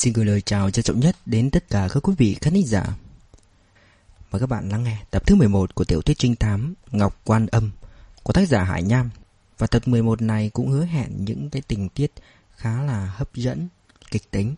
Xin 0.00 0.12
gửi 0.12 0.24
lời 0.24 0.40
chào 0.40 0.70
trân 0.70 0.82
trọng 0.82 1.00
nhất 1.00 1.16
đến 1.26 1.50
tất 1.50 1.70
cả 1.70 1.88
các 1.92 2.00
quý 2.02 2.14
vị 2.18 2.36
khán 2.40 2.52
thính 2.52 2.66
giả. 2.66 2.84
Mời 4.30 4.40
các 4.40 4.46
bạn 4.46 4.68
lắng 4.68 4.84
nghe 4.84 5.02
tập 5.10 5.22
thứ 5.26 5.34
11 5.34 5.74
của 5.74 5.84
tiểu 5.84 6.02
thuyết 6.02 6.18
trinh 6.18 6.36
thám 6.36 6.74
Ngọc 6.90 7.20
Quan 7.24 7.46
Âm 7.46 7.70
của 8.22 8.32
tác 8.32 8.48
giả 8.48 8.62
Hải 8.62 8.82
Nham. 8.82 9.10
Và 9.58 9.66
tập 9.66 9.88
11 9.88 10.22
này 10.22 10.50
cũng 10.50 10.68
hứa 10.70 10.84
hẹn 10.84 11.24
những 11.24 11.50
cái 11.50 11.62
tình 11.62 11.88
tiết 11.88 12.12
khá 12.56 12.82
là 12.82 13.06
hấp 13.16 13.34
dẫn, 13.34 13.68
kịch 14.10 14.30
tính. 14.30 14.54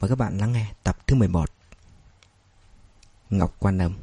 Mời 0.00 0.08
các 0.08 0.18
bạn 0.18 0.38
lắng 0.38 0.52
nghe 0.52 0.66
tập 0.82 0.98
thứ 1.06 1.16
11 1.16 1.50
Ngọc 3.30 3.56
Quan 3.58 3.78
Âm 3.78 3.94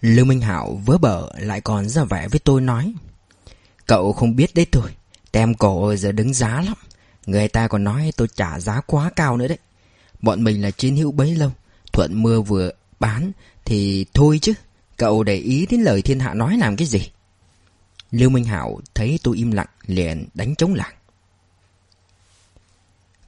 Lưu 0.00 0.24
Minh 0.24 0.40
Hảo 0.40 0.80
vớ 0.86 0.98
bở 0.98 1.30
lại 1.38 1.60
còn 1.60 1.88
ra 1.88 2.04
vẻ 2.04 2.28
với 2.28 2.40
tôi 2.40 2.60
nói 2.60 2.94
Cậu 3.88 4.12
không 4.12 4.36
biết 4.36 4.54
đấy 4.54 4.66
thôi. 4.72 4.90
Tem 5.32 5.54
cổ 5.54 5.96
giờ 5.96 6.12
đứng 6.12 6.34
giá 6.34 6.62
lắm. 6.62 6.74
Người 7.26 7.48
ta 7.48 7.68
còn 7.68 7.84
nói 7.84 8.12
tôi 8.16 8.28
trả 8.34 8.60
giá 8.60 8.80
quá 8.80 9.10
cao 9.16 9.36
nữa 9.36 9.48
đấy. 9.48 9.58
Bọn 10.20 10.44
mình 10.44 10.62
là 10.62 10.70
chiến 10.70 10.96
hữu 10.96 11.12
bấy 11.12 11.36
lâu. 11.36 11.52
Thuận 11.92 12.22
mưa 12.22 12.40
vừa 12.40 12.70
bán 13.00 13.32
Thì 13.64 14.06
thôi 14.14 14.38
chứ. 14.42 14.52
Cậu 14.96 15.22
để 15.22 15.36
ý 15.36 15.66
đến 15.66 15.82
lời 15.82 16.02
thiên 16.02 16.20
hạ 16.20 16.34
nói 16.34 16.56
làm 16.56 16.76
cái 16.76 16.86
gì? 16.86 17.10
Lưu 18.10 18.30
Minh 18.30 18.44
Hảo 18.44 18.80
thấy 18.94 19.18
tôi 19.22 19.36
im 19.36 19.50
lặng, 19.50 19.68
Liền 19.86 20.26
đánh 20.34 20.54
chống 20.54 20.74
lại. 20.74 20.94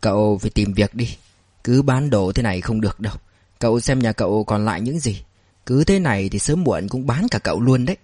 Cậu 0.00 0.38
phải 0.38 0.50
tìm 0.50 0.72
việc 0.72 0.94
đi. 0.94 1.16
Cứ 1.64 1.82
bán 1.82 2.10
đồ 2.10 2.32
thế 2.32 2.42
này 2.42 2.60
không 2.60 2.80
được 2.80 3.00
đâu. 3.00 3.14
Cậu 3.58 3.80
xem 3.80 3.98
nhà 3.98 4.12
cậu 4.12 4.44
còn 4.44 4.64
lại 4.64 4.80
những 4.80 4.98
gì. 4.98 5.22
Cứ 5.66 5.84
thế 5.84 5.98
này 5.98 6.28
thì 6.28 6.38
sớm 6.38 6.64
muộn 6.64 6.88
cũng 6.88 7.06
bán 7.06 7.28
cả 7.30 7.38
cậu 7.38 7.60
luôn 7.60 7.84
đấy. 7.84 7.96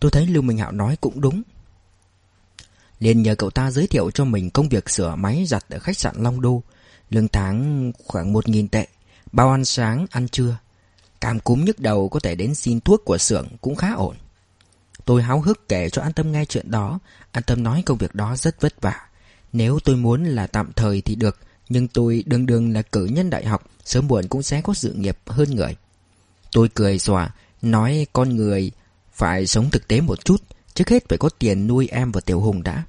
Tôi 0.00 0.10
thấy 0.10 0.26
Lưu 0.26 0.42
Minh 0.42 0.58
Hạo 0.58 0.72
nói 0.72 0.96
cũng 1.00 1.20
đúng. 1.20 1.42
Liền 2.98 3.22
nhờ 3.22 3.34
cậu 3.34 3.50
ta 3.50 3.70
giới 3.70 3.86
thiệu 3.86 4.10
cho 4.10 4.24
mình 4.24 4.50
công 4.50 4.68
việc 4.68 4.90
sửa 4.90 5.14
máy 5.14 5.44
giặt 5.46 5.64
ở 5.68 5.78
khách 5.78 5.98
sạn 5.98 6.14
Long 6.18 6.40
Đô. 6.40 6.62
Lương 7.10 7.28
tháng 7.28 7.92
khoảng 8.06 8.32
1.000 8.32 8.68
tệ 8.68 8.86
Bao 9.32 9.50
ăn 9.50 9.64
sáng, 9.64 10.06
ăn 10.10 10.28
trưa. 10.28 10.56
Cảm 11.20 11.40
cúm 11.40 11.64
nhức 11.64 11.80
đầu 11.80 12.08
có 12.08 12.20
thể 12.20 12.34
đến 12.34 12.54
xin 12.54 12.80
thuốc 12.80 13.04
của 13.04 13.18
xưởng 13.18 13.48
cũng 13.60 13.76
khá 13.76 13.92
ổn. 13.92 14.16
Tôi 15.04 15.22
háo 15.22 15.40
hức 15.40 15.68
kể 15.68 15.90
cho 15.90 16.02
An 16.02 16.12
Tâm 16.12 16.32
nghe 16.32 16.44
chuyện 16.44 16.70
đó. 16.70 16.98
An 17.32 17.42
Tâm 17.46 17.62
nói 17.62 17.82
công 17.86 17.98
việc 17.98 18.14
đó 18.14 18.36
rất 18.36 18.60
vất 18.60 18.80
vả. 18.80 19.08
Nếu 19.52 19.78
tôi 19.84 19.96
muốn 19.96 20.24
là 20.24 20.46
tạm 20.46 20.72
thời 20.76 21.00
thì 21.00 21.14
được 21.14 21.38
Nhưng 21.68 21.88
tôi 21.88 22.24
đương 22.26 22.46
đương 22.46 22.72
là 22.72 22.82
cử 22.82 23.04
nhân 23.04 23.30
đại 23.30 23.46
học 23.46 23.62
Sớm 23.84 24.08
muộn 24.08 24.28
cũng 24.28 24.42
sẽ 24.42 24.60
có 24.60 24.74
sự 24.74 24.92
nghiệp 24.92 25.18
hơn 25.26 25.56
người. 25.56 25.76
Tôi 26.52 26.68
cười 26.74 26.98
xòa 26.98 27.30
Nói 27.62 28.06
con 28.12 28.36
người 28.36 28.70
phải 29.20 29.46
sống 29.46 29.70
thực 29.70 29.88
tế 29.88 30.00
một 30.00 30.24
chút, 30.24 30.42
Trước 30.74 30.88
hết 30.88 31.08
phải 31.08 31.18
có 31.18 31.28
tiền 31.28 31.66
nuôi 31.66 31.88
em 31.88 32.12
và 32.12 32.20
Tiểu 32.20 32.40
Hùng 32.40 32.62
đã. 32.62 32.84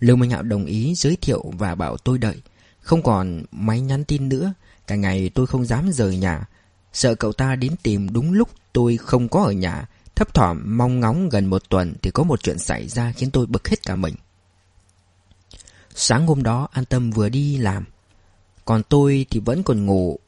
Lưu 0.00 0.16
Minh 0.16 0.30
Hạo 0.30 0.42
đồng 0.42 0.64
ý 0.66 0.94
giới 0.94 1.16
thiệu 1.16 1.44
và 1.58 1.74
bảo 1.74 1.96
tôi 1.96 2.18
đợi. 2.18 2.42
Không 2.80 3.02
còn 3.02 3.42
máy 3.50 3.80
nhắn 3.80 4.04
tin 4.04 4.28
nữa, 4.28 4.52
Cả 4.86 4.96
ngày 4.96 5.30
tôi 5.34 5.46
không 5.46 5.64
dám 5.64 5.92
rời 5.92 6.16
nhà. 6.16 6.44
Sợ 6.92 7.14
cậu 7.14 7.32
ta 7.32 7.56
đến 7.56 7.76
tìm 7.82 8.12
đúng 8.12 8.32
lúc 8.32 8.48
tôi 8.72 8.96
không 8.96 9.28
có 9.28 9.42
ở 9.42 9.52
nhà, 9.52 9.88
Thấp 10.14 10.34
thỏm 10.34 10.78
mong 10.78 11.00
ngóng 11.00 11.28
gần 11.28 11.46
một 11.46 11.62
tuần 11.68 11.94
Thì 12.02 12.10
có 12.10 12.22
một 12.22 12.42
chuyện 12.42 12.58
xảy 12.58 12.88
ra 12.88 13.12
khiến 13.12 13.30
tôi 13.30 13.46
bực 13.46 13.68
hết 13.68 13.82
cả 13.82 13.96
mình. 13.96 14.14
Sáng 15.94 16.26
hôm 16.26 16.42
đó, 16.42 16.68
An 16.72 16.84
Tâm 16.84 17.10
vừa 17.10 17.28
đi 17.28 17.56
làm. 17.56 17.84
Còn 18.64 18.82
tôi 18.82 19.26
thì 19.30 19.40
vẫn 19.40 19.62
còn 19.62 19.86
ngủ. 19.86 20.18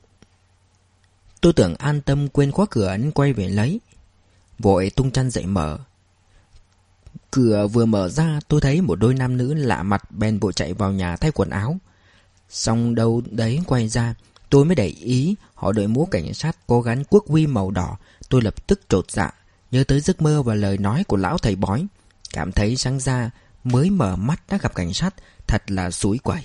Tôi 1.40 1.52
tưởng 1.52 1.74
An 1.74 2.00
Tâm 2.00 2.28
quên 2.28 2.52
khóa 2.52 2.66
cửa 2.70 2.96
nên 2.96 3.10
quay 3.10 3.32
về 3.32 3.48
lấy. 3.48 3.80
Vội 4.58 4.90
tung 4.96 5.10
chăn 5.10 5.30
dậy 5.30 5.46
mở. 5.46 5.78
Cửa 7.30 7.66
vừa 7.66 7.84
mở 7.84 8.08
ra, 8.08 8.40
tôi 8.48 8.60
thấy 8.60 8.80
một 8.80 8.94
đôi 8.94 9.14
nam 9.14 9.36
nữ 9.36 9.54
lạ 9.54 9.82
mặt 9.82 10.10
bèn 10.10 10.40
bộ 10.40 10.52
chạy 10.52 10.72
vào 10.72 10.92
nhà 10.92 11.16
thay 11.16 11.30
quần 11.30 11.50
áo. 11.50 11.78
Xong 12.48 12.94
đâu 12.94 13.22
đấy 13.30 13.60
quay 13.66 13.88
ra, 13.88 14.14
Tôi 14.50 14.64
mới 14.64 14.74
để 14.74 14.86
ý, 14.86 15.34
họ 15.54 15.72
đội 15.72 15.86
mũ 15.86 16.06
cảnh 16.06 16.34
sát 16.34 16.56
có 16.66 16.80
gắn 16.80 17.04
quốc 17.10 17.24
huy 17.28 17.46
màu 17.46 17.70
đỏ. 17.70 17.96
Tôi 18.28 18.42
lập 18.42 18.66
tức 18.66 18.80
trột 18.88 19.10
dạ 19.10 19.30
Nhớ 19.70 19.84
tới 19.84 20.00
giấc 20.00 20.22
mơ 20.22 20.42
và 20.42 20.54
lời 20.54 20.78
nói 20.78 21.04
của 21.04 21.16
lão 21.16 21.38
thầy 21.38 21.56
bói. 21.56 21.86
Cảm 22.32 22.52
thấy 22.52 22.76
sáng 22.76 23.00
ra 23.00 23.30
mới 23.64 23.90
mở 23.90 24.16
mắt 24.16 24.42
đã 24.48 24.58
gặp 24.62 24.74
cảnh 24.74 24.94
sát, 24.94 25.14
Thật 25.46 25.70
là 25.70 25.90
suối 25.90 26.18
quẩy. 26.18 26.42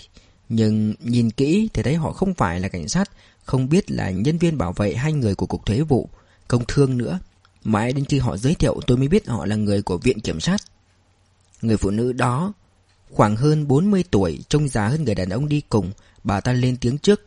Nhưng 0.49 0.93
nhìn 0.99 1.31
kỹ 1.31 1.69
thì 1.73 1.83
thấy 1.83 1.95
họ 1.95 2.11
không 2.11 2.33
phải 2.33 2.59
là 2.59 2.67
cảnh 2.67 2.87
sát, 2.87 3.11
Không 3.43 3.69
biết 3.69 3.91
là 3.91 4.09
nhân 4.09 4.37
viên 4.37 4.57
bảo 4.57 4.73
vệ 4.73 4.95
hai 4.95 5.13
người 5.13 5.35
của 5.35 5.45
Cục 5.45 5.65
Thuế 5.65 5.81
vụ. 5.81 6.09
Công 6.47 6.63
thương 6.67 6.97
nữa. 6.97 7.19
Mãi 7.63 7.93
đến 7.93 8.05
khi 8.05 8.19
họ 8.19 8.37
giới 8.37 8.55
thiệu, 8.55 8.79
tôi 8.87 8.97
mới 8.97 9.07
biết 9.07 9.27
họ 9.27 9.45
là 9.45 9.55
người 9.55 9.81
của 9.81 9.97
Viện 9.97 10.19
Kiểm 10.19 10.39
sát. 10.39 10.61
Người 11.61 11.77
phụ 11.77 11.89
nữ 11.89 12.13
đó, 12.13 12.53
Khoảng 13.13 13.35
hơn 13.35 13.67
40 13.67 14.03
tuổi, 14.11 14.43
Trông 14.49 14.69
già 14.69 14.87
hơn 14.87 15.03
người 15.03 15.15
đàn 15.15 15.29
ông 15.29 15.49
đi 15.49 15.61
cùng. 15.69 15.91
Bà 16.23 16.41
ta 16.41 16.53
lên 16.53 16.77
tiếng 16.77 16.97
trước. 16.97 17.21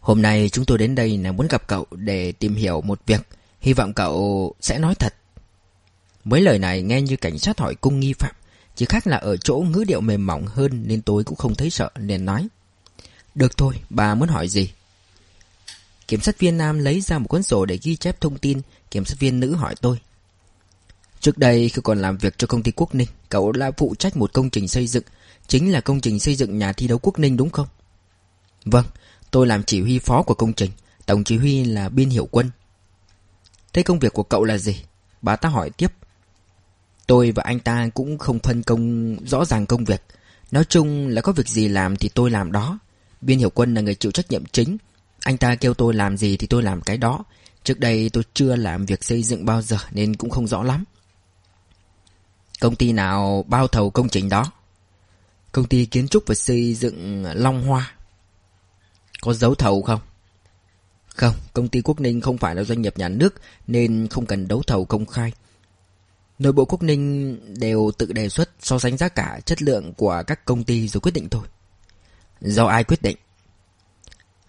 Hôm 0.00 0.22
nay 0.22 0.48
chúng 0.52 0.64
tôi 0.64 0.78
đến 0.78 0.94
đây 0.94 1.18
là 1.18 1.32
muốn 1.32 1.48
gặp 1.48 1.66
cậu 1.66 1.86
Để 1.90 2.32
tìm 2.32 2.54
hiểu 2.54 2.80
một 2.80 3.00
việc. 3.06 3.28
Hy 3.60 3.72
vọng 3.72 3.94
cậu 3.94 4.54
sẽ 4.60 4.78
nói 4.78 4.94
thật. 4.94 5.14
Mấy 6.24 6.40
lời 6.40 6.58
này 6.58 6.82
nghe 6.82 7.02
như 7.02 7.16
cảnh 7.16 7.38
sát 7.38 7.58
hỏi 7.60 7.74
cung 7.74 8.00
nghi 8.00 8.12
phạm. 8.12 8.34
Chỉ 8.76 8.86
khác 8.86 9.06
là 9.06 9.16
ở 9.16 9.36
chỗ 9.36 9.56
ngữ 9.56 9.84
điệu 9.88 10.00
mềm 10.00 10.26
mỏng 10.26 10.46
hơn 10.46 10.82
Nên 10.86 11.02
tôi 11.02 11.24
cũng 11.24 11.36
không 11.36 11.54
thấy 11.54 11.70
sợ, 11.70 11.90
nên 11.98 12.24
nói. 12.24 12.48
Được 13.34 13.56
thôi, 13.56 13.74
bà 13.90 14.14
muốn 14.14 14.28
hỏi 14.28 14.48
gì? 14.48 14.70
Kiểm 16.14 16.20
sát 16.20 16.38
viên 16.38 16.58
nam 16.58 16.78
lấy 16.78 17.00
ra 17.00 17.18
một 17.18 17.28
cuốn 17.28 17.42
sổ 17.42 17.64
để 17.64 17.78
ghi 17.82 17.96
chép 17.96 18.20
thông 18.20 18.38
tin. 18.38 18.60
Kiểm 18.90 19.04
sát 19.04 19.18
viên 19.18 19.40
nữ 19.40 19.54
hỏi 19.54 19.74
tôi. 19.80 20.00
Trước 21.20 21.38
đây 21.38 21.68
khi 21.68 21.82
còn 21.84 21.98
làm 21.98 22.18
việc 22.18 22.38
cho 22.38 22.46
công 22.46 22.62
ty 22.62 22.70
Quốc 22.70 22.94
Ninh 22.94 23.08
Cậu 23.28 23.52
đã 23.52 23.70
phụ 23.76 23.94
trách 23.98 24.16
một 24.16 24.32
công 24.32 24.50
trình 24.50 24.68
xây 24.68 24.86
dựng. 24.86 25.02
Chính 25.46 25.72
là 25.72 25.80
công 25.80 26.00
trình 26.00 26.20
xây 26.20 26.34
dựng 26.34 26.58
nhà 26.58 26.72
thi 26.72 26.88
đấu 26.88 26.98
Quốc 26.98 27.18
Ninh 27.18 27.36
đúng 27.36 27.50
không? 27.50 27.66
Vâng, 28.64 28.84
tôi 29.30 29.46
làm 29.46 29.64
chỉ 29.64 29.80
huy 29.80 29.98
phó 29.98 30.22
của 30.22 30.34
công 30.34 30.52
trình. 30.52 30.70
Tổng 31.06 31.24
chỉ 31.24 31.36
huy 31.36 31.64
là 31.64 31.88
Biên 31.88 32.10
Hiểu 32.10 32.28
Quân. 32.30 32.50
Thế 33.72 33.82
công 33.82 33.98
việc 33.98 34.12
của 34.12 34.22
cậu 34.22 34.44
là 34.44 34.58
gì? 34.58 34.82
Bà 35.22 35.36
ta 35.36 35.48
hỏi 35.48 35.70
tiếp. 35.70 35.92
Tôi 37.06 37.32
và 37.32 37.42
anh 37.42 37.60
ta 37.60 37.88
cũng 37.94 38.18
không 38.18 38.38
phân 38.38 38.62
công 38.62 39.16
rõ 39.26 39.44
ràng 39.44 39.66
công 39.66 39.84
việc. 39.84 40.02
Nói 40.50 40.64
chung 40.68 41.08
là 41.08 41.20
có 41.20 41.32
việc 41.32 41.48
gì 41.48 41.68
làm 41.68 41.96
thì 41.96 42.08
tôi 42.08 42.30
làm 42.30 42.52
đó. 42.52 42.78
Biên 43.20 43.38
Hiểu 43.38 43.50
Quân 43.50 43.74
là 43.74 43.80
người 43.80 43.94
chịu 43.94 44.12
trách 44.12 44.30
nhiệm 44.30 44.44
chính. 44.46 44.76
Anh 45.24 45.36
ta 45.36 45.54
kêu 45.54 45.74
tôi 45.74 45.94
làm 45.94 46.16
gì 46.16 46.36
thì 46.36 46.46
tôi 46.46 46.62
làm 46.62 46.80
cái 46.80 46.96
đó 46.96 47.24
Trước 47.64 47.80
đây 47.80 48.10
tôi 48.12 48.24
chưa 48.34 48.56
làm 48.56 48.86
việc 48.86 49.04
xây 49.04 49.22
dựng 49.22 49.44
bao 49.44 49.62
giờ 49.62 49.76
Nên 49.90 50.16
cũng 50.16 50.30
không 50.30 50.46
rõ 50.46 50.62
lắm 50.62 50.84
Công 52.60 52.76
ty 52.76 52.92
nào 52.92 53.44
bao 53.48 53.68
thầu 53.68 53.90
công 53.90 54.08
trình 54.08 54.28
đó? 54.28 54.52
Công 55.52 55.66
ty 55.66 55.86
kiến 55.86 56.08
trúc 56.08 56.22
và 56.26 56.34
xây 56.34 56.74
dựng 56.74 57.24
Long 57.34 57.66
Hoa. 57.66 57.94
Có 59.20 59.32
dấu 59.32 59.54
thầu 59.54 59.82
không? 59.82 60.00
Không, 61.06 61.34
công 61.52 61.68
ty 61.68 61.80
Quốc 61.80 62.00
Ninh 62.00 62.20
không 62.20 62.38
phải 62.38 62.54
là 62.54 62.64
doanh 62.64 62.82
nghiệp 62.82 62.98
nhà 62.98 63.08
nước 63.08 63.34
nên 63.66 64.08
không 64.10 64.26
cần 64.26 64.48
đấu 64.48 64.62
thầu 64.66 64.84
công 64.84 65.06
khai. 65.06 65.32
Nội 66.38 66.52
bộ 66.52 66.64
Quốc 66.64 66.82
Ninh 66.82 67.38
đều 67.60 67.90
tự 67.98 68.12
đề 68.12 68.28
xuất 68.28 68.50
so 68.60 68.78
sánh 68.78 68.96
giá 68.96 69.08
cả 69.08 69.40
chất 69.44 69.62
lượng 69.62 69.94
của 69.94 70.22
các 70.26 70.44
công 70.44 70.64
ty 70.64 70.88
rồi 70.88 71.00
quyết 71.00 71.12
định 71.12 71.28
thôi. 71.28 71.46
Do 72.40 72.66
ai 72.66 72.84
quyết 72.84 73.02
định? 73.02 73.16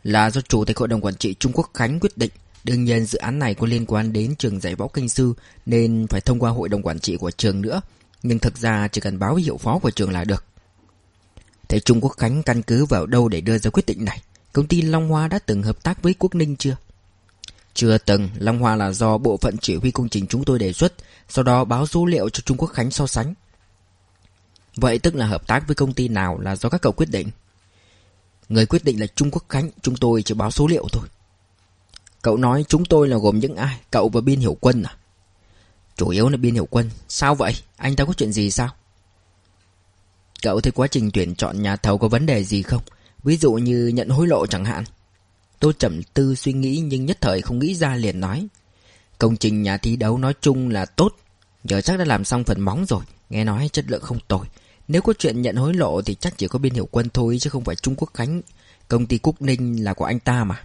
Là 0.05 0.29
do 0.29 0.41
Chủ 0.41 0.65
tịch 0.65 0.77
Hội 0.77 0.87
đồng 0.87 1.01
Quản 1.01 1.15
trị 1.15 1.35
Trung 1.39 1.51
Quốc 1.55 1.69
Khánh 1.73 1.99
quyết 1.99 2.17
định. 2.17 2.31
Đương 2.63 2.83
nhiên 2.83 3.05
dự 3.05 3.19
án 3.19 3.39
này 3.39 3.53
có 3.53 3.67
liên 3.67 3.85
quan 3.85 4.13
đến 4.13 4.35
trường 4.35 4.59
dạy 4.59 4.75
võ 4.75 4.87
kinh 4.87 5.09
sư, 5.09 5.33
nên 5.65 6.07
phải 6.09 6.21
thông 6.21 6.39
qua 6.39 6.51
Hội 6.51 6.69
đồng 6.69 6.81
Quản 6.81 6.99
trị 6.99 7.17
của 7.17 7.31
trường 7.31 7.61
nữa. 7.61 7.81
Nhưng 8.23 8.39
thực 8.39 8.57
ra 8.57 8.87
chỉ 8.87 9.01
cần 9.01 9.19
báo 9.19 9.35
hiệu 9.35 9.57
phó 9.57 9.79
của 9.79 9.91
trường 9.91 10.11
là 10.11 10.23
được. 10.23 10.43
Thế 11.67 11.79
Trung 11.79 12.01
Quốc 12.01 12.11
Khánh 12.17 12.43
căn 12.43 12.61
cứ 12.61 12.85
vào 12.85 13.05
đâu 13.05 13.29
để 13.29 13.41
đưa 13.41 13.57
ra 13.57 13.69
quyết 13.69 13.85
định 13.85 14.05
này? 14.05 14.21
Công 14.53 14.67
ty 14.67 14.81
Long 14.81 15.09
Hoa 15.09 15.27
đã 15.27 15.39
từng 15.39 15.63
hợp 15.63 15.83
tác 15.83 16.01
với 16.01 16.13
Quốc 16.19 16.35
Ninh 16.35 16.55
chưa? 16.55 16.75
Chưa 17.73 17.97
từng. 17.97 18.29
Long 18.37 18.59
Hoa 18.59 18.75
là 18.75 18.91
do 18.91 19.17
bộ 19.17 19.37
phận 19.37 19.57
chỉ 19.57 19.75
huy 19.75 19.91
công 19.91 20.09
trình 20.09 20.27
chúng 20.27 20.43
tôi 20.43 20.59
đề 20.59 20.73
xuất, 20.73 20.93
Sau 21.29 21.43
đó 21.43 21.63
báo 21.63 21.87
số 21.87 22.05
liệu 22.05 22.29
cho 22.29 22.41
Trung 22.45 22.57
Quốc 22.57 22.67
Khánh 22.67 22.91
so 22.91 23.07
sánh. 23.07 23.33
Vậy 24.75 24.99
tức 24.99 25.15
là 25.15 25.25
hợp 25.27 25.47
tác 25.47 25.67
với 25.67 25.75
công 25.75 25.93
ty 25.93 26.07
nào 26.07 26.39
là 26.39 26.55
do 26.55 26.69
các 26.69 26.81
cậu 26.81 26.91
quyết 26.91 27.09
định? 27.09 27.29
Người 28.49 28.65
quyết 28.65 28.83
định 28.83 28.99
là 28.99 29.07
Trung 29.07 29.31
Quốc 29.31 29.43
Khánh, 29.49 29.69
Chúng 29.81 29.95
tôi 29.95 30.21
chỉ 30.21 30.33
báo 30.33 30.51
số 30.51 30.67
liệu 30.67 30.87
thôi. 30.91 31.07
Cậu 32.21 32.37
nói 32.37 32.65
chúng 32.67 32.85
tôi 32.85 33.07
là 33.07 33.17
gồm 33.17 33.39
những 33.39 33.55
ai? 33.55 33.79
Cậu 33.91 34.09
và 34.09 34.21
Biên 34.21 34.39
Hiểu 34.39 34.57
Quân 34.61 34.83
à? 34.83 34.97
Chủ 35.97 36.09
yếu 36.09 36.29
là 36.29 36.37
biên 36.37 36.53
hiểu 36.53 36.65
quân. 36.65 36.89
Sao 37.07 37.35
vậy? 37.35 37.53
Anh 37.77 37.95
ta 37.95 38.05
có 38.05 38.13
chuyện 38.13 38.31
gì 38.31 38.51
sao? 38.51 38.69
Cậu 40.41 40.61
thấy 40.61 40.71
quá 40.71 40.87
trình 40.87 41.11
tuyển 41.13 41.35
chọn 41.35 41.61
nhà 41.61 41.75
thầu 41.75 41.97
có 41.97 42.07
vấn 42.07 42.25
đề 42.25 42.43
gì 42.43 42.61
không? 42.61 42.81
Ví 43.23 43.37
dụ 43.37 43.53
như 43.53 43.87
nhận 43.87 44.09
hối 44.09 44.27
lộ 44.27 44.47
chẳng 44.47 44.65
hạn. 44.65 44.83
Tôi 45.59 45.73
trầm 45.79 46.03
tư 46.03 46.35
suy 46.35 46.53
nghĩ 46.53 46.83
nhưng 46.85 47.05
nhất 47.05 47.17
thời 47.21 47.41
không 47.41 47.59
nghĩ 47.59 47.75
ra 47.75 47.95
liền 47.95 48.19
nói. 48.19 48.47
Công 49.17 49.37
trình 49.37 49.61
nhà 49.61 49.77
thi 49.77 49.95
đấu 49.95 50.17
nói 50.17 50.33
chung 50.41 50.69
là 50.69 50.85
tốt. 50.85 51.15
Giờ 51.63 51.81
chắc 51.81 51.99
đã 51.99 52.05
làm 52.05 52.25
xong 52.25 52.43
phần 52.43 52.61
móng 52.61 52.85
rồi. 52.85 53.03
Nghe 53.29 53.43
nói 53.43 53.69
chất 53.73 53.85
lượng 53.87 54.01
không 54.01 54.19
tồi. 54.27 54.45
Nếu 54.87 55.01
có 55.01 55.13
chuyện 55.19 55.41
nhận 55.41 55.55
hối 55.55 55.73
lộ 55.73 56.01
thì 56.01 56.15
chắc 56.15 56.37
chỉ 56.37 56.47
có 56.47 56.59
biên 56.59 56.73
hiệu 56.73 56.87
quân 56.91 57.09
thôi 57.13 57.37
Chứ 57.39 57.49
không 57.49 57.63
phải 57.63 57.75
Trung 57.75 57.95
Quốc 57.97 58.11
Khánh 58.13 58.41
Công 58.87 59.05
ty 59.05 59.17
Quốc 59.17 59.41
Ninh 59.41 59.83
là 59.83 59.93
của 59.93 60.05
anh 60.05 60.19
ta 60.19 60.43
mà 60.43 60.63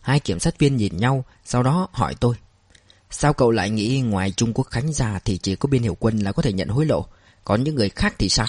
Hai 0.00 0.20
kiểm 0.20 0.40
sát 0.40 0.58
viên 0.58 0.76
nhìn 0.76 0.96
nhau 0.96 1.24
Sau 1.44 1.62
đó 1.62 1.88
hỏi 1.92 2.14
tôi 2.20 2.36
Sao 3.10 3.32
cậu 3.32 3.50
lại 3.50 3.70
nghĩ 3.70 4.00
ngoài 4.00 4.30
Trung 4.30 4.52
Quốc 4.54 4.64
Khánh 4.64 4.92
ra 4.92 5.18
thì 5.24 5.38
chỉ 5.38 5.56
có 5.56 5.66
biên 5.66 5.82
hiểu 5.82 5.96
quân 6.00 6.18
là 6.18 6.32
có 6.32 6.42
thể 6.42 6.52
nhận 6.52 6.68
hối 6.68 6.86
lộ, 6.86 7.06
còn 7.44 7.64
những 7.64 7.74
người 7.74 7.88
khác 7.88 8.14
thì 8.18 8.28
sao? 8.28 8.46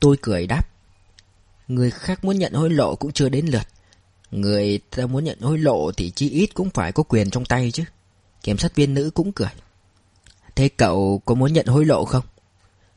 Tôi 0.00 0.16
cười 0.22 0.46
đáp. 0.46 0.68
Người 1.68 1.90
khác 1.90 2.24
muốn 2.24 2.38
nhận 2.38 2.52
hối 2.52 2.70
lộ 2.70 2.96
cũng 2.96 3.12
chưa 3.12 3.28
đến 3.28 3.46
lượt. 3.46 3.66
Người 4.30 4.78
ta 4.78 5.06
muốn 5.06 5.24
nhận 5.24 5.40
hối 5.40 5.58
lộ 5.58 5.92
thì 5.92 6.10
chi 6.10 6.30
ít 6.30 6.54
cũng 6.54 6.70
phải 6.70 6.92
có 6.92 7.02
quyền 7.02 7.30
trong 7.30 7.44
tay 7.44 7.70
chứ. 7.70 7.84
Kiểm 8.42 8.58
sát 8.58 8.74
viên 8.74 8.94
nữ 8.94 9.10
cũng 9.14 9.32
cười. 9.32 9.50
Thế 10.54 10.68
cậu 10.68 11.22
có 11.24 11.34
muốn 11.34 11.52
nhận 11.52 11.66
hối 11.66 11.84
lộ 11.84 12.04
không? 12.04 12.24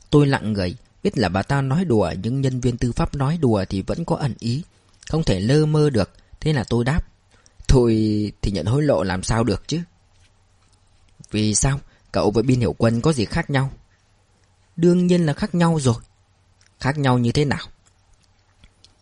Tôi 0.09 0.27
lặng 0.27 0.53
người, 0.53 0.75
biết 1.03 1.17
là 1.17 1.29
bà 1.29 1.43
ta 1.43 1.61
nói 1.61 1.85
đùa 1.85 2.13
nhưng 2.23 2.41
nhân 2.41 2.59
viên 2.59 2.77
tư 2.77 2.91
pháp 2.91 3.15
nói 3.15 3.37
đùa 3.41 3.65
thì 3.69 3.81
vẫn 3.81 4.05
có 4.05 4.15
ẩn 4.15 4.33
ý. 4.39 4.63
Không 5.09 5.23
thể 5.23 5.39
lơ 5.39 5.65
mơ 5.65 5.89
được, 5.89 6.11
thế 6.39 6.53
là 6.53 6.63
tôi 6.63 6.85
đáp. 6.85 7.01
Thôi 7.67 7.93
thì 8.41 8.51
nhận 8.51 8.65
hối 8.65 8.83
lộ 8.83 9.03
làm 9.03 9.23
sao 9.23 9.43
được 9.43 9.67
chứ? 9.67 9.79
Vì 11.31 11.55
sao? 11.55 11.79
Cậu 12.11 12.31
với 12.31 12.43
binh 12.43 12.59
hiểu 12.59 12.75
quân 12.77 13.01
có 13.01 13.13
gì 13.13 13.25
khác 13.25 13.49
nhau? 13.49 13.71
Đương 14.75 15.07
nhiên 15.07 15.25
là 15.25 15.33
khác 15.33 15.55
nhau 15.55 15.79
rồi. 15.79 15.95
Khác 16.79 16.97
nhau 16.97 17.17
như 17.17 17.31
thế 17.31 17.45
nào? 17.45 17.67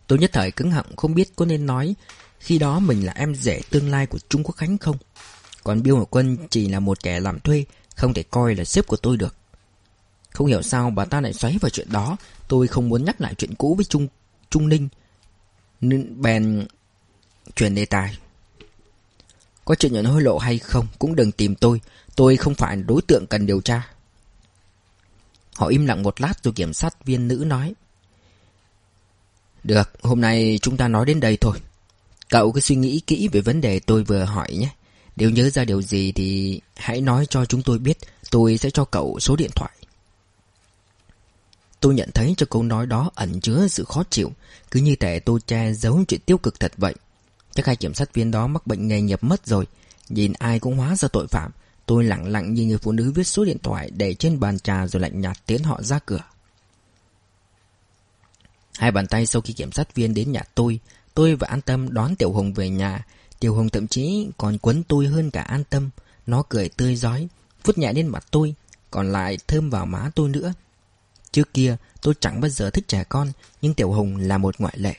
Tôi 0.06 0.18
nhất 0.18 0.30
thời 0.32 0.50
cứng 0.50 0.70
họng 0.70 0.96
không 0.96 1.14
biết 1.14 1.36
có 1.36 1.44
nên 1.44 1.66
nói 1.66 1.94
khi 2.40 2.58
đó 2.58 2.78
mình 2.78 3.06
là 3.06 3.12
em 3.12 3.34
rể 3.34 3.60
tương 3.70 3.90
lai 3.90 4.06
của 4.06 4.18
Trung 4.28 4.42
Quốc 4.42 4.56
Khánh 4.56 4.78
không. 4.78 4.96
Còn 5.64 5.82
Biêu 5.82 5.96
Hiểu 5.96 6.06
Quân 6.10 6.36
chỉ 6.50 6.68
là 6.68 6.80
một 6.80 7.02
kẻ 7.02 7.20
làm 7.20 7.40
thuê, 7.40 7.64
không 7.96 8.14
thể 8.14 8.22
coi 8.22 8.54
là 8.54 8.64
sếp 8.64 8.86
của 8.86 8.96
tôi 8.96 9.16
được. 9.16 9.34
Không 10.30 10.46
hiểu 10.46 10.62
sao 10.62 10.90
bà 10.90 11.04
ta 11.04 11.20
lại 11.20 11.32
xoáy 11.32 11.58
vào 11.60 11.70
chuyện 11.70 11.88
đó, 11.90 12.16
tôi 12.48 12.66
không 12.66 12.88
muốn 12.88 13.04
nhắc 13.04 13.20
lại 13.20 13.34
chuyện 13.34 13.54
cũ 13.54 13.74
với 13.74 13.84
Trung 13.84 14.08
Trung 14.50 14.68
Ninh. 14.68 14.88
Nên 15.80 16.22
bèn 16.22 16.66
chuyển 17.56 17.74
đề 17.74 17.84
tài. 17.84 18.18
Có 19.64 19.74
chuyện 19.74 19.92
nhận 19.92 20.04
hối 20.04 20.22
lộ 20.22 20.38
hay 20.38 20.58
không 20.58 20.86
cũng 20.98 21.16
đừng 21.16 21.32
tìm 21.32 21.54
tôi, 21.54 21.80
tôi 22.16 22.36
không 22.36 22.54
phải 22.54 22.76
đối 22.76 23.02
tượng 23.02 23.26
cần 23.26 23.46
điều 23.46 23.60
tra. 23.60 23.88
Họ 25.54 25.66
im 25.66 25.86
lặng 25.86 26.02
một 26.02 26.20
lát 26.20 26.44
rồi 26.44 26.54
kiểm 26.54 26.72
sát 26.72 27.04
viên 27.04 27.28
nữ 27.28 27.44
nói. 27.46 27.74
Được, 29.64 29.90
hôm 30.02 30.20
nay 30.20 30.58
chúng 30.62 30.76
ta 30.76 30.88
nói 30.88 31.06
đến 31.06 31.20
đây 31.20 31.38
thôi. 31.40 31.58
Cậu 32.28 32.52
cứ 32.52 32.60
suy 32.60 32.76
nghĩ 32.76 33.00
kỹ 33.06 33.28
về 33.32 33.40
vấn 33.40 33.60
đề 33.60 33.80
tôi 33.80 34.04
vừa 34.04 34.24
hỏi 34.24 34.52
nhé. 34.52 34.70
Nếu 35.16 35.30
nhớ 35.30 35.50
ra 35.50 35.64
điều 35.64 35.82
gì 35.82 36.12
thì 36.12 36.60
hãy 36.76 37.00
nói 37.00 37.26
cho 37.30 37.44
chúng 37.44 37.62
tôi 37.62 37.78
biết, 37.78 37.98
tôi 38.30 38.58
sẽ 38.58 38.70
cho 38.70 38.84
cậu 38.84 39.20
số 39.20 39.36
điện 39.36 39.50
thoại. 39.54 39.72
Tôi 41.80 41.94
nhận 41.94 42.10
thấy 42.14 42.34
cho 42.36 42.46
câu 42.50 42.62
nói 42.62 42.86
đó 42.86 43.10
ẩn 43.14 43.40
chứa 43.40 43.68
sự 43.68 43.84
khó 43.84 44.02
chịu, 44.10 44.32
cứ 44.70 44.80
như 44.80 44.96
thể 44.96 45.20
tôi 45.20 45.40
che 45.46 45.72
giấu 45.72 46.04
chuyện 46.08 46.20
tiêu 46.26 46.38
cực 46.38 46.60
thật 46.60 46.72
vậy. 46.76 46.94
Chắc 47.54 47.66
hai 47.66 47.76
kiểm 47.76 47.94
sát 47.94 48.14
viên 48.14 48.30
đó 48.30 48.46
mắc 48.46 48.66
bệnh 48.66 48.88
nghề 48.88 49.00
nghiệp 49.00 49.24
mất 49.24 49.46
rồi, 49.46 49.66
nhìn 50.08 50.32
ai 50.32 50.58
cũng 50.58 50.76
hóa 50.76 50.96
ra 50.96 51.08
tội 51.12 51.26
phạm. 51.26 51.50
Tôi 51.86 52.04
lặng 52.04 52.28
lặng 52.28 52.54
như 52.54 52.64
người 52.64 52.78
phụ 52.78 52.92
nữ 52.92 53.12
viết 53.14 53.26
số 53.26 53.44
điện 53.44 53.58
thoại 53.62 53.90
để 53.96 54.14
trên 54.14 54.40
bàn 54.40 54.58
trà 54.58 54.86
rồi 54.86 55.00
lạnh 55.00 55.20
nhạt 55.20 55.46
tiến 55.46 55.62
họ 55.62 55.82
ra 55.82 55.98
cửa. 56.06 56.22
Hai 58.78 58.90
bàn 58.90 59.06
tay 59.06 59.26
sau 59.26 59.42
khi 59.42 59.52
kiểm 59.52 59.72
sát 59.72 59.94
viên 59.94 60.14
đến 60.14 60.32
nhà 60.32 60.42
tôi, 60.54 60.80
tôi 61.14 61.34
và 61.34 61.48
An 61.48 61.60
Tâm 61.60 61.94
đón 61.94 62.16
Tiểu 62.16 62.32
Hùng 62.32 62.52
về 62.52 62.68
nhà. 62.68 63.04
Tiểu 63.40 63.54
Hùng 63.54 63.68
thậm 63.68 63.86
chí 63.86 64.28
còn 64.36 64.58
quấn 64.58 64.82
tôi 64.82 65.06
hơn 65.06 65.30
cả 65.30 65.42
An 65.42 65.64
Tâm. 65.64 65.90
Nó 66.26 66.42
cười 66.48 66.68
tươi 66.68 66.96
giói, 66.96 67.28
phút 67.64 67.78
nhẹ 67.78 67.92
lên 67.92 68.06
mặt 68.06 68.26
tôi, 68.30 68.54
còn 68.90 69.12
lại 69.12 69.38
thơm 69.48 69.70
vào 69.70 69.86
má 69.86 70.10
tôi 70.14 70.28
nữa. 70.28 70.52
Trước 71.32 71.54
kia 71.54 71.76
tôi 72.02 72.14
chẳng 72.20 72.40
bao 72.40 72.48
giờ 72.48 72.70
thích 72.70 72.88
trẻ 72.88 73.04
con, 73.04 73.32
nhưng 73.62 73.74
Tiểu 73.74 73.92
Hùng 73.92 74.16
là 74.16 74.38
một 74.38 74.54
ngoại 74.58 74.78
lệ. 74.78 74.94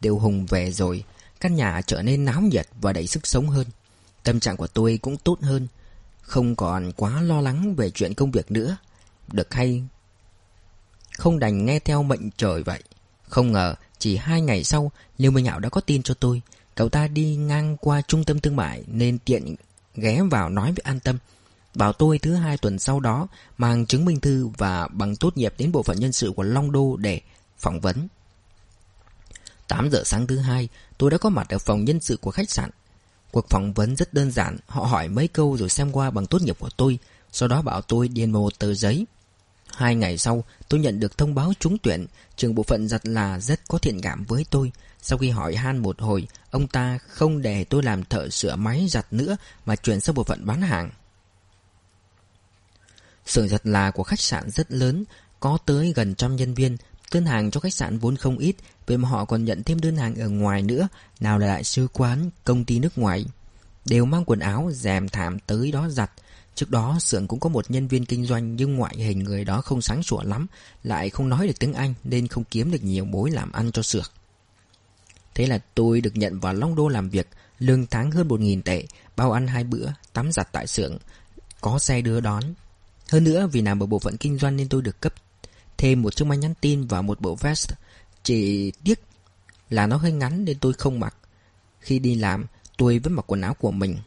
Tiểu 0.00 0.18
Hùng 0.18 0.46
về 0.46 0.72
rồi, 0.72 1.04
căn 1.40 1.54
nhà 1.54 1.80
trở 1.86 2.02
nên 2.02 2.24
náo 2.24 2.40
nhiệt 2.40 2.68
và 2.80 2.92
đầy 2.92 3.06
sức 3.06 3.26
sống 3.26 3.48
hơn. 3.48 3.66
Tâm 4.22 4.40
trạng 4.40 4.56
của 4.56 4.66
tôi 4.66 4.98
cũng 5.02 5.16
tốt 5.16 5.38
hơn, 5.42 5.68
không 6.20 6.56
còn 6.56 6.92
quá 6.92 7.20
lo 7.20 7.40
lắng 7.40 7.74
về 7.74 7.90
chuyện 7.90 8.14
công 8.14 8.30
việc 8.30 8.50
nữa. 8.50 8.76
Được 9.32 9.54
hay 9.54 9.82
không 11.18 11.38
đành 11.38 11.66
nghe 11.66 11.78
theo 11.78 12.02
mệnh 12.02 12.30
trời 12.36 12.62
vậy 12.62 12.82
Không 13.28 13.52
ngờ 13.52 13.74
chỉ 13.98 14.16
hai 14.16 14.40
ngày 14.40 14.64
sau 14.64 14.92
Liêu 15.18 15.30
Minh 15.30 15.46
Hảo 15.46 15.60
đã 15.60 15.68
có 15.68 15.80
tin 15.80 16.02
cho 16.02 16.14
tôi 16.14 16.42
Cậu 16.74 16.88
ta 16.88 17.06
đi 17.06 17.36
ngang 17.36 17.76
qua 17.76 18.02
trung 18.08 18.24
tâm 18.24 18.40
thương 18.40 18.56
mại 18.56 18.84
Nên 18.86 19.18
tiện 19.18 19.54
ghé 19.94 20.22
vào 20.30 20.48
nói 20.48 20.66
với 20.66 20.82
an 20.84 21.00
tâm. 21.00 21.18
Bảo 21.74 21.92
tôi 21.92 22.18
thứ 22.18 22.34
hai 22.34 22.58
tuần 22.58 22.78
sau 22.78 23.00
đó 23.00 23.26
Mang 23.58 23.86
chứng 23.86 24.04
minh 24.04 24.20
thư 24.20 24.48
và 24.58 24.88
bằng 24.88 25.16
tốt 25.16 25.36
nghiệp 25.36 25.54
Đến 25.58 25.72
bộ 25.72 25.82
phận 25.82 26.00
nhân 26.00 26.12
sự 26.12 26.32
của 26.36 26.42
Long 26.42 26.72
Đô 26.72 26.96
để 26.96 27.20
phỏng 27.58 27.80
vấn. 27.80 28.08
8 29.68 29.90
giờ 29.90 30.02
sáng 30.04 30.26
thứ 30.26 30.38
hai 30.38 30.68
Tôi 30.98 31.10
đã 31.10 31.18
có 31.18 31.28
mặt 31.28 31.48
ở 31.48 31.58
phòng 31.58 31.84
nhân 31.84 32.00
sự 32.00 32.16
của 32.16 32.30
khách 32.30 32.50
sạn. 32.50 32.70
Cuộc 33.30 33.48
phỏng 33.50 33.72
vấn 33.72 33.96
rất 33.96 34.14
đơn 34.14 34.30
giản 34.30 34.56
Họ 34.66 34.84
hỏi 34.84 35.08
mấy 35.08 35.28
câu 35.28 35.56
rồi 35.56 35.68
xem 35.68 35.92
qua 35.92 36.10
bằng 36.10 36.26
tốt 36.26 36.42
nghiệp 36.42 36.56
của 36.58 36.70
tôi 36.76 36.98
Sau 37.32 37.48
đó 37.48 37.62
bảo 37.62 37.82
tôi 37.82 38.08
điền 38.08 38.32
vào 38.32 38.42
một 38.42 38.58
tờ 38.58 38.74
giấy. 38.74 39.06
Hai 39.76 39.94
ngày 39.94 40.18
sau, 40.18 40.44
tôi 40.68 40.80
nhận 40.80 41.00
được 41.00 41.18
thông 41.18 41.34
báo 41.34 41.52
trúng 41.60 41.78
tuyển, 41.78 42.06
trường 42.36 42.54
bộ 42.54 42.62
phận 42.62 42.88
giặt 42.88 43.06
là 43.06 43.40
rất 43.40 43.60
có 43.68 43.78
thiện 43.78 44.00
cảm 44.00 44.24
với 44.28 44.46
tôi. 44.50 44.72
Sau 45.02 45.18
khi 45.18 45.30
hỏi 45.30 45.56
han 45.56 45.78
một 45.78 46.00
hồi, 46.00 46.26
ông 46.50 46.66
ta 46.66 46.98
không 46.98 47.42
để 47.42 47.64
tôi 47.64 47.82
làm 47.82 48.04
thợ 48.04 48.28
sửa 48.28 48.56
máy 48.56 48.86
giặt 48.90 49.06
nữa 49.10 49.36
mà 49.66 49.76
chuyển 49.76 50.00
sang 50.00 50.14
bộ 50.14 50.24
phận 50.24 50.46
bán 50.46 50.62
hàng. 50.62 50.90
Xưởng 53.26 53.48
giặt 53.48 53.66
là 53.66 53.90
của 53.90 54.02
khách 54.02 54.20
sạn 54.20 54.50
rất 54.50 54.72
lớn, 54.72 55.04
có 55.40 55.58
tới 55.66 55.92
gần 55.96 56.14
trăm 56.14 56.36
nhân 56.36 56.54
viên. 56.54 56.76
Đơn 57.12 57.26
hàng 57.26 57.50
cho 57.50 57.60
khách 57.60 57.74
sạn 57.74 57.98
vốn 57.98 58.16
không 58.16 58.38
ít, 58.38 58.56
vậy 58.86 58.98
mà 58.98 59.08
họ 59.08 59.24
còn 59.24 59.44
nhận 59.44 59.62
thêm 59.62 59.80
đơn 59.80 59.96
hàng 59.96 60.14
ở 60.14 60.28
ngoài 60.28 60.62
nữa, 60.62 60.88
nào 61.20 61.38
là 61.38 61.46
đại 61.46 61.64
sứ 61.64 61.88
quán, 61.92 62.30
công 62.44 62.64
ty 62.64 62.78
nước 62.78 62.98
ngoài. 62.98 63.24
Đều 63.84 64.04
mang 64.04 64.24
quần 64.24 64.38
áo, 64.38 64.70
rèm 64.72 65.08
thảm 65.08 65.38
tới 65.38 65.72
đó 65.72 65.88
giặt. 65.88 66.10
Trước 66.54 66.70
đó 66.70 66.96
xưởng 67.00 67.26
cũng 67.26 67.40
có 67.40 67.48
một 67.48 67.70
nhân 67.70 67.88
viên 67.88 68.06
kinh 68.06 68.26
doanh 68.26 68.56
nhưng 68.56 68.76
ngoại 68.76 68.96
hình 68.96 69.18
người 69.18 69.44
đó 69.44 69.60
không 69.60 69.82
sáng 69.82 70.02
sủa 70.02 70.22
lắm, 70.22 70.46
lại 70.82 71.10
không 71.10 71.28
nói 71.28 71.46
được 71.46 71.58
tiếng 71.58 71.74
Anh 71.74 71.94
nên 72.04 72.28
không 72.28 72.44
kiếm 72.44 72.70
được 72.70 72.82
nhiều 72.84 73.04
mối 73.04 73.30
làm 73.30 73.52
ăn 73.52 73.72
cho 73.72 73.82
xưởng. 73.82 74.04
Thế 75.34 75.46
là 75.46 75.58
tôi 75.74 76.00
được 76.00 76.16
nhận 76.16 76.40
vào 76.40 76.54
Long 76.54 76.74
Đô 76.74 76.88
làm 76.88 77.08
việc, 77.08 77.28
lương 77.58 77.86
tháng 77.86 78.10
hơn 78.10 78.28
1.000 78.28 78.62
tệ, 78.62 78.84
bao 79.16 79.32
ăn 79.32 79.46
hai 79.46 79.64
bữa, 79.64 79.86
tắm 80.12 80.32
giặt 80.32 80.48
tại 80.52 80.66
xưởng, 80.66 80.98
có 81.60 81.78
xe 81.78 82.00
đưa 82.00 82.20
đón. 82.20 82.44
Hơn 83.08 83.24
nữa 83.24 83.48
vì 83.52 83.60
làm 83.60 83.82
ở 83.82 83.86
bộ 83.86 83.98
phận 83.98 84.16
kinh 84.16 84.38
doanh 84.38 84.56
nên 84.56 84.68
tôi 84.68 84.82
được 84.82 85.00
cấp 85.00 85.14
thêm 85.82 86.02
một 86.02 86.16
chiếc 86.16 86.24
máy 86.24 86.38
nhắn 86.38 86.54
tin 86.60 86.86
và 86.86 87.02
một 87.02 87.20
bộ 87.20 87.34
vest. 87.34 87.70
Chỉ 88.22 88.70
tiếc 88.84 89.00
là 89.70 89.86
nó 89.86 89.96
hơi 89.96 90.12
ngắn 90.12 90.44
nên 90.44 90.58
tôi 90.58 90.72
không 90.72 91.00
mặc. 91.00 91.14
Khi 91.80 91.98
đi 91.98 92.14
làm, 92.14 92.46
tôi 92.76 92.98
vẫn 92.98 93.12
mặc 93.12 93.24
quần 93.26 93.40
áo 93.40 93.54
của 93.54 93.70
mình. 93.70 93.98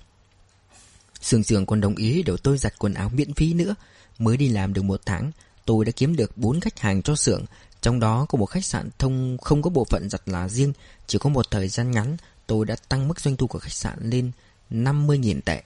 Sường 1.21 1.43
sường 1.43 1.65
còn 1.65 1.81
đồng 1.81 1.95
ý 1.95 2.23
để 2.23 2.33
tôi 2.43 2.57
giặt 2.57 2.73
quần 2.79 2.93
áo 2.93 3.09
miễn 3.09 3.33
phí 3.33 3.53
nữa. 3.53 3.75
Mới 4.19 4.37
đi 4.37 4.49
làm 4.49 4.73
được 4.73 4.81
một 4.81 5.01
tháng, 5.05 5.31
tôi 5.65 5.85
đã 5.85 5.91
kiếm 5.95 6.15
được 6.15 6.37
4 6.37 6.59
khách 6.59 6.79
hàng 6.79 7.01
cho 7.01 7.15
xưởng. 7.15 7.45
Trong 7.85 7.99
đó 7.99 8.25
có 8.29 8.37
một 8.37 8.45
khách 8.45 8.65
sạn 8.65 8.89
thông 8.99 9.37
không 9.41 9.61
có 9.61 9.69
bộ 9.69 9.85
phận 9.85 10.09
giặt 10.09 10.21
là 10.25 10.49
riêng. 10.49 10.73
Chỉ 11.07 11.17
có 11.17 11.29
một 11.29 11.51
thời 11.51 11.67
gian 11.67 11.91
ngắn, 11.91 12.17
tôi 12.47 12.65
đã 12.65 12.75
tăng 12.89 13.07
mức 13.07 13.19
doanh 13.19 13.37
thu 13.37 13.47
của 13.47 13.59
khách 13.59 13.73
sạn 13.73 13.97
lên 14.01 14.31
50.000 14.71 15.41
tệ. 15.45 15.63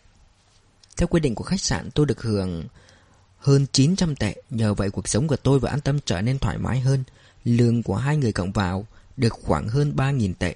Theo 0.97 1.07
quy 1.07 1.19
định 1.19 1.35
của 1.35 1.43
khách 1.43 1.61
sạn, 1.61 1.91
tôi 1.91 2.05
được 2.05 2.21
hưởng 2.21 2.63
hơn 3.38 3.65
900 3.71 4.15
tệ. 4.15 4.35
Nhờ 4.49 4.73
vậy 4.73 4.89
cuộc 4.89 5.07
sống 5.07 5.27
của 5.27 5.35
tôi 5.35 5.59
và 5.59 5.69
an 5.69 5.81
tâm 5.81 5.99
trở 6.05 6.21
nên 6.21 6.39
thoải 6.39 6.57
mái 6.57 6.79
hơn. 6.79 7.03
Lương 7.45 7.83
của 7.83 7.95
hai 7.95 8.17
người 8.17 8.31
cộng 8.31 8.51
vào 8.51 8.85
được 9.17 9.33
khoảng 9.33 9.67
hơn 9.67 9.93
3.000 9.95 10.33
tệ. 10.39 10.55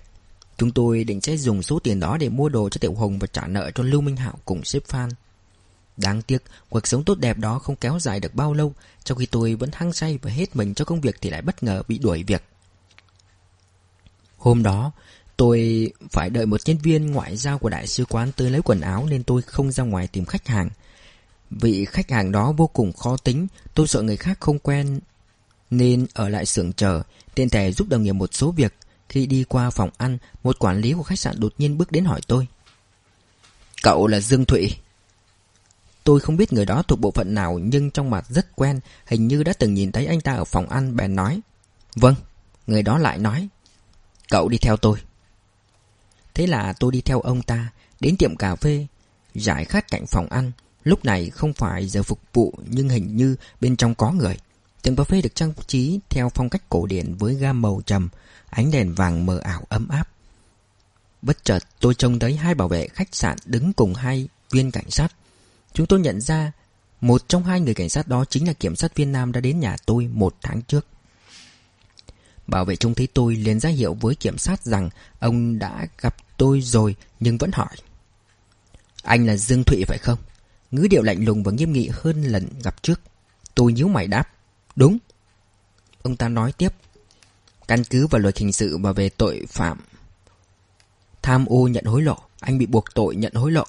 Chúng 0.58 0.72
tôi 0.72 1.04
định 1.04 1.22
sẽ 1.22 1.38
dùng 1.38 1.64
số 1.64 1.80
tiền 1.80 2.00
đó 2.00 2.18
để 2.18 2.30
mua 2.30 2.50
đồ 2.50 2.70
cho 2.70 2.80
Tiểu 2.80 2.94
Hồng 2.94 3.20
và 3.20 3.28
trả 3.28 3.48
nợ 3.48 3.72
cho 3.76 3.84
Lưu 3.84 4.02
Minh 4.02 4.16
Hạo 4.16 4.34
cùng 4.46 4.64
sếp 4.64 4.86
Phan. 4.86 5.10
Đáng 5.98 6.22
tiếc, 6.22 6.44
cuộc 6.70 6.88
sống 6.88 7.04
tốt 7.04 7.18
đẹp 7.20 7.38
đó 7.38 7.60
không 7.60 7.76
kéo 7.76 8.00
dài 8.00 8.20
được 8.20 8.36
bao 8.36 8.54
lâu, 8.54 8.74
trong 9.04 9.18
khi 9.18 9.26
tôi 9.26 9.56
vẫn 9.56 9.70
hăng 9.74 9.94
say 9.94 10.20
và 10.22 10.32
hết 10.32 10.56
mình 10.56 10.74
cho 10.74 10.86
công 10.86 11.02
việc 11.02 11.16
thì 11.22 11.30
lại 11.30 11.42
bất 11.42 11.64
ngờ 11.64 11.84
bị 11.88 11.98
đuổi 11.98 12.24
việc. 12.24 12.44
Hôm 14.38 14.64
đó, 14.64 14.92
tôi 15.38 15.92
phải 16.12 16.30
đợi 16.30 16.46
một 16.46 16.62
nhân 16.66 16.78
viên 16.78 17.12
ngoại 17.12 17.38
giao 17.38 17.58
của 17.58 17.70
đại 17.70 17.88
sứ 17.88 18.06
quán 18.06 18.32
tới 18.32 18.52
lấy 18.52 18.62
quần 18.62 18.82
áo 18.82 19.08
nên 19.10 19.24
tôi 19.24 19.42
không 19.42 19.72
ra 19.72 19.84
ngoài 19.84 20.08
tìm 20.08 20.26
khách 20.26 20.48
hàng. 20.48 20.70
Vị 21.50 21.86
khách 21.86 22.12
hàng 22.12 22.32
đó 22.32 22.52
vô 22.52 22.68
cùng 22.68 22.94
khó 22.94 23.18
tính, 23.18 23.48
tôi 23.74 23.88
sợ 23.88 24.02
người 24.02 24.18
khác 24.18 24.38
không 24.40 24.60
quen 24.60 25.00
nên 25.70 26.06
ở 26.14 26.30
lại 26.30 26.46
xưởng 26.46 26.74
chờ, 26.74 27.04
tiện 27.36 27.50
thể 27.50 27.72
giúp 27.72 27.88
đồng 27.90 28.04
nghiệp 28.04 28.12
một 28.12 28.34
số 28.34 28.52
việc. 28.52 28.74
Khi 29.10 29.26
đi 29.26 29.44
qua 29.44 29.70
phòng 29.70 29.90
ăn, 29.98 30.18
một 30.44 30.60
quản 30.60 30.82
lý 30.82 30.94
của 30.94 31.04
khách 31.04 31.20
sạn 31.20 31.40
đột 31.40 31.54
nhiên 31.58 31.78
bước 31.78 31.92
đến 31.92 32.06
hỏi 32.06 32.22
tôi. 32.28 32.48
Cậu 33.84 34.08
là 34.08 34.20
Dương 34.20 34.46
Thụy. 34.46 34.76
Tôi 36.04 36.20
không 36.20 36.38
biết 36.38 36.54
người 36.54 36.66
đó 36.66 36.84
thuộc 36.88 37.00
bộ 37.00 37.12
phận 37.12 37.34
nào 37.34 37.60
nhưng 37.60 37.92
trong 37.92 38.10
mặt 38.10 38.26
rất 38.30 38.56
quen, 38.56 38.80
hình 39.06 39.28
như 39.28 39.44
đã 39.44 39.54
từng 39.60 39.74
nhìn 39.74 39.92
thấy 39.92 40.06
anh 40.06 40.22
ta 40.22 40.34
ở 40.34 40.44
phòng 40.44 40.70
ăn 40.70 40.96
bèn 40.96 41.16
nói. 41.16 41.42
Vâng, 41.96 42.16
người 42.68 42.84
đó 42.84 42.98
lại 42.98 43.18
nói. 43.18 43.48
Cậu 44.30 44.50
đi 44.50 44.58
theo 44.58 44.78
tôi. 44.78 44.98
Thế 46.34 46.48
là 46.48 46.74
tôi 46.80 46.92
đi 46.92 47.02
theo 47.02 47.22
ông 47.22 47.42
ta, 47.42 47.70
đến 48.00 48.18
tiệm 48.18 48.36
cà 48.36 48.56
phê, 48.56 48.88
giải 49.36 49.66
khát 49.66 49.92
cạnh 49.92 50.06
phòng 50.08 50.28
ăn. 50.30 50.52
Lúc 50.84 51.06
này 51.06 51.30
không 51.30 51.54
phải 51.54 51.88
giờ 51.88 52.04
phục 52.04 52.20
vụ 52.34 52.54
nhưng 52.70 52.90
hình 52.90 53.18
như 53.18 53.36
bên 53.62 53.76
trong 53.76 53.96
có 53.96 54.12
người. 54.12 54.38
Tiệm 54.82 54.96
cà 54.96 55.04
phê 55.04 55.22
được 55.22 55.36
trang 55.36 55.54
trí 55.68 56.00
theo 56.10 56.30
phong 56.30 56.50
cách 56.50 56.70
cổ 56.70 56.86
điển 56.86 57.16
với 57.16 57.36
gam 57.36 57.62
màu 57.62 57.82
trầm, 57.86 58.10
Ánh 58.50 58.72
đèn 58.72 58.94
vàng 58.94 59.26
mờ 59.26 59.38
ảo 59.38 59.64
ấm 59.70 59.88
áp 59.88 60.08
Bất 61.22 61.44
chợt 61.44 61.60
tôi 61.80 61.96
trông 61.96 62.20
thấy 62.20 62.36
hai 62.36 62.56
bảo 62.56 62.68
vệ 62.68 62.88
khách 62.88 63.16
sạn 63.16 63.38
đứng 63.46 63.74
cùng 63.74 63.94
hai 63.94 64.28
viên 64.52 64.72
cảnh 64.72 64.90
sát. 64.90 65.14
Chúng 65.74 65.88
tôi 65.88 66.00
nhận 66.00 66.22
ra 66.22 66.52
một 67.02 67.30
trong 67.30 67.44
hai 67.44 67.60
người 67.60 67.74
cảnh 67.74 67.90
sát 67.90 68.08
đó 68.08 68.26
chính 68.30 68.48
là 68.48 68.54
kiểm 68.54 68.76
sát 68.76 68.96
viên 68.96 69.12
Nam 69.12 69.32
đã 69.32 69.42
đến 69.42 69.60
nhà 69.60 69.76
tôi 69.86 70.10
một 70.14 70.36
tháng 70.42 70.62
trước. 70.62 70.86
Bảo 72.48 72.66
vệ 72.66 72.76
trông 72.76 72.96
thấy 72.96 73.08
tôi 73.14 73.36
liền 73.36 73.60
ra 73.60 73.70
hiệu 73.70 73.94
với 73.94 74.16
kiểm 74.16 74.38
sát 74.38 74.64
rằng 74.64 74.90
ông 75.20 75.60
đã 75.60 75.88
gặp 76.02 76.16
tôi 76.38 76.62
rồi 76.62 76.96
nhưng 77.20 77.38
vẫn 77.38 77.52
hỏi. 77.54 77.76
Anh 79.04 79.26
là 79.28 79.38
Dương 79.38 79.64
Thụy 79.64 79.84
phải 79.88 79.98
không? 79.98 80.20
Ngữ 80.72 80.88
điệu 80.90 81.02
lạnh 81.02 81.26
lùng 81.26 81.44
và 81.44 81.52
nghiêm 81.52 81.74
nghị 81.74 81.90
hơn 81.94 82.24
lần 82.24 82.48
gặp 82.64 82.84
trước. 82.84 83.02
Tôi 83.56 83.74
nhíu 83.74 83.88
mày 83.88 84.08
đáp. 84.08 84.30
Đúng. 84.76 84.98
Ông 86.02 86.16
ta 86.16 86.30
nói 86.30 86.52
tiếp. 86.52 86.74
Căn 87.68 87.84
cứ 87.84 88.08
vào 88.08 88.20
luật 88.20 88.38
hình 88.38 88.52
sự 88.52 88.78
và 88.78 88.92
về 88.92 89.10
tội 89.10 89.46
phạm 89.50 89.80
tham 91.24 91.46
ô 91.46 91.68
nhận 91.68 91.86
hối 91.86 92.02
lộ, 92.02 92.18
anh 92.40 92.58
bị 92.58 92.66
buộc 92.66 92.86
tội 92.94 93.16
nhận 93.16 93.34
hối 93.34 93.52
lộ. 93.52 93.64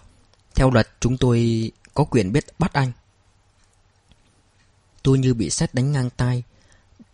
Theo 0.54 0.70
luật 0.70 0.88
chúng 1.00 1.16
tôi 1.16 1.70
có 1.94 2.04
quyền 2.04 2.32
biết 2.32 2.44
bắt 2.58 2.72
anh. 2.72 2.92
Tôi 5.02 5.18
như 5.18 5.34
bị 5.34 5.50
xét 5.50 5.74
đánh 5.74 5.92
ngang 5.92 6.10
tai, 6.16 6.42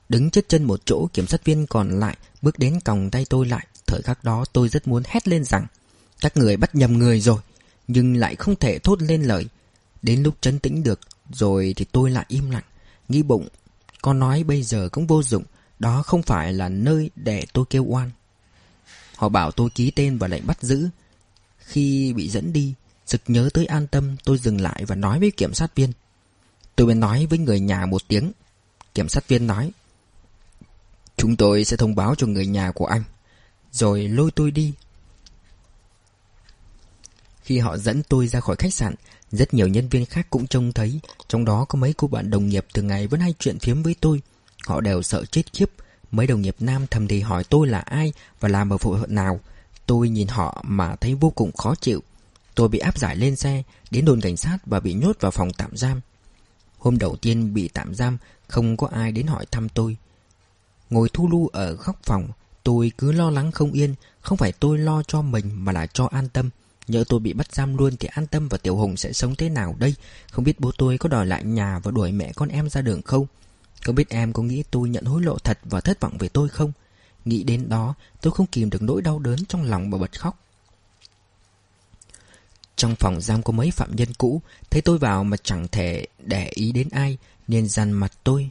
đứng 0.09 0.31
chết 0.31 0.49
chân 0.49 0.65
một 0.65 0.81
chỗ 0.85 1.09
kiểm 1.13 1.27
sát 1.27 1.45
viên 1.45 1.67
còn 1.67 2.01
lại 2.01 2.17
bước 2.43 2.59
đến 2.59 2.81
còng 2.85 3.11
tay 3.11 3.27
tôi 3.31 3.47
lại. 3.47 3.67
Thời 3.87 4.03
khắc 4.03 4.25
đó 4.25 4.45
tôi 4.53 4.69
rất 4.69 4.89
muốn 4.89 5.03
hét 5.07 5.29
lên 5.29 5.45
rằng 5.45 5.67
các 6.21 6.37
người 6.37 6.57
bắt 6.57 6.75
nhầm 6.75 6.99
người 6.99 7.21
rồi, 7.21 7.41
nhưng 7.89 8.17
lại 8.17 8.37
không 8.37 8.57
thể 8.57 8.79
thốt 8.79 9.03
lên 9.03 9.23
lời. 9.23 9.47
Đến 10.03 10.23
lúc 10.23 10.35
chấn 10.41 10.59
tĩnh 10.59 10.83
được 10.83 11.01
rồi 11.33 11.75
thì 11.77 11.85
tôi 11.93 12.11
lại 12.11 12.25
im 12.29 12.51
lặng, 12.51 12.65
nghĩ 13.09 13.23
bụng, 13.23 13.49
con 14.03 14.19
nói 14.19 14.45
bây 14.45 14.63
giờ 14.63 14.89
cũng 14.93 15.07
vô 15.07 15.23
dụng, 15.23 15.45
đó 15.79 16.03
không 16.03 16.23
phải 16.23 16.53
là 16.53 16.69
nơi 16.69 17.11
để 17.17 17.47
tôi 17.53 17.65
kêu 17.71 17.85
oan. 17.85 18.11
Họ 19.17 19.29
bảo 19.29 19.51
tôi 19.51 19.71
ký 19.71 19.91
tên 19.91 20.19
và 20.19 20.29
lệnh 20.29 20.47
bắt 20.47 20.63
giữ. 20.63 20.89
Khi 21.59 22.13
bị 22.13 22.29
dẫn 22.29 22.53
đi, 22.53 22.75
sực 23.11 23.21
nhớ 23.27 23.51
tới 23.55 23.67
an 23.67 23.87
tâm 23.87 24.17
tôi 24.25 24.39
dừng 24.39 24.61
lại 24.61 24.85
và 24.87 24.95
nói 24.95 25.21
với 25.21 25.31
kiểm 25.31 25.55
sát 25.55 25.75
viên. 25.75 25.93
Tôi 26.77 26.87
mới 26.87 26.95
nói 26.95 27.27
với 27.27 27.39
người 27.39 27.61
nhà 27.61 27.87
một 27.87 28.03
tiếng. 28.09 28.33
Kiểm 28.95 29.09
sát 29.09 29.29
viên 29.29 29.47
nói. 29.47 29.71
Chúng 31.17 31.37
tôi 31.37 31.65
sẽ 31.65 31.77
thông 31.77 31.95
báo 31.95 32.15
cho 32.15 32.27
người 32.27 32.47
nhà 32.47 32.73
của 32.73 32.87
anh. 32.87 33.03
Rồi 33.73 34.09
lôi 34.09 34.31
tôi 34.31 34.51
đi. 34.51 34.73
Khi 37.43 37.59
họ 37.59 37.77
dẫn 37.77 38.03
tôi 38.03 38.29
ra 38.29 38.41
khỏi 38.41 38.57
khách 38.59 38.75
sạn, 38.75 38.95
rất 39.33 39.55
nhiều 39.55 39.69
nhân 39.69 39.89
viên 39.89 40.07
khác 40.07 40.27
cũng 40.31 40.47
trông 40.47 40.73
thấy, 40.73 41.01
trong 41.29 41.45
đó 41.45 41.65
có 41.65 41.77
mấy 41.77 41.93
cô 41.93 42.09
bạn 42.09 42.31
đồng 42.31 42.49
nghiệp 42.49 42.67
thường 42.75 42.87
ngày 42.87 43.07
vẫn 43.07 43.21
hay 43.21 43.35
chuyện 43.39 43.59
phiếm 43.59 43.83
với 43.83 43.95
tôi. 44.01 44.23
Họ 44.67 44.81
đều 44.81 45.03
sợ 45.03 45.25
chết 45.25 45.53
khiếp, 45.53 45.71
Mấy 46.11 46.27
đồng 46.27 46.41
nghiệp 46.41 46.57
nam 46.61 46.87
thầm 46.91 47.09
thì 47.09 47.21
hỏi 47.21 47.45
tôi 47.45 47.67
là 47.67 47.79
ai 47.79 48.13
và 48.41 48.49
làm 48.49 48.73
ở 48.73 48.77
phụ 48.77 48.93
hội 48.93 49.09
nào. 49.09 49.41
Tôi 49.87 50.09
nhìn 50.09 50.29
họ 50.29 50.65
mà 50.67 50.97
thấy 50.97 51.15
vô 51.15 51.31
cùng 51.31 51.53
khó 51.53 51.75
chịu. 51.75 52.03
Tôi 52.55 52.69
bị 52.69 52.79
áp 52.79 52.99
giải 52.99 53.17
lên 53.17 53.37
xe, 53.37 53.63
đến 53.91 54.05
đồn 54.05 54.21
cảnh 54.21 54.37
sát 54.37 54.59
và 54.67 54.81
bị 54.81 54.95
nhốt 54.95 55.17
vào 55.21 55.31
phòng 55.31 55.51
tạm 55.53 55.77
giam. 55.77 56.01
Hôm 56.79 56.99
đầu 56.99 57.17
tiên 57.17 57.55
bị 57.55 57.69
tạm 57.69 57.95
giam, 57.95 58.19
không 58.49 58.77
có 58.77 58.87
ai 58.87 59.13
đến 59.13 59.27
hỏi 59.27 59.47
thăm 59.51 59.69
tôi. 59.69 59.97
Ngồi 60.91 61.09
thu 61.13 61.29
lưu 61.29 61.49
ở 61.53 61.73
góc 61.73 61.97
phòng, 62.03 62.29
tôi 62.63 62.93
cứ 62.99 63.13
lo 63.13 63.31
lắng 63.31 63.53
không 63.53 63.73
yên, 63.73 63.95
không 64.21 64.39
phải 64.39 64.53
tôi 64.53 64.79
lo 64.79 65.03
cho 65.03 65.23
mình 65.23 65.51
mà 65.55 65.73
là 65.73 65.87
cho 65.87 66.07
an 66.07 66.29
tâm. 66.29 66.51
Nhớ 66.89 67.05
tôi 67.09 67.21
bị 67.21 67.33
bắt 67.33 67.55
giam 67.55 67.77
luôn 67.77 67.97
thì 67.97 68.09
an 68.09 68.27
tâm 68.27 68.49
và 68.49 68.59
Tiểu 68.59 68.77
Hùng 68.77 68.97
sẽ 68.97 69.13
sống 69.13 69.35
thế 69.35 69.49
nào 69.49 69.77
đây? 69.79 69.95
Không 70.31 70.45
biết 70.45 70.61
bố 70.61 70.73
tôi 70.79 70.99
có 70.99 71.09
đòi 71.09 71.27
lại 71.27 71.45
nhà 71.45 71.79
và 71.79 71.91
đuổi 71.91 72.13
mẹ 72.13 72.33
con 72.37 72.49
em 72.49 72.69
ra 72.69 72.83
đường 72.83 73.03
không? 73.03 73.27
Không 73.85 73.95
biết 73.95 74.09
em 74.09 74.33
có 74.33 74.43
nghĩ 74.43 74.63
tôi 74.71 74.89
nhận 74.89 75.05
hối 75.05 75.23
lộ 75.23 75.39
thật 75.39 75.59
và 75.65 75.81
thất 75.81 76.01
vọng 76.01 76.19
về 76.19 76.29
tôi 76.29 76.49
không? 76.49 76.73
Nghĩ 77.25 77.43
đến 77.43 77.69
đó, 77.69 77.95
tôi 78.21 78.33
không 78.33 78.47
kìm 78.47 78.71
được 78.71 78.83
nỗi 78.83 79.03
đau 79.03 79.19
đớn 79.19 79.45
trong 79.49 79.63
lòng 79.63 79.91
mà 79.91 79.99
bật 79.99 80.21
khóc. 80.21 80.39
Trong 82.81 82.97
phòng 82.97 83.21
giam 83.21 83.43
có 83.43 83.53
mấy 83.53 83.71
phạm 83.71 83.97
nhân 83.97 84.09
cũ, 84.19 84.43
thấy 84.71 84.83
tôi 84.83 84.99
vào 84.99 85.25
mà 85.25 85.37
chẳng 85.37 85.69
thể 85.69 86.07
để 86.19 86.51
ý 86.55 86.73
đến 86.73 86.89
ai, 86.91 87.19
nên 87.49 87.69
dằn 87.69 87.93
mặt 87.93 88.13
tôi. 88.25 88.51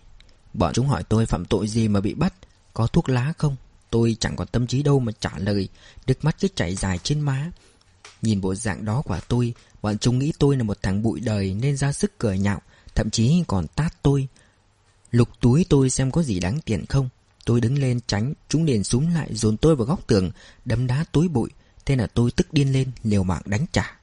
Bọn 0.53 0.73
chúng 0.73 0.87
hỏi 0.87 1.03
tôi 1.03 1.25
phạm 1.25 1.45
tội 1.45 1.67
gì 1.67 1.87
mà 1.87 2.01
bị 2.01 2.13
bắt, 2.13 2.33
có 2.73 2.87
thuốc 2.87 3.09
lá 3.09 3.33
không? 3.37 3.55
Tôi 3.89 4.17
chẳng 4.19 4.35
còn 4.35 4.47
tâm 4.47 4.67
trí 4.67 4.83
đâu 4.83 4.99
mà 4.99 5.11
trả 5.19 5.31
lời, 5.37 5.69
nước 6.07 6.25
mắt 6.25 6.35
cứ 6.39 6.47
chảy 6.55 6.75
dài 6.75 6.99
trên 7.03 7.19
má. 7.19 7.51
Nhìn 8.21 8.41
bộ 8.41 8.55
dạng 8.55 8.85
đó 8.85 9.01
của 9.01 9.19
tôi, 9.27 9.53
bọn 9.81 9.97
chúng 9.97 10.19
nghĩ 10.19 10.33
tôi 10.39 10.57
là 10.57 10.63
một 10.63 10.77
thằng 10.81 11.03
bụi 11.03 11.19
đời 11.19 11.53
nên 11.53 11.77
ra 11.77 11.91
sức 11.91 12.17
cười 12.17 12.39
nhạo, 12.39 12.61
thậm 12.95 13.09
chí 13.09 13.43
còn 13.47 13.67
tát 13.67 14.03
tôi. 14.03 14.27
Lục 15.11 15.29
túi 15.39 15.65
tôi 15.69 15.89
xem 15.89 16.11
có 16.11 16.23
gì 16.23 16.39
đáng 16.39 16.59
tiền 16.65 16.85
không 16.85 17.09
Tôi 17.45 17.61
đứng 17.61 17.77
lên 17.77 17.99
tránh 18.07 18.33
Chúng 18.49 18.63
liền 18.63 18.83
súng 18.83 19.13
lại 19.13 19.29
dồn 19.31 19.57
tôi 19.57 19.75
vào 19.75 19.85
góc 19.85 20.07
tường 20.07 20.31
Đấm 20.65 20.87
đá 20.87 21.05
túi 21.11 21.27
bụi 21.27 21.49
Thế 21.85 21.95
là 21.95 22.07
tôi 22.07 22.31
tức 22.31 22.53
điên 22.53 22.73
lên 22.73 22.91
liều 23.03 23.23
mạng 23.23 23.41
đánh 23.45 23.65
trả 23.71 23.98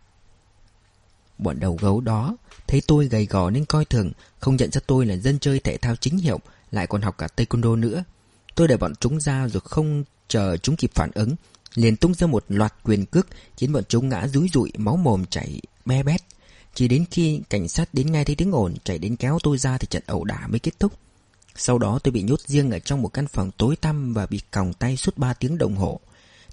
Bọn 1.39 1.61
đầu 1.61 1.79
gấu 1.81 2.01
đó, 2.01 2.37
Thấy 2.67 2.83
tôi 2.87 3.07
gầy 3.09 3.27
gò 3.27 3.51
nên 3.51 3.65
coi 3.65 3.85
thường, 3.85 4.13
Không 4.39 4.57
nhận 4.57 4.71
ra 4.73 4.81
tôi 4.87 5.07
là 5.07 5.17
dân 5.17 5.39
chơi 5.39 5.61
thể 5.61 5.77
thao 5.77 5.97
chính 5.97 6.19
hiệu, 6.19 6.41
Lại 6.71 6.87
còn 6.87 7.03
học 7.03 7.19
cả 7.19 7.29
taekwondo 7.37 7.81
nữa. 7.81 8.05
Tôi 8.55 8.69
để 8.69 8.77
bọn 8.77 8.93
chúng 9.01 9.21
ra 9.21 9.49
rồi 9.49 9.61
không 9.65 10.05
chờ 10.29 10.57
chúng 10.57 10.77
kịp 10.77 10.91
phản 10.95 11.11
ứng, 11.15 11.37
liền 11.75 11.97
tung 11.97 12.15
ra 12.15 12.27
một 12.27 12.45
loạt 12.49 12.75
quyền 12.85 13.07
cước 13.07 13.27
Khiến 13.57 13.73
bọn 13.73 13.83
chúng 13.89 14.09
ngã 14.09 14.27
rúi 14.27 14.49
rụi, 14.53 14.73
Máu 14.77 14.97
mồm 14.97 15.25
chảy 15.31 15.61
be 15.85 16.03
bét. 16.03 16.21
Chỉ 16.75 16.89
đến 16.89 17.05
khi 17.11 17.41
cảnh 17.51 17.69
sát 17.69 17.95
đến 17.95 18.13
ngay 18.13 18.25
thấy 18.25 18.37
tiếng 18.37 18.53
ồn 18.53 18.75
Chạy 18.85 18.99
đến 18.99 19.17
kéo 19.17 19.39
tôi 19.43 19.59
ra 19.59 19.79
thì 19.79 19.87
trận 19.91 20.03
ẩu 20.07 20.25
đả 20.25 20.47
mới 20.47 20.59
kết 20.59 20.81
thúc. 20.81 20.93
Sau 21.57 21.79
đó 21.79 21.99
tôi 22.05 22.13
bị 22.13 22.23
nhốt 22.23 22.41
riêng 22.41 22.71
ở 22.71 22.79
trong 22.79 23.03
một 23.03 23.09
căn 23.09 23.27
phòng 23.27 23.51
tối 23.57 23.77
tăm 23.77 24.15
Và 24.15 24.27
bị 24.27 24.41
còng 24.51 24.73
tay 24.73 24.97
suốt 24.97 25.19
3 25.19 25.33
tiếng 25.33 25.59
đồng 25.59 25.77
hồ. 25.77 26.01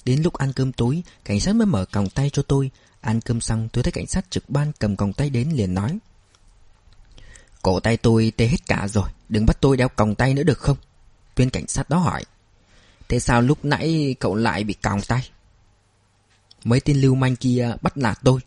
Đến 0.05 0.21
lúc 0.21 0.33
ăn 0.33 0.53
cơm 0.53 0.71
tối, 0.71 1.03
Cảnh 1.25 1.39
sát 1.39 1.55
mới 1.55 1.65
mở 1.65 1.85
còng 1.85 2.09
tay 2.09 2.29
cho 2.29 2.43
tôi. 2.43 2.71
Ăn 3.01 3.21
cơm 3.21 3.41
xong, 3.41 3.69
tôi 3.73 3.83
thấy 3.83 3.91
cảnh 3.91 4.07
sát 4.07 4.31
trực 4.31 4.49
ban 4.49 4.71
cầm 4.79 4.95
còng 4.95 5.13
tay 5.13 5.29
đến 5.29 5.49
liền 5.49 5.73
nói, 5.73 5.97
Cổ 7.61 7.79
tay 7.79 7.97
tôi 7.97 8.31
tê 8.37 8.47
hết 8.47 8.67
cả 8.67 8.87
rồi, 8.87 9.09
Đừng 9.29 9.45
bắt 9.45 9.57
tôi 9.61 9.77
đeo 9.77 9.89
còng 9.89 10.15
tay 10.15 10.33
nữa 10.33 10.43
được 10.43 10.59
không? 10.59 10.77
Viên 11.35 11.49
cảnh 11.49 11.67
sát 11.67 11.89
đó 11.89 11.97
hỏi, 11.97 12.23
Thế 13.07 13.19
sao 13.19 13.41
lúc 13.41 13.65
nãy 13.65 14.15
cậu 14.19 14.35
lại 14.35 14.63
bị 14.63 14.73
còng 14.73 15.01
tay? 15.01 15.29
Mấy 16.63 16.79
tên 16.79 17.01
lưu 17.01 17.15
manh 17.15 17.35
kia 17.35 17.75
bắt 17.81 17.97
nạt 17.97 18.19
tôi. 18.23 18.39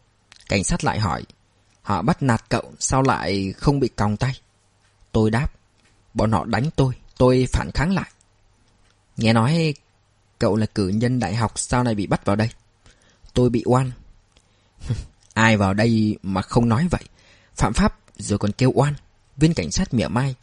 Cảnh 0.48 0.64
sát 0.64 0.84
lại 0.84 1.00
hỏi, 1.00 1.24
Họ 1.82 2.02
bắt 2.02 2.22
nạt 2.22 2.44
cậu, 2.48 2.72
Sao 2.78 3.02
lại 3.02 3.52
không 3.56 3.80
bị 3.80 3.88
còng 3.88 4.16
tay? 4.16 4.40
Tôi 5.12 5.30
đáp, 5.30 5.52
Bọn 6.14 6.32
họ 6.32 6.44
đánh 6.44 6.70
tôi 6.76 6.94
Tôi 7.18 7.46
phản 7.52 7.70
kháng 7.74 7.94
lại. 7.94 8.10
Nghe 9.16 9.32
nói 9.32 9.74
Cậu 10.38 10.56
là 10.56 10.66
cử 10.66 10.88
nhân 10.88 11.20
đại 11.20 11.34
học 11.34 11.58
Sao 11.58 11.84
lại 11.84 11.94
bị 11.94 12.06
bắt 12.06 12.24
vào 12.24 12.36
đây? 12.36 12.50
Tôi 13.34 13.50
bị 13.50 13.62
oan. 13.66 13.90
Ai 15.34 15.56
vào 15.56 15.74
đây 15.74 16.18
mà 16.22 16.42
không 16.42 16.68
nói 16.68 16.88
vậy? 16.90 17.02
Phạm 17.54 17.72
pháp 17.72 17.98
rồi 18.16 18.38
còn 18.38 18.52
kêu 18.52 18.72
oan. 18.74 18.94
Viên 19.36 19.54
cảnh 19.54 19.70
sát 19.70 19.94
mỉa 19.94 20.08
mai. 20.08 20.34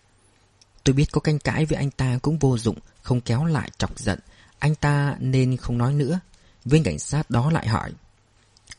Tôi 0.83 0.93
biết 0.93 1.05
có 1.11 1.21
canh 1.21 1.39
cãi 1.39 1.65
với 1.65 1.77
anh 1.77 1.91
ta 1.91 2.19
cũng 2.21 2.39
vô 2.39 2.57
dụng 2.57 2.77
Không 3.01 3.21
kéo 3.21 3.45
lại 3.45 3.71
chọc 3.77 3.99
giận. 3.99 4.19
Anh 4.59 4.75
ta 4.75 5.15
nên 5.19 5.57
không 5.57 5.77
nói 5.77 5.93
nữa. 5.93 6.19
Viên 6.65 6.83
cảnh 6.83 6.99
sát 6.99 7.29
đó 7.29 7.51
lại 7.51 7.67
hỏi. 7.67 7.91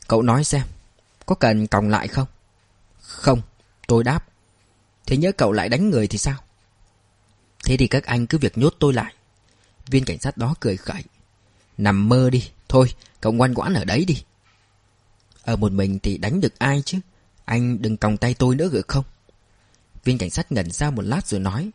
Cậu 0.07 0.21
nói 0.21 0.43
xem 0.43 0.63
Có 1.25 1.35
cần 1.35 1.67
còng 1.67 1.89
lại 1.89 2.07
không? 2.07 2.27
Không, 3.01 3.41
tôi 3.87 4.03
đáp. 4.03 4.25
Thế 5.05 5.17
nhớ 5.17 5.31
cậu 5.31 5.51
lại 5.51 5.69
đánh 5.69 5.89
người 5.89 6.07
thì 6.07 6.17
sao? 6.17 6.37
Thế 7.65 7.77
thì 7.77 7.87
các 7.87 8.03
anh 8.03 8.27
cứ 8.27 8.37
việc 8.37 8.57
nhốt 8.57 8.75
tôi 8.79 8.93
lại. 8.93 9.13
Viên 9.89 10.05
cảnh 10.05 10.19
sát 10.19 10.37
đó 10.37 10.55
cười 10.59 10.77
khẩy. 10.77 11.03
Nằm 11.77 12.09
mơ 12.09 12.29
đi, 12.29 12.49
thôi, 12.69 12.87
cậu 13.21 13.31
ngoan 13.33 13.53
ngoãn 13.53 13.73
ở 13.73 13.85
đấy 13.85 14.05
đi. 14.05 14.23
Ở 15.41 15.55
một 15.55 15.71
mình 15.71 15.99
thì 15.99 16.17
đánh 16.17 16.41
được 16.41 16.59
ai 16.59 16.81
chứ? 16.85 16.99
Anh 17.45 17.81
đừng 17.81 17.97
còng 17.97 18.17
tay 18.17 18.33
tôi 18.33 18.55
nữa 18.55 18.69
được 18.71 18.87
không? 18.87 19.03
Viên 20.03 20.17
cảnh 20.17 20.29
sát 20.29 20.51
ngẩn 20.51 20.71
ra 20.71 20.89
một 20.89 21.01
lát 21.01 21.27
rồi 21.27 21.39
nói. 21.39 21.71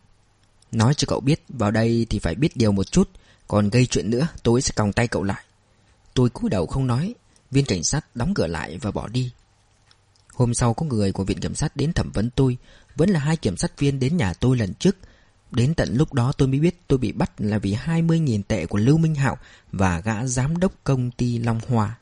Nói 0.72 0.94
cho 0.94 1.06
cậu 1.08 1.20
biết, 1.20 1.44
vào 1.48 1.70
đây 1.70 2.06
thì 2.10 2.18
phải 2.18 2.34
biết 2.34 2.56
điều 2.56 2.72
một 2.72 2.92
chút, 2.92 3.10
còn 3.48 3.70
gây 3.70 3.86
chuyện 3.86 4.10
nữa 4.10 4.28
tôi 4.42 4.62
sẽ 4.62 4.72
còng 4.76 4.92
tay 4.92 5.08
cậu 5.08 5.22
lại. 5.22 5.44
Tôi 6.14 6.30
cúi 6.30 6.50
đầu 6.50 6.66
không 6.66 6.86
nói, 6.86 7.14
viên 7.50 7.64
cảnh 7.64 7.84
sát 7.84 8.16
đóng 8.16 8.34
cửa 8.34 8.46
lại 8.46 8.78
và 8.78 8.90
bỏ 8.90 9.08
đi. 9.08 9.32
Hôm 10.34 10.54
sau 10.54 10.74
có 10.74 10.86
người 10.86 11.12
của 11.12 11.24
viện 11.24 11.40
kiểm 11.40 11.54
sát 11.54 11.76
đến 11.76 11.92
thẩm 11.92 12.10
vấn 12.14 12.30
tôi 12.30 12.56
Vẫn 12.96 13.10
là 13.10 13.20
hai 13.20 13.36
kiểm 13.36 13.56
sát 13.56 13.78
viên 13.78 13.98
đến 13.98 14.16
nhà 14.16 14.34
tôi 14.34 14.56
lần 14.56 14.74
trước 14.74 14.96
Đến 15.50 15.74
tận 15.74 15.96
lúc 15.96 16.12
đó 16.12 16.32
tôi 16.32 16.48
mới 16.48 16.60
biết 16.60 16.80
tôi 16.88 16.98
bị 16.98 17.12
bắt 17.12 17.32
là 17.38 17.58
vì 17.58 17.74
20.000 17.74 18.42
tệ 18.48 18.66
của 18.66 18.78
Lưu 18.78 18.98
Minh 18.98 19.14
Hạo 19.14 19.38
và 19.72 20.00
gã 20.00 20.26
giám 20.26 20.56
đốc 20.56 20.72
công 20.84 21.10
ty 21.10 21.38
Long 21.38 21.60
Hoa. 21.68 21.98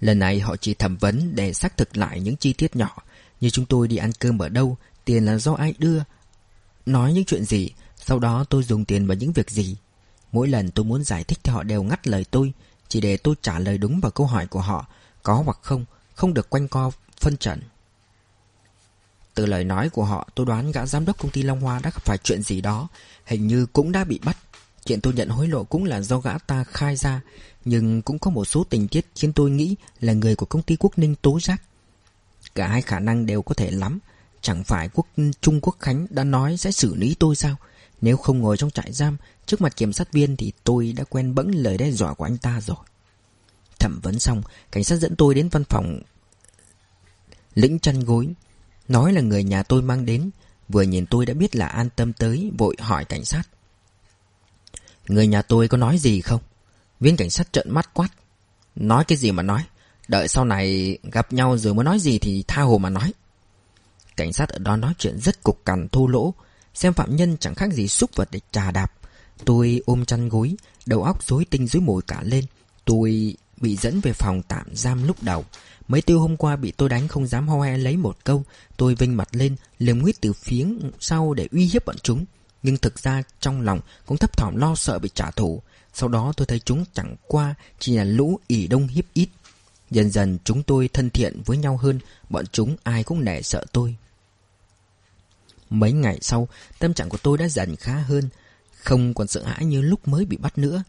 Lần 0.00 0.18
này 0.18 0.40
họ 0.40 0.56
chỉ 0.56 0.74
thẩm 0.74 0.96
vấn 0.96 1.36
để 1.36 1.52
xác 1.52 1.76
thực 1.76 1.96
lại 1.96 2.20
những 2.20 2.36
chi 2.36 2.52
tiết 2.52 2.76
nhỏ 2.76 2.96
như 3.40 3.50
chúng 3.50 3.66
tôi 3.66 3.88
đi 3.88 3.96
ăn 3.96 4.12
cơm 4.18 4.38
ở 4.38 4.48
đâu, 4.48 4.76
tiền 5.04 5.24
là 5.24 5.38
do 5.38 5.52
ai 5.52 5.74
đưa, 5.78 6.02
nói 6.86 7.12
những 7.12 7.24
chuyện 7.24 7.44
gì, 7.44 7.70
sau 7.96 8.18
đó 8.18 8.44
tôi 8.44 8.62
dùng 8.62 8.84
tiền 8.84 9.06
vào 9.06 9.16
những 9.16 9.32
việc 9.32 9.50
gì. 9.50 9.76
Mỗi 10.32 10.48
lần 10.48 10.70
tôi 10.70 10.84
muốn 10.84 11.04
giải 11.04 11.24
thích 11.24 11.38
thì 11.42 11.52
họ 11.52 11.62
đều 11.62 11.82
ngắt 11.82 12.08
lời 12.08 12.24
tôi, 12.30 12.52
chỉ 12.88 13.00
để 13.00 13.16
tôi 13.16 13.34
trả 13.42 13.58
lời 13.58 13.78
đúng 13.78 14.00
vào 14.00 14.10
câu 14.10 14.26
hỏi 14.26 14.46
của 14.46 14.60
họ 14.60 14.86
có 15.22 15.34
hoặc 15.34 15.58
không 15.62 15.84
Không 16.14 16.34
được 16.34 16.50
quanh 16.50 16.68
co 16.68 16.90
phân 17.20 17.36
trần 17.36 17.60
từ 19.38 19.46
lời 19.46 19.64
nói 19.64 19.88
của 19.88 20.04
họ 20.04 20.28
Tôi 20.34 20.46
đoán 20.46 20.72
gã 20.72 20.86
giám 20.86 21.04
đốc 21.04 21.18
công 21.18 21.30
ty 21.30 21.42
Long 21.42 21.60
Hoa 21.60 21.80
Đã 21.82 21.90
gặp 21.90 22.04
phải 22.04 22.18
chuyện 22.18 22.42
gì 22.42 22.60
đó 22.60 22.88
Hình 23.24 23.46
như 23.46 23.66
cũng 23.66 23.92
đã 23.92 24.04
bị 24.04 24.20
bắt 24.24 24.36
chuyện 24.88 25.00
tôi 25.00 25.12
nhận 25.12 25.28
hối 25.28 25.48
lộ 25.48 25.64
cũng 25.64 25.84
là 25.84 26.00
do 26.00 26.18
gã 26.18 26.38
ta 26.38 26.64
khai 26.64 26.96
ra, 26.96 27.20
nhưng 27.64 28.02
cũng 28.02 28.18
có 28.18 28.30
một 28.30 28.44
số 28.44 28.64
tình 28.64 28.88
tiết 28.88 29.06
khiến 29.14 29.32
tôi 29.32 29.50
nghĩ 29.50 29.76
là 30.00 30.12
người 30.12 30.36
của 30.36 30.46
công 30.46 30.62
ty 30.62 30.76
Quốc 30.76 30.98
Ninh 30.98 31.14
tố 31.22 31.40
giác. 31.40 31.62
Cả 32.54 32.68
hai 32.68 32.82
khả 32.82 33.00
năng 33.00 33.26
đều 33.26 33.42
có 33.42 33.54
thể 33.54 33.70
lắm, 33.70 33.98
chẳng 34.40 34.64
phải 34.64 34.88
quốc 34.94 35.06
Trung 35.40 35.60
Quốc 35.60 35.76
Khánh 35.80 36.06
đã 36.10 36.24
nói 36.24 36.56
sẽ 36.56 36.72
xử 36.72 36.94
lý 36.94 37.16
tôi 37.18 37.36
sao? 37.36 37.56
Nếu 38.00 38.16
không 38.16 38.38
ngồi 38.38 38.56
trong 38.56 38.70
trại 38.70 38.92
giam 38.92 39.16
trước 39.46 39.60
mặt 39.60 39.76
kiểm 39.76 39.92
sát 39.92 40.12
viên 40.12 40.36
thì 40.36 40.52
tôi 40.64 40.92
đã 40.96 41.04
quen 41.04 41.34
bẫng 41.34 41.50
lời 41.54 41.78
đe 41.78 41.90
dọa 41.90 42.14
của 42.14 42.24
anh 42.24 42.38
ta 42.38 42.60
rồi. 42.60 42.76
Thẩm 43.78 44.00
vấn 44.02 44.18
xong, 44.18 44.42
cảnh 44.72 44.84
sát 44.84 44.96
dẫn 44.96 45.16
tôi 45.16 45.34
đến 45.34 45.48
văn 45.48 45.64
phòng 45.64 46.00
lĩnh 47.54 47.78
chăn 47.78 48.00
gối, 48.00 48.28
nói 48.88 49.12
là 49.12 49.20
người 49.20 49.44
nhà 49.44 49.62
tôi 49.62 49.82
mang 49.82 50.06
đến, 50.06 50.30
vừa 50.68 50.82
nhìn 50.82 51.06
tôi 51.06 51.26
đã 51.26 51.34
biết 51.34 51.56
là 51.56 51.66
an 51.66 51.88
tâm 51.96 52.12
tới, 52.12 52.50
vội 52.58 52.76
hỏi 52.78 53.04
cảnh 53.04 53.24
sát. 53.24 53.42
Người 55.08 55.26
nhà 55.26 55.42
tôi 55.42 55.68
có 55.68 55.76
nói 55.76 55.98
gì 55.98 56.20
không? 56.20 56.40
Viên 57.00 57.16
cảnh 57.16 57.30
sát 57.30 57.52
trợn 57.52 57.70
mắt 57.70 57.94
quát. 57.94 58.08
Nói 58.76 59.04
cái 59.04 59.18
gì 59.18 59.32
mà 59.32 59.42
nói? 59.42 59.64
Đợi 60.08 60.28
sau 60.28 60.44
này 60.44 60.98
gặp 61.12 61.32
nhau 61.32 61.58
rồi 61.58 61.74
mới 61.74 61.84
nói 61.84 61.98
gì 61.98 62.18
thì 62.18 62.44
tha 62.48 62.62
hồ 62.62 62.78
mà 62.78 62.90
nói. 62.90 63.12
Cảnh 64.16 64.32
sát 64.32 64.48
ở 64.48 64.58
đó 64.58 64.76
nói 64.76 64.94
chuyện 64.98 65.20
rất 65.20 65.42
cục 65.42 65.64
cằn 65.64 65.88
thô 65.88 66.06
lỗ, 66.06 66.34
xem 66.74 66.92
phạm 66.92 67.16
nhân 67.16 67.36
chẳng 67.40 67.54
khác 67.54 67.72
gì 67.72 67.88
xúc 67.88 68.10
vật 68.14 68.28
để 68.30 68.40
trà 68.52 68.70
đạp. 68.70 68.92
Tôi 69.44 69.82
ôm 69.86 70.04
chăn 70.04 70.28
gối, 70.28 70.56
đầu 70.86 71.02
óc 71.02 71.24
rối 71.26 71.44
tinh 71.44 71.66
rối 71.66 71.82
mồi 71.82 72.02
cả 72.06 72.20
lên. 72.22 72.44
Tôi 72.84 73.36
bị 73.56 73.76
dẫn 73.76 74.00
về 74.00 74.12
phòng 74.12 74.42
tạm 74.48 74.66
giam 74.72 75.06
lúc 75.06 75.22
đầu. 75.22 75.44
Mấy 75.88 76.02
tiêu 76.02 76.20
hôm 76.20 76.36
qua 76.36 76.56
bị 76.56 76.72
tôi 76.76 76.88
đánh 76.88 77.08
không 77.08 77.26
dám 77.26 77.48
ho 77.48 77.62
he 77.62 77.78
lấy 77.78 77.96
một 77.96 78.16
câu. 78.24 78.44
Tôi 78.76 78.94
vinh 78.94 79.16
mặt 79.16 79.28
lên, 79.32 79.56
liềm 79.78 79.98
nguyết 79.98 80.20
từ 80.20 80.32
phía 80.32 80.66
sau 81.00 81.34
để 81.34 81.48
uy 81.52 81.64
hiếp 81.64 81.86
bọn 81.86 81.96
chúng. 82.02 82.24
Nhưng 82.62 82.76
thực 82.76 82.98
ra 82.98 83.22
trong 83.40 83.60
lòng 83.60 83.80
cũng 84.06 84.18
thấp 84.18 84.36
thỏm 84.36 84.56
lo 84.56 84.74
sợ 84.74 84.98
bị 84.98 85.08
trả 85.14 85.30
thù. 85.30 85.62
Sau 85.94 86.08
đó 86.08 86.32
tôi 86.36 86.46
thấy 86.46 86.58
chúng 86.58 86.84
chẳng 86.92 87.16
qua 87.26 87.54
chỉ 87.78 87.96
là 87.96 88.04
lũ 88.04 88.40
ỉ 88.46 88.66
đông 88.66 88.86
hiếp 88.86 89.04
ít. 89.12 89.28
Dần 89.90 90.10
dần 90.10 90.38
chúng 90.44 90.62
tôi 90.62 90.88
thân 90.88 91.10
thiện 91.10 91.42
với 91.44 91.56
nhau 91.56 91.76
hơn, 91.76 92.00
bọn 92.28 92.44
chúng 92.52 92.76
ai 92.82 93.04
cũng 93.04 93.24
nể 93.24 93.42
sợ 93.42 93.64
tôi. 93.72 93.96
Mấy 95.70 95.92
ngày 95.92 96.18
sau, 96.20 96.48
tâm 96.78 96.94
trạng 96.94 97.08
của 97.08 97.18
tôi 97.22 97.38
đã 97.38 97.48
dần 97.48 97.76
khá 97.76 97.94
hơn, 97.94 98.28
không 98.74 99.14
còn 99.14 99.26
sợ 99.26 99.44
hãi 99.44 99.64
như 99.64 99.82
lúc 99.82 100.08
mới 100.08 100.24
bị 100.24 100.36
bắt 100.36 100.58
nữa. 100.58 100.82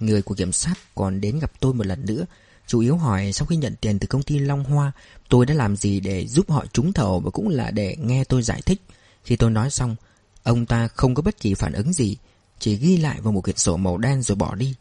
Người 0.00 0.22
của 0.22 0.34
kiểm 0.34 0.52
sát 0.52 0.74
còn 0.94 1.20
đến 1.20 1.38
gặp 1.38 1.52
tôi 1.60 1.74
một 1.74 1.86
lần 1.86 2.06
nữa, 2.06 2.24
chủ 2.66 2.80
yếu 2.80 2.96
hỏi 2.96 3.32
sau 3.32 3.46
khi 3.46 3.56
nhận 3.56 3.74
tiền 3.80 3.98
từ 3.98 4.06
công 4.06 4.22
ty 4.22 4.38
Long 4.38 4.64
Hoa, 4.64 4.92
tôi 5.28 5.46
đã 5.46 5.54
làm 5.54 5.76
gì 5.76 6.00
để 6.00 6.26
giúp 6.26 6.50
họ 6.50 6.64
trúng 6.72 6.92
thầu 6.92 7.20
và 7.20 7.30
cũng 7.30 7.48
là 7.48 7.70
để 7.70 7.96
nghe 7.98 8.24
tôi 8.24 8.42
giải 8.42 8.62
thích. 8.62 8.82
Khi 9.24 9.36
tôi 9.36 9.50
nói 9.50 9.70
xong, 9.70 9.96
ông 10.42 10.66
ta 10.66 10.88
không 10.88 11.14
có 11.14 11.22
bất 11.22 11.40
kỳ 11.40 11.54
phản 11.54 11.72
ứng 11.72 11.92
gì, 11.92 12.16
chỉ 12.58 12.76
ghi 12.76 12.96
lại 12.96 13.20
vào 13.20 13.32
một 13.32 13.40
quyển 13.40 13.56
sổ 13.56 13.76
màu 13.76 13.98
đen 13.98 14.22
rồi 14.22 14.36
bỏ 14.36 14.54
đi. 14.54 14.74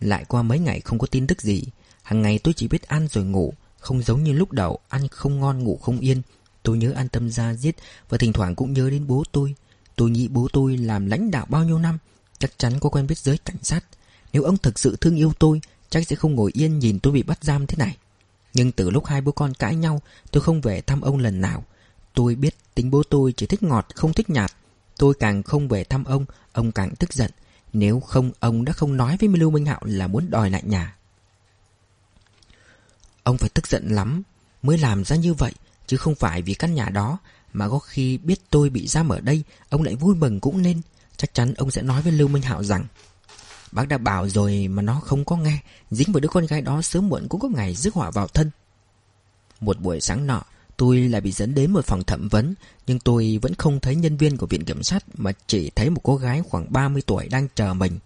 Lại 0.00 0.24
qua 0.28 0.42
mấy 0.42 0.58
ngày 0.58 0.80
không 0.80 0.98
có 0.98 1.06
tin 1.06 1.26
tức 1.26 1.42
gì, 1.42 1.64
hàng 2.02 2.22
ngày 2.22 2.38
tôi 2.38 2.54
chỉ 2.54 2.68
biết 2.68 2.88
ăn 2.88 3.08
rồi 3.08 3.24
ngủ, 3.24 3.54
không 3.78 4.02
giống 4.02 4.22
như 4.24 4.32
lúc 4.32 4.52
đầu 4.52 4.78
ăn 4.88 5.08
không 5.08 5.40
ngon 5.40 5.64
ngủ 5.64 5.78
không 5.82 6.00
yên. 6.00 6.22
Tôi 6.62 6.78
nhớ 6.78 6.92
an 6.92 7.08
tâm 7.08 7.30
ra 7.30 7.54
giết 7.54 7.76
và 8.08 8.18
thỉnh 8.18 8.32
thoảng 8.32 8.54
cũng 8.54 8.72
nhớ 8.72 8.90
đến 8.90 9.06
bố 9.06 9.24
tôi. 9.32 9.54
Tôi 9.96 10.10
nghĩ 10.10 10.28
bố 10.28 10.48
tôi 10.52 10.76
làm 10.76 11.06
lãnh 11.06 11.30
đạo 11.30 11.46
bao 11.48 11.64
nhiêu 11.64 11.78
năm, 11.78 11.98
chắc 12.38 12.58
chắn 12.58 12.80
có 12.80 12.88
quen 12.88 13.06
biết 13.06 13.18
giới 13.18 13.38
cảnh 13.38 13.56
sát. 13.62 13.84
Nếu 14.32 14.42
ông 14.42 14.56
thực 14.58 14.78
sự 14.78 14.96
thương 15.00 15.16
yêu 15.16 15.32
tôi, 15.38 15.60
chắc 15.92 16.06
sẽ 16.06 16.16
không 16.16 16.34
ngồi 16.34 16.50
yên 16.54 16.78
nhìn 16.78 16.98
tôi 17.00 17.12
bị 17.12 17.22
bắt 17.22 17.38
giam 17.44 17.66
thế 17.66 17.76
này. 17.78 17.96
Nhưng 18.54 18.72
từ 18.72 18.90
lúc 18.90 19.06
hai 19.06 19.20
bố 19.20 19.32
con 19.32 19.54
cãi 19.54 19.74
nhau, 19.74 20.02
tôi 20.30 20.42
không 20.42 20.60
về 20.60 20.80
thăm 20.80 21.00
ông 21.00 21.18
lần 21.18 21.40
nào. 21.40 21.64
Tôi 22.14 22.34
biết 22.34 22.54
tính 22.74 22.90
bố 22.90 23.02
tôi 23.02 23.32
chỉ 23.36 23.46
thích 23.46 23.62
ngọt 23.62 23.86
không 23.94 24.12
thích 24.12 24.30
nhạt. 24.30 24.52
Tôi 24.96 25.14
càng 25.20 25.42
không 25.42 25.68
về 25.68 25.84
thăm 25.84 26.04
ông, 26.04 26.24
ông 26.52 26.72
càng 26.72 26.94
tức 26.98 27.12
giận. 27.12 27.30
Nếu 27.72 28.00
không, 28.00 28.30
ông 28.40 28.64
đã 28.64 28.72
không 28.72 28.96
nói 28.96 29.16
với 29.20 29.28
Lưu 29.28 29.50
Minh 29.50 29.66
Hạo 29.66 29.80
là 29.84 30.06
muốn 30.06 30.30
đòi 30.30 30.50
lại 30.50 30.62
nhà. 30.64 30.96
Ông 33.22 33.38
phải 33.38 33.48
tức 33.48 33.66
giận 33.66 33.88
lắm 33.88 34.22
mới 34.62 34.78
làm 34.78 35.04
ra 35.04 35.16
như 35.16 35.34
vậy, 35.34 35.52
chứ 35.86 35.96
không 35.96 36.14
phải 36.14 36.42
vì 36.42 36.54
căn 36.54 36.74
nhà 36.74 36.88
đó, 36.88 37.18
mà 37.52 37.68
có 37.68 37.78
khi 37.78 38.18
biết 38.18 38.40
tôi 38.50 38.70
bị 38.70 38.86
giam 38.86 39.08
ở 39.08 39.20
đây, 39.20 39.42
ông 39.68 39.82
lại 39.82 39.94
vui 39.94 40.14
mừng 40.14 40.40
cũng 40.40 40.62
nên. 40.62 40.80
Chắc 41.16 41.34
chắn 41.34 41.54
ông 41.54 41.70
sẽ 41.70 41.82
nói 41.82 42.02
với 42.02 42.12
Lưu 42.12 42.28
Minh 42.28 42.42
Hạo 42.42 42.64
rằng 42.64 42.84
Bác 43.72 43.88
đã 43.88 43.98
bảo 43.98 44.28
rồi 44.28 44.68
mà 44.68 44.82
nó 44.82 45.00
không 45.00 45.24
có 45.24 45.36
nghe. 45.36 45.58
Dính 45.90 46.12
vào 46.12 46.20
đứa 46.20 46.28
con 46.28 46.46
gái 46.46 46.62
đó, 46.62 46.82
sớm 46.82 47.08
muộn 47.08 47.28
cũng 47.28 47.40
có 47.40 47.48
ngày 47.48 47.74
rước 47.74 47.94
họa 47.94 48.10
vào 48.10 48.28
thân. 48.28 48.50
Một 49.60 49.80
buổi 49.80 50.00
sáng 50.00 50.26
nọ, 50.26 50.42
Tôi 50.76 50.98
lại 51.00 51.20
bị 51.20 51.32
dẫn 51.32 51.54
đến 51.54 51.72
một 51.72 51.84
phòng 51.84 52.02
thẩm 52.04 52.28
vấn, 52.28 52.54
Nhưng 52.86 52.98
tôi 52.98 53.38
vẫn 53.42 53.54
không 53.54 53.80
thấy 53.80 53.94
nhân 53.94 54.16
viên 54.16 54.36
của 54.36 54.46
viện 54.46 54.64
kiểm 54.64 54.82
sát 54.82 55.04
Mà 55.14 55.32
chỉ 55.46 55.70
thấy 55.70 55.90
một 55.90 56.00
cô 56.02 56.16
gái 56.16 56.42
khoảng 56.48 56.72
30 56.72 57.02
tuổi 57.06 57.28
đang 57.28 57.48
chờ 57.54 57.74
mình. 57.74 57.98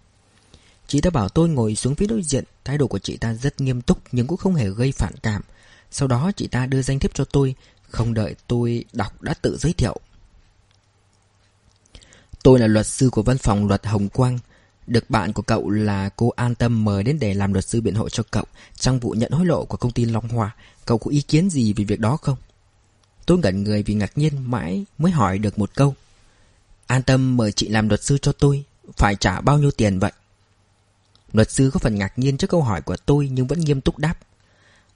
Chị 0.87 1.01
ta 1.01 1.09
bảo 1.09 1.29
tôi 1.29 1.49
ngồi 1.49 1.75
xuống 1.75 1.95
phía 1.95 2.07
đối 2.07 2.23
diện, 2.23 2.43
Thái 2.65 2.77
độ 2.77 2.87
của 2.87 2.99
chị 2.99 3.17
ta 3.17 3.33
rất 3.33 3.61
nghiêm 3.61 3.81
túc 3.81 3.97
Nhưng 4.11 4.27
cũng 4.27 4.37
không 4.37 4.55
hề 4.55 4.69
gây 4.69 4.91
phản 4.91 5.13
cảm. 5.23 5.41
Sau 5.91 6.07
đó 6.07 6.31
chị 6.35 6.47
ta 6.47 6.65
đưa 6.65 6.81
danh 6.81 6.99
thiếp 6.99 7.13
cho 7.13 7.25
tôi, 7.25 7.55
Không 7.89 8.13
đợi 8.13 8.35
tôi 8.47 8.85
đọc 8.93 9.21
đã 9.21 9.33
tự 9.33 9.57
giới 9.57 9.73
thiệu. 9.73 9.99
Tôi 12.43 12.59
là 12.59 12.67
luật 12.67 12.87
sư 12.87 13.09
của 13.09 13.23
văn 13.23 13.37
phòng 13.37 13.67
luật 13.67 13.85
Hồng 13.85 14.09
Quang 14.09 14.39
được 14.87 15.09
bạn 15.09 15.33
của 15.33 15.41
cậu 15.41 15.69
là 15.69 16.09
cô 16.15 16.29
An 16.29 16.55
Tâm 16.55 16.85
mời 16.85 17.03
đến 17.03 17.19
để 17.19 17.33
làm 17.33 17.53
luật 17.53 17.65
sư 17.65 17.81
biện 17.81 17.95
hộ 17.95 18.09
cho 18.09 18.23
cậu 18.31 18.45
Trong 18.79 18.99
vụ 18.99 19.11
nhận 19.11 19.31
hối 19.31 19.45
lộ 19.45 19.65
của 19.65 19.77
công 19.77 19.91
ty 19.91 20.05
Long 20.05 20.27
Hoa 20.27 20.55
Cậu 20.85 20.97
có 20.97 21.11
ý 21.11 21.21
kiến 21.21 21.49
gì 21.49 21.73
về 21.73 21.83
việc 21.83 21.99
đó 21.99 22.17
không? 22.17 22.37
Tôi 23.25 23.37
ngẩn 23.37 23.63
người 23.63 23.83
vì 23.83 23.93
ngạc 23.93 24.17
nhiên 24.17 24.51
mãi 24.51 24.85
mới 24.97 25.11
hỏi 25.11 25.39
được 25.39 25.59
một 25.59 25.71
câu 25.75 25.95
An 26.87 27.03
Tâm 27.03 27.37
mời 27.37 27.51
chị 27.51 27.67
làm 27.67 27.89
luật 27.89 28.03
sư 28.03 28.17
cho 28.17 28.31
tôi, 28.31 28.63
Phải 28.97 29.15
trả 29.15 29.41
bao 29.41 29.57
nhiêu 29.57 29.71
tiền 29.71 29.99
vậy? 29.99 30.11
Luật 31.33 31.51
sư 31.51 31.69
có 31.73 31.79
phần 31.79 31.95
ngạc 31.95 32.19
nhiên 32.19 32.37
trước 32.37 32.49
câu 32.49 32.61
hỏi 32.61 32.81
của 32.81 32.97
tôi 33.05 33.29
nhưng 33.31 33.47
vẫn 33.47 33.59
nghiêm 33.59 33.81
túc 33.81 33.97
đáp 33.97 34.15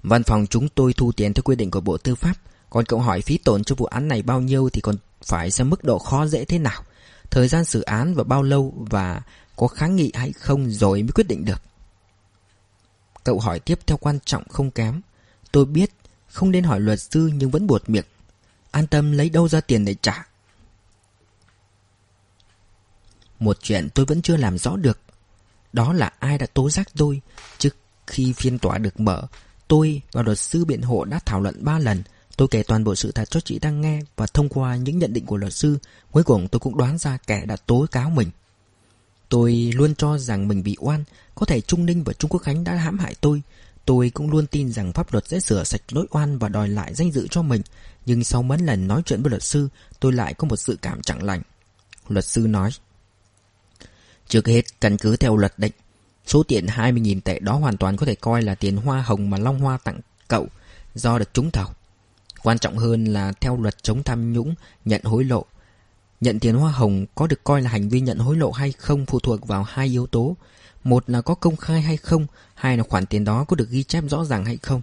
Văn 0.04 0.24
phòng 0.24 0.48
chúng 0.50 0.70
tôi 0.70 0.94
thu 0.94 1.12
tiền 1.12 1.34
theo 1.34 1.44
quy 1.44 1.56
định 1.56 1.72
của 1.72 1.82
Bộ 1.82 1.98
Tư 1.98 2.16
pháp, 2.16 2.34
Còn 2.70 2.86
cậu 2.86 3.00
hỏi 3.00 3.22
phí 3.22 3.38
tổn 3.38 3.64
cho 3.64 3.76
vụ 3.76 3.86
án 3.86 4.08
này 4.08 4.22
bao 4.22 4.42
nhiêu 4.42 4.70
thì 4.70 4.82
còn 4.82 4.96
phải 5.24 5.52
xem 5.52 5.70
mức 5.70 5.84
độ 5.84 6.00
khó 6.00 6.28
dễ 6.28 6.46
thế 6.46 6.60
nào, 6.60 6.84
Thời 7.30 7.48
gian 7.48 7.66
xử 7.66 7.82
án 7.82 8.14
và 8.14 8.24
bao 8.24 8.44
lâu 8.44 8.74
và 8.78 9.22
có 9.62 9.68
kháng 9.68 9.96
nghị 9.96 10.12
hay 10.14 10.32
không 10.32 10.70
rồi 10.70 11.04
mới 11.04 11.12
quyết 11.16 11.28
định 11.28 11.46
được. 11.46 11.62
Cậu 13.24 13.40
hỏi 13.40 13.60
tiếp 13.60 13.80
theo 13.88 13.98
quan 13.98 14.20
trọng 14.26 14.50
không 14.50 14.72
kém. 14.72 15.02
Tôi 15.52 15.66
biết 15.66 15.92
không 16.28 16.52
nên 16.52 16.64
hỏi 16.64 16.80
luật 16.80 17.02
sư 17.02 17.32
nhưng 17.34 17.52
vẫn 17.52 17.68
buột 17.68 17.90
miệng. 17.90 18.06
An 18.72 18.88
tâm 18.88 19.12
lấy 19.12 19.30
đâu 19.30 19.48
ra 19.48 19.62
tiền 19.62 19.86
để 19.86 19.96
trả. 20.02 20.28
Một 23.40 23.58
chuyện 23.62 23.90
tôi 23.90 24.06
vẫn 24.06 24.22
chưa 24.22 24.38
làm 24.38 24.58
rõ 24.58 24.76
được. 24.76 25.00
Đó 25.74 25.94
là 25.94 26.14
ai 26.20 26.38
đã 26.38 26.46
tố 26.46 26.70
giác 26.70 26.90
tôi. 26.98 27.22
Trước 27.58 27.76
khi 28.08 28.34
phiên 28.34 28.60
tòa 28.60 28.78
được 28.78 29.00
mở, 29.00 29.24
tôi 29.68 30.02
và 30.12 30.24
luật 30.24 30.40
sư 30.40 30.66
biện 30.66 30.82
hộ 30.82 31.06
đã 31.06 31.20
thảo 31.26 31.42
luận 31.42 31.66
ba 31.66 31.80
lần 31.80 32.04
Tôi 32.38 32.48
kể 32.52 32.64
toàn 32.64 32.84
bộ 32.84 32.96
sự 32.96 33.12
thật 33.12 33.30
cho 33.32 33.40
chị 33.40 33.60
đang 33.60 33.82
nghe 33.82 34.00
và 34.16 34.26
thông 34.34 34.50
qua 34.50 34.76
những 34.76 35.00
nhận 35.00 35.14
định 35.14 35.26
của 35.26 35.38
luật 35.38 35.54
sư, 35.54 35.78
cuối 36.12 36.24
cùng 36.24 36.48
tôi 36.48 36.60
cũng 36.60 36.78
đoán 36.78 36.98
ra 36.98 37.18
kẻ 37.28 37.46
đã 37.46 37.56
tố 37.56 37.86
cáo 37.92 38.10
mình. 38.10 38.30
Tôi 39.32 39.72
luôn 39.76 39.96
cho 39.96 40.18
rằng 40.18 40.48
mình 40.48 40.64
bị 40.64 40.76
oan, 40.80 41.04
có 41.36 41.46
thể 41.46 41.62
Trung 41.62 41.86
Ninh 41.86 42.04
và 42.04 42.14
Trung 42.14 42.30
Quốc 42.30 42.40
Khánh 42.40 42.64
đã 42.64 42.76
hãm 42.76 43.00
hại 43.00 43.16
tôi. 43.22 43.42
Tôi 43.86 44.10
cũng 44.10 44.32
luôn 44.32 44.48
tin 44.48 44.72
rằng 44.72 44.94
pháp 44.94 45.14
luật 45.14 45.28
sẽ 45.28 45.40
sửa 45.40 45.64
sạch 45.64 45.82
lỗi 45.92 46.06
oan 46.12 46.38
và 46.38 46.50
đòi 46.50 46.70
lại 46.70 46.94
danh 46.94 47.12
dự 47.12 47.28
cho 47.28 47.42
mình. 47.42 47.62
Nhưng 48.06 48.24
sau 48.24 48.44
mấy 48.44 48.58
lần 48.58 48.88
nói 48.88 49.02
chuyện 49.06 49.22
với 49.22 49.30
luật 49.30 49.44
sư, 49.44 49.70
tôi 50.00 50.14
lại 50.14 50.34
có 50.34 50.48
một 50.48 50.56
sự 50.56 50.78
cảm 50.82 51.02
chẳng 51.02 51.24
lành. 51.24 51.42
Luật 52.08 52.26
sư 52.26 52.42
nói. 52.42 52.70
Trước 54.28 54.48
hết, 54.48 54.82
căn 54.82 54.98
cứ 54.98 55.16
theo 55.16 55.38
luật 55.38 55.54
định, 55.58 55.74
số 56.26 56.44
tiền 56.44 56.66
20.000 56.66 57.22
tệ 57.22 57.40
đó 57.40 57.54
hoàn 57.54 57.78
toàn 57.78 57.98
có 57.98 58.06
thể 58.06 58.16
coi 58.16 58.42
là 58.42 58.56
tiền 58.56 58.78
hoa 58.78 59.02
hồng 59.02 59.30
mà 59.30 59.38
Long 59.38 59.60
Hoa 59.60 59.78
tặng 59.78 60.00
cậu 60.28 60.48
do 60.96 61.20
được 61.20 61.34
trúng 61.34 61.52
thầu. 61.52 61.68
Quan 62.44 62.60
trọng 62.60 62.78
hơn 62.78 63.06
là 63.06 63.34
theo 63.42 63.58
luật 63.58 63.84
chống 63.84 64.04
tham 64.04 64.34
nhũng, 64.34 64.56
nhận 64.86 65.02
hối 65.04 65.24
lộ. 65.24 65.46
Nhận 66.22 66.40
tiền 66.40 66.56
hoa 66.56 66.72
hồng 66.72 67.06
có 67.16 67.28
được 67.28 67.44
coi 67.44 67.62
là 67.62 67.70
hành 67.70 67.90
vi 67.90 68.00
nhận 68.00 68.18
hối 68.18 68.38
lộ 68.38 68.52
hay 68.52 68.72
không 68.72 69.06
phụ 69.06 69.20
thuộc 69.20 69.48
vào 69.48 69.64
hai 69.64 69.88
yếu 69.88 70.08
tố. 70.08 70.36
Một 70.84 71.10
là 71.10 71.22
có 71.22 71.36
công 71.36 71.56
khai 71.56 71.82
hay 71.82 71.98
không, 71.98 72.28
hai 72.54 72.78
là 72.78 72.84
khoản 72.84 73.06
tiền 73.06 73.24
đó 73.24 73.44
có 73.44 73.56
được 73.56 73.70
ghi 73.70 73.84
chép 73.84 74.04
rõ 74.08 74.26
ràng 74.26 74.46
hay 74.46 74.58
không. 74.58 74.82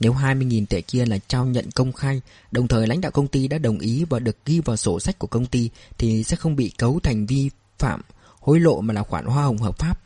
Nếu 0.00 0.12
20.000 0.12 0.66
tệ 0.66 0.80
kia 0.80 1.06
là 1.06 1.18
trao 1.28 1.46
nhận 1.46 1.70
công 1.70 1.92
khai, 1.92 2.20
đồng 2.50 2.68
thời 2.68 2.86
lãnh 2.86 3.00
đạo 3.00 3.12
công 3.12 3.28
ty 3.28 3.48
đã 3.48 3.58
đồng 3.58 3.78
ý 3.78 4.04
và 4.04 4.18
được 4.18 4.36
ghi 4.44 4.60
vào 4.60 4.76
sổ 4.76 5.00
sách 5.00 5.18
của 5.18 5.26
công 5.26 5.46
ty 5.46 5.70
thì 5.98 6.24
sẽ 6.24 6.36
không 6.36 6.56
bị 6.56 6.72
cấu 6.78 7.00
thành 7.02 7.26
vi 7.26 7.50
phạm 7.78 8.00
hối 8.40 8.60
lộ 8.60 8.80
mà 8.80 8.94
là 8.94 9.02
khoản 9.02 9.24
hoa 9.24 9.44
hồng 9.44 9.58
hợp 9.58 9.78
pháp. 9.78 10.00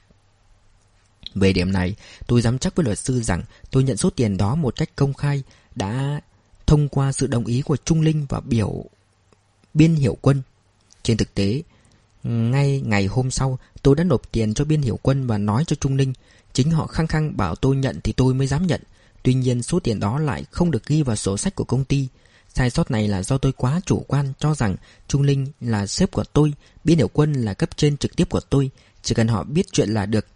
Về 1.35 1.53
điểm 1.53 1.73
này, 1.73 1.95
tôi 2.27 2.43
dám 2.43 2.59
chắc 2.59 2.77
với 2.77 2.85
luật 2.85 2.99
sư 2.99 3.23
rằng 3.23 3.43
tôi 3.71 3.83
nhận 3.83 3.97
số 3.97 4.11
tiền 4.11 4.37
đó 4.37 4.55
một 4.55 4.77
cách 4.77 4.91
công 4.97 5.15
khai 5.15 5.43
đã 5.75 6.21
thông 6.67 6.89
qua 6.89 7.13
sự 7.13 7.27
đồng 7.27 7.45
ý 7.45 7.63
của 7.63 7.77
Trung 7.85 8.01
Linh 8.01 8.27
và 8.29 8.41
biểu 8.41 8.85
Biên 9.75 9.95
Hiểu 9.95 10.19
Quân. 10.21 10.43
Trên 11.03 11.17
thực 11.17 11.35
tế, 11.35 11.63
ngay 12.25 12.83
ngày 12.85 13.07
hôm 13.07 13.31
sau 13.31 13.59
tôi 13.83 13.97
đã 13.97 14.05
nộp 14.05 14.33
tiền 14.33 14.55
cho 14.55 14.65
Biên 14.65 14.83
Hiểu 14.83 14.99
Quân 15.03 15.27
và 15.27 15.39
nói 15.39 15.65
cho 15.67 15.77
Trung 15.81 15.97
Linh. 15.97 16.13
Chính 16.53 16.71
họ 16.71 16.87
khăng 16.87 17.07
khăng 17.07 17.37
bảo 17.37 17.57
tôi 17.57 17.77
nhận 17.77 18.01
thì 18.05 18.13
tôi 18.13 18.35
mới 18.35 18.47
dám 18.47 18.67
nhận. 18.67 18.81
Tuy 19.23 19.35
nhiên 19.35 19.63
số 19.63 19.81
tiền 19.81 20.01
đó 20.01 20.19
lại 20.19 20.45
không 20.51 20.71
được 20.71 20.87
ghi 20.87 21.03
vào 21.03 21.17
sổ 21.17 21.37
sách 21.37 21.55
của 21.55 21.65
công 21.65 21.85
ty. 21.85 22.09
Sai 22.55 22.71
sót 22.71 22.91
này 22.91 23.09
là 23.09 23.23
do 23.23 23.39
tôi 23.39 23.53
quá 23.53 23.81
chủ 23.87 24.05
quan 24.09 24.33
cho 24.39 24.55
rằng 24.55 24.77
Trung 25.09 25.23
Linh 25.23 25.47
là 25.61 25.87
sếp 25.87 26.11
của 26.11 26.25
tôi, 26.33 26.53
Biên 26.85 26.99
Hiểu 26.99 27.09
Quân 27.13 27.33
là 27.33 27.55
cấp 27.55 27.77
trên 27.77 27.97
trực 27.97 28.17
tiếp 28.17 28.29
của 28.31 28.41
tôi, 28.41 28.71
chỉ 29.03 29.15
cần 29.15 29.29
họ 29.29 29.45
biết 29.45 29.67
chuyện 29.73 29.89
là 29.89 30.07
được. 30.07 30.27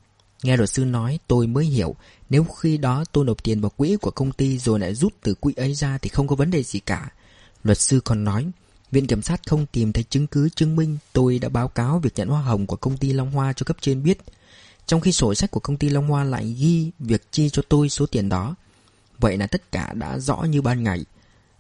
Nghe 0.42 0.56
luật 0.56 0.70
sư 0.70 0.84
nói 0.84 1.18
tôi 1.26 1.46
mới 1.46 1.64
hiểu, 1.64 1.94
nếu 2.30 2.44
khi 2.44 2.76
đó 2.76 3.04
tôi 3.12 3.24
nộp 3.24 3.42
tiền 3.42 3.60
vào 3.60 3.70
quỹ 3.70 3.96
của 3.96 4.10
công 4.10 4.32
ty 4.32 4.58
rồi 4.58 4.80
lại 4.80 4.94
rút 4.94 5.14
từ 5.22 5.34
quỹ 5.34 5.54
ấy 5.56 5.74
ra 5.74 5.98
thì 5.98 6.08
không 6.08 6.26
có 6.26 6.36
vấn 6.36 6.50
đề 6.50 6.62
gì 6.62 6.80
cả. 6.80 7.12
Luật 7.62 7.78
sư 7.78 8.00
còn 8.04 8.24
nói, 8.24 8.46
Viện 8.94 9.06
Kiểm 9.06 9.22
sát 9.22 9.40
không 9.46 9.66
tìm 9.66 9.92
thấy 9.92 10.04
chứng 10.10 10.26
cứ 10.26 10.48
chứng 10.48 10.76
minh 10.76 10.98
tôi 11.12 11.38
đã 11.38 11.48
báo 11.48 11.68
cáo 11.68 11.98
việc 11.98 12.12
nhận 12.16 12.28
hoa 12.28 12.42
hồng 12.42 12.66
của 12.66 12.76
công 12.76 12.96
ty 12.96 13.12
Long 13.12 13.30
Hoa 13.30 13.52
cho 13.52 13.64
cấp 13.64 13.76
trên 13.80 14.02
biết. 14.02 14.18
Trong 14.86 15.00
khi 15.00 15.12
sổ 15.12 15.34
sách 15.34 15.50
của 15.50 15.60
công 15.60 15.76
ty 15.76 15.88
Long 15.88 16.08
Hoa 16.08 16.24
lại 16.24 16.56
ghi 16.58 16.90
việc 16.98 17.22
chi 17.32 17.48
cho 17.48 17.62
tôi 17.68 17.88
số 17.88 18.06
tiền 18.06 18.28
đó. 18.28 18.54
Vậy 19.18 19.36
là 19.36 19.46
tất 19.46 19.72
cả 19.72 19.92
đã 19.94 20.18
rõ 20.18 20.42
như 20.42 20.62
ban 20.62 20.82
ngày. 20.82 21.04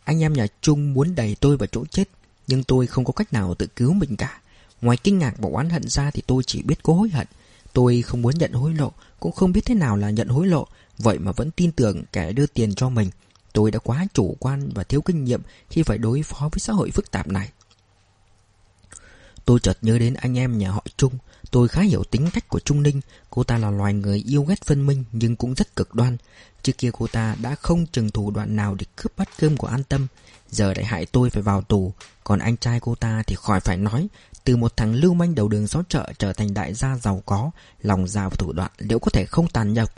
Anh 0.04 0.22
em 0.22 0.32
nhà 0.32 0.46
Trung 0.60 0.94
muốn 0.94 1.14
đẩy 1.14 1.36
tôi 1.40 1.56
vào 1.56 1.66
chỗ 1.66 1.84
chết, 1.86 2.08
nhưng 2.46 2.64
tôi 2.64 2.86
không 2.86 3.04
có 3.04 3.12
cách 3.12 3.32
nào 3.32 3.54
tự 3.54 3.66
cứu 3.66 3.92
mình 3.92 4.16
cả. 4.16 4.40
Ngoài 4.80 4.96
kinh 4.96 5.18
ngạc 5.18 5.34
và 5.38 5.48
oán 5.52 5.70
hận 5.70 5.88
ra 5.88 6.10
thì 6.10 6.22
tôi 6.26 6.42
chỉ 6.42 6.62
biết 6.62 6.82
cố 6.82 6.94
hối 6.94 7.08
hận. 7.08 7.26
Tôi 7.72 8.02
không 8.02 8.22
muốn 8.22 8.34
nhận 8.38 8.52
hối 8.52 8.74
lộ, 8.74 8.92
cũng 9.20 9.32
không 9.32 9.52
biết 9.52 9.64
thế 9.64 9.74
nào 9.74 9.96
là 9.96 10.10
nhận 10.10 10.28
hối 10.28 10.46
lộ, 10.46 10.66
vậy 10.98 11.18
mà 11.18 11.32
vẫn 11.32 11.50
tin 11.50 11.72
tưởng 11.72 12.04
kẻ 12.12 12.32
đưa 12.32 12.46
tiền 12.46 12.74
cho 12.74 12.88
mình. 12.88 13.10
Tôi 13.54 13.70
đã 13.70 13.78
quá 13.78 14.06
chủ 14.14 14.36
quan 14.40 14.70
và 14.74 14.84
thiếu 14.84 15.02
kinh 15.02 15.24
nghiệm 15.24 15.40
khi 15.70 15.82
phải 15.82 15.98
đối 15.98 16.22
phó 16.22 16.48
với 16.52 16.58
xã 16.58 16.72
hội 16.72 16.90
phức 16.90 17.10
tạp 17.10 17.28
này. 17.28 17.50
Tôi 19.44 19.58
chợt 19.60 19.78
nhớ 19.82 19.98
đến 19.98 20.14
anh 20.14 20.38
em 20.38 20.58
nhà 20.58 20.70
họ 20.70 20.84
Trung. 20.96 21.12
Tôi 21.50 21.68
khá 21.68 21.82
hiểu 21.82 22.04
tính 22.04 22.30
cách 22.32 22.48
của 22.48 22.60
Trung 22.60 22.82
Ninh. 22.82 23.00
Cô 23.30 23.44
ta 23.44 23.58
là 23.58 23.70
loài 23.70 23.94
người 23.94 24.24
yêu 24.26 24.42
ghét 24.44 24.64
phân 24.64 24.86
minh 24.86 25.04
nhưng 25.12 25.36
cũng 25.36 25.54
rất 25.54 25.76
cực 25.76 25.94
đoan. 25.94 26.16
Trước 26.62 26.72
kia 26.78 26.90
cô 26.92 27.06
ta 27.06 27.36
đã 27.42 27.54
không 27.54 27.86
chừng 27.86 28.10
thủ 28.10 28.30
đoạn 28.30 28.56
nào 28.56 28.74
để 28.74 28.86
cướp 28.96 29.12
bắt 29.16 29.28
cơm 29.38 29.56
của 29.56 29.66
an 29.66 29.84
tâm. 29.84 30.06
Giờ 30.50 30.72
lại 30.74 30.84
hại 30.84 31.06
tôi 31.06 31.30
phải 31.30 31.42
vào 31.42 31.62
tù. 31.62 31.92
Còn 32.24 32.38
anh 32.38 32.56
trai 32.56 32.80
cô 32.80 32.94
ta 32.94 33.22
thì 33.26 33.36
khỏi 33.36 33.60
phải 33.60 33.76
nói. 33.76 34.08
Từ 34.44 34.56
một 34.56 34.76
thằng 34.76 34.94
lưu 34.94 35.14
manh 35.14 35.34
đầu 35.34 35.48
đường 35.48 35.66
xó 35.66 35.82
chợ 35.88 36.12
trở 36.18 36.32
thành 36.32 36.54
đại 36.54 36.74
gia 36.74 36.96
giàu 36.96 37.22
có, 37.26 37.50
lòng 37.82 38.08
dạ 38.08 38.28
và 38.28 38.36
thủ 38.38 38.52
đoạn 38.52 38.70
liệu 38.78 38.98
có 38.98 39.10
thể 39.10 39.26
không 39.26 39.48
tàn 39.48 39.72
nhọc? 39.72 39.90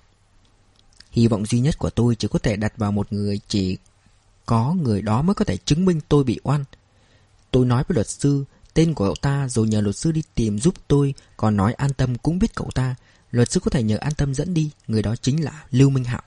Hy 1.17 1.29
vọng 1.29 1.47
duy 1.47 1.61
nhất 1.61 1.79
của 1.79 1.91
tôi 1.91 2.17
chỉ 2.17 2.29
có 2.29 2.39
thể 2.39 2.57
đặt 2.57 2.73
vào 2.77 2.93
một 2.93 3.13
người 3.13 3.41
chỉ 3.49 3.79
có 4.47 4.75
người 4.83 5.03
đó 5.03 5.23
mới 5.23 5.35
có 5.35 5.45
thể 5.45 5.57
chứng 5.57 5.85
minh 5.85 6.01
tôi 6.09 6.25
bị 6.25 6.41
oan. 6.43 6.65
Tôi 7.51 7.67
nói 7.67 7.85
với 7.89 7.95
luật 7.95 8.09
sư 8.09 8.45
tên 8.75 8.95
của 8.95 9.05
cậu 9.07 9.15
ta 9.15 9.49
rồi 9.49 9.69
nhờ 9.69 9.81
luật 9.81 9.97
sư 9.97 10.13
đi 10.13 10.23
tìm 10.35 10.59
giúp 10.59 10.75
tôi, 10.89 11.15
còn 11.37 11.57
nói 11.57 11.73
an 11.73 11.93
tâm 11.93 12.19
cũng 12.19 12.39
biết 12.39 12.55
cậu 12.55 12.71
ta. 12.75 12.95
Luật 13.31 13.51
sư 13.51 13.61
có 13.61 13.71
thể 13.71 13.83
nhờ 13.83 13.97
an 13.97 14.13
tâm 14.15 14.35
dẫn 14.35 14.55
đi, 14.55 14.71
người 14.89 15.03
đó 15.03 15.17
chính 15.17 15.45
là 15.45 15.65
Lưu 15.71 15.91
Minh 15.91 16.05
Hạo. 16.05 16.23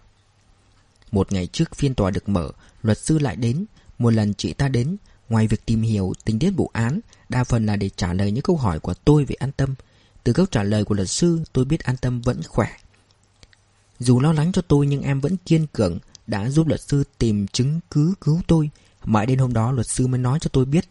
Một 1.12 1.32
ngày 1.32 1.47
trước 1.47 1.75
phiên 1.75 1.95
tòa 1.95 2.12
được 2.12 2.30
mở, 2.30 2.52
luật 2.84 2.97
sư 2.97 3.19
lại 3.19 3.36
đến. 3.36 3.65
Một 3.99 4.13
lần 4.13 4.34
chị 4.34 4.54
ta 4.54 4.67
đến, 4.67 4.97
ngoài 5.30 5.47
việc 5.47 5.65
tìm 5.65 5.82
hiểu 5.82 6.13
tình 6.25 6.39
tiết 6.39 6.49
vụ 6.49 6.69
án, 6.73 6.99
đa 7.30 7.43
phần 7.43 7.65
là 7.65 7.75
để 7.75 7.89
trả 7.89 8.13
lời 8.13 8.32
những 8.32 8.43
câu 8.43 8.58
hỏi 8.58 8.80
của 8.80 8.93
tôi 8.93 9.25
về 9.25 9.36
an 9.39 9.52
tâm. 9.52 9.75
Từ 10.23 10.34
câu 10.34 10.45
trả 10.45 10.63
lời 10.63 10.86
của 10.86 10.95
luật 10.95 11.10
sư, 11.10 11.43
tôi 11.54 11.65
biết 11.65 11.84
an 11.84 11.97
tâm 11.97 12.21
vẫn 12.21 12.41
khỏe, 12.47 12.69
dù 13.99 14.19
lo 14.19 14.33
lắng 14.33 14.51
cho 14.51 14.62
tôi 14.62 14.88
nhưng 14.88 15.01
em 15.01 15.19
vẫn 15.19 15.38
kiên 15.45 15.67
cường, 15.67 15.99
Đã 16.27 16.49
giúp 16.49 16.67
luật 16.67 16.81
sư 16.81 17.03
tìm 17.17 17.47
chứng 17.47 17.79
cứ 17.91 18.13
cứu 18.21 18.41
tôi. 18.47 18.69
Mãi 19.03 19.25
đến 19.25 19.39
hôm 19.39 19.53
đó, 19.53 19.71
luật 19.71 19.88
sư 19.88 20.07
mới 20.07 20.19
nói 20.19 20.39
cho 20.39 20.49
tôi 20.53 20.65
biết. 20.65 20.85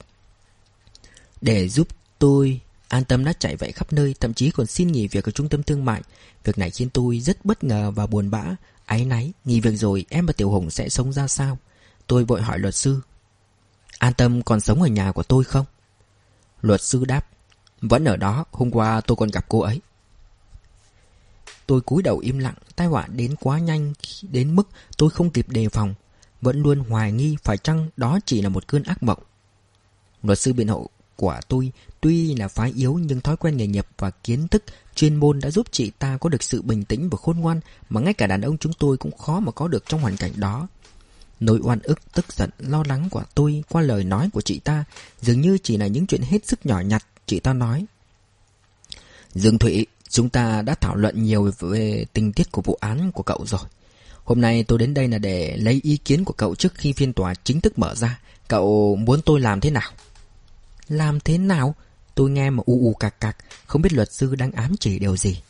Để 1.41 1.69
giúp 1.69 1.89
tôi, 2.19 2.61
An 2.89 3.05
tâm 3.05 3.25
đã 3.25 3.33
chạy 3.33 3.57
vậy 3.57 3.73
khắp 3.73 3.93
nơi, 3.93 4.15
Thậm 4.21 4.35
chí 4.35 4.51
còn 4.51 4.67
xin 4.67 4.93
nghỉ 4.93 5.09
việc 5.09 5.25
ở 5.25 5.33
trung 5.33 5.49
tâm 5.49 5.63
thương 5.63 5.85
mại. 5.85 6.03
Việc 6.45 6.59
này 6.59 6.71
khiến 6.71 6.91
tôi 6.91 7.21
rất 7.21 7.45
bất 7.45 7.65
ngờ 7.65 7.91
và 7.91 8.07
buồn 8.07 8.31
bã 8.31 8.45
Ái 8.85 9.05
náy. 9.05 9.33
Nghỉ 9.45 9.61
việc 9.61 9.77
rồi, 9.77 10.05
em 10.09 10.27
và 10.27 10.33
Tiểu 10.33 10.51
Hùng 10.51 10.71
sẽ 10.71 10.89
sống 10.89 11.13
ra 11.13 11.29
sao? 11.29 11.59
Tôi 12.07 12.25
vội 12.25 12.43
hỏi 12.43 12.59
luật 12.59 12.75
sư. 12.75 13.01
An 13.99 14.15
tâm 14.15 14.43
còn 14.43 14.61
sống 14.61 14.83
ở 14.83 14.89
nhà 14.89 15.13
của 15.13 15.23
tôi 15.23 15.45
không? 15.45 15.67
Luật 16.61 16.83
sư 16.83 17.05
đáp. 17.05 17.27
Vẫn 17.81 18.05
ở 18.05 18.17
đó, 18.17 18.45
Hôm 18.53 18.71
qua 18.71 19.01
tôi 19.01 19.17
còn 19.17 19.31
gặp 19.31 19.45
cô 19.49 19.61
ấy. 19.61 19.81
Tôi 21.69 21.81
cúi 21.81 22.03
đầu 22.03 22.19
im 22.19 22.39
lặng, 22.39 22.55
tai 22.77 22.87
họa 22.87 23.07
đến 23.07 23.35
quá 23.41 23.59
nhanh 23.59 23.93
đến 24.23 24.57
mức 24.57 24.69
tôi 24.97 25.11
không 25.11 25.31
kịp 25.31 25.49
đề 25.49 25.69
phòng, 25.69 25.95
vẫn 26.41 26.63
luôn 26.63 26.79
hoài 26.79 27.13
nghi 27.13 27.37
phải 27.43 27.59
chăng 27.59 27.89
đó 27.97 28.19
chỉ 28.27 28.43
là 28.43 28.49
một 28.49 28.67
cơn 28.67 28.83
ác 28.83 29.03
mộng. 29.03 29.23
Luật 30.23 30.39
sư 30.39 30.53
biện 30.53 30.69
hộ 30.69 30.91
của 31.17 31.41
tôi 31.49 31.73
tuy 32.01 32.35
là 32.35 32.49
phái 32.49 32.73
yếu 32.77 32.95
nhưng 32.95 33.21
thói 33.21 33.37
quen 33.37 33.57
nghề 33.57 33.67
nghiệp 33.67 33.87
và 33.99 34.11
kiến 34.11 34.49
thức 34.49 34.65
chuyên 34.95 35.17
môn 35.17 35.41
đã 35.41 35.51
giúp 35.51 35.67
chị 35.71 35.91
ta 35.99 36.17
có 36.17 36.29
được 36.29 36.43
sự 36.43 36.63
bình 36.63 36.85
tĩnh 36.85 37.09
và 37.09 37.19
khôn 37.23 37.39
ngoan 37.39 37.61
mà 37.89 38.01
ngay 38.01 38.15
cả 38.15 38.27
đàn 38.27 38.41
ông 38.41 38.59
chúng 38.59 38.73
tôi 38.73 38.97
cũng 38.97 39.19
khó 39.19 39.41
mà 39.41 39.53
có 39.53 39.69
được 39.69 39.85
trong 39.89 40.01
hoàn 40.01 40.17
cảnh 40.17 40.33
đó. 40.37 40.69
Nỗi 41.41 41.61
oan 41.63 41.79
ức, 41.83 42.13
tức 42.13 42.33
giận, 42.33 42.51
lo 42.59 42.85
lắng 42.89 43.09
của 43.11 43.23
tôi 43.35 43.63
qua 43.69 43.83
lời 43.83 44.05
nói 44.05 44.31
của 44.33 44.41
chị 44.41 44.59
ta 44.59 44.85
dường 45.21 45.41
như 45.41 45.59
chỉ 45.63 45.77
là 45.77 45.87
những 45.87 46.07
chuyện 46.07 46.23
hết 46.23 46.47
sức 46.47 46.67
nhỏ 46.67 46.81
nhặt, 46.81 47.05
chị 47.27 47.41
ta 47.41 47.53
nói. 47.53 47.87
Dương 49.35 49.59
Thụy, 49.59 49.87
Chúng 50.11 50.29
ta 50.29 50.63
đã 50.63 50.75
thảo 50.75 50.97
luận 50.97 51.23
nhiều 51.23 51.53
về 51.61 52.05
tình 52.13 52.33
tiết 52.33 52.53
của 52.53 52.63
vụ 52.63 52.79
án 52.81 53.13
của 53.13 53.23
cậu 53.23 53.47
rồi. 53.47 53.61
Hôm 54.25 54.41
nay 54.41 54.65
tôi 54.65 54.79
đến 54.79 54.95
đây 54.95 55.09
là 55.09 55.19
để 55.19 55.57
lấy 55.57 55.81
ý 55.83 55.97
kiến 55.97 56.25
của 56.25 56.33
cậu 56.33 56.55
trước 56.55 56.75
khi 56.75 56.93
phiên 56.93 57.13
tòa 57.13 57.35
chính 57.45 57.61
thức 57.61 57.79
mở 57.79 57.95
ra. 57.95 58.21
Cậu 58.49 58.97
muốn 58.97 59.21
tôi 59.23 59.41
làm 59.41 59.61
thế 59.61 59.71
nào? 59.71 59.91
Làm 60.89 61.21
thế 61.21 61.39
nào? 61.39 61.75
Tôi 62.15 62.31
nghe 62.31 62.51
mà 62.51 62.63
u 62.67 62.81
u 62.81 62.95
cạc 62.95 63.21
cạc, 63.21 63.37
không 63.67 63.83
biết 63.83 63.93
luật 63.93 64.13
sư 64.13 64.35
đang 64.35 64.53
ám 64.53 64.77
chỉ 64.81 64.99
điều 64.99 65.17
gì. 65.17 65.41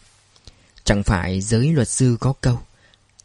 Chẳng 0.84 1.02
phải 1.02 1.40
giới 1.40 1.72
luật 1.72 1.88
sư 1.88 2.16
có 2.20 2.32
câu 2.40 2.60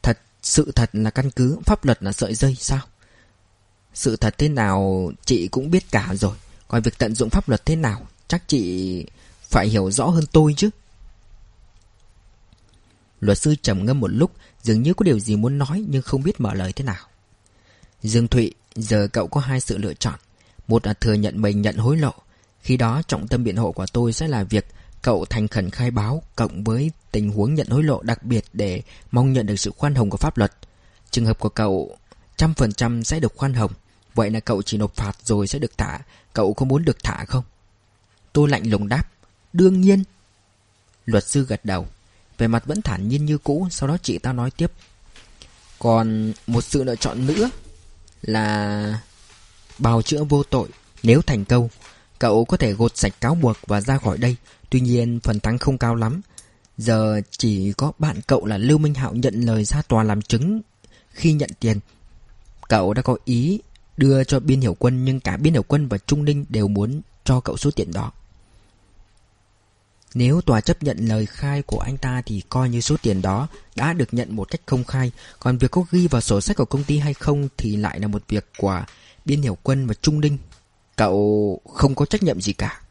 Thật, 0.02 0.19
sự 0.43 0.72
thật 0.76 0.89
là 0.93 1.10
căn 1.10 1.32
cứ, 1.32 1.58
pháp 1.65 1.86
luật 1.86 2.04
là 2.04 2.12
sợi 2.12 2.36
dây 2.36 2.56
sao? 2.56 2.82
Sự 3.93 4.15
thật 4.15 4.36
thế 4.38 4.50
nào 4.50 5.12
chị 5.26 5.48
cũng 5.48 5.72
biết 5.72 5.91
cả 5.91 6.13
rồi 6.15 6.36
Còn 6.67 6.82
việc 6.82 6.98
tận 6.98 7.15
dụng 7.15 7.30
pháp 7.30 7.50
luật 7.50 7.65
thế 7.65 7.76
nào 7.76 8.08
Chắc 8.28 8.48
chị 8.48 9.06
phải 9.50 9.67
hiểu 9.67 9.91
rõ 9.91 10.06
hơn 10.06 10.24
tôi 10.32 10.54
chứ 10.58 10.69
Luật 13.24 13.38
sư 13.38 13.56
trầm 13.62 13.86
ngâm 13.86 14.00
một 14.00 14.08
lúc, 14.08 14.32
Dường 14.64 14.82
như 14.82 14.94
có 14.94 15.04
điều 15.04 15.20
gì 15.20 15.36
muốn 15.36 15.58
nói 15.58 15.86
Nhưng 15.90 16.02
không 16.02 16.24
biết 16.24 16.42
mở 16.42 16.54
lời 16.54 16.74
thế 16.74 16.86
nào. 16.86 17.06
Dương 18.04 18.28
Thụy, 18.28 18.54
Giờ 18.76 19.08
cậu 19.14 19.28
có 19.28 19.42
hai 19.42 19.60
sự 19.60 19.78
lựa 19.78 19.94
chọn. 19.94 20.20
Một 20.68 20.88
là 20.88 20.94
thừa 20.94 21.14
nhận 21.14 21.42
mình 21.42 21.62
nhận 21.62 21.78
hối 21.78 21.98
lộ. 21.98 22.14
Khi 22.62 22.78
đó 22.78 23.02
trọng 23.08 23.28
tâm 23.28 23.44
biện 23.44 23.56
hộ 23.56 23.72
của 23.72 23.86
tôi 23.94 24.14
sẽ 24.14 24.28
là 24.28 24.44
việc 24.44 24.66
Cậu 25.02 25.26
thành 25.26 25.48
khẩn 25.48 25.70
khai 25.70 25.92
báo 25.92 26.24
Cộng 26.36 26.64
với 26.64 26.92
tình 27.12 27.30
huống 27.30 27.54
nhận 27.54 27.68
hối 27.68 27.84
lộ 27.84 28.02
đặc 28.02 28.24
biệt 28.24 28.46
Để 28.54 28.82
mong 29.12 29.34
nhận 29.34 29.46
được 29.46 29.56
sự 29.56 29.72
khoan 29.78 29.96
hồng 29.96 30.10
của 30.10 30.18
pháp 30.18 30.38
luật. 30.38 30.54
Trường 31.12 31.26
hợp 31.26 31.40
của 31.40 31.50
cậu 31.50 31.98
Trăm 32.38 32.54
phần 32.54 32.74
trăm 32.74 33.04
sẽ 33.04 33.20
được 33.20 33.34
khoan 33.36 33.54
hồng. 33.54 33.72
Vậy 34.14 34.30
là 34.30 34.40
cậu 34.40 34.62
chỉ 34.62 34.78
nộp 34.78 34.96
phạt 34.96 35.18
rồi 35.24 35.48
sẽ 35.48 35.60
được 35.60 35.78
thả. 35.78 36.00
Cậu 36.34 36.54
có 36.54 36.66
muốn 36.66 36.86
được 36.86 37.04
thả 37.04 37.26
không? 37.26 37.44
Tôi 38.34 38.50
lạnh 38.50 38.70
lùng 38.72 38.88
đáp, 38.88 39.04
Đương 39.54 39.82
nhiên. 39.82 40.04
Luật 41.06 41.28
sư 41.28 41.46
gật 41.46 41.66
đầu 41.66 41.88
về 42.44 42.48
mặt 42.48 42.66
vẫn 42.66 42.82
thản 42.82 43.08
nhiên 43.10 43.26
như 43.26 43.38
cũ, 43.38 43.68
Sau 43.72 43.90
đó 43.90 43.98
chị 44.04 44.18
ta 44.18 44.34
nói 44.34 44.52
tiếp. 44.52 44.72
Còn 45.80 46.34
một 46.48 46.62
sự 46.62 46.84
lựa 46.84 46.96
chọn 46.96 47.28
nữa 47.28 47.50
Là 48.22 49.00
Bào 49.80 50.02
chữa 50.02 50.24
vô 50.24 50.44
tội. 50.44 50.68
Nếu 51.04 51.22
thành 51.22 51.46
công, 51.46 51.70
Cậu 52.20 52.46
có 52.46 52.58
thể 52.58 52.74
gột 52.74 52.98
sạch 52.98 53.22
cáo 53.22 53.36
buộc 53.36 53.58
và 53.68 53.82
ra 53.82 53.98
khỏi 53.98 54.18
đây. 54.18 54.36
Tuy 54.70 54.80
nhiên, 54.80 55.20
phần 55.24 55.40
thắng 55.40 55.58
không 55.58 55.78
cao 55.78 55.96
lắm. 55.96 56.22
Giờ 56.78 57.22
chỉ 57.32 57.74
có 57.74 57.92
bạn 58.00 58.20
cậu 58.28 58.46
là 58.46 58.58
Lưu 58.58 58.78
Minh 58.78 58.94
Hạo 58.94 59.14
nhận 59.14 59.42
lời 59.42 59.64
ra 59.64 59.82
tòa 59.82 60.04
làm 60.04 60.22
chứng 60.22 60.62
Khi 61.10 61.34
nhận 61.34 61.50
tiền. 61.60 61.80
Cậu 62.70 62.94
đã 62.94 63.02
có 63.02 63.18
ý 63.26 63.60
đưa 63.98 64.24
cho 64.24 64.40
Biên 64.40 64.62
Hiểu 64.62 64.76
Quân, 64.80 65.06
Nhưng 65.06 65.20
cả 65.20 65.38
Biên 65.38 65.54
Hiểu 65.54 65.64
Quân 65.64 65.88
và 65.88 65.98
Trung 65.98 66.26
Ninh 66.26 66.46
đều 66.50 66.68
muốn 66.68 67.02
cho 67.24 67.40
cậu 67.40 67.58
số 67.58 67.72
tiền 67.72 67.94
đó 67.94 68.12
nếu 70.13 70.41
tòa 70.41 70.62
chấp 70.62 70.84
nhận 70.84 70.97
lời 70.97 71.26
khai 71.26 71.62
của 71.62 71.80
anh 71.80 71.97
ta 71.97 72.21
thì 72.26 72.41
coi 72.49 72.69
như 72.69 72.82
số 72.82 72.95
tiền 73.02 73.21
đó 73.21 73.47
đã 73.76 73.93
được 73.93 74.13
nhận 74.13 74.36
một 74.36 74.52
cách 74.52 74.62
công 74.65 74.84
khai, 74.84 75.12
còn 75.39 75.58
việc 75.58 75.71
có 75.71 75.86
ghi 75.91 76.08
vào 76.08 76.21
sổ 76.21 76.41
sách 76.41 76.58
của 76.58 76.65
công 76.65 76.84
ty 76.84 76.97
hay 76.97 77.13
không 77.13 77.47
thì 77.58 77.76
lại 77.76 77.99
là 77.99 78.08
một 78.08 78.23
việc 78.28 78.45
của 78.58 78.84
Biên 79.26 79.41
Hiểu 79.41 79.58
Quân 79.63 79.88
và 79.88 79.93
Trung 79.93 80.21
Đinh. 80.21 80.38
Cậu 80.95 81.62
không 81.73 81.95
có 81.95 82.06
trách 82.06 82.23
nhiệm 82.23 82.41
gì 82.41 82.54
cả. 82.54 82.82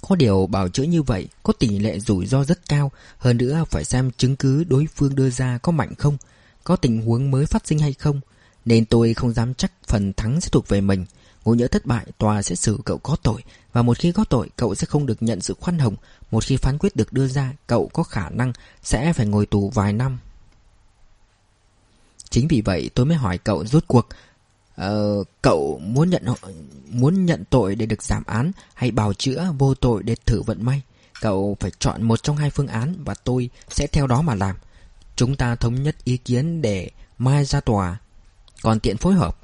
Có 0.00 0.16
điều 0.16 0.46
bảo 0.46 0.68
chữa 0.68 0.82
như 0.82 1.02
vậy 1.02 1.28
có 1.42 1.52
tỷ 1.52 1.78
lệ 1.78 1.98
rủi 1.98 2.26
ro 2.26 2.44
rất 2.44 2.68
cao, 2.68 2.92
hơn 3.18 3.36
nữa 3.36 3.64
phải 3.70 3.84
xem 3.84 4.10
chứng 4.16 4.36
cứ 4.36 4.64
đối 4.64 4.86
phương 4.94 5.14
đưa 5.14 5.30
ra 5.30 5.58
có 5.58 5.72
mạnh 5.72 5.94
không, 5.98 6.16
có 6.64 6.76
tình 6.76 7.02
huống 7.02 7.30
mới 7.30 7.46
phát 7.46 7.66
sinh 7.66 7.78
hay 7.78 7.92
không, 7.92 8.20
nên 8.64 8.84
tôi 8.84 9.14
không 9.14 9.32
dám 9.32 9.54
chắc 9.54 9.72
phần 9.86 10.12
thắng 10.12 10.40
sẽ 10.40 10.48
thuộc 10.52 10.68
về 10.68 10.80
mình. 10.80 11.06
Ngô 11.44 11.54
nhỡ 11.54 11.68
thất 11.68 11.86
bại, 11.86 12.06
tòa 12.18 12.42
sẽ 12.42 12.54
xử 12.54 12.78
cậu 12.84 12.98
có 12.98 13.16
tội, 13.22 13.44
và 13.72 13.82
một 13.82 13.98
khi 13.98 14.12
có 14.12 14.24
tội, 14.24 14.50
cậu 14.56 14.74
sẽ 14.74 14.86
không 14.86 15.06
được 15.06 15.22
nhận 15.22 15.40
sự 15.40 15.54
khoan 15.60 15.78
hồng. 15.78 15.96
Một 16.30 16.44
khi 16.44 16.56
phán 16.56 16.78
quyết 16.78 16.96
được 16.96 17.12
đưa 17.12 17.26
ra, 17.26 17.52
cậu 17.66 17.90
có 17.92 18.02
khả 18.02 18.30
năng 18.30 18.52
sẽ 18.82 19.12
phải 19.12 19.26
ngồi 19.26 19.46
tù 19.46 19.70
vài 19.70 19.92
năm. 19.92 20.18
Chính 22.30 22.48
vì 22.48 22.60
vậy 22.60 22.90
tôi 22.94 23.06
mới 23.06 23.16
hỏi 23.16 23.38
cậu 23.38 23.64
rốt 23.64 23.84
cuộc 23.86 24.08
uh, 24.80 25.26
Cậu 25.42 25.80
muốn 25.84 26.10
nhận 26.10 26.24
muốn 26.90 27.26
nhận 27.26 27.44
tội 27.50 27.74
để 27.74 27.86
được 27.86 28.02
giảm 28.02 28.22
án 28.26 28.52
Hay 28.74 28.90
bào 28.90 29.14
chữa 29.14 29.52
vô 29.58 29.74
tội 29.74 30.02
để 30.02 30.16
thử 30.26 30.42
vận 30.42 30.64
may? 30.64 30.82
Cậu 31.20 31.56
phải 31.60 31.70
chọn 31.78 32.02
một 32.02 32.22
trong 32.22 32.36
hai 32.36 32.50
phương 32.50 32.66
án 32.66 32.94
Và 33.04 33.14
tôi 33.14 33.50
sẽ 33.68 33.86
theo 33.86 34.06
đó 34.06 34.22
mà 34.22 34.34
làm. 34.34 34.56
Chúng 35.16 35.36
ta 35.36 35.54
thống 35.54 35.82
nhất 35.82 35.96
ý 36.04 36.16
kiến 36.16 36.62
để 36.62 36.90
mai 37.18 37.44
ra 37.44 37.60
tòa. 37.60 37.98
Còn 38.62 38.80
tiện 38.80 38.96
phối 38.96 39.14
hợp. 39.14 39.38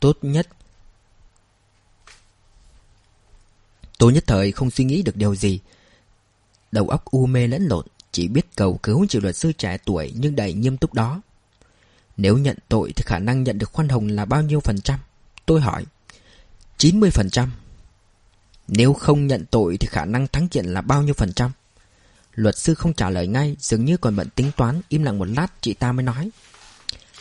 Tốt 0.00 0.18
nhất 0.22 0.48
Tôi 4.02 4.12
nhất 4.12 4.24
thời 4.26 4.52
không 4.52 4.70
suy 4.70 4.84
nghĩ 4.84 5.02
được 5.02 5.16
điều 5.16 5.34
gì. 5.34 5.60
Đầu 6.72 6.88
óc 6.88 7.04
u 7.04 7.26
mê 7.26 7.46
lẫn 7.46 7.66
lộn, 7.66 7.86
Chỉ 8.12 8.28
biết 8.28 8.46
cầu 8.56 8.78
cứu 8.82 9.06
triệu 9.06 9.22
luật 9.22 9.36
sư 9.36 9.52
trẻ 9.52 9.78
tuổi 9.84 10.12
Nhưng 10.16 10.36
đầy 10.36 10.52
nghiêm 10.52 10.76
túc 10.76 10.94
đó. 10.94 11.22
Nếu 12.16 12.38
nhận 12.38 12.56
tội 12.68 12.92
thì 12.96 13.02
khả 13.06 13.18
năng 13.18 13.42
nhận 13.42 13.58
được 13.58 13.72
khoan 13.72 13.88
hồng 13.88 14.08
là 14.08 14.24
bao 14.24 14.42
nhiêu 14.42 14.60
phần 14.60 14.80
trăm? 14.80 14.98
Tôi 15.46 15.60
hỏi. 15.60 15.86
90 16.78 17.10
phần 17.10 17.30
trăm. 17.30 17.52
Nếu 18.68 18.92
không 18.92 19.26
nhận 19.26 19.44
tội 19.50 19.76
thì 19.76 19.88
khả 19.90 20.04
năng 20.04 20.26
thắng 20.26 20.48
kiện 20.48 20.66
là 20.66 20.80
bao 20.80 21.02
nhiêu 21.02 21.14
phần 21.14 21.32
trăm? 21.32 21.50
Luật 22.34 22.58
sư 22.58 22.74
không 22.74 22.92
trả 22.92 23.10
lời 23.10 23.26
ngay, 23.26 23.56
Dường 23.60 23.84
như 23.84 23.96
còn 23.96 24.16
bận 24.16 24.28
tính 24.34 24.50
toán, 24.56 24.80
Im 24.88 25.02
lặng 25.02 25.18
một 25.18 25.28
lát, 25.28 25.46
chị 25.60 25.74
ta 25.74 25.92
mới 25.92 26.04
nói. 26.04 26.30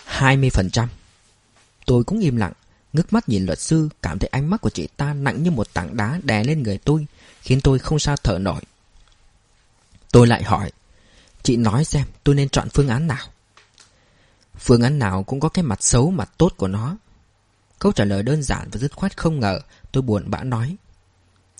20 0.06 0.50
phần 0.50 0.70
trăm. 0.70 0.90
Tôi 1.86 2.04
cũng 2.04 2.20
im 2.20 2.36
lặng. 2.36 2.54
Ngước 2.94 3.14
mắt 3.14 3.30
nhìn 3.30 3.46
luật 3.46 3.60
sư, 3.60 3.90
Cảm 4.02 4.20
thấy 4.20 4.28
ánh 4.28 4.50
mắt 4.50 4.62
của 4.62 4.70
chị 4.70 4.88
ta 4.98 5.14
nặng 5.14 5.44
như 5.44 5.52
một 5.52 5.74
tảng 5.74 5.98
đá 5.98 6.20
đè 6.24 6.44
lên 6.44 6.64
người 6.64 6.78
tôi, 6.78 7.08
Khiến 7.42 7.62
tôi 7.62 7.80
không 7.80 8.00
sao 8.00 8.16
thở 8.24 8.40
nổi. 8.40 8.62
Tôi 10.12 10.28
lại 10.28 10.44
hỏi, 10.44 10.72
Chị 11.44 11.58
nói 11.58 11.86
xem, 11.86 12.08
tôi 12.24 12.36
nên 12.36 12.50
chọn 12.50 12.70
phương 12.70 12.88
án 12.88 13.08
nào? 13.08 13.28
Phương 14.58 14.82
án 14.82 15.00
nào 15.00 15.24
cũng 15.24 15.40
có 15.40 15.50
cái 15.50 15.64
mặt 15.64 15.84
xấu, 15.84 16.12
mặt 16.12 16.30
tốt 16.38 16.54
của 16.58 16.68
nó. 16.68 16.98
Câu 17.80 17.92
trả 17.92 18.06
lời 18.06 18.24
đơn 18.24 18.44
giản 18.44 18.70
và 18.72 18.80
dứt 18.80 18.96
khoát 18.96 19.18
không 19.18 19.40
ngờ, 19.40 19.60
Tôi 19.92 20.02
buồn 20.02 20.24
bã 20.28 20.44
nói, 20.44 20.76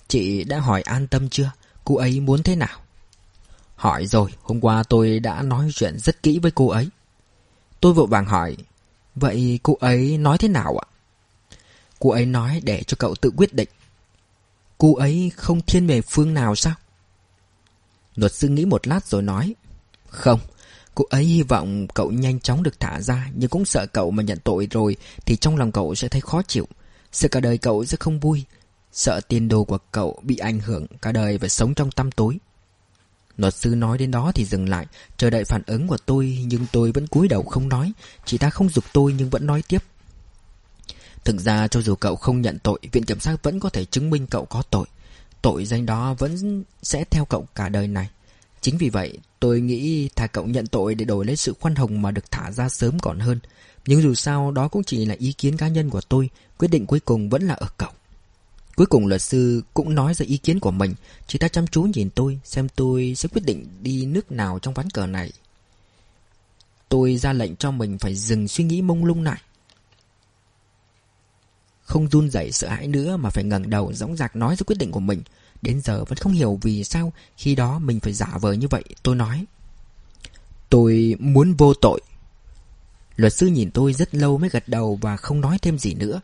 Chị 0.08 0.44
đã 0.44 0.60
hỏi 0.60 0.82
an 0.82 1.06
tâm 1.06 1.28
chưa? 1.28 1.50
Cô 1.84 1.96
ấy 1.96 2.20
muốn 2.20 2.42
thế 2.42 2.56
nào? 2.56 2.78
Hỏi 3.76 4.06
rồi, 4.06 4.30
Hôm 4.42 4.60
qua 4.60 4.82
tôi 4.82 5.20
đã 5.20 5.42
nói 5.42 5.70
chuyện 5.74 5.98
rất 5.98 6.22
kỹ 6.22 6.38
với 6.38 6.50
cô 6.50 6.68
ấy. 6.68 6.88
Tôi 7.80 7.92
vội 7.94 8.06
vàng 8.06 8.24
hỏi, 8.24 8.56
Vậy 9.14 9.60
cô 9.62 9.76
ấy 9.80 10.18
nói 10.18 10.38
thế 10.38 10.48
nào 10.48 10.76
ạ? 10.76 10.86
Cô 12.02 12.10
ấy 12.10 12.26
nói 12.26 12.60
để 12.64 12.82
cho 12.82 12.96
cậu 12.98 13.14
tự 13.14 13.30
quyết 13.36 13.54
định. 13.54 13.68
Cô 14.78 14.94
ấy 14.94 15.32
không 15.36 15.60
thiên 15.60 15.86
về 15.86 16.00
phương 16.00 16.34
nào 16.34 16.54
sao? 16.54 16.74
Luật 18.14 18.32
sư 18.32 18.48
nghĩ 18.48 18.64
một 18.64 18.86
lát 18.86 19.06
rồi 19.06 19.22
nói, 19.22 19.54
Không, 20.08 20.40
Cô 20.94 21.04
ấy 21.10 21.24
hy 21.24 21.42
vọng 21.42 21.86
cậu 21.94 22.10
nhanh 22.10 22.40
chóng 22.40 22.62
được 22.62 22.80
thả 22.80 23.00
ra, 23.00 23.30
Nhưng 23.34 23.50
cũng 23.50 23.64
sợ 23.64 23.86
cậu 23.92 24.10
mà 24.10 24.22
nhận 24.22 24.38
tội 24.38 24.68
rồi 24.70 24.96
Thì 25.26 25.36
trong 25.36 25.56
lòng 25.56 25.72
cậu 25.72 25.94
sẽ 25.94 26.08
thấy 26.08 26.20
khó 26.20 26.42
chịu. 26.42 26.68
Sợ 27.12 27.28
cả 27.28 27.40
đời 27.40 27.58
cậu 27.58 27.84
sẽ 27.84 27.96
không 28.00 28.20
vui, 28.20 28.44
Sợ 28.92 29.20
tiền 29.28 29.48
đồ 29.48 29.64
của 29.64 29.78
cậu 29.92 30.18
bị 30.22 30.36
ảnh 30.36 30.60
hưởng 30.60 30.86
Cả 31.02 31.12
đời 31.12 31.38
phải 31.38 31.48
sống 31.48 31.74
trong 31.74 31.90
tăm 31.90 32.10
tối. 32.10 32.38
Luật 33.36 33.54
sư 33.54 33.74
nói 33.74 33.98
đến 33.98 34.10
đó 34.10 34.32
thì 34.34 34.44
dừng 34.44 34.68
lại, 34.68 34.86
Chờ 35.16 35.30
đợi 35.30 35.44
phản 35.44 35.62
ứng 35.66 35.88
của 35.88 35.98
tôi, 36.06 36.38
Nhưng 36.46 36.66
tôi 36.72 36.92
vẫn 36.92 37.06
cúi 37.06 37.28
đầu 37.28 37.42
không 37.42 37.68
nói. 37.68 37.92
Chị 38.24 38.38
ta 38.38 38.50
không 38.50 38.68
dục 38.68 38.84
tôi 38.92 39.14
nhưng 39.18 39.30
vẫn 39.30 39.46
nói 39.46 39.62
tiếp. 39.68 39.82
Thực 41.24 41.40
ra 41.40 41.68
cho 41.68 41.80
dù 41.80 41.94
cậu 41.94 42.16
không 42.16 42.40
nhận 42.40 42.58
tội, 42.58 42.78
Viện 42.92 43.04
kiểm 43.04 43.20
sát 43.20 43.42
vẫn 43.42 43.60
có 43.60 43.68
thể 43.68 43.84
chứng 43.84 44.10
minh 44.10 44.26
cậu 44.26 44.44
có 44.44 44.62
tội. 44.70 44.86
Tội 45.42 45.64
danh 45.64 45.86
đó 45.86 46.14
vẫn 46.14 46.64
sẽ 46.82 47.04
theo 47.04 47.24
cậu 47.24 47.46
cả 47.54 47.68
đời 47.68 47.88
này. 47.88 48.08
Chính 48.60 48.78
vì 48.78 48.88
vậy, 48.88 49.18
tôi 49.40 49.60
nghĩ 49.60 50.08
thà 50.16 50.26
cậu 50.26 50.46
nhận 50.46 50.66
tội 50.66 50.94
để 50.94 51.04
đổi 51.04 51.24
lấy 51.24 51.36
sự 51.36 51.54
khoan 51.60 51.74
hồng 51.74 52.02
mà 52.02 52.10
được 52.10 52.30
thả 52.30 52.50
ra 52.50 52.68
sớm 52.68 52.98
còn 52.98 53.20
hơn. 53.20 53.40
Nhưng 53.86 54.02
dù 54.02 54.14
sao, 54.14 54.50
đó 54.50 54.68
cũng 54.68 54.84
chỉ 54.84 55.04
là 55.04 55.14
ý 55.18 55.32
kiến 55.32 55.56
cá 55.56 55.68
nhân 55.68 55.90
của 55.90 56.00
tôi. 56.00 56.30
Quyết 56.58 56.68
định 56.68 56.86
cuối 56.86 57.00
cùng 57.00 57.28
vẫn 57.28 57.42
là 57.42 57.54
ở 57.54 57.66
cậu. 57.78 57.90
Cuối 58.76 58.86
cùng 58.86 59.06
luật 59.06 59.22
sư 59.22 59.62
cũng 59.74 59.94
nói 59.94 60.14
ra 60.14 60.26
ý 60.26 60.36
kiến 60.36 60.60
của 60.60 60.70
mình. 60.70 60.94
Chị 61.26 61.38
ta 61.38 61.48
chăm 61.48 61.66
chú 61.66 61.82
nhìn 61.82 62.10
tôi, 62.10 62.40
Xem 62.44 62.68
tôi 62.68 63.14
sẽ 63.16 63.28
quyết 63.32 63.44
định 63.44 63.66
đi 63.82 64.06
nước 64.06 64.32
nào 64.32 64.58
trong 64.58 64.74
ván 64.74 64.90
cờ 64.90 65.06
này. 65.06 65.32
Tôi 66.88 67.16
ra 67.16 67.32
lệnh 67.32 67.56
cho 67.56 67.70
mình 67.70 67.98
phải 67.98 68.14
dừng 68.14 68.48
suy 68.48 68.64
nghĩ 68.64 68.82
mông 68.82 69.04
lung 69.04 69.22
lại. 69.22 69.40
Không 71.84 72.08
run 72.08 72.30
rẩy 72.30 72.52
sợ 72.52 72.68
hãi 72.68 72.86
nữa 72.86 73.16
Mà 73.16 73.30
phải 73.30 73.44
ngẩng 73.44 73.70
đầu 73.70 73.92
dõng 73.92 74.16
dạc 74.16 74.36
nói 74.36 74.56
ra 74.56 74.64
quyết 74.66 74.78
định 74.78 74.90
của 74.90 75.00
mình. 75.00 75.22
Đến 75.62 75.80
giờ 75.80 76.04
vẫn 76.04 76.18
không 76.18 76.32
hiểu 76.32 76.58
vì 76.62 76.84
sao 76.84 77.12
Khi 77.36 77.54
đó 77.54 77.78
mình 77.78 78.00
phải 78.00 78.12
giả 78.12 78.38
vờ 78.40 78.52
như 78.52 78.68
vậy, 78.68 78.84
Tôi 79.02 79.16
nói. 79.16 79.44
Tôi 80.68 81.16
muốn 81.18 81.54
vô 81.54 81.74
tội. 81.74 82.00
Luật 83.16 83.32
sư 83.32 83.46
nhìn 83.46 83.70
tôi 83.70 83.92
rất 83.92 84.14
lâu 84.14 84.38
mới 84.38 84.50
gật 84.50 84.68
đầu 84.68 84.98
Và 85.00 85.16
không 85.16 85.40
nói 85.40 85.58
thêm 85.62 85.78
gì 85.78 85.94
nữa. 85.94 86.20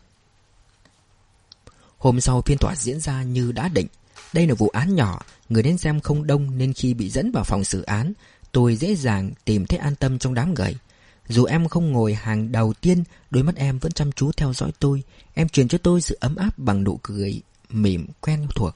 Hôm 1.98 2.20
sau 2.20 2.42
phiên 2.42 2.58
tòa 2.58 2.76
diễn 2.76 3.00
ra 3.00 3.22
như 3.22 3.52
đã 3.52 3.68
định. 3.68 3.86
Đây 4.32 4.46
là 4.46 4.54
vụ 4.54 4.68
án 4.68 4.94
nhỏ, 4.94 5.20
Người 5.48 5.62
đến 5.62 5.78
xem 5.78 6.00
không 6.00 6.26
đông 6.26 6.58
Nên 6.58 6.72
khi 6.72 6.94
bị 6.94 7.10
dẫn 7.10 7.32
vào 7.32 7.44
phòng 7.44 7.64
xử 7.64 7.82
án, 7.82 8.12
Tôi 8.52 8.76
dễ 8.76 8.94
dàng 8.94 9.30
tìm 9.44 9.66
thấy 9.66 9.78
an 9.78 9.94
tâm 9.94 10.18
trong 10.18 10.34
đám 10.34 10.54
người. 10.54 10.76
Dù 11.28 11.44
em 11.44 11.68
không 11.68 11.92
ngồi 11.92 12.14
hàng 12.14 12.52
đầu 12.52 12.72
tiên, 12.80 13.04
Đôi 13.30 13.42
mắt 13.42 13.56
em 13.56 13.78
vẫn 13.78 13.92
chăm 13.92 14.12
chú 14.12 14.32
theo 14.32 14.52
dõi 14.52 14.72
tôi. 14.78 15.02
Em 15.34 15.48
truyền 15.48 15.68
cho 15.68 15.78
tôi 15.78 16.00
sự 16.00 16.18
ấm 16.20 16.36
áp 16.36 16.58
bằng 16.58 16.84
nụ 16.84 16.98
cười 17.02 17.42
Mỉm 17.70 18.06
quen 18.20 18.46
thuộc. 18.54 18.74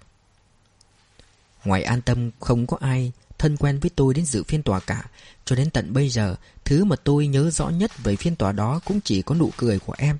Ngoài 1.64 1.82
an 1.82 2.02
tâm, 2.02 2.30
không 2.40 2.66
có 2.66 2.76
ai 2.80 3.12
thân 3.38 3.56
quen 3.56 3.78
với 3.78 3.90
tôi 3.96 4.14
đến 4.14 4.24
dự 4.24 4.42
phiên 4.42 4.62
tòa 4.62 4.80
cả. 4.80 5.04
Cho 5.44 5.56
đến 5.56 5.70
tận 5.70 5.92
bây 5.92 6.08
giờ, 6.08 6.36
Thứ 6.64 6.84
mà 6.84 6.96
tôi 6.96 7.26
nhớ 7.26 7.50
rõ 7.50 7.68
nhất 7.68 7.90
về 8.04 8.16
phiên 8.16 8.36
tòa 8.36 8.52
đó 8.52 8.80
Cũng 8.84 9.00
chỉ 9.00 9.22
có 9.22 9.34
nụ 9.34 9.50
cười 9.56 9.78
của 9.78 9.94
em. 9.98 10.18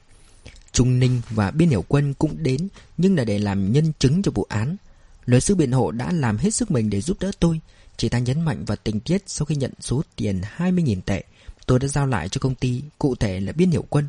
Trung 0.73 0.99
Ninh 0.99 1.21
và 1.31 1.51
Biên 1.51 1.69
Hiểu 1.69 1.85
Quân 1.89 2.15
cũng 2.15 2.43
đến, 2.43 2.69
Nhưng 2.97 3.17
là 3.17 3.25
để 3.25 3.39
làm 3.39 3.73
nhân 3.73 3.93
chứng 3.99 4.23
cho 4.23 4.33
vụ 4.35 4.47
án. 4.49 4.77
Luật 5.25 5.45
sư 5.45 5.55
biện 5.55 5.73
hộ 5.73 5.91
đã 5.91 6.13
làm 6.13 6.39
hết 6.39 6.51
sức 6.51 6.71
mình 6.71 6.91
để 6.91 7.01
giúp 7.01 7.17
đỡ 7.21 7.31
tôi. 7.41 7.61
Chị 7.97 8.09
ta 8.09 8.19
nhấn 8.19 8.41
mạnh 8.41 8.65
vào 8.65 8.77
tình 8.85 9.01
tiết 9.01 9.23
Sau 9.27 9.47
khi 9.47 9.55
nhận 9.55 9.73
số 9.81 10.03
tiền 10.17 10.41
20.000 10.57 11.01
tệ, 11.07 11.25
Tôi 11.67 11.79
đã 11.79 11.89
giao 11.89 12.07
lại 12.07 12.29
cho 12.29 12.39
công 12.39 12.55
ty, 12.55 12.83
Cụ 12.99 13.15
thể 13.15 13.41
là 13.41 13.53
Biên 13.53 13.71
hiệu 13.71 13.85
Quân. 13.89 14.09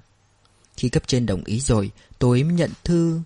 Khi 0.77 0.89
cấp 0.89 1.03
trên 1.07 1.25
đồng 1.25 1.43
ý 1.43 1.59
rồi, 1.59 1.91
Tôi 2.19 2.43
mới 2.43 2.53
nhận 2.53 2.71
thư 2.83 3.21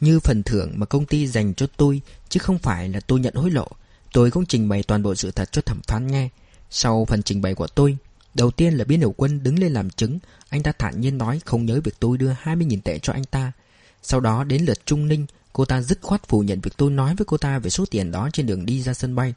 như 0.00 0.20
phần 0.20 0.42
thưởng 0.42 0.72
mà 0.74 0.86
công 0.86 1.06
ty 1.06 1.26
dành 1.26 1.54
cho 1.54 1.66
tôi, 1.76 2.00
Chứ 2.28 2.40
không 2.40 2.58
phải 2.58 2.88
là 2.88 3.00
tôi 3.00 3.20
nhận 3.20 3.34
hối 3.34 3.50
lộ. 3.50 3.68
Tôi 4.12 4.30
cũng 4.30 4.46
trình 4.46 4.68
bày 4.68 4.82
toàn 4.82 5.02
bộ 5.02 5.14
sự 5.14 5.30
thật 5.30 5.52
cho 5.52 5.62
thẩm 5.62 5.80
phán 5.86 6.06
nghe. 6.06 6.28
Sau 6.70 7.04
phần 7.04 7.22
trình 7.22 7.42
bày 7.42 7.54
của 7.54 7.66
tôi, 7.66 7.96
Đầu 8.34 8.50
tiên 8.50 8.74
là 8.74 8.84
biên 8.84 9.00
hiểu 9.00 9.14
quân 9.16 9.42
đứng 9.42 9.58
lên 9.58 9.72
làm 9.72 9.90
chứng. 9.90 10.18
Anh 10.48 10.62
ta 10.62 10.72
thản 10.72 11.00
nhiên 11.00 11.18
nói 11.18 11.40
không 11.44 11.66
nhớ 11.66 11.80
việc 11.84 11.94
tôi 12.00 12.18
đưa 12.18 12.32
20.000 12.44 12.80
tệ 12.84 12.98
cho 12.98 13.12
anh 13.12 13.24
ta. 13.24 13.52
Sau 14.02 14.20
đó 14.20 14.44
đến 14.44 14.64
lượt 14.64 14.86
Trung 14.86 15.08
Ninh, 15.08 15.26
Cô 15.52 15.64
ta 15.64 15.80
dứt 15.80 15.98
khoát 16.02 16.28
phủ 16.28 16.40
nhận 16.40 16.60
việc 16.60 16.76
tôi 16.76 16.90
nói 16.90 17.14
với 17.14 17.24
cô 17.24 17.36
ta 17.36 17.58
Về 17.58 17.70
số 17.70 17.84
tiền 17.90 18.10
đó 18.10 18.28
trên 18.32 18.46
đường 18.46 18.66
đi 18.66 18.82
ra 18.82 18.94
sân 18.94 19.14
bay. 19.14 19.34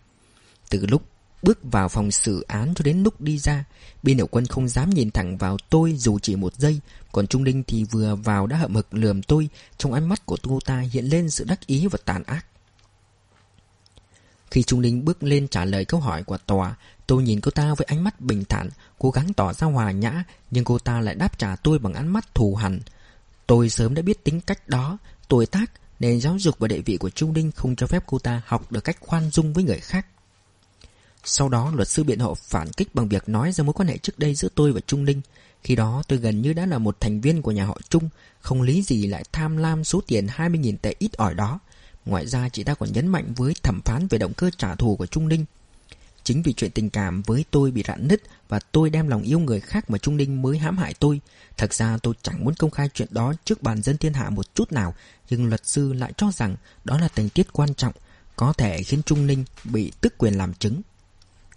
Từ 0.71 0.85
lúc 0.85 1.01
bước 1.43 1.59
vào 1.63 1.89
phòng 1.89 2.11
xử 2.11 2.41
án 2.47 2.73
cho 2.75 2.83
đến 2.83 3.03
lúc 3.03 3.21
đi 3.21 3.37
ra 3.37 3.65
Biên 4.03 4.17
hiệu 4.17 4.27
quân 4.27 4.45
không 4.45 4.67
dám 4.67 4.89
nhìn 4.89 5.11
thẳng 5.11 5.37
vào 5.37 5.57
tôi 5.69 5.93
dù 5.97 6.19
chỉ 6.19 6.35
một 6.35 6.55
giây. 6.55 6.79
Còn 7.11 7.27
Trung 7.27 7.43
linh 7.43 7.63
thì 7.63 7.83
vừa 7.83 8.15
vào 8.15 8.47
đã 8.47 8.57
hậm 8.57 8.75
hực 8.75 8.93
lườm 8.93 9.23
tôi, 9.23 9.49
Trong 9.77 9.93
ánh 9.93 10.09
mắt 10.09 10.25
của 10.25 10.37
cô 10.43 10.59
ta 10.65 10.79
hiện 10.79 11.05
lên 11.05 11.29
sự 11.29 11.43
đắc 11.43 11.67
ý 11.67 11.87
và 11.87 11.99
tàn 12.05 12.23
ác. 12.23 12.45
Khi 14.51 14.63
Trung 14.63 14.79
linh 14.79 15.05
bước 15.05 15.23
lên 15.23 15.47
trả 15.47 15.65
lời 15.65 15.85
câu 15.85 15.99
hỏi 15.99 16.23
của 16.23 16.37
tòa, 16.37 16.75
Tôi 17.07 17.23
nhìn 17.23 17.41
cô 17.41 17.51
ta 17.51 17.73
với 17.73 17.85
ánh 17.89 18.03
mắt 18.03 18.21
bình 18.21 18.43
thản, 18.49 18.69
Cố 18.99 19.11
gắng 19.11 19.33
tỏ 19.33 19.53
ra 19.53 19.67
hòa 19.67 19.91
nhã, 19.91 20.23
Nhưng 20.51 20.63
cô 20.63 20.79
ta 20.79 21.01
lại 21.01 21.15
đáp 21.15 21.39
trả 21.39 21.55
tôi 21.55 21.79
bằng 21.79 21.93
ánh 21.93 22.07
mắt 22.07 22.35
thù 22.35 22.55
hằn. 22.55 22.79
Tôi 23.47 23.69
sớm 23.69 23.93
đã 23.93 24.01
biết 24.01 24.23
tính 24.23 24.41
cách 24.41 24.69
đó, 24.69 24.97
Tuổi 25.27 25.45
tác, 25.45 25.71
Nền 25.99 26.21
giáo 26.21 26.39
dục 26.39 26.55
và 26.59 26.67
địa 26.67 26.81
vị 26.81 26.97
của 26.97 27.09
Trung 27.09 27.33
linh 27.33 27.51
Không 27.51 27.75
cho 27.75 27.87
phép 27.87 28.03
cô 28.07 28.19
ta 28.19 28.41
học 28.45 28.71
được 28.71 28.83
cách 28.83 28.97
khoan 28.99 29.29
dung 29.31 29.53
với 29.53 29.63
người 29.63 29.79
khác. 29.79 30.05
Sau 31.23 31.49
đó 31.49 31.71
luật 31.75 31.87
sư 31.87 32.03
biện 32.03 32.19
hộ 32.19 32.35
phản 32.35 32.71
kích 32.71 32.95
bằng 32.95 33.07
việc 33.07 33.29
nói 33.29 33.51
ra 33.51 33.63
mối 33.63 33.73
quan 33.73 33.87
hệ 33.87 33.97
trước 33.97 34.19
đây 34.19 34.35
giữa 34.35 34.49
tôi 34.55 34.71
và 34.71 34.79
Trung 34.87 35.05
Ninh 35.05 35.21
Khi 35.63 35.75
đó 35.75 36.03
tôi 36.07 36.19
gần 36.19 36.41
như 36.41 36.53
đã 36.53 36.65
là 36.65 36.77
một 36.77 36.97
thành 36.99 37.21
viên 37.21 37.41
của 37.41 37.51
nhà 37.51 37.65
họ 37.65 37.79
Trung 37.89 38.09
Không 38.39 38.61
lý 38.61 38.81
gì 38.81 39.07
lại 39.07 39.23
tham 39.31 39.57
lam 39.57 39.83
số 39.83 40.01
tiền 40.07 40.27
20.000 40.27 40.77
tệ 40.81 40.95
ít 40.99 41.13
ỏi 41.17 41.33
đó 41.33 41.59
Ngoài 42.05 42.27
ra 42.27 42.49
chị 42.49 42.63
ta 42.63 42.73
còn 42.73 42.93
nhấn 42.93 43.07
mạnh 43.07 43.33
với 43.35 43.53
thẩm 43.63 43.81
phán 43.85 44.07
về 44.07 44.17
động 44.17 44.33
cơ 44.33 44.49
trả 44.57 44.75
thù 44.75 44.95
của 44.95 45.05
Trung 45.05 45.27
Ninh 45.27 45.45
Chính 46.23 46.41
vì 46.41 46.53
chuyện 46.53 46.71
tình 46.71 46.89
cảm 46.89 47.21
với 47.21 47.45
tôi 47.51 47.71
bị 47.71 47.83
rạn 47.87 48.07
nứt 48.07 48.21
và 48.49 48.59
tôi 48.71 48.89
đem 48.89 49.07
lòng 49.07 49.21
yêu 49.21 49.39
người 49.39 49.59
khác 49.59 49.89
mà 49.89 49.97
Trung 49.97 50.17
Ninh 50.17 50.41
mới 50.41 50.57
hãm 50.57 50.77
hại 50.77 50.93
tôi. 50.93 51.21
Thật 51.57 51.73
ra 51.73 51.97
tôi 52.03 52.13
chẳng 52.21 52.45
muốn 52.45 52.53
công 52.53 52.71
khai 52.71 52.89
chuyện 52.93 53.07
đó 53.11 53.33
trước 53.45 53.63
bàn 53.63 53.81
dân 53.81 53.97
thiên 53.97 54.13
hạ 54.13 54.29
một 54.29 54.55
chút 54.55 54.71
nào, 54.71 54.93
nhưng 55.29 55.45
luật 55.45 55.67
sư 55.67 55.93
lại 55.93 56.13
cho 56.17 56.31
rằng 56.31 56.55
đó 56.83 56.97
là 56.97 57.07
tình 57.07 57.29
tiết 57.29 57.53
quan 57.53 57.73
trọng, 57.73 57.93
có 58.35 58.53
thể 58.53 58.83
khiến 58.83 59.03
Trung 59.03 59.27
Ninh 59.27 59.45
bị 59.63 59.91
tức 60.01 60.13
quyền 60.17 60.33
làm 60.33 60.53
chứng. 60.53 60.81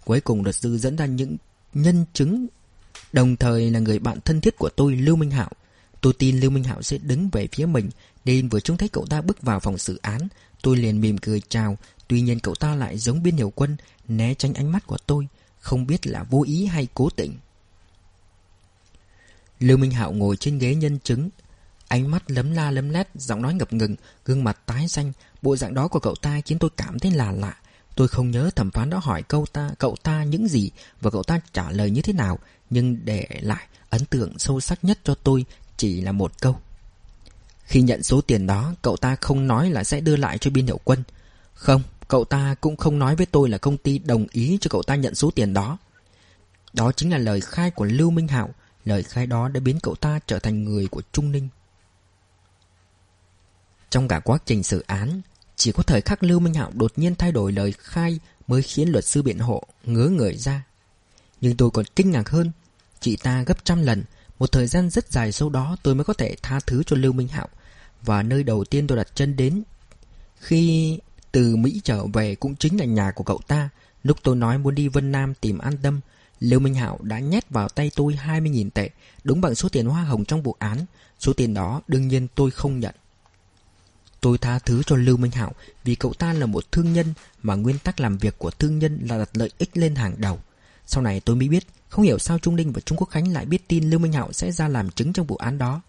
Cuối 0.05 0.21
cùng 0.21 0.43
luật 0.43 0.55
sư 0.55 0.77
dẫn 0.77 0.95
ra 0.95 1.05
những 1.05 1.37
nhân 1.73 2.05
chứng, 2.13 2.47
đồng 3.13 3.35
thời 3.35 3.71
là 3.71 3.79
người 3.79 3.99
bạn 3.99 4.19
thân 4.25 4.41
thiết 4.41 4.57
của 4.57 4.69
tôi 4.69 4.95
Lưu 4.95 5.15
Minh 5.15 5.31
Hạo. 5.31 5.49
Tôi 6.01 6.13
tin 6.13 6.39
Lưu 6.39 6.51
Minh 6.51 6.63
Hạo 6.63 6.81
sẽ 6.81 6.97
đứng 6.97 7.29
về 7.29 7.47
phía 7.51 7.65
mình, 7.65 7.89
nên 8.25 8.49
vừa 8.49 8.59
trông 8.59 8.77
thấy 8.77 8.89
cậu 8.89 9.05
ta 9.05 9.21
bước 9.21 9.41
vào 9.41 9.59
phòng 9.59 9.77
xử 9.77 9.99
án, 10.01 10.27
tôi 10.61 10.77
liền 10.77 11.01
mỉm 11.01 11.17
cười 11.17 11.41
chào, 11.49 11.77
tuy 12.07 12.21
nhiên 12.21 12.39
cậu 12.39 12.55
ta 12.55 12.75
lại 12.75 12.97
giống 12.97 13.23
biên 13.23 13.37
hiểu 13.37 13.53
quân, 13.55 13.77
né 14.07 14.33
tránh 14.33 14.53
ánh 14.53 14.71
mắt 14.71 14.87
của 14.87 14.97
tôi, 15.07 15.27
không 15.59 15.87
biết 15.87 16.07
là 16.07 16.23
vô 16.23 16.43
ý 16.47 16.65
hay 16.65 16.87
cố 16.93 17.09
tình. 17.09 17.37
Lưu 19.59 19.77
Minh 19.77 19.91
Hạo 19.91 20.11
ngồi 20.11 20.37
trên 20.37 20.59
ghế 20.59 20.75
nhân 20.75 20.99
chứng, 21.03 21.29
ánh 21.87 22.11
mắt 22.11 22.31
lấm 22.31 22.51
la 22.51 22.71
lấm 22.71 22.89
lét, 22.89 23.07
giọng 23.15 23.41
nói 23.41 23.53
ngập 23.53 23.73
ngừng, 23.73 23.95
gương 24.25 24.43
mặt 24.43 24.57
tái 24.65 24.87
xanh, 24.87 25.11
bộ 25.41 25.55
dạng 25.55 25.73
đó 25.73 25.87
của 25.87 25.99
cậu 25.99 26.15
ta 26.15 26.41
khiến 26.45 26.59
tôi 26.59 26.69
cảm 26.77 26.99
thấy 26.99 27.11
là 27.11 27.31
lạ. 27.31 27.57
Tôi 27.95 28.07
không 28.07 28.31
nhớ 28.31 28.49
thẩm 28.55 28.71
phán 28.71 28.89
đó 28.89 28.99
hỏi 29.03 29.23
câu 29.23 29.45
ta, 29.53 29.71
cậu 29.79 29.95
ta 30.03 30.23
những 30.23 30.47
gì 30.47 30.71
và 31.01 31.11
cậu 31.11 31.23
ta 31.23 31.39
trả 31.53 31.71
lời 31.71 31.89
như 31.91 32.01
thế 32.01 32.13
nào, 32.13 32.39
nhưng 32.69 33.05
để 33.05 33.27
lại 33.41 33.67
ấn 33.89 34.05
tượng 34.05 34.39
sâu 34.39 34.59
sắc 34.59 34.83
nhất 34.83 34.99
cho 35.03 35.15
tôi 35.15 35.45
chỉ 35.77 36.01
là 36.01 36.11
một 36.11 36.41
câu. 36.41 36.59
Khi 37.65 37.81
nhận 37.81 38.03
số 38.03 38.21
tiền 38.21 38.47
đó 38.47 38.73
Cậu 38.81 38.97
ta 38.97 39.15
không 39.21 39.47
nói 39.47 39.69
là 39.69 39.83
sẽ 39.83 40.01
đưa 40.01 40.15
lại 40.15 40.37
cho 40.37 40.51
biên 40.51 40.65
hiệu 40.65 40.79
quân. 40.83 41.03
Không 41.53 41.81
Cậu 42.07 42.25
ta 42.25 42.55
cũng 42.61 42.77
không 42.77 42.99
nói 42.99 43.15
với 43.15 43.25
tôi 43.25 43.49
là 43.49 43.57
công 43.57 43.77
ty 43.77 43.99
đồng 43.99 44.25
ý 44.31 44.57
cho 44.61 44.67
cậu 44.69 44.83
ta 44.83 44.95
nhận 44.95 45.15
số 45.15 45.31
tiền 45.31 45.53
đó. 45.53 45.77
Đó 46.73 46.91
chính 46.91 47.11
là 47.11 47.17
lời 47.17 47.41
khai 47.41 47.71
của 47.71 47.85
Lưu 47.85 48.09
Minh 48.09 48.27
Hạo. 48.27 48.49
Lời 48.85 49.03
khai 49.03 49.27
đó 49.27 49.49
đã 49.49 49.59
biến 49.59 49.79
cậu 49.83 49.95
ta 49.95 50.19
trở 50.27 50.39
thành 50.39 50.63
người 50.63 50.87
của 50.87 51.01
Trung 51.11 51.31
Ninh. 51.31 51.47
Trong 53.89 54.07
cả 54.07 54.19
quá 54.19 54.37
trình 54.45 54.63
xử 54.63 54.83
án 54.87 55.21
chỉ 55.55 55.71
có 55.71 55.83
thời 55.83 56.01
khắc 56.01 56.23
Lưu 56.23 56.39
Minh 56.39 56.53
Hạo 56.53 56.71
đột 56.73 56.93
nhiên 56.95 57.15
thay 57.15 57.31
đổi 57.31 57.51
lời 57.51 57.73
khai 57.77 58.19
Mới 58.47 58.61
khiến 58.61 58.89
luật 58.89 59.05
sư 59.05 59.21
biện 59.21 59.39
hộ 59.39 59.63
ngứa 59.85 60.09
người 60.09 60.37
ra. 60.37 60.63
Nhưng 61.41 61.57
tôi 61.57 61.71
còn 61.71 61.85
kinh 61.95 62.11
ngạc 62.11 62.29
hơn. 62.29 62.51
Chị 62.99 63.17
ta 63.17 63.43
gấp 63.43 63.65
trăm 63.65 63.83
lần. 63.83 64.03
Một 64.39 64.51
thời 64.51 64.67
gian 64.67 64.89
rất 64.89 65.11
dài 65.11 65.31
sau 65.31 65.49
đó 65.49 65.77
tôi 65.83 65.95
mới 65.95 66.03
có 66.03 66.13
thể 66.13 66.35
tha 66.41 66.59
thứ 66.59 66.83
cho 66.83 66.95
Lưu 66.95 67.13
Minh 67.13 67.27
Hạo. 67.27 67.47
Và 68.01 68.23
nơi 68.23 68.43
đầu 68.43 68.63
tiên 68.63 68.87
tôi 68.87 68.97
đặt 68.97 69.15
chân 69.15 69.35
đến, 69.35 69.63
Khi 70.39 70.99
từ 71.31 71.55
Mỹ 71.55 71.81
trở 71.83 72.05
về 72.05 72.35
cũng 72.35 72.55
chính 72.55 72.79
là 72.79 72.85
nhà 72.85 73.11
của 73.11 73.23
cậu 73.23 73.39
ta. 73.47 73.69
Lúc 74.03 74.17
tôi 74.23 74.35
nói 74.35 74.57
muốn 74.57 74.75
đi 74.75 74.87
Vân 74.87 75.11
Nam 75.11 75.33
tìm 75.33 75.57
an 75.57 75.77
tâm, 75.77 75.99
Lưu 76.39 76.59
Minh 76.59 76.73
Hạo 76.73 76.99
đã 77.01 77.19
nhét 77.19 77.49
vào 77.49 77.69
tay 77.69 77.91
tôi 77.95 78.17
20.000 78.25 78.69
tệ, 78.69 78.89
Đúng 79.23 79.41
bằng 79.41 79.55
số 79.55 79.69
tiền 79.69 79.85
hoa 79.85 80.03
hồng 80.03 80.25
trong 80.25 80.41
vụ 80.41 80.55
án. 80.59 80.85
Số 81.19 81.33
tiền 81.33 81.53
đó 81.53 81.81
đương 81.87 82.07
nhiên 82.07 82.27
tôi 82.35 82.51
không 82.51 82.79
nhận. 82.79 82.95
Tôi 84.25 84.37
tha 84.37 84.59
thứ 84.59 84.83
cho 84.83 84.95
Lưu 84.95 85.17
Minh 85.17 85.31
Hạo 85.31 85.51
Vì 85.83 85.95
cậu 85.95 86.13
ta 86.13 86.33
là 86.33 86.45
một 86.45 86.71
thương 86.71 86.93
nhân 86.93 87.13
Mà 87.43 87.55
nguyên 87.55 87.79
tắc 87.79 87.99
làm 87.99 88.17
việc 88.17 88.37
của 88.37 88.51
thương 88.51 88.79
nhân 88.79 88.99
là 89.01 89.17
đặt 89.17 89.29
lợi 89.33 89.49
ích 89.57 89.77
lên 89.77 89.95
hàng 89.95 90.15
đầu. 90.17 90.39
Sau 90.85 91.03
này 91.03 91.19
tôi 91.19 91.35
mới 91.35 91.47
biết, 91.47 91.67
Không 91.89 92.05
hiểu 92.05 92.19
sao 92.19 92.39
Trung 92.39 92.55
Ninh 92.55 92.71
và 92.71 92.81
Trung 92.81 92.97
Quốc 92.97 93.09
Khánh 93.09 93.33
lại 93.33 93.45
biết 93.45 93.67
tin 93.67 93.89
Lưu 93.89 93.99
Minh 93.99 94.13
Hạo 94.13 94.33
sẽ 94.33 94.51
ra 94.51 94.67
làm 94.67 94.89
chứng 94.89 95.13
trong 95.13 95.25
vụ 95.25 95.35
án 95.35 95.57
đó. 95.57 95.81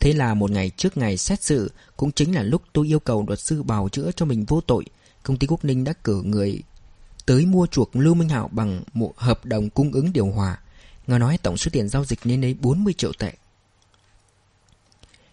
Thế 0.00 0.12
là 0.12 0.34
một 0.34 0.50
ngày 0.50 0.70
trước 0.76 0.96
ngày 0.96 1.16
xét 1.16 1.42
xử, 1.42 1.70
Cũng 1.96 2.12
chính 2.12 2.34
là 2.34 2.42
lúc 2.42 2.62
tôi 2.72 2.86
yêu 2.86 3.00
cầu 3.00 3.24
luật 3.26 3.40
sư 3.40 3.62
bào 3.62 3.88
chữa 3.88 4.10
cho 4.16 4.26
mình 4.26 4.44
vô 4.44 4.60
tội, 4.60 4.84
Công 5.22 5.36
ty 5.36 5.46
Quốc 5.46 5.64
Ninh 5.64 5.84
đã 5.84 5.92
cử 5.92 6.22
người 6.22 6.62
tới 7.26 7.46
mua 7.46 7.66
chuộc 7.66 7.96
Lưu 7.96 8.14
Minh 8.14 8.28
Hạo 8.28 8.48
bằng 8.52 8.82
một 8.92 9.18
hợp 9.18 9.44
đồng 9.44 9.70
cung 9.70 9.92
ứng 9.92 10.12
điều 10.12 10.26
hòa. 10.26 10.58
Nghe 11.06 11.18
nói 11.18 11.38
tổng 11.42 11.56
số 11.56 11.70
tiền 11.72 11.88
giao 11.88 12.04
dịch 12.04 12.26
lên 12.26 12.40
đấy 12.40 12.56
40 12.60 12.94
triệu 12.94 13.12
tệ. 13.18 13.32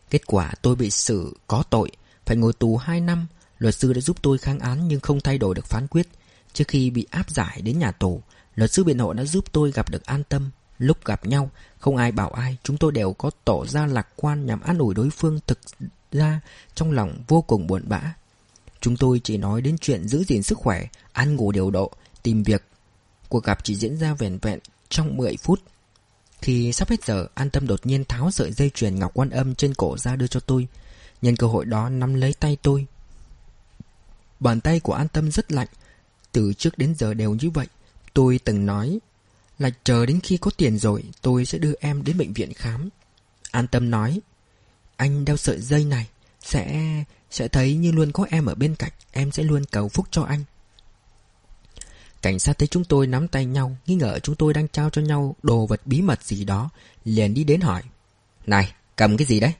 Kết 0.09 0.27
quả 0.27 0.53
tôi 0.61 0.75
bị 0.75 0.89
xử 0.89 1.33
có 1.47 1.63
tội 1.69 1.91
phải 2.29 2.37
ngồi 2.37 2.53
tù 2.53 2.77
2 2.77 3.01
năm, 3.01 3.27
Luật 3.57 3.75
sư 3.75 3.93
đã 3.93 4.01
giúp 4.01 4.17
tôi 4.21 4.37
kháng 4.37 4.59
án 4.59 4.87
nhưng 4.87 4.99
không 4.99 5.21
thay 5.21 5.37
đổi 5.37 5.55
được 5.55 5.65
phán 5.65 5.87
quyết. 5.87 6.07
Trước 6.53 6.67
khi 6.67 6.89
bị 6.89 7.07
áp 7.11 7.29
giải 7.29 7.61
đến 7.61 7.79
nhà 7.79 7.91
tù, 7.91 8.21
Luật 8.55 8.71
sư 8.71 8.83
biện 8.83 8.99
hộ 8.99 9.13
đã 9.13 9.25
giúp 9.25 9.45
tôi 9.51 9.71
gặp 9.71 9.89
được 9.89 10.05
an 10.05 10.23
tâm. 10.29 10.49
Lúc 10.79 11.05
gặp 11.05 11.25
nhau, 11.25 11.51
Không 11.79 11.97
ai 11.97 12.11
bảo 12.11 12.29
ai, 12.29 12.57
Chúng 12.63 12.77
tôi 12.77 12.91
đều 12.91 13.13
có 13.13 13.31
tỏ 13.45 13.65
ra 13.65 13.85
lạc 13.85 14.07
quan 14.15 14.45
Nhằm 14.45 14.61
an 14.61 14.77
ủi 14.77 14.95
đối 14.95 15.09
phương 15.09 15.39
thực 15.47 15.59
ra 16.11 16.41
Trong 16.75 16.91
lòng 16.91 17.23
vô 17.27 17.41
cùng 17.41 17.67
buồn 17.67 17.83
bã. 17.85 18.01
Chúng 18.81 18.97
tôi 18.97 19.21
chỉ 19.23 19.37
nói 19.37 19.61
đến 19.61 19.77
chuyện 19.77 20.07
giữ 20.07 20.23
gìn 20.23 20.43
sức 20.43 20.57
khỏe, 20.57 20.85
Ăn 21.11 21.35
ngủ 21.35 21.51
điều 21.51 21.71
độ, 21.71 21.91
Tìm 22.23 22.43
việc. 22.43 22.63
Cuộc 23.29 23.43
gặp 23.43 23.63
chỉ 23.63 23.75
diễn 23.75 23.97
ra 23.97 24.13
vẻn 24.13 24.37
vẹn 24.41 24.59
trong 24.89 25.17
10 25.17 25.37
phút. 25.37 25.61
Khi 26.41 26.73
sắp 26.73 26.89
hết 26.89 27.05
giờ, 27.05 27.27
An 27.33 27.49
Tâm 27.49 27.67
đột 27.67 27.85
nhiên 27.85 28.05
tháo 28.05 28.31
sợi 28.31 28.51
dây 28.51 28.69
chuyền 28.69 28.99
ngọc 28.99 29.11
quan 29.13 29.29
âm 29.29 29.55
trên 29.55 29.73
cổ 29.73 29.97
ra 29.97 30.15
đưa 30.15 30.27
cho 30.27 30.39
tôi. 30.39 30.67
Nhân 31.21 31.35
cơ 31.35 31.47
hội 31.47 31.65
đó 31.65 31.89
nắm 31.89 32.13
lấy 32.13 32.33
tay 32.33 32.57
tôi 32.61 32.85
Bàn 34.39 34.61
tay 34.61 34.79
của 34.79 34.93
An 34.93 35.07
Tâm 35.07 35.31
rất 35.31 35.51
lạnh 35.51 35.67
Từ 36.31 36.53
trước 36.53 36.77
đến 36.77 36.95
giờ 36.95 37.13
đều 37.13 37.33
như 37.33 37.49
vậy 37.49 37.67
Tôi 38.13 38.39
từng 38.45 38.65
nói 38.65 38.99
là 39.59 39.69
chờ 39.83 40.05
đến 40.05 40.19
khi 40.23 40.37
có 40.37 40.51
tiền 40.57 40.77
rồi 40.77 41.03
tôi 41.21 41.45
sẽ 41.45 41.57
đưa 41.57 41.73
em 41.79 42.03
đến 42.03 42.17
bệnh 42.17 42.33
viện 42.33 42.53
khám. 42.53 42.89
An 43.51 43.67
tâm 43.67 43.89
nói, 43.89 44.19
anh 44.95 45.25
đeo 45.25 45.37
sợi 45.37 45.59
dây 45.61 45.85
này, 45.85 46.07
sẽ 46.41 46.83
sẽ 47.31 47.47
thấy 47.47 47.75
như 47.75 47.91
luôn 47.91 48.11
có 48.11 48.25
em 48.29 48.45
ở 48.45 48.55
bên 48.55 48.75
cạnh, 48.75 48.91
em 49.11 49.31
sẽ 49.31 49.43
luôn 49.43 49.63
cầu 49.71 49.89
phúc 49.89 50.07
cho 50.11 50.23
anh. 50.23 50.43
Cảnh 52.21 52.39
sát 52.39 52.57
thấy 52.57 52.67
chúng 52.67 52.83
tôi 52.83 53.07
nắm 53.07 53.27
tay 53.27 53.45
nhau, 53.45 53.77
nghi 53.85 53.95
ngờ 53.95 54.19
chúng 54.19 54.35
tôi 54.35 54.53
đang 54.53 54.67
trao 54.67 54.89
cho 54.89 55.01
nhau 55.01 55.35
đồ 55.43 55.65
vật 55.65 55.81
bí 55.85 56.01
mật 56.01 56.23
gì 56.23 56.43
đó, 56.43 56.69
liền 57.05 57.33
đi 57.33 57.43
đến 57.43 57.61
hỏi. 57.61 57.83
Này, 58.45 58.73
cầm 58.95 59.17
cái 59.17 59.27
gì 59.27 59.39
đấy? 59.39 59.53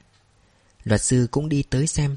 Luật 0.90 1.02
sư 1.02 1.28
cũng 1.32 1.50
đi 1.50 1.64
tới 1.64 1.88
xem. 1.88 2.16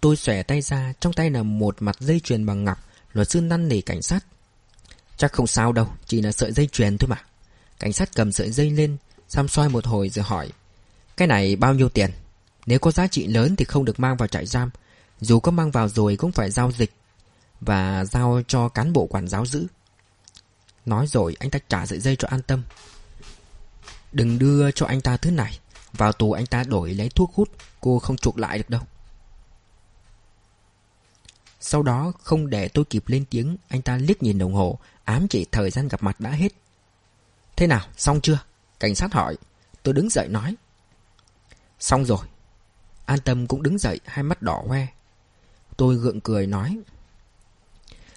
Tôi 0.00 0.16
xòe 0.16 0.42
tay 0.42 0.60
ra, 0.60 0.92
trong 1.00 1.12
tay 1.12 1.30
là 1.30 1.42
một 1.42 1.76
mặt 1.82 1.96
dây 2.00 2.20
chuyền 2.20 2.46
bằng 2.46 2.64
ngọc, 2.64 2.78
luật 3.12 3.30
sư 3.30 3.40
năn 3.40 3.68
nỉ 3.68 3.80
cảnh 3.80 4.02
sát. 4.02 4.24
Chắc 5.16 5.32
không 5.32 5.46
sao 5.46 5.72
đâu 5.72 5.88
Chỉ 6.06 6.20
là 6.20 6.32
sợi 6.32 6.52
dây 6.52 6.68
chuyền 6.72 6.98
thôi 6.98 7.08
mà. 7.08 7.22
Cảnh 7.78 7.92
sát 7.92 8.10
cầm 8.14 8.32
sợi 8.32 8.50
dây 8.50 8.70
lên 8.70 8.96
Xăm 9.28 9.48
soi 9.48 9.68
một 9.68 9.86
hồi 9.86 10.08
rồi 10.08 10.24
hỏi 10.24 10.50
Cái 11.16 11.28
này 11.28 11.56
bao 11.56 11.74
nhiêu 11.74 11.88
tiền? 11.88 12.10
Nếu 12.66 12.78
có 12.78 12.90
giá 12.90 13.06
trị 13.06 13.26
lớn 13.26 13.56
thì 13.56 13.64
không 13.64 13.84
được 13.84 14.00
mang 14.00 14.16
vào 14.16 14.28
trại 14.28 14.46
giam. 14.46 14.70
Dù 15.20 15.40
có 15.40 15.50
mang 15.50 15.70
vào 15.70 15.88
rồi 15.88 16.16
cũng 16.16 16.32
phải 16.32 16.50
giao 16.50 16.72
dịch 16.72 16.92
Và 17.60 18.04
giao 18.04 18.42
cho 18.48 18.68
cán 18.68 18.92
bộ 18.92 19.06
quản 19.06 19.28
giáo 19.28 19.46
giữ. 19.46 19.66
Nói 20.86 21.06
rồi 21.06 21.36
anh 21.38 21.50
ta 21.50 21.58
trả 21.68 21.86
sợi 21.86 22.00
dây 22.00 22.16
cho 22.16 22.28
an 22.28 22.42
tâm. 22.42 22.62
Đừng 24.12 24.38
đưa 24.38 24.70
cho 24.70 24.86
anh 24.86 25.00
ta 25.00 25.16
thứ 25.16 25.30
này. 25.30 25.58
Vào 25.96 26.12
tù 26.12 26.32
anh 26.32 26.46
ta 26.46 26.64
đổi 26.64 26.94
lấy 26.94 27.08
thuốc 27.08 27.34
hút, 27.34 27.50
Cô 27.80 27.98
không 27.98 28.16
chuộc 28.16 28.38
lại 28.38 28.58
được 28.58 28.70
đâu. 28.70 28.82
Sau 31.60 31.82
đó, 31.82 32.12
không 32.22 32.50
để 32.50 32.68
tôi 32.68 32.84
kịp 32.84 33.04
lên 33.06 33.24
tiếng, 33.30 33.56
Anh 33.68 33.82
ta 33.82 33.96
liếc 33.96 34.22
nhìn 34.22 34.38
đồng 34.38 34.54
hồ, 34.54 34.78
Ám 35.04 35.28
chỉ 35.28 35.46
thời 35.52 35.70
gian 35.70 35.88
gặp 35.88 36.02
mặt 36.02 36.20
đã 36.20 36.30
hết. 36.30 36.52
Thế 37.56 37.66
nào, 37.66 37.86
xong 37.96 38.20
chưa? 38.20 38.38
Cảnh 38.80 38.94
sát 38.94 39.12
hỏi. 39.12 39.36
Tôi 39.82 39.94
đứng 39.94 40.10
dậy 40.10 40.28
nói. 40.28 40.54
Xong 41.80 42.04
rồi. 42.04 42.26
An 43.06 43.18
tâm 43.20 43.46
cũng 43.46 43.62
đứng 43.62 43.78
dậy, 43.78 44.00
hai 44.04 44.22
mắt 44.22 44.42
đỏ 44.42 44.62
hoe. 44.68 44.86
Tôi 45.76 45.96
gượng 45.96 46.20
cười 46.20 46.46
nói. 46.46 46.78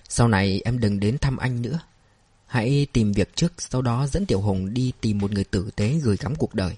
Sau 0.10 0.28
này 0.28 0.62
em 0.66 0.80
đừng 0.80 1.00
đến 1.00 1.18
thăm 1.18 1.38
anh 1.38 1.62
nữa. 1.62 1.80
Hãy 2.46 2.88
tìm 2.94 3.12
việc 3.12 3.36
trước, 3.36 3.54
Sau 3.58 3.82
đó 3.82 4.08
dẫn 4.08 4.26
Tiểu 4.26 4.42
Hùng 4.42 4.74
đi 4.74 4.94
tìm 5.02 5.18
một 5.18 5.32
người 5.32 5.44
tử 5.44 5.70
tế 5.76 5.94
gửi 6.04 6.18
gắm 6.18 6.36
cuộc 6.36 6.56
đời. 6.56 6.78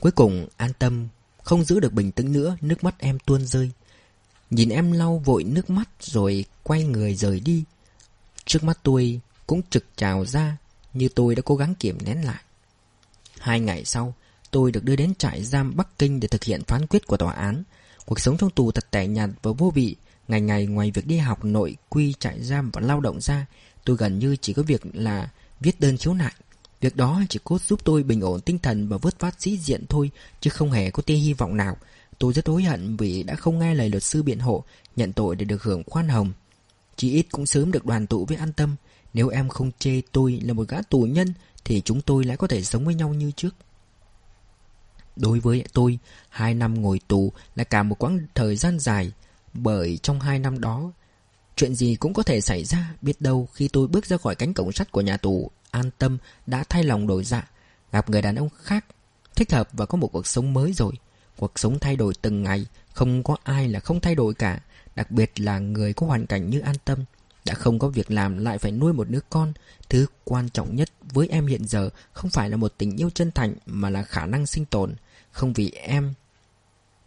Cuối 0.00 0.12
cùng 0.12 0.48
an 0.56 0.72
tâm, 0.78 1.08
Không 1.42 1.64
giữ 1.64 1.80
được 1.80 1.92
bình 1.92 2.12
tĩnh 2.12 2.32
nữa, 2.32 2.56
Nước 2.60 2.84
mắt 2.84 2.94
em 2.98 3.18
tuôn 3.18 3.46
rơi. 3.46 3.70
Nhìn 4.50 4.68
em 4.68 4.92
lau 4.92 5.22
vội 5.24 5.44
nước 5.44 5.70
mắt 5.70 5.88
Rồi 6.00 6.44
quay 6.62 6.84
người 6.84 7.14
rời 7.14 7.40
đi. 7.40 7.64
Trước 8.44 8.64
mắt 8.64 8.78
tôi 8.82 9.20
cũng 9.46 9.62
trực 9.70 9.84
trào 9.96 10.24
ra 10.24 10.56
Như 10.92 11.08
tôi 11.14 11.34
đã 11.34 11.42
cố 11.44 11.56
gắng 11.56 11.74
kiểm 11.74 11.98
nén 12.04 12.24
lại. 12.24 12.42
Hai 13.38 13.60
ngày 13.60 13.84
sau, 13.84 14.14
Tôi 14.50 14.72
được 14.72 14.84
đưa 14.84 14.96
đến 14.96 15.14
trại 15.14 15.44
giam 15.44 15.76
Bắc 15.76 15.98
Kinh 15.98 16.20
Để 16.20 16.28
thực 16.28 16.44
hiện 16.44 16.64
phán 16.64 16.86
quyết 16.86 17.06
của 17.06 17.16
tòa 17.16 17.32
án. 17.32 17.62
Cuộc 18.06 18.20
sống 18.20 18.36
trong 18.36 18.50
tù 18.50 18.72
thật 18.72 18.90
tẻ 18.90 19.06
nhạt 19.06 19.30
và 19.42 19.52
vô 19.58 19.72
vị. 19.74 19.96
Ngày 20.28 20.40
ngày 20.40 20.66
ngoài 20.66 20.90
việc 20.90 21.06
đi 21.06 21.18
học 21.18 21.44
nội 21.44 21.76
quy 21.88 22.14
trại 22.18 22.42
giam 22.42 22.70
và 22.70 22.80
lao 22.80 23.00
động 23.00 23.20
ra, 23.20 23.46
Tôi 23.84 23.96
gần 23.96 24.18
như 24.18 24.36
chỉ 24.36 24.52
có 24.52 24.62
việc 24.62 24.82
là 24.92 25.30
viết 25.60 25.80
đơn 25.80 25.96
khiếu 25.96 26.14
nại. 26.14 26.32
Việc 26.80 26.96
đó 26.96 27.22
chỉ 27.28 27.38
cốt 27.44 27.62
giúp 27.62 27.80
tôi 27.84 28.02
bình 28.02 28.20
ổn 28.20 28.40
tinh 28.40 28.58
thần 28.58 28.88
và 28.88 28.96
vớt 28.96 29.20
vát 29.20 29.40
sĩ 29.40 29.58
diện 29.58 29.84
thôi, 29.88 30.10
Chứ 30.40 30.50
không 30.50 30.70
hề 30.70 30.90
có 30.90 31.02
tia 31.02 31.14
hy 31.14 31.32
vọng 31.32 31.56
nào. 31.56 31.76
Tôi 32.18 32.32
rất 32.32 32.46
hối 32.46 32.62
hận 32.62 32.96
vì 32.96 33.22
đã 33.22 33.34
không 33.34 33.58
nghe 33.58 33.74
lời 33.74 33.88
luật 33.88 34.02
sư 34.02 34.22
biện 34.22 34.38
hộ, 34.38 34.64
Nhận 34.96 35.12
tội 35.12 35.36
để 35.36 35.44
được 35.44 35.62
hưởng 35.62 35.82
khoan 35.86 36.08
hồng. 36.08 36.32
Chỉ 36.96 37.12
ít 37.12 37.26
cũng 37.30 37.46
sớm 37.46 37.72
được 37.72 37.86
đoàn 37.86 38.06
tụ 38.06 38.24
với 38.24 38.36
an 38.36 38.52
tâm. 38.52 38.76
Nếu 39.14 39.28
em 39.28 39.48
không 39.48 39.70
chê 39.78 40.00
tôi 40.12 40.40
là 40.44 40.52
một 40.52 40.68
gã 40.68 40.82
tù 40.82 41.02
nhân, 41.02 41.34
Thì 41.64 41.80
chúng 41.80 42.00
tôi 42.00 42.24
lại 42.24 42.36
có 42.36 42.46
thể 42.46 42.62
sống 42.62 42.84
với 42.84 42.94
nhau 42.94 43.14
như 43.14 43.30
trước. 43.36 43.54
Đối 45.16 45.40
với 45.40 45.64
tôi, 45.72 45.98
Hai 46.28 46.54
năm 46.54 46.82
ngồi 46.82 47.00
tù 47.08 47.32
là 47.56 47.64
cả 47.64 47.82
một 47.82 47.98
quãng 47.98 48.18
thời 48.34 48.56
gian 48.56 48.78
dài, 48.78 49.12
Bởi 49.52 49.98
trong 50.02 50.20
hai 50.20 50.38
năm 50.38 50.60
đó, 50.60 50.92
Chuyện 51.56 51.74
gì 51.74 51.94
cũng 51.94 52.14
có 52.14 52.22
thể 52.22 52.40
xảy 52.40 52.64
ra, 52.64 52.94
Biết 53.02 53.20
đâu 53.20 53.48
khi 53.52 53.68
tôi 53.68 53.88
bước 53.88 54.06
ra 54.06 54.16
khỏi 54.16 54.34
cánh 54.34 54.54
cổng 54.54 54.72
sắt 54.72 54.92
của 54.92 55.00
nhà 55.00 55.16
tù. 55.16 55.50
An 55.70 55.90
tâm, 55.98 56.18
đã 56.46 56.64
thay 56.68 56.84
lòng 56.84 57.06
đổi 57.06 57.24
dạ. 57.24 57.50
Gặp 57.92 58.10
người 58.10 58.22
đàn 58.22 58.36
ông 58.36 58.48
khác, 58.62 58.84
Thích 59.36 59.52
hợp 59.52 59.68
và 59.72 59.86
có 59.86 59.96
một 59.96 60.08
cuộc 60.12 60.26
sống 60.26 60.54
mới 60.54 60.72
rồi. 60.72 60.92
Cuộc 61.36 61.58
sống 61.58 61.78
thay 61.78 61.96
đổi 61.96 62.14
từng 62.22 62.42
ngày, 62.42 62.66
Không 62.92 63.22
có 63.22 63.36
ai 63.44 63.68
là 63.68 63.80
không 63.80 64.00
thay 64.00 64.14
đổi 64.14 64.34
cả. 64.34 64.60
Đặc 64.96 65.10
biệt 65.10 65.40
là 65.40 65.58
người 65.58 65.92
có 65.92 66.06
hoàn 66.06 66.26
cảnh 66.26 66.50
như 66.50 66.60
an 66.60 66.76
tâm, 66.84 66.98
Đã 67.44 67.54
không 67.54 67.78
có 67.78 67.88
việc 67.88 68.10
làm 68.10 68.38
lại 68.38 68.58
phải 68.58 68.72
nuôi 68.72 68.92
một 68.92 69.10
đứa 69.10 69.20
con. 69.30 69.52
Thứ 69.88 70.06
quan 70.24 70.48
trọng 70.48 70.76
nhất 70.76 70.90
với 71.12 71.28
em 71.28 71.46
hiện 71.46 71.66
giờ 71.66 71.90
Không 72.12 72.30
phải 72.30 72.50
là 72.50 72.56
một 72.56 72.74
tình 72.78 72.96
yêu 72.96 73.10
chân 73.14 73.30
thành 73.32 73.54
Mà 73.66 73.90
là 73.90 74.02
khả 74.02 74.26
năng 74.26 74.46
sinh 74.46 74.64
tồn. 74.64 74.94
Không 75.30 75.52
vì 75.52 75.70
em 75.70 76.14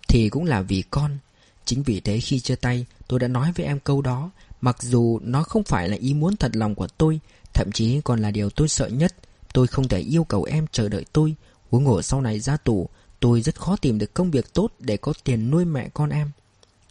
Thì 0.08 0.30
cũng 0.30 0.46
là 0.46 0.62
vì 0.62 0.84
con. 0.92 1.18
Chính 1.66 1.84
vì 1.84 2.00
thế 2.00 2.20
khi 2.20 2.40
chia 2.40 2.56
tay, 2.56 2.86
tôi 3.08 3.20
đã 3.20 3.28
nói 3.28 3.52
với 3.56 3.66
em 3.66 3.80
câu 3.80 4.02
đó, 4.02 4.32
Mặc 4.62 4.82
dù 4.82 5.20
nó 5.24 5.44
không 5.44 5.64
phải 5.64 5.90
là 5.90 5.98
ý 5.98 6.14
muốn 6.14 6.38
thật 6.38 6.56
lòng 6.56 6.76
của 6.76 6.88
tôi 6.88 7.20
Thậm 7.54 7.72
chí 7.72 8.02
còn 8.02 8.20
là 8.20 8.32
điều 8.32 8.50
tôi 8.50 8.68
sợ 8.68 8.88
nhất. 8.88 9.16
Tôi 9.54 9.68
không 9.68 9.88
thể 9.88 10.00
yêu 10.00 10.24
cầu 10.24 10.44
em 10.44 10.66
chờ 10.72 10.90
đợi 10.90 11.06
tôi. 11.14 11.36
Huống 11.70 11.86
hồ 11.86 12.02
sau 12.02 12.22
này 12.22 12.40
ra 12.40 12.58
tù 12.58 12.90
Tôi 13.20 13.42
rất 13.42 13.60
khó 13.60 13.76
tìm 13.76 13.98
được 13.98 14.14
công 14.14 14.32
việc 14.32 14.54
tốt 14.54 14.72
Để 14.80 14.98
có 14.98 15.14
tiền 15.24 15.52
nuôi 15.52 15.66
mẹ 15.66 15.90
con 15.94 16.10
em. 16.10 16.32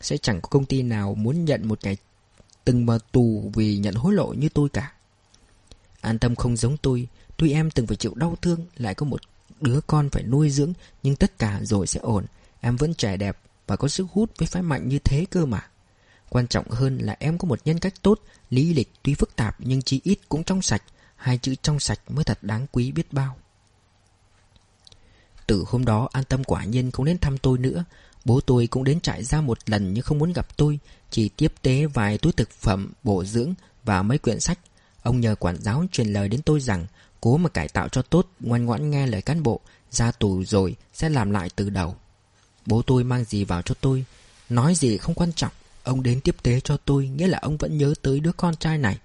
Sẽ 0.00 0.16
chẳng 0.16 0.40
có 0.40 0.48
công 0.48 0.64
ty 0.64 0.82
nào 0.82 1.14
muốn 1.14 1.44
nhận 1.44 1.68
một 1.68 1.80
kẻ 1.82 1.94
từng 2.64 2.86
mà 2.86 2.98
tù 3.12 3.50
vì 3.54 3.78
nhận 3.78 3.94
hối 3.94 4.14
lộ 4.14 4.32
như 4.32 4.48
tôi 4.48 4.68
cả. 4.68 4.92
An 6.00 6.18
tâm 6.18 6.34
không 6.36 6.56
giống 6.56 6.76
tôi, 6.76 7.08
tuy 7.36 7.52
em 7.52 7.70
từng 7.70 7.86
phải 7.86 7.96
chịu 7.96 8.14
đau 8.14 8.36
thương, 8.42 8.66
lại 8.76 8.94
có 8.94 9.06
một 9.06 9.20
đứa 9.60 9.80
con 9.86 10.10
phải 10.10 10.22
nuôi 10.22 10.50
dưỡng, 10.50 10.72
nhưng 11.02 11.16
tất 11.16 11.38
cả 11.38 11.60
rồi 11.62 11.86
sẽ 11.86 12.00
ổn. 12.00 12.24
Em 12.60 12.76
vẫn 12.76 12.94
trẻ 12.94 13.16
đẹp 13.16 13.38
Và 13.66 13.76
có 13.76 13.88
sức 13.88 14.06
hút 14.12 14.30
với 14.38 14.46
phái 14.46 14.62
mạnh 14.62 14.88
như 14.88 14.98
thế 14.98 15.26
cơ 15.30 15.46
mà. 15.46 15.66
Quan 16.32 16.46
trọng 16.46 16.70
hơn 16.70 16.98
là 16.98 17.16
em 17.18 17.38
có 17.38 17.46
một 17.48 17.60
nhân 17.64 17.78
cách 17.78 17.94
tốt 18.02 18.20
Lý 18.50 18.74
lịch 18.74 18.92
tuy 19.02 19.14
phức 19.14 19.36
tạp 19.36 19.56
nhưng 19.58 19.82
chí 19.82 20.00
ít 20.04 20.18
cũng 20.28 20.44
trong 20.44 20.62
sạch. 20.62 20.82
Hai 21.16 21.38
chữ 21.38 21.54
trong 21.62 21.80
sạch 21.80 22.00
mới 22.08 22.24
thật 22.24 22.38
đáng 22.42 22.66
quý 22.72 22.92
biết 22.92 23.12
bao. 23.12 23.36
Từ 25.46 25.64
hôm 25.66 25.84
đó 25.84 26.08
an 26.12 26.24
tâm 26.24 26.44
quả 26.44 26.64
nhiên 26.64 26.90
không 26.90 27.06
đến 27.06 27.18
thăm 27.18 27.38
tôi 27.38 27.58
nữa. 27.58 27.84
Bố 28.24 28.40
tôi 28.40 28.66
cũng 28.66 28.84
đến 28.84 29.00
trại 29.00 29.24
ra 29.24 29.40
một 29.40 29.58
lần 29.70 29.92
nhưng 29.92 30.02
không 30.02 30.18
muốn 30.18 30.32
gặp 30.32 30.56
tôi. 30.56 30.78
Chỉ 31.10 31.28
tiếp 31.28 31.54
tế 31.62 31.86
vài 31.86 32.18
túi 32.18 32.32
thực 32.32 32.50
phẩm, 32.50 32.92
bổ 33.02 33.24
dưỡng 33.24 33.54
và 33.84 34.02
mấy 34.02 34.18
quyển 34.18 34.40
sách. 34.40 34.58
Ông 35.02 35.20
nhờ 35.20 35.34
quản 35.34 35.62
giáo 35.62 35.84
truyền 35.92 36.06
lời 36.06 36.28
đến 36.28 36.42
tôi 36.42 36.60
rằng 36.60 36.86
Cố 37.20 37.36
mà 37.36 37.48
cải 37.48 37.68
tạo 37.68 37.88
cho 37.88 38.02
tốt, 38.02 38.28
ngoan 38.40 38.64
ngoãn 38.66 38.90
nghe 38.90 39.06
lời 39.06 39.22
cán 39.22 39.42
bộ 39.42 39.60
Ra 39.90 40.12
tù 40.12 40.44
rồi 40.44 40.76
sẽ 40.94 41.08
làm 41.08 41.30
lại 41.30 41.50
từ 41.56 41.70
đầu. 41.70 41.96
Bố 42.66 42.82
tôi 42.82 43.04
mang 43.04 43.24
gì 43.24 43.44
vào 43.44 43.62
cho 43.62 43.74
tôi? 43.80 44.04
Nói 44.48 44.74
gì 44.74 44.96
không 44.96 45.14
quan 45.14 45.32
trọng. 45.32 45.52
Ông 45.84 46.02
đến 46.02 46.20
tiếp 46.20 46.36
tế 46.42 46.60
cho 46.60 46.76
tôi, 46.76 47.08
Nghĩa 47.08 47.26
là 47.26 47.38
ông 47.38 47.56
vẫn 47.56 47.78
nhớ 47.78 47.94
tới 48.02 48.20
đứa 48.20 48.32
con 48.32 48.56
trai 48.56 48.78
này. 48.78 48.98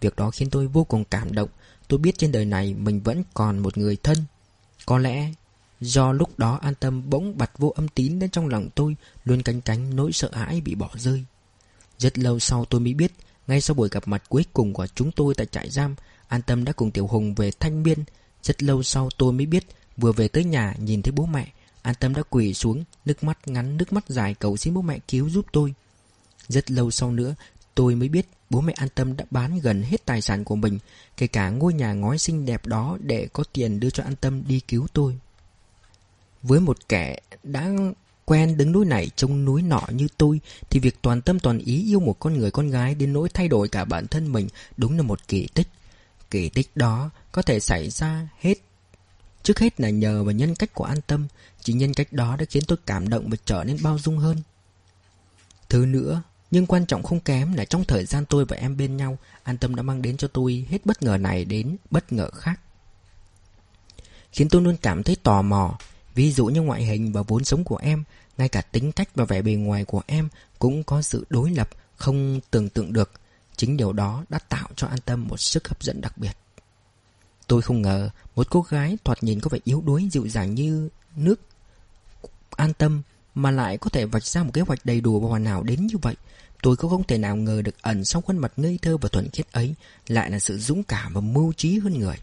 Việc 0.00 0.16
đó 0.16 0.30
khiến 0.30 0.50
tôi 0.50 0.66
vô 0.66 0.84
cùng 0.84 1.04
cảm 1.04 1.32
động. 1.32 1.48
Tôi 1.88 1.98
biết 1.98 2.18
trên 2.18 2.32
đời 2.32 2.44
này 2.44 2.74
mình 2.74 3.00
vẫn 3.00 3.22
còn 3.34 3.58
một 3.58 3.78
người 3.78 3.96
thân. 4.02 4.18
Có 4.86 4.98
lẽ 4.98 5.32
Do 5.80 6.12
lúc 6.12 6.38
đó 6.38 6.58
an 6.62 6.74
tâm 6.74 7.10
bỗng 7.10 7.38
bật 7.38 7.58
vô 7.58 7.68
âm 7.76 7.88
tín 7.88 8.18
đến 8.18 8.30
trong 8.30 8.48
lòng 8.48 8.68
tôi, 8.74 8.96
Luôn 9.24 9.42
canh 9.42 9.60
cánh 9.60 9.96
nỗi 9.96 10.12
sợ 10.12 10.30
hãi 10.32 10.60
bị 10.60 10.74
bỏ 10.74 10.90
rơi. 10.94 11.24
Rất 11.98 12.18
lâu 12.18 12.38
sau 12.38 12.64
tôi 12.64 12.80
mới 12.80 12.94
biết, 12.94 13.12
Ngay 13.46 13.60
sau 13.60 13.74
buổi 13.74 13.88
gặp 13.88 14.08
mặt 14.08 14.22
cuối 14.28 14.44
cùng 14.52 14.72
của 14.72 14.86
chúng 14.94 15.12
tôi 15.12 15.34
tại 15.34 15.46
trại 15.46 15.70
giam, 15.70 15.94
An 16.28 16.42
tâm 16.42 16.64
đã 16.64 16.72
cùng 16.72 16.90
Tiểu 16.90 17.06
Hùng 17.06 17.34
về 17.34 17.50
Thanh 17.60 17.82
Biên. 17.82 17.98
Rất 18.42 18.62
lâu 18.62 18.82
sau 18.82 19.08
tôi 19.18 19.32
mới 19.32 19.46
biết, 19.46 19.64
Vừa 19.96 20.12
về 20.12 20.28
tới 20.28 20.44
nhà 20.44 20.74
nhìn 20.78 21.02
thấy 21.02 21.12
bố 21.12 21.26
mẹ, 21.26 21.52
An 21.82 21.94
tâm 22.00 22.14
đã 22.14 22.22
quỳ 22.30 22.54
xuống, 22.54 22.84
Nước 23.04 23.24
mắt 23.24 23.48
ngắn, 23.48 23.76
nước 23.76 23.92
mắt 23.92 24.04
dài 24.08 24.34
cầu 24.34 24.56
xin 24.56 24.74
bố 24.74 24.82
mẹ 24.82 24.98
cứu 25.08 25.28
giúp 25.28 25.46
tôi. 25.52 25.74
Rất 26.48 26.70
lâu 26.70 26.90
sau 26.90 27.12
nữa, 27.12 27.34
Tôi 27.74 27.94
mới 27.94 28.08
biết 28.08 28.28
bố 28.50 28.60
mẹ 28.60 28.72
an 28.76 28.88
tâm 28.94 29.16
đã 29.16 29.24
bán 29.30 29.58
gần 29.58 29.82
hết 29.82 30.06
tài 30.06 30.20
sản 30.20 30.44
của 30.44 30.56
mình, 30.56 30.78
Kể 31.16 31.26
cả 31.26 31.50
ngôi 31.50 31.74
nhà 31.74 31.92
ngói 31.92 32.18
xinh 32.18 32.46
đẹp 32.46 32.66
đó 32.66 32.98
Để 33.00 33.28
có 33.32 33.44
tiền 33.52 33.80
đưa 33.80 33.90
cho 33.90 34.02
an 34.02 34.16
tâm 34.16 34.42
đi 34.48 34.60
cứu 34.60 34.86
tôi. 34.92 35.18
Với 36.42 36.60
một 36.60 36.78
kẻ 36.88 37.20
đã 37.42 37.70
quen 38.24 38.56
đứng 38.56 38.72
núi 38.72 38.86
này 38.86 39.10
trông 39.16 39.44
núi 39.44 39.62
nọ 39.62 39.82
như 39.90 40.08
tôi, 40.18 40.40
Thì 40.70 40.80
việc 40.80 41.02
toàn 41.02 41.22
tâm 41.22 41.40
toàn 41.40 41.58
ý 41.58 41.84
yêu 41.84 42.00
một 42.00 42.16
con 42.18 42.38
người 42.38 42.50
con 42.50 42.70
gái 42.70 42.94
Đến 42.94 43.12
nỗi 43.12 43.28
thay 43.34 43.48
đổi 43.48 43.68
cả 43.68 43.84
bản 43.84 44.06
thân 44.06 44.32
mình 44.32 44.48
Đúng 44.76 44.96
là 44.96 45.02
một 45.02 45.28
kỳ 45.28 45.48
tích. 45.54 45.68
Kỳ 46.30 46.48
tích 46.48 46.70
đó 46.74 47.10
có 47.32 47.42
thể 47.42 47.60
xảy 47.60 47.90
ra 47.90 48.28
hết. 48.40 48.54
Trước 49.42 49.58
hết 49.58 49.80
là 49.80 49.90
nhờ 49.90 50.24
vào 50.24 50.32
nhân 50.32 50.54
cách 50.54 50.74
của 50.74 50.84
an 50.84 50.98
tâm 51.06 51.26
Chỉ 51.62 51.72
nhân 51.72 51.94
cách 51.94 52.12
đó 52.12 52.36
đã 52.36 52.44
khiến 52.44 52.62
tôi 52.68 52.78
cảm 52.86 53.08
động 53.08 53.30
và 53.30 53.36
trở 53.44 53.64
nên 53.64 53.78
bao 53.82 53.98
dung 53.98 54.18
hơn. 54.18 54.36
Thứ 55.68 55.86
nữa 55.86 56.22
nhưng 56.50 56.66
quan 56.66 56.86
trọng 56.86 57.02
không 57.02 57.20
kém 57.20 57.52
là 57.52 57.64
trong 57.64 57.84
thời 57.84 58.04
gian 58.04 58.24
tôi 58.26 58.44
và 58.44 58.56
em 58.56 58.76
bên 58.76 58.96
nhau, 58.96 59.18
An 59.42 59.58
tâm 59.58 59.74
đã 59.74 59.82
mang 59.82 60.02
đến 60.02 60.16
cho 60.16 60.28
tôi 60.28 60.66
hết 60.68 60.86
bất 60.86 61.02
ngờ 61.02 61.16
này 61.16 61.44
đến 61.44 61.76
bất 61.90 62.12
ngờ 62.12 62.30
khác. 62.30 62.60
Khiến 64.32 64.48
tôi 64.48 64.62
luôn 64.62 64.76
cảm 64.82 65.02
thấy 65.02 65.16
tò 65.22 65.42
mò, 65.42 65.78
Ví 66.14 66.32
dụ 66.32 66.46
như 66.46 66.62
ngoại 66.62 66.84
hình 66.84 67.12
và 67.12 67.22
vốn 67.22 67.44
sống 67.44 67.64
của 67.64 67.76
em, 67.76 68.04
Ngay 68.38 68.48
cả 68.48 68.60
tính 68.60 68.92
cách 68.92 69.08
và 69.14 69.24
vẻ 69.24 69.42
bề 69.42 69.52
ngoài 69.52 69.84
của 69.84 70.02
em 70.06 70.28
Cũng 70.58 70.84
có 70.84 71.02
sự 71.02 71.26
đối 71.30 71.50
lập 71.50 71.68
Không 71.96 72.40
tưởng 72.50 72.68
tượng 72.68 72.92
được. 72.92 73.10
Chính 73.56 73.76
điều 73.76 73.92
đó 73.92 74.24
đã 74.28 74.38
tạo 74.38 74.68
cho 74.76 74.86
An 74.86 74.98
Tâm 75.04 75.28
một 75.28 75.36
sức 75.36 75.68
hấp 75.68 75.82
dẫn 75.82 76.00
đặc 76.00 76.18
biệt. 76.18 76.36
Tôi 77.46 77.62
không 77.62 77.82
ngờ 77.82 78.10
Một 78.34 78.46
cô 78.50 78.62
gái 78.62 78.98
thoạt 79.04 79.22
nhìn 79.22 79.40
có 79.40 79.48
vẻ 79.48 79.58
yếu 79.64 79.82
đuối, 79.86 80.08
Dịu 80.12 80.28
dàng 80.28 80.54
như 80.54 80.88
nước. 81.16 81.40
An 82.50 82.72
Tâm 82.74 83.02
mà 83.38 83.50
lại 83.50 83.78
có 83.78 83.90
thể 83.90 84.04
vạch 84.04 84.24
ra 84.24 84.42
một 84.42 84.50
kế 84.54 84.60
hoạch 84.60 84.86
đầy 84.86 85.00
đủ 85.00 85.20
và 85.20 85.28
hoàn 85.28 85.44
hảo 85.44 85.62
đến 85.62 85.86
như 85.86 85.98
vậy 86.02 86.14
Tôi 86.62 86.76
cũng 86.76 86.90
không 86.90 87.04
thể 87.04 87.18
nào 87.18 87.36
ngờ 87.36 87.62
được 87.62 87.74
ẩn 87.82 88.04
sau 88.04 88.22
khuôn 88.22 88.38
mặt 88.38 88.52
ngây 88.56 88.78
thơ 88.82 88.96
và 88.96 89.08
thuần 89.08 89.30
khiết 89.30 89.52
ấy 89.52 89.74
Lại 90.06 90.30
là 90.30 90.38
sự 90.38 90.58
dũng 90.58 90.82
cảm 90.82 91.14
và 91.14 91.20
mưu 91.20 91.52
trí 91.52 91.78
hơn 91.78 91.98
người 91.98 92.16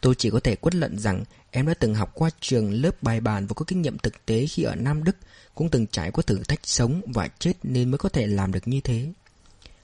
Tôi 0.00 0.14
chỉ 0.18 0.30
có 0.30 0.40
thể 0.40 0.56
quất 0.56 0.74
lận 0.74 0.98
rằng 0.98 1.24
em 1.50 1.66
đã 1.66 1.74
từng 1.74 1.94
học 1.94 2.10
qua 2.14 2.30
trường 2.40 2.72
lớp 2.72 3.02
bài 3.02 3.20
bản 3.20 3.46
và 3.46 3.54
có 3.54 3.64
kinh 3.64 3.82
nghiệm 3.82 3.98
thực 3.98 4.26
tế 4.26 4.46
khi 4.46 4.62
ở 4.62 4.74
Nam 4.74 5.04
Đức, 5.04 5.16
cũng 5.54 5.68
từng 5.68 5.86
trải 5.86 6.10
qua 6.10 6.22
thử 6.26 6.38
thách 6.38 6.60
sống 6.62 7.00
và 7.06 7.28
chết 7.38 7.52
nên 7.62 7.90
mới 7.90 7.98
có 7.98 8.08
thể 8.08 8.26
làm 8.26 8.52
được 8.52 8.68
như 8.68 8.80
thế. 8.80 9.12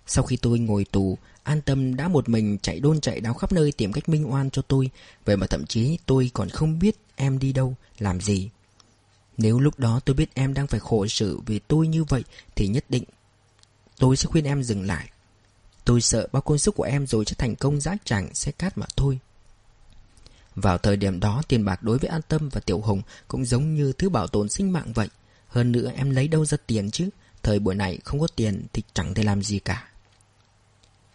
Sau 0.07 0.24
khi 0.24 0.36
tôi 0.36 0.59
ngồi 0.59 0.84
tù, 0.84 1.18
an 1.43 1.61
tâm 1.61 1.97
đã 1.97 2.09
một 2.09 2.28
mình 2.28 2.59
chạy 2.62 2.80
đôn 2.80 3.01
chạy 3.01 3.20
đáo 3.20 3.34
khắp 3.34 3.53
nơi 3.53 3.72
tìm 3.72 3.93
cách 3.93 4.09
minh 4.09 4.32
oan 4.32 4.51
cho 4.51 4.62
tôi, 4.62 4.90
vậy 5.24 5.36
mà 5.36 5.47
thậm 5.47 5.66
chí 5.66 5.99
tôi 6.07 6.30
còn 6.34 6.49
không 6.49 6.78
biết 6.78 6.97
em 7.16 7.38
đi 7.38 7.53
đâu, 7.53 7.74
làm 7.99 8.20
gì. 8.20 8.51
Nếu 9.43 9.61
lúc 9.61 9.78
đó 9.78 10.01
tôi 10.05 10.14
biết 10.14 10.34
em 10.34 10.55
đang 10.55 10.66
phải 10.66 10.80
khổ 10.80 11.07
sự 11.07 11.40
vì 11.47 11.59
tôi 11.59 11.88
như 11.88 12.05
vậy 12.05 12.24
thì 12.57 12.68
nhất 12.68 12.84
định 12.88 13.05
tôi 13.99 14.16
sẽ 14.16 14.26
khuyên 14.26 14.45
em 14.45 14.62
dừng 14.62 14.86
lại. 14.86 15.11
Tôi 15.84 16.01
sợ 16.01 16.28
bao 16.32 16.43
công 16.43 16.59
sức 16.59 16.74
của 16.74 16.82
em 16.82 17.07
rồi 17.07 17.24
sẽ 17.24 17.34
thành 17.38 17.57
công 17.57 17.80
giá 17.80 17.97
chẳng 18.05 18.34
sẽ 18.34 18.53
cát 18.53 18.78
mà 18.78 18.86
thôi. 18.97 19.18
Vào 20.55 20.78
thời 20.78 20.97
điểm 20.97 21.20
đó 21.20 21.43
tiền 21.49 21.64
bạc 21.64 21.82
đối 21.82 21.99
với 21.99 22.11
An 22.11 22.20
Tâm 22.28 22.49
và 22.49 22.61
Tiểu 22.61 22.80
Hùng 22.80 23.03
cũng 23.28 23.45
giống 23.45 23.74
như 23.74 23.93
thứ 23.93 24.09
bảo 24.09 24.26
tồn 24.26 24.49
sinh 24.49 24.72
mạng 24.72 24.93
vậy. 24.93 25.09
Hơn 25.49 25.72
nữa 25.72 25.93
em 25.97 26.11
lấy 26.11 26.28
đâu 26.28 26.45
ra 26.45 26.59
tiền 26.66 26.90
chứ? 26.90 27.09
Thời 27.43 27.59
buổi 27.59 27.74
này 27.74 27.99
không 28.05 28.20
có 28.20 28.26
tiền 28.36 28.66
thì 28.72 28.82
chẳng 28.95 29.14
thể 29.14 29.22
làm 29.22 29.43
gì 29.43 29.59
cả. 29.59 29.88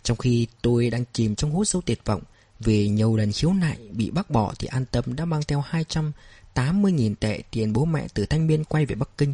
Trong 0.03 0.17
khi 0.17 0.47
tôi 0.61 0.89
đang 0.89 1.03
chìm 1.13 1.35
trong 1.35 1.51
hố 1.51 1.65
sâu 1.65 1.81
tuyệt 1.85 2.05
vọng, 2.05 2.21
vì 2.59 2.87
nhiều 2.87 3.15
lần 3.15 3.31
khiếu 3.31 3.53
nại 3.53 3.77
bị 3.91 4.09
bác 4.09 4.29
bỏ 4.29 4.53
thì 4.59 4.67
An 4.67 4.85
Tâm 4.85 5.15
đã 5.15 5.25
mang 5.25 5.41
theo 5.47 5.61
280.000 6.57 7.15
tệ 7.19 7.41
tiền 7.51 7.73
bố 7.73 7.85
mẹ 7.85 8.07
từ 8.13 8.25
Thanh 8.25 8.47
Biên 8.47 8.63
quay 8.63 8.85
về 8.85 8.95
Bắc 8.95 9.09
Kinh, 9.17 9.33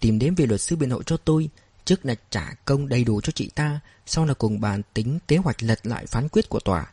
tìm 0.00 0.18
đến 0.18 0.34
vị 0.34 0.46
luật 0.46 0.60
sư 0.60 0.76
biện 0.76 0.90
hộ 0.90 1.02
cho 1.02 1.16
tôi, 1.16 1.48
trước 1.84 2.06
là 2.06 2.14
trả 2.30 2.54
công 2.64 2.88
đầy 2.88 3.04
đủ 3.04 3.20
cho 3.20 3.32
chị 3.34 3.50
ta, 3.54 3.80
sau 4.06 4.24
là 4.24 4.34
cùng 4.34 4.60
bàn 4.60 4.82
tính 4.94 5.18
kế 5.28 5.36
hoạch 5.36 5.62
lật 5.62 5.86
lại 5.86 6.06
phán 6.06 6.28
quyết 6.28 6.48
của 6.48 6.60
tòa. 6.60 6.86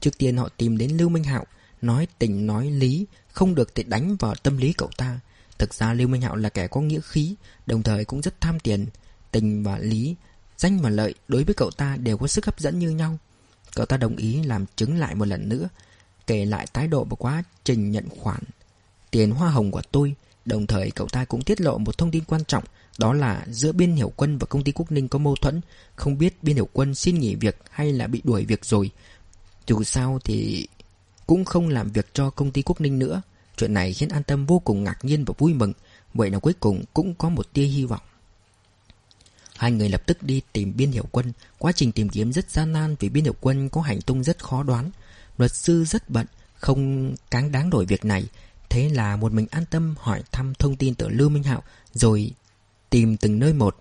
Trước 0.00 0.18
tiên 0.18 0.36
họ 0.36 0.48
tìm 0.56 0.78
đến 0.78 0.96
Lưu 0.96 1.08
Minh 1.08 1.24
Hạo, 1.24 1.46
Nói 1.82 2.08
tình 2.18 2.46
nói 2.46 2.70
lý 2.70 3.06
Không 3.32 3.54
được 3.54 3.74
thì 3.74 3.82
đánh 3.82 4.16
vào 4.16 4.34
tâm 4.34 4.56
lý 4.56 4.72
cậu 4.72 4.90
ta. 4.96 5.20
Thực 5.58 5.74
ra 5.74 5.92
Lưu 5.92 6.08
Minh 6.08 6.22
Hạo 6.22 6.36
là 6.36 6.48
kẻ 6.48 6.68
có 6.68 6.80
nghĩa 6.80 7.00
khí 7.00 7.34
Đồng 7.66 7.82
thời 7.82 8.04
cũng 8.04 8.22
rất 8.22 8.40
tham 8.40 8.60
tiền. 8.60 8.86
Tình 9.30 9.62
và 9.62 9.78
lý 9.78 10.14
Danh 10.56 10.78
và 10.78 10.90
lợi 10.90 11.14
đối 11.28 11.44
với 11.44 11.54
cậu 11.54 11.70
ta 11.70 11.96
đều 11.96 12.18
có 12.18 12.26
sức 12.26 12.46
hấp 12.46 12.60
dẫn 12.60 12.78
như 12.78 12.90
nhau. 12.90 13.18
Cậu 13.74 13.86
ta 13.86 13.96
đồng 13.96 14.16
ý 14.16 14.42
làm 14.42 14.66
chứng 14.76 14.98
lại 14.98 15.14
một 15.14 15.24
lần 15.24 15.48
nữa 15.48 15.68
Kể 16.26 16.44
lại 16.44 16.66
thái 16.72 16.88
độ 16.88 17.04
và 17.04 17.16
quá 17.18 17.42
trình 17.64 17.90
nhận 17.90 18.08
khoản. 18.08 18.40
Tiền 19.10 19.30
hoa 19.30 19.50
hồng 19.50 19.70
của 19.70 19.82
tôi 19.92 20.14
Đồng 20.44 20.66
thời 20.66 20.90
cậu 20.90 21.08
ta 21.08 21.24
cũng 21.24 21.42
tiết 21.42 21.60
lộ 21.60 21.78
một 21.78 21.98
thông 21.98 22.10
tin 22.10 22.24
quan 22.24 22.44
trọng 22.44 22.64
Đó 22.98 23.12
là 23.12 23.44
giữa 23.48 23.72
Biên 23.72 23.92
Hiểu 23.92 24.12
Quân 24.16 24.38
và 24.38 24.46
công 24.46 24.64
ty 24.64 24.72
Quốc 24.72 24.92
Ninh 24.92 25.08
có 25.08 25.18
mâu 25.18 25.36
thuẫn 25.36 25.60
Không 25.96 26.18
biết 26.18 26.42
Biên 26.42 26.56
Hiểu 26.56 26.68
Quân 26.72 26.94
xin 26.94 27.18
nghỉ 27.18 27.34
việc 27.34 27.56
hay 27.70 27.92
là 27.92 28.06
bị 28.06 28.20
đuổi 28.24 28.44
việc 28.44 28.64
rồi 28.64 28.90
Dù 29.66 29.82
sao 29.82 30.18
thì 30.24 30.66
cũng 31.28 31.44
không 31.44 31.68
làm 31.68 31.90
việc 31.90 32.06
cho 32.14 32.30
công 32.30 32.50
ty 32.50 32.62
Quốc 32.62 32.80
Ninh 32.80 32.98
nữa. 32.98 33.22
Chuyện 33.56 33.74
này 33.74 33.92
khiến 33.92 34.08
An 34.08 34.22
Tâm 34.22 34.46
vô 34.46 34.58
cùng 34.58 34.84
ngạc 34.84 35.04
nhiên 35.04 35.24
và 35.24 35.34
vui 35.38 35.54
mừng, 35.54 35.72
vậy 36.14 36.30
là 36.30 36.38
cuối 36.38 36.54
cùng 36.60 36.84
cũng 36.94 37.14
có 37.14 37.28
một 37.28 37.52
tia 37.52 37.64
hy 37.64 37.84
vọng. 37.84 38.00
Hai 39.56 39.72
người 39.72 39.88
lập 39.88 40.06
tức 40.06 40.22
đi 40.22 40.42
tìm 40.52 40.76
biên 40.76 40.90
hiểu 40.90 41.04
quân, 41.12 41.32
quá 41.58 41.72
trình 41.72 41.92
tìm 41.92 42.08
kiếm 42.08 42.32
rất 42.32 42.50
gian 42.50 42.72
nan 42.72 42.96
vì 43.00 43.08
biên 43.08 43.24
hiểu 43.24 43.34
quân 43.40 43.68
có 43.68 43.80
hành 43.80 44.00
tung 44.00 44.24
rất 44.24 44.44
khó 44.44 44.62
đoán. 44.62 44.90
Luật 45.38 45.54
sư 45.54 45.84
rất 45.84 46.10
bận, 46.10 46.26
không 46.54 47.14
cáng 47.30 47.52
đáng 47.52 47.70
đổi 47.70 47.86
việc 47.86 48.04
này, 48.04 48.24
thế 48.68 48.88
là 48.88 49.16
một 49.16 49.32
mình 49.32 49.46
an 49.50 49.64
tâm 49.70 49.94
hỏi 49.98 50.22
thăm 50.32 50.54
thông 50.54 50.76
tin 50.76 50.94
từ 50.94 51.08
Lưu 51.08 51.28
Minh 51.28 51.42
Hạo 51.42 51.62
rồi 51.92 52.30
tìm 52.90 53.16
từng 53.16 53.38
nơi 53.38 53.52
một. 53.52 53.76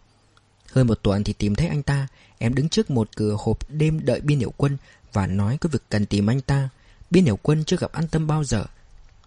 Hơn 0.72 0.88
một 0.88 1.00
tuần 1.04 1.24
thì 1.24 1.34
tìm 1.34 1.56
thấy 1.56 1.68
anh 1.68 1.84
ta, 1.84 2.08
em 2.38 2.56
đứng 2.56 2.70
trước 2.70 2.92
một 2.92 3.10
cửa 3.16 3.36
hộp 3.40 3.58
đêm 3.70 4.06
đợi 4.06 4.22
biên 4.22 4.40
hiệu 4.40 4.54
quân 4.58 4.78
và 5.14 5.28
nói 5.28 5.58
có 5.62 5.70
việc 5.70 5.84
cần 5.90 6.06
tìm 6.06 6.30
anh 6.30 6.42
ta. 6.42 6.70
Biên 7.10 7.26
hiểu 7.26 7.40
quân 7.42 7.64
chưa 7.64 7.78
gặp 7.78 7.92
an 7.92 8.08
tâm 8.08 8.28
bao 8.28 8.44
giờ 8.44 8.66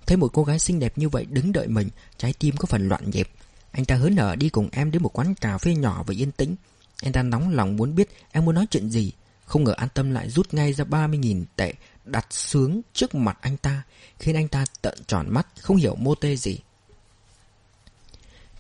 Thấy 0.06 0.16
một 0.16 0.30
cô 0.32 0.44
gái 0.44 0.58
xinh 0.58 0.78
đẹp 0.78 0.98
như 0.98 1.08
vậy 1.08 1.26
đứng 1.30 1.52
đợi 1.52 1.68
mình 1.68 1.88
Trái 2.18 2.34
tim 2.38 2.56
có 2.56 2.66
phần 2.66 2.88
loạn 2.88 3.11
nhịp 3.11 3.28
Anh 3.70 3.84
ta 3.84 3.94
hớn 3.94 4.16
hở 4.16 4.36
đi 4.36 4.48
cùng 4.48 4.68
em 4.72 4.90
đến 4.90 5.02
một 5.02 5.18
quán 5.18 5.34
cà 5.34 5.58
phê 5.58 5.74
nhỏ 5.74 6.04
và 6.06 6.14
yên 6.18 6.32
tĩnh 6.32 6.54
Anh 7.02 7.12
ta 7.12 7.22
nóng 7.22 7.54
lòng 7.54 7.76
muốn 7.76 7.94
biết 7.94 8.08
em 8.32 8.44
muốn 8.44 8.54
nói 8.54 8.66
chuyện 8.70 8.90
gì 8.90 9.12
Không 9.44 9.64
ngờ 9.64 9.74
an 9.76 9.88
tâm 9.94 10.11
lại 10.11 10.30
rút 10.30 10.54
ngay 10.54 10.72
ra 10.72 10.84
30.000 10.84 11.44
tệ 11.56 11.74
Đặt 12.05 12.26
sướng 12.30 12.80
trước 12.92 13.14
mặt 13.14 13.38
anh 13.40 13.57
ta, 13.57 13.82
Khiến 14.18 14.36
anh 14.36 14.48
ta 14.48 14.64
tận 14.82 14.98
tròn 15.07 15.26
mắt, 15.30 15.46
Không 15.61 15.76
hiểu 15.76 15.94
mô 15.94 16.14
tê 16.14 16.36
gì. 16.36 16.59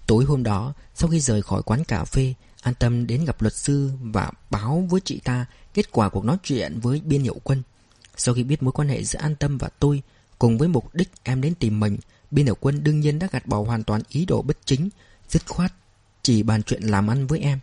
Tối 0.06 0.24
hôm 0.24 0.42
đó, 0.42 0.72
Sau 0.94 1.08
khi 1.10 1.20
rời 1.20 1.42
khỏi 1.42 1.62
quán 1.62 1.84
cà 1.84 2.04
phê, 2.04 2.34
An 2.62 2.74
tâm 2.74 3.06
đến 3.06 3.24
gặp 3.24 3.42
luật 3.42 3.54
sư 3.54 3.90
Và 4.00 4.30
báo 4.50 4.86
với 4.90 5.00
chị 5.04 5.20
ta 5.24 5.46
Kết 5.74 5.92
quả 5.92 6.08
cuộc 6.08 6.24
nói 6.24 6.36
chuyện 6.42 6.80
với 6.80 7.00
biên 7.04 7.22
hiệu 7.22 7.40
quân. 7.44 7.62
Sau 8.16 8.34
khi 8.34 8.42
biết 8.42 8.62
mối 8.62 8.72
quan 8.72 8.88
hệ 8.88 9.04
giữa 9.04 9.18
An 9.18 9.36
Tâm 9.36 9.58
và 9.58 9.68
tôi 9.78 10.02
Cùng 10.38 10.58
với 10.58 10.68
mục 10.68 10.94
đích 10.94 11.10
em 11.22 11.40
đến 11.40 11.54
tìm 11.54 11.80
mình, 11.80 11.98
Biên 12.30 12.46
hiểu 12.46 12.56
quân 12.60 12.84
đương 12.84 13.00
nhiên 13.00 13.18
đã 13.18 13.28
gạt 13.32 13.46
bỏ 13.46 13.62
hoàn 13.62 13.84
toàn 13.84 14.02
ý 14.08 14.24
đồ 14.24 14.42
bất 14.42 14.58
chính, 14.64 14.88
Dứt 15.28 15.46
khoát 15.48 15.72
Chỉ 16.22 16.42
bàn 16.42 16.62
chuyện 16.62 16.82
làm 16.82 17.10
ăn 17.10 17.26
với 17.26 17.40
em. 17.40 17.58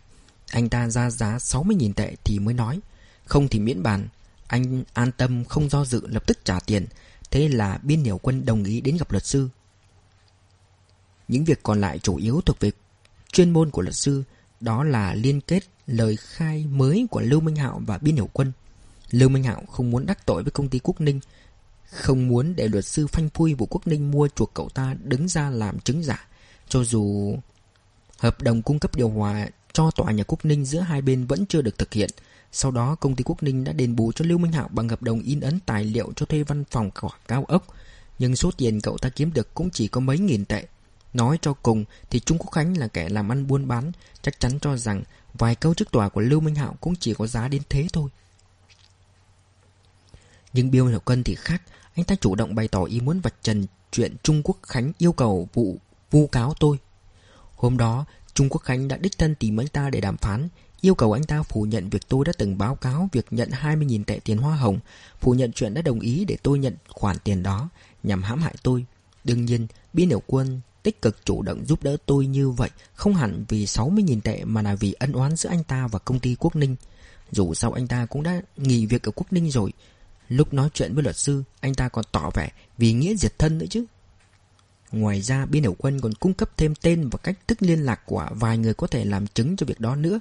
Anh 0.50 0.68
ta 0.68 0.88
ra 0.88 1.10
giá 1.10 1.36
60.000 1.36 1.92
tệ 1.92 2.14
thì 2.24 2.38
mới 2.38 2.54
nói, 2.54 2.80
Không 3.24 3.48
thì 3.48 3.58
miễn 3.58 3.82
bàn 3.82 4.08
anh 4.48 4.84
an 4.92 5.12
tâm 5.12 5.44
không 5.44 5.68
do 5.68 5.84
dự 5.84 6.06
lập 6.06 6.26
tức 6.26 6.38
trả 6.44 6.60
tiền 6.60 6.86
Thế 7.30 7.48
là 7.48 7.78
biên 7.82 8.04
hiểu 8.04 8.18
quân 8.18 8.44
đồng 8.44 8.64
ý 8.64 8.80
đến 8.80 8.96
gặp 8.96 9.12
luật 9.12 9.24
sư 9.24 9.48
Những 11.28 11.44
việc 11.44 11.62
còn 11.62 11.80
lại 11.80 11.98
chủ 11.98 12.16
yếu 12.16 12.40
thuộc 12.40 12.60
về 12.60 12.70
chuyên 13.32 13.50
môn 13.50 13.70
của 13.70 13.82
luật 13.82 13.94
sư, 13.94 14.22
đó 14.60 14.84
là 14.84 15.14
liên 15.14 15.40
kết 15.40 15.64
lời 15.86 16.16
khai 16.16 16.66
mới 16.70 17.06
của 17.10 17.20
Lưu 17.20 17.40
Minh 17.40 17.56
Hạo 17.56 17.82
và 17.86 17.98
Biên 17.98 18.14
Hiểu 18.14 18.28
Quân. 18.32 18.52
Lưu 19.10 19.28
Minh 19.28 19.42
Hạo 19.42 19.62
không 19.70 19.90
muốn 19.90 20.06
đắc 20.06 20.26
tội 20.26 20.42
với 20.42 20.50
công 20.50 20.68
ty 20.68 20.78
Quốc 20.78 21.00
Ninh, 21.00 21.20
không 21.90 22.28
muốn 22.28 22.56
để 22.56 22.68
luật 22.68 22.84
sư 22.84 23.06
phanh 23.06 23.28
phui 23.28 23.54
vụ 23.54 23.66
Quốc 23.66 23.86
Ninh 23.86 24.10
mua 24.10 24.28
chuộc 24.28 24.54
cậu 24.54 24.68
ta 24.68 24.94
đứng 25.02 25.28
ra 25.28 25.50
làm 25.50 25.78
chứng 25.78 26.02
giả, 26.02 26.28
cho 26.68 26.84
dù 26.84 27.36
hợp 28.18 28.42
đồng 28.42 28.62
cung 28.62 28.78
cấp 28.78 28.96
điều 28.96 29.08
hòa 29.08 29.48
cho 29.72 29.90
tòa 29.90 30.12
nhà 30.12 30.24
Quốc 30.24 30.44
Ninh 30.44 30.64
giữa 30.64 30.80
hai 30.80 31.02
bên 31.02 31.26
vẫn 31.26 31.46
chưa 31.46 31.62
được 31.62 31.78
thực 31.78 31.92
hiện. 31.92 32.10
Sau 32.52 32.70
đó 32.70 32.94
công 32.94 33.16
ty 33.16 33.24
Quốc 33.24 33.42
Ninh 33.42 33.64
đã 33.64 33.72
đền 33.72 33.96
bù 33.96 34.12
cho 34.12 34.24
Lưu 34.24 34.38
Minh 34.38 34.52
Hạo 34.52 34.68
bằng 34.72 34.88
hợp 34.88 35.02
đồng 35.02 35.20
in 35.20 35.40
ấn 35.40 35.60
tài 35.66 35.84
liệu 35.84 36.12
cho 36.16 36.26
thuê 36.26 36.42
văn 36.42 36.64
phòng 36.70 36.90
quảng 36.90 37.20
cao 37.28 37.44
ốc. 37.48 37.66
Nhưng 38.18 38.36
số 38.36 38.50
tiền 38.56 38.80
cậu 38.80 38.98
ta 38.98 39.08
kiếm 39.08 39.32
được 39.32 39.54
cũng 39.54 39.70
chỉ 39.70 39.88
có 39.88 40.00
mấy 40.00 40.18
nghìn 40.18 40.44
tệ. 40.44 40.66
Nói 41.14 41.38
cho 41.42 41.52
cùng 41.52 41.84
thì 42.10 42.20
Trung 42.20 42.38
Quốc 42.38 42.50
Khánh 42.50 42.76
là 42.76 42.88
kẻ 42.88 43.08
làm 43.08 43.32
ăn 43.32 43.46
buôn 43.46 43.68
bán, 43.68 43.92
chắc 44.22 44.40
chắn 44.40 44.58
cho 44.60 44.76
rằng 44.76 45.02
vài 45.34 45.54
câu 45.54 45.74
trước 45.74 45.90
tòa 45.90 46.08
của 46.08 46.20
Lưu 46.20 46.40
Minh 46.40 46.54
Hạo 46.54 46.76
cũng 46.80 46.96
chỉ 46.96 47.14
có 47.14 47.26
giá 47.26 47.48
đến 47.48 47.62
thế 47.68 47.86
thôi. 47.92 48.10
Nhưng 50.52 50.70
biêu 50.70 50.86
Hiểu 50.86 51.00
Cân 51.00 51.24
thì 51.24 51.34
khác, 51.34 51.62
anh 51.94 52.04
ta 52.04 52.14
chủ 52.20 52.34
động 52.34 52.54
bày 52.54 52.68
tỏ 52.68 52.84
ý 52.84 53.00
muốn 53.00 53.20
vạch 53.20 53.34
trần 53.42 53.66
chuyện 53.92 54.16
Trung 54.22 54.42
Quốc 54.42 54.56
Khánh 54.62 54.92
yêu 54.98 55.12
cầu 55.12 55.48
vụ 55.54 55.76
vu 56.10 56.26
cáo 56.26 56.54
tôi. 56.60 56.76
Hôm 57.56 57.76
đó, 57.76 58.04
Trung 58.34 58.48
Quốc 58.48 58.62
Khánh 58.62 58.88
đã 58.88 58.96
đích 58.96 59.18
thân 59.18 59.34
tìm 59.34 59.60
anh 59.60 59.68
ta 59.68 59.90
để 59.90 60.00
đàm 60.00 60.16
phán, 60.16 60.48
yêu 60.80 60.94
cầu 60.94 61.12
anh 61.12 61.24
ta 61.24 61.42
phủ 61.42 61.62
nhận 61.62 61.88
việc 61.88 62.08
tôi 62.08 62.24
đã 62.24 62.32
từng 62.38 62.58
báo 62.58 62.74
cáo 62.74 63.08
việc 63.12 63.26
nhận 63.30 63.50
20.000 63.50 64.04
tệ 64.04 64.20
tiền 64.24 64.38
hoa 64.38 64.56
hồng, 64.56 64.78
phủ 65.20 65.32
nhận 65.32 65.52
chuyện 65.52 65.74
đã 65.74 65.82
đồng 65.82 66.00
ý 66.00 66.24
để 66.24 66.36
tôi 66.42 66.58
nhận 66.58 66.76
khoản 66.88 67.16
tiền 67.24 67.42
đó 67.42 67.68
nhằm 68.02 68.22
hãm 68.22 68.40
hại 68.40 68.54
tôi. 68.62 68.84
Đương 69.24 69.44
nhiên, 69.44 69.66
Biên 69.92 70.08
Hiểu 70.08 70.22
Quân 70.26 70.60
tích 70.82 71.02
cực 71.02 71.24
chủ 71.24 71.42
động 71.42 71.64
giúp 71.66 71.82
đỡ 71.82 71.96
tôi 72.06 72.26
như 72.26 72.50
vậy 72.50 72.70
không 72.94 73.14
hẳn 73.14 73.44
vì 73.48 73.64
60.000 73.64 74.20
tệ 74.20 74.44
mà 74.44 74.62
là 74.62 74.74
vì 74.74 74.92
ân 74.92 75.12
oán 75.12 75.36
giữa 75.36 75.50
anh 75.50 75.64
ta 75.64 75.86
và 75.86 75.98
công 75.98 76.18
ty 76.18 76.36
Quốc 76.38 76.56
Ninh. 76.56 76.76
Dù 77.30 77.54
sao 77.54 77.72
anh 77.72 77.88
ta 77.88 78.06
cũng 78.06 78.22
đã 78.22 78.40
nghỉ 78.56 78.86
việc 78.86 79.02
ở 79.02 79.12
Quốc 79.14 79.32
Ninh 79.32 79.50
rồi. 79.50 79.72
Lúc 80.28 80.54
nói 80.54 80.68
chuyện 80.74 80.94
với 80.94 81.02
luật 81.02 81.16
sư, 81.16 81.42
anh 81.60 81.74
ta 81.74 81.88
còn 81.88 82.04
tỏ 82.12 82.30
vẻ 82.34 82.50
vì 82.78 82.92
nghĩa 82.92 83.14
diệt 83.14 83.38
thân 83.38 83.58
nữa 83.58 83.66
chứ. 83.70 83.84
Ngoài 84.92 85.22
ra, 85.22 85.46
biên 85.46 85.62
hiểu 85.62 85.76
quân 85.78 86.00
còn 86.00 86.14
cung 86.14 86.34
cấp 86.34 86.50
thêm 86.56 86.74
tên 86.74 87.08
và 87.08 87.18
cách 87.22 87.48
thức 87.48 87.62
liên 87.62 87.84
lạc 87.84 88.06
của 88.06 88.28
vài 88.30 88.58
người 88.58 88.74
có 88.74 88.86
thể 88.86 89.04
làm 89.04 89.26
chứng 89.26 89.56
cho 89.56 89.66
việc 89.66 89.80
đó 89.80 89.96
nữa. 89.96 90.18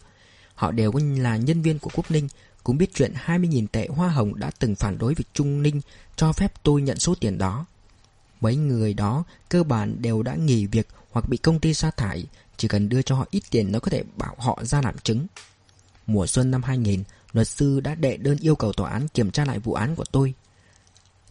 Họ 0.58 0.72
đều 0.72 0.91
là 1.18 1.38
nhân 1.38 1.62
viên 1.62 1.80
của 1.80 1.89
Quốc 1.93 2.12
Ninh, 2.12 2.28
cũng 2.64 2.78
biết 2.78 2.93
chuyện 2.93 3.14
20.000 3.26 3.68
tệ 3.72 3.88
hoa 3.88 4.10
hồng 4.10 4.39
đã 4.39 4.51
từng 4.60 4.76
phản 4.76 4.97
đối 4.97 5.14
việc 5.14 5.28
Trung 5.34 5.62
Ninh 5.64 5.82
cho 6.16 6.34
phép 6.34 6.53
tôi 6.64 6.82
nhận 6.82 6.99
số 6.99 7.16
tiền 7.16 7.38
đó. 7.38 7.66
Mấy 8.41 8.55
người 8.55 8.93
đó 8.93 9.24
cơ 9.49 9.64
bản 9.64 10.01
đều 10.01 10.24
đã 10.24 10.36
nghỉ 10.36 10.66
việc 10.66 10.88
hoặc 11.12 11.30
bị 11.30 11.38
công 11.38 11.60
ty 11.60 11.74
sa 11.74 11.91
thải, 11.91 12.26
chỉ 12.58 12.68
cần 12.68 12.89
đưa 12.89 13.01
cho 13.01 13.16
họ 13.16 13.26
ít 13.32 13.43
tiền 13.49 13.72
nó 13.72 13.80
có 13.80 13.89
thể 13.89 14.03
bảo 14.16 14.36
họ 14.39 14.60
ra 14.64 14.82
làm 14.82 14.97
chứng. 14.97 15.28
Mùa 16.08 16.28
xuân 16.28 16.51
năm 16.51 16.64
2000, 16.64 17.03
luật 17.34 17.47
sư 17.47 17.80
đã 17.80 17.95
đệ 17.95 18.18
đơn 18.18 18.38
yêu 18.41 18.55
cầu 18.55 18.74
tòa 18.74 18.89
án 18.89 19.08
kiểm 19.08 19.32
tra 19.32 19.45
lại 19.45 19.60
vụ 19.60 19.74
án 19.74 19.95
của 19.95 20.05
tôi. 20.12 20.34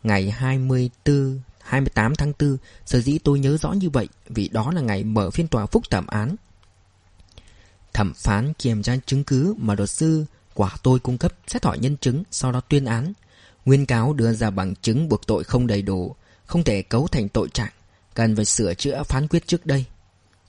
Ngày 0.03 0.31
24 0.31 1.41
28 1.61 2.15
tháng 2.15 2.33
4, 2.39 2.57
sở 2.87 3.01
dĩ 3.01 3.19
tôi 3.19 3.39
nhớ 3.39 3.57
rõ 3.57 3.73
như 3.73 3.91
vậy 3.91 4.09
vì 4.29 4.49
đó 4.49 4.73
là 4.73 4.81
ngày 4.81 5.05
mở 5.05 5.31
phiên 5.31 5.49
tòa 5.49 5.67
phúc 5.67 5.83
thẩm 5.91 6.07
án. 6.07 6.37
Thẩm 7.97 8.15
phán 8.15 8.53
kiểm 8.53 8.83
tra 8.83 8.97
chứng 9.07 9.25
cứ 9.25 9.55
mà 9.59 9.75
luật 9.75 9.91
sư 9.91 10.25
quả 10.55 10.77
tôi 10.83 10.99
cung 10.99 11.19
cấp 11.19 11.33
xét 11.47 11.65
hỏi 11.65 11.79
nhân 11.79 11.97
chứng, 11.97 12.23
sau 12.31 12.53
đó 12.53 12.61
tuyên 12.61 12.85
án. 12.85 13.13
Nguyên 13.65 13.87
cáo 13.87 14.13
đưa 14.13 14.33
ra 14.33 14.51
bằng 14.51 14.75
chứng 14.75 15.09
buộc 15.09 15.27
tội 15.27 15.45
không 15.45 15.67
đầy 15.67 15.83
đủ, 15.83 16.15
không 16.47 16.65
thể 16.65 16.83
cấu 16.83 17.09
thành 17.09 17.29
tội 17.29 17.49
trạng, 17.49 17.73
cần 18.15 18.37
phải 18.37 18.45
sửa 18.45 18.75
chữa 18.75 19.03
phán 19.03 19.29
quyết 19.29 19.47
trước 19.47 19.67
đây. 19.67 19.85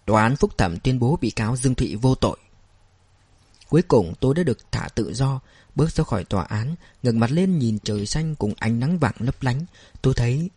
Tòa 0.06 0.24
án 0.24 0.36
phúc 0.36 0.58
thẩm 0.58 0.80
tuyên 0.80 1.00
bố 1.00 1.18
bị 1.22 1.30
cáo 1.30 1.56
Dương 1.56 1.76
Thụy 1.76 1.96
vô 1.96 2.16
tội. 2.16 2.38
Cuối 3.70 3.82
cùng 3.82 4.14
tôi 4.20 4.36
đã 4.36 4.44
được 4.44 4.72
thả 4.72 4.88
tự 4.96 5.14
do, 5.14 5.40
bước 5.76 5.92
ra 5.92 6.04
khỏi 6.04 6.24
tòa 6.24 6.44
án, 6.44 6.76
ngẩng 7.04 7.20
mặt 7.20 7.32
lên 7.32 7.60
nhìn 7.60 7.80
trời 7.80 8.06
xanh 8.06 8.36
cùng 8.36 8.54
ánh 8.60 8.80
nắng 8.80 9.00
vàng 9.00 9.16
lấp 9.20 9.44
lánh. 9.44 9.66
Tôi 10.02 10.14
thấy 10.14 10.50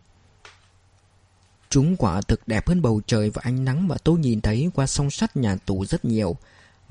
Chúng 1.69 1.97
quả 1.97 2.21
thực 2.21 2.47
đẹp 2.47 2.67
hơn 2.67 2.81
bầu 2.81 3.01
trời 3.07 3.29
và 3.29 3.41
ánh 3.45 3.65
nắng 3.65 3.87
mà 3.87 3.95
tôi 4.03 4.19
nhìn 4.19 4.41
thấy 4.41 4.69
qua 4.73 4.87
song 4.87 5.11
sắt 5.11 5.37
nhà 5.37 5.55
tù 5.55 5.85
rất 5.85 6.05
nhiều. 6.05 6.37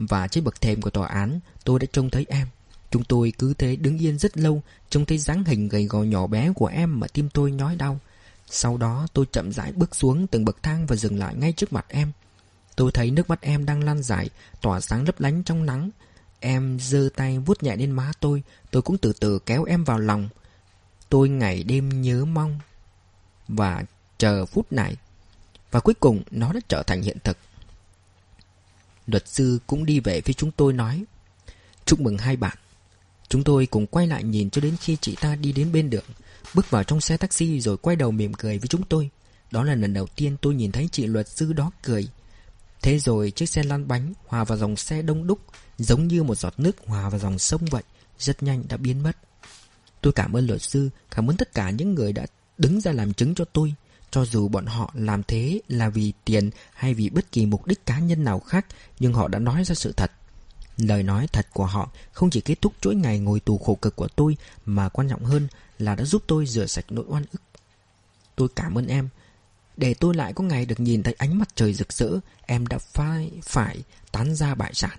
Và 0.08 0.28
trên 0.28 0.44
bậc 0.44 0.60
thềm 0.60 0.80
của 0.80 0.90
tòa 0.90 1.08
án, 1.08 1.40
tôi 1.64 1.78
đã 1.78 1.86
trông 1.92 2.10
thấy 2.10 2.26
em. 2.28 2.46
Chúng 2.90 3.04
tôi 3.04 3.32
cứ 3.38 3.54
thế 3.54 3.76
đứng 3.76 3.98
yên 3.98 4.18
rất 4.18 4.38
lâu, 4.38 4.62
trông 4.90 5.06
thấy 5.06 5.18
dáng 5.18 5.44
hình 5.44 5.68
gầy 5.68 5.84
gò 5.84 6.02
nhỏ 6.02 6.26
bé 6.26 6.52
của 6.52 6.66
em 6.66 7.00
mà 7.00 7.06
tim 7.06 7.28
tôi 7.28 7.52
nhói 7.52 7.76
đau. 7.76 7.98
Sau 8.46 8.76
đó 8.76 9.06
tôi 9.12 9.26
chậm 9.32 9.52
rãi 9.52 9.72
bước 9.72 9.94
xuống 9.94 10.26
từng 10.26 10.44
bậc 10.44 10.62
thang 10.62 10.86
và 10.86 10.96
dừng 10.96 11.18
lại 11.18 11.34
ngay 11.34 11.52
trước 11.52 11.72
mặt 11.72 11.86
em. 11.88 12.12
Tôi 12.76 12.92
thấy 12.92 13.10
nước 13.10 13.30
mắt 13.30 13.40
em 13.40 13.66
đang 13.66 13.84
lan 13.84 14.02
dài, 14.02 14.30
tỏa 14.60 14.80
sáng 14.80 15.04
lấp 15.06 15.20
lánh 15.20 15.42
trong 15.42 15.66
nắng. 15.66 15.90
Em 16.40 16.78
giơ 16.80 17.08
tay 17.16 17.38
vuốt 17.38 17.62
nhẹ 17.62 17.76
lên 17.76 17.90
má 17.90 18.12
tôi, 18.20 18.42
tôi 18.70 18.82
cũng 18.82 18.98
từ 18.98 19.12
từ 19.20 19.38
kéo 19.38 19.64
em 19.64 19.84
vào 19.84 19.98
lòng. 19.98 20.28
Tôi 21.08 21.28
ngày 21.28 21.62
đêm 21.62 22.02
nhớ 22.02 22.24
mong 22.24 22.58
và 23.48 23.84
chờ 24.18 24.46
phút 24.46 24.72
này. 24.72 24.96
Và 25.70 25.80
cuối 25.80 25.94
cùng 25.94 26.22
nó 26.30 26.52
đã 26.52 26.60
trở 26.68 26.82
thành 26.82 27.02
hiện 27.02 27.16
thực. 27.24 27.36
Luật 29.10 29.28
sư 29.28 29.58
cũng 29.66 29.86
đi 29.86 30.00
về 30.00 30.20
phía 30.20 30.32
chúng 30.32 30.50
tôi 30.50 30.72
nói 30.72 31.04
Chúc 31.84 32.00
mừng 32.00 32.18
hai 32.18 32.36
bạn. 32.36 32.56
Chúng 33.28 33.44
tôi 33.44 33.66
cùng 33.66 33.86
quay 33.86 34.06
lại 34.06 34.24
nhìn 34.24 34.50
cho 34.50 34.60
đến 34.60 34.76
khi 34.80 34.96
chị 35.00 35.16
ta 35.20 35.36
đi 35.36 35.52
đến 35.52 35.72
bên 35.72 35.90
đường, 35.90 36.04
bước 36.54 36.70
vào 36.70 36.84
trong 36.84 37.00
xe 37.00 37.16
taxi 37.16 37.60
rồi 37.60 37.76
quay 37.76 37.96
đầu 37.96 38.10
mỉm 38.10 38.34
cười 38.34 38.58
với 38.58 38.68
chúng 38.68 38.82
tôi. 38.82 39.10
Đó 39.50 39.64
là 39.64 39.74
lần 39.74 39.94
đầu 39.94 40.06
tiên 40.06 40.36
tôi 40.40 40.54
nhìn 40.54 40.72
thấy 40.72 40.88
chị 40.92 41.06
luật 41.06 41.28
sư 41.28 41.52
đó 41.52 41.70
cười. 41.82 42.08
Thế 42.82 42.98
rồi 42.98 43.30
chiếc 43.30 43.48
xe 43.48 43.62
lăn 43.62 43.88
bánh 43.88 44.12
hòa 44.26 44.44
vào 44.44 44.58
dòng 44.58 44.76
xe 44.76 45.02
đông 45.02 45.26
đúc, 45.26 45.38
giống 45.78 46.08
như 46.08 46.22
một 46.22 46.34
giọt 46.34 46.54
nước 46.58 46.76
hòa 46.86 47.08
vào 47.08 47.20
dòng 47.20 47.38
sông 47.38 47.64
vậy, 47.70 47.82
rất 48.18 48.42
nhanh 48.42 48.64
đã 48.68 48.76
biến 48.76 49.02
mất. 49.02 49.16
Tôi 50.00 50.12
cảm 50.12 50.36
ơn 50.36 50.46
luật 50.46 50.62
sư, 50.62 50.90
cảm 51.10 51.30
ơn 51.30 51.36
tất 51.36 51.54
cả 51.54 51.70
những 51.70 51.94
người 51.94 52.12
đã 52.12 52.26
đứng 52.58 52.80
ra 52.80 52.92
làm 52.92 53.12
chứng 53.12 53.34
cho 53.34 53.44
tôi. 53.44 53.74
Cho 54.10 54.24
dù 54.24 54.48
bọn 54.48 54.66
họ 54.66 54.90
làm 54.94 55.22
thế 55.22 55.60
là 55.68 55.88
vì 55.88 56.12
tiền 56.24 56.50
hay 56.72 56.94
vì 56.94 57.10
bất 57.10 57.32
kỳ 57.32 57.46
mục 57.46 57.66
đích 57.66 57.86
cá 57.86 57.98
nhân 57.98 58.24
nào 58.24 58.40
khác, 58.40 58.66
nhưng 59.00 59.12
họ 59.12 59.28
đã 59.28 59.38
nói 59.38 59.64
ra 59.64 59.74
sự 59.74 59.92
thật. 59.92 60.12
Lời 60.76 61.02
nói 61.02 61.26
thật 61.32 61.46
của 61.52 61.66
họ 61.66 61.90
không 62.12 62.30
chỉ 62.30 62.40
kết 62.40 62.60
thúc 62.60 62.72
chuỗi 62.80 62.94
ngày 62.94 63.18
ngồi 63.18 63.40
tù 63.40 63.58
khổ 63.58 63.74
cực 63.74 63.96
của 63.96 64.08
tôi, 64.08 64.36
mà 64.66 64.88
quan 64.88 65.08
trọng 65.08 65.24
hơn 65.24 65.48
là 65.78 65.94
đã 65.94 66.04
giúp 66.04 66.22
tôi 66.26 66.46
rửa 66.46 66.66
sạch 66.66 66.84
nỗi 66.90 67.04
oan 67.08 67.24
ức. 67.32 67.42
Tôi 68.36 68.48
cảm 68.56 68.78
ơn 68.78 68.86
em. 68.86 69.08
Để 69.76 69.94
tôi 69.94 70.14
lại 70.14 70.32
có 70.32 70.44
ngày 70.44 70.66
được 70.66 70.80
nhìn 70.80 71.02
thấy 71.02 71.14
ánh 71.18 71.38
mặt 71.38 71.48
trời 71.54 71.74
rực 71.74 71.92
rỡ, 71.92 72.10
em 72.46 72.66
đã 72.66 72.78
phải, 72.78 73.30
phải 73.42 73.82
tán 74.12 74.34
ra 74.34 74.54
bại 74.54 74.74
sản. 74.74 74.98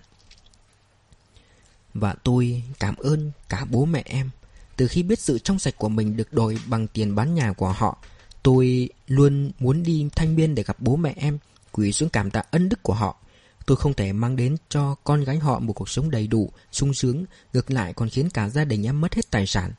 Và 1.94 2.16
tôi 2.24 2.64
cảm 2.80 2.96
ơn 2.96 3.32
cả 3.50 3.66
bố 3.70 3.86
mẹ 3.86 4.04
em. 4.06 4.30
Từ 4.76 4.88
khi 4.88 5.04
biết 5.04 5.20
sự 5.20 5.40
trong 5.40 5.60
sạch 5.60 5.78
của 5.78 5.90
mình 5.90 6.18
được 6.18 6.34
đổi 6.34 6.58
bằng 6.66 6.88
tiền 6.88 7.16
bán 7.16 7.36
nhà 7.36 7.54
của 7.54 7.72
họ, 7.72 7.98
Tôi 8.44 8.90
luôn 9.08 9.52
muốn 9.60 9.84
đi 9.84 10.10
thanh 10.16 10.36
biên 10.36 10.56
để 10.56 10.64
gặp 10.64 10.78
bố 10.80 10.96
mẹ 10.96 11.14
em, 11.18 11.38
quỳ 11.72 11.92
xuống 11.92 12.10
cảm 12.10 12.32
tạ 12.32 12.44
ân 12.52 12.70
đức 12.70 12.84
của 12.84 12.94
họ. 12.94 13.18
Tôi 13.66 13.78
không 13.78 13.94
thể 13.94 14.14
mang 14.14 14.36
đến 14.36 14.56
cho 14.70 14.96
con 15.04 15.24
gái 15.24 15.38
họ 15.38 15.60
một 15.60 15.74
cuộc 15.74 15.90
sống 15.90 16.12
đầy 16.12 16.28
đủ, 16.28 16.52
sung 16.72 16.94
sướng, 16.94 17.26
ngược 17.54 17.72
lại 17.72 17.94
còn 17.94 18.10
khiến 18.10 18.30
cả 18.30 18.50
gia 18.50 18.66
đình 18.66 18.86
em 18.86 19.02
mất 19.02 19.14
hết 19.14 19.32
tài 19.32 19.48
sản. 19.48 19.72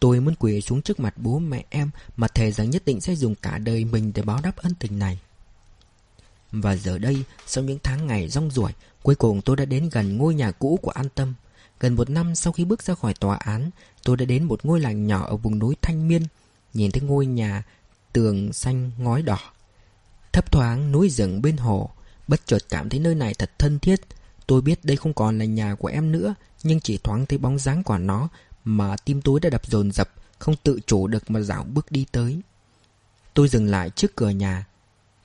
Tôi 0.00 0.20
muốn 0.20 0.34
quỳ 0.34 0.60
xuống 0.60 0.82
trước 0.82 1.00
mặt 1.00 1.14
bố 1.16 1.38
mẹ 1.38 1.64
em 1.70 1.90
mà 2.16 2.28
thề 2.28 2.52
rằng 2.52 2.70
nhất 2.70 2.82
định 2.84 3.00
sẽ 3.00 3.14
dùng 3.14 3.34
cả 3.34 3.58
đời 3.58 3.84
mình 3.84 4.12
để 4.14 4.22
báo 4.22 4.40
đáp 4.42 4.56
ân 4.56 4.74
tình 4.74 4.98
này. 4.98 5.18
Và 6.52 6.76
giờ 6.76 6.98
đây, 6.98 7.24
sau 7.46 7.64
những 7.64 7.78
tháng 7.82 8.06
ngày 8.06 8.28
rong 8.28 8.50
ruổi, 8.50 8.72
cuối 9.02 9.14
cùng 9.14 9.40
tôi 9.40 9.56
đã 9.56 9.64
đến 9.64 9.88
gần 9.92 10.16
ngôi 10.16 10.34
nhà 10.34 10.50
cũ 10.50 10.78
của 10.82 10.90
An 10.90 11.08
Tâm. 11.14 11.34
Gần 11.80 11.94
một 11.94 12.10
năm 12.10 12.34
sau 12.34 12.52
khi 12.52 12.64
bước 12.64 12.82
ra 12.82 12.94
khỏi 12.94 13.14
tòa 13.14 13.36
án, 13.36 13.70
tôi 14.02 14.16
đã 14.16 14.24
đến 14.24 14.44
một 14.44 14.64
ngôi 14.64 14.80
làng 14.80 15.06
nhỏ 15.06 15.26
ở 15.26 15.36
vùng 15.36 15.58
núi 15.58 15.74
Thanh 15.82 16.08
Miên. 16.08 16.22
Nhìn 16.74 16.90
thấy 16.90 17.02
ngôi 17.02 17.26
nhà 17.26 17.64
tường 18.12 18.52
xanh 18.52 18.90
ngói 18.98 19.22
đỏ. 19.22 19.38
Thấp 20.32 20.52
thoáng 20.52 20.92
núi 20.92 21.10
rừng 21.10 21.42
bên 21.42 21.56
hồ, 21.56 21.90
bất 22.28 22.46
chợt 22.46 22.62
cảm 22.68 22.88
thấy 22.88 23.00
nơi 23.00 23.14
này 23.14 23.34
thật 23.34 23.50
thân 23.58 23.78
thiết. 23.78 24.00
Tôi 24.46 24.62
biết 24.62 24.84
đây 24.84 24.96
không 24.96 25.14
còn 25.14 25.38
là 25.38 25.44
nhà 25.44 25.74
của 25.74 25.88
em 25.88 26.12
nữa, 26.12 26.34
nhưng 26.62 26.80
chỉ 26.80 26.98
thoáng 26.98 27.26
thấy 27.26 27.38
bóng 27.38 27.58
dáng 27.58 27.82
của 27.82 27.98
nó 27.98 28.28
mà 28.64 28.96
tim 28.96 29.22
tôi 29.22 29.40
đã 29.40 29.50
đập 29.50 29.66
dồn 29.66 29.92
dập, 29.92 30.10
không 30.38 30.56
tự 30.62 30.80
chủ 30.86 31.06
được 31.06 31.30
mà 31.30 31.40
dạo 31.40 31.64
bước 31.64 31.86
đi 31.90 32.06
tới. 32.12 32.40
Tôi 33.34 33.48
dừng 33.48 33.66
lại 33.66 33.90
trước 33.90 34.16
cửa 34.16 34.30
nhà. 34.30 34.66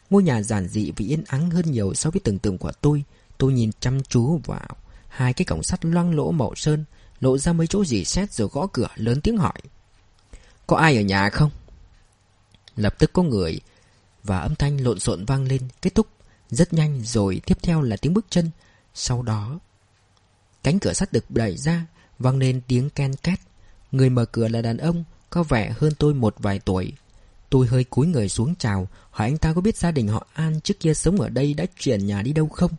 Ngôi 0.09 0.23
nhà 0.23 0.41
giản 0.41 0.67
dị 0.67 0.91
và 0.91 1.05
yên 1.07 1.23
ắng 1.27 1.49
hơn 1.49 1.71
nhiều 1.71 1.93
so 1.93 2.09
với 2.09 2.21
tưởng 2.23 2.39
tượng 2.39 2.57
của 2.57 2.71
tôi. 2.81 3.03
Tôi 3.37 3.53
nhìn 3.53 3.71
chăm 3.79 4.03
chú 4.03 4.41
vào 4.45 4.67
hai 5.07 5.33
cái 5.33 5.45
cổng 5.45 5.63
sắt 5.63 5.85
loang 5.85 6.15
lỗ 6.15 6.31
màu 6.31 6.55
sơn, 6.55 6.85
lộ 7.19 7.37
ra 7.37 7.53
mấy 7.53 7.67
chỗ 7.67 7.85
gì 7.85 8.05
xét 8.05 8.33
rồi 8.33 8.49
gõ 8.51 8.67
cửa 8.73 8.87
lớn 8.95 9.21
tiếng 9.21 9.37
hỏi. 9.37 9.61
Có 10.67 10.77
ai 10.77 10.97
ở 10.97 11.01
nhà 11.01 11.29
không? 11.29 11.51
Lập 12.77 12.95
tức 12.99 13.13
có 13.13 13.23
người 13.23 13.59
Và 14.23 14.39
âm 14.39 14.55
thanh 14.55 14.77
lộn 14.77 14.99
xộn 14.99 15.25
vang 15.25 15.45
lên, 15.45 15.61
Kết 15.81 15.95
thúc 15.95 16.07
rất 16.49 16.73
nhanh 16.73 17.01
rồi 17.03 17.41
tiếp 17.45 17.57
theo 17.61 17.81
là 17.81 17.97
tiếng 17.97 18.13
bước 18.13 18.25
chân. 18.29 18.51
Sau 18.93 19.21
đó, 19.21 19.59
Cánh 20.63 20.79
cửa 20.79 20.93
sắt 20.93 21.13
được 21.13 21.31
đẩy 21.31 21.57
ra, 21.57 21.85
Vang 22.19 22.37
lên 22.37 22.61
tiếng 22.67 22.89
ken 22.89 23.15
két. 23.15 23.39
Người 23.91 24.09
mở 24.09 24.25
cửa 24.25 24.47
là 24.47 24.61
đàn 24.61 24.77
ông, 24.77 25.03
Có 25.29 25.43
vẻ 25.43 25.73
hơn 25.77 25.93
tôi 25.99 26.13
một 26.13 26.35
vài 26.39 26.59
tuổi. 26.59 26.93
Tôi 27.49 27.67
hơi 27.67 27.83
cúi 27.83 28.07
người 28.07 28.29
xuống 28.29 28.55
chào, 28.55 28.87
Hỏi 29.11 29.27
anh 29.27 29.37
ta 29.37 29.53
có 29.53 29.61
biết 29.61 29.77
gia 29.77 29.91
đình 29.91 30.07
họ 30.07 30.27
An 30.33 30.61
trước 30.61 30.79
kia 30.79 30.93
sống 30.93 31.21
ở 31.21 31.29
đây 31.29 31.53
đã 31.53 31.65
chuyển 31.79 32.05
nhà 32.05 32.21
đi 32.21 32.33
đâu 32.33 32.47
không? 32.47 32.71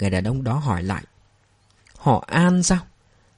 Người 0.00 0.10
đàn 0.10 0.24
ông 0.24 0.44
đó 0.44 0.54
hỏi 0.54 0.82
lại. 0.82 1.04
Họ 1.96 2.24
An 2.26 2.62
sao? 2.62 2.80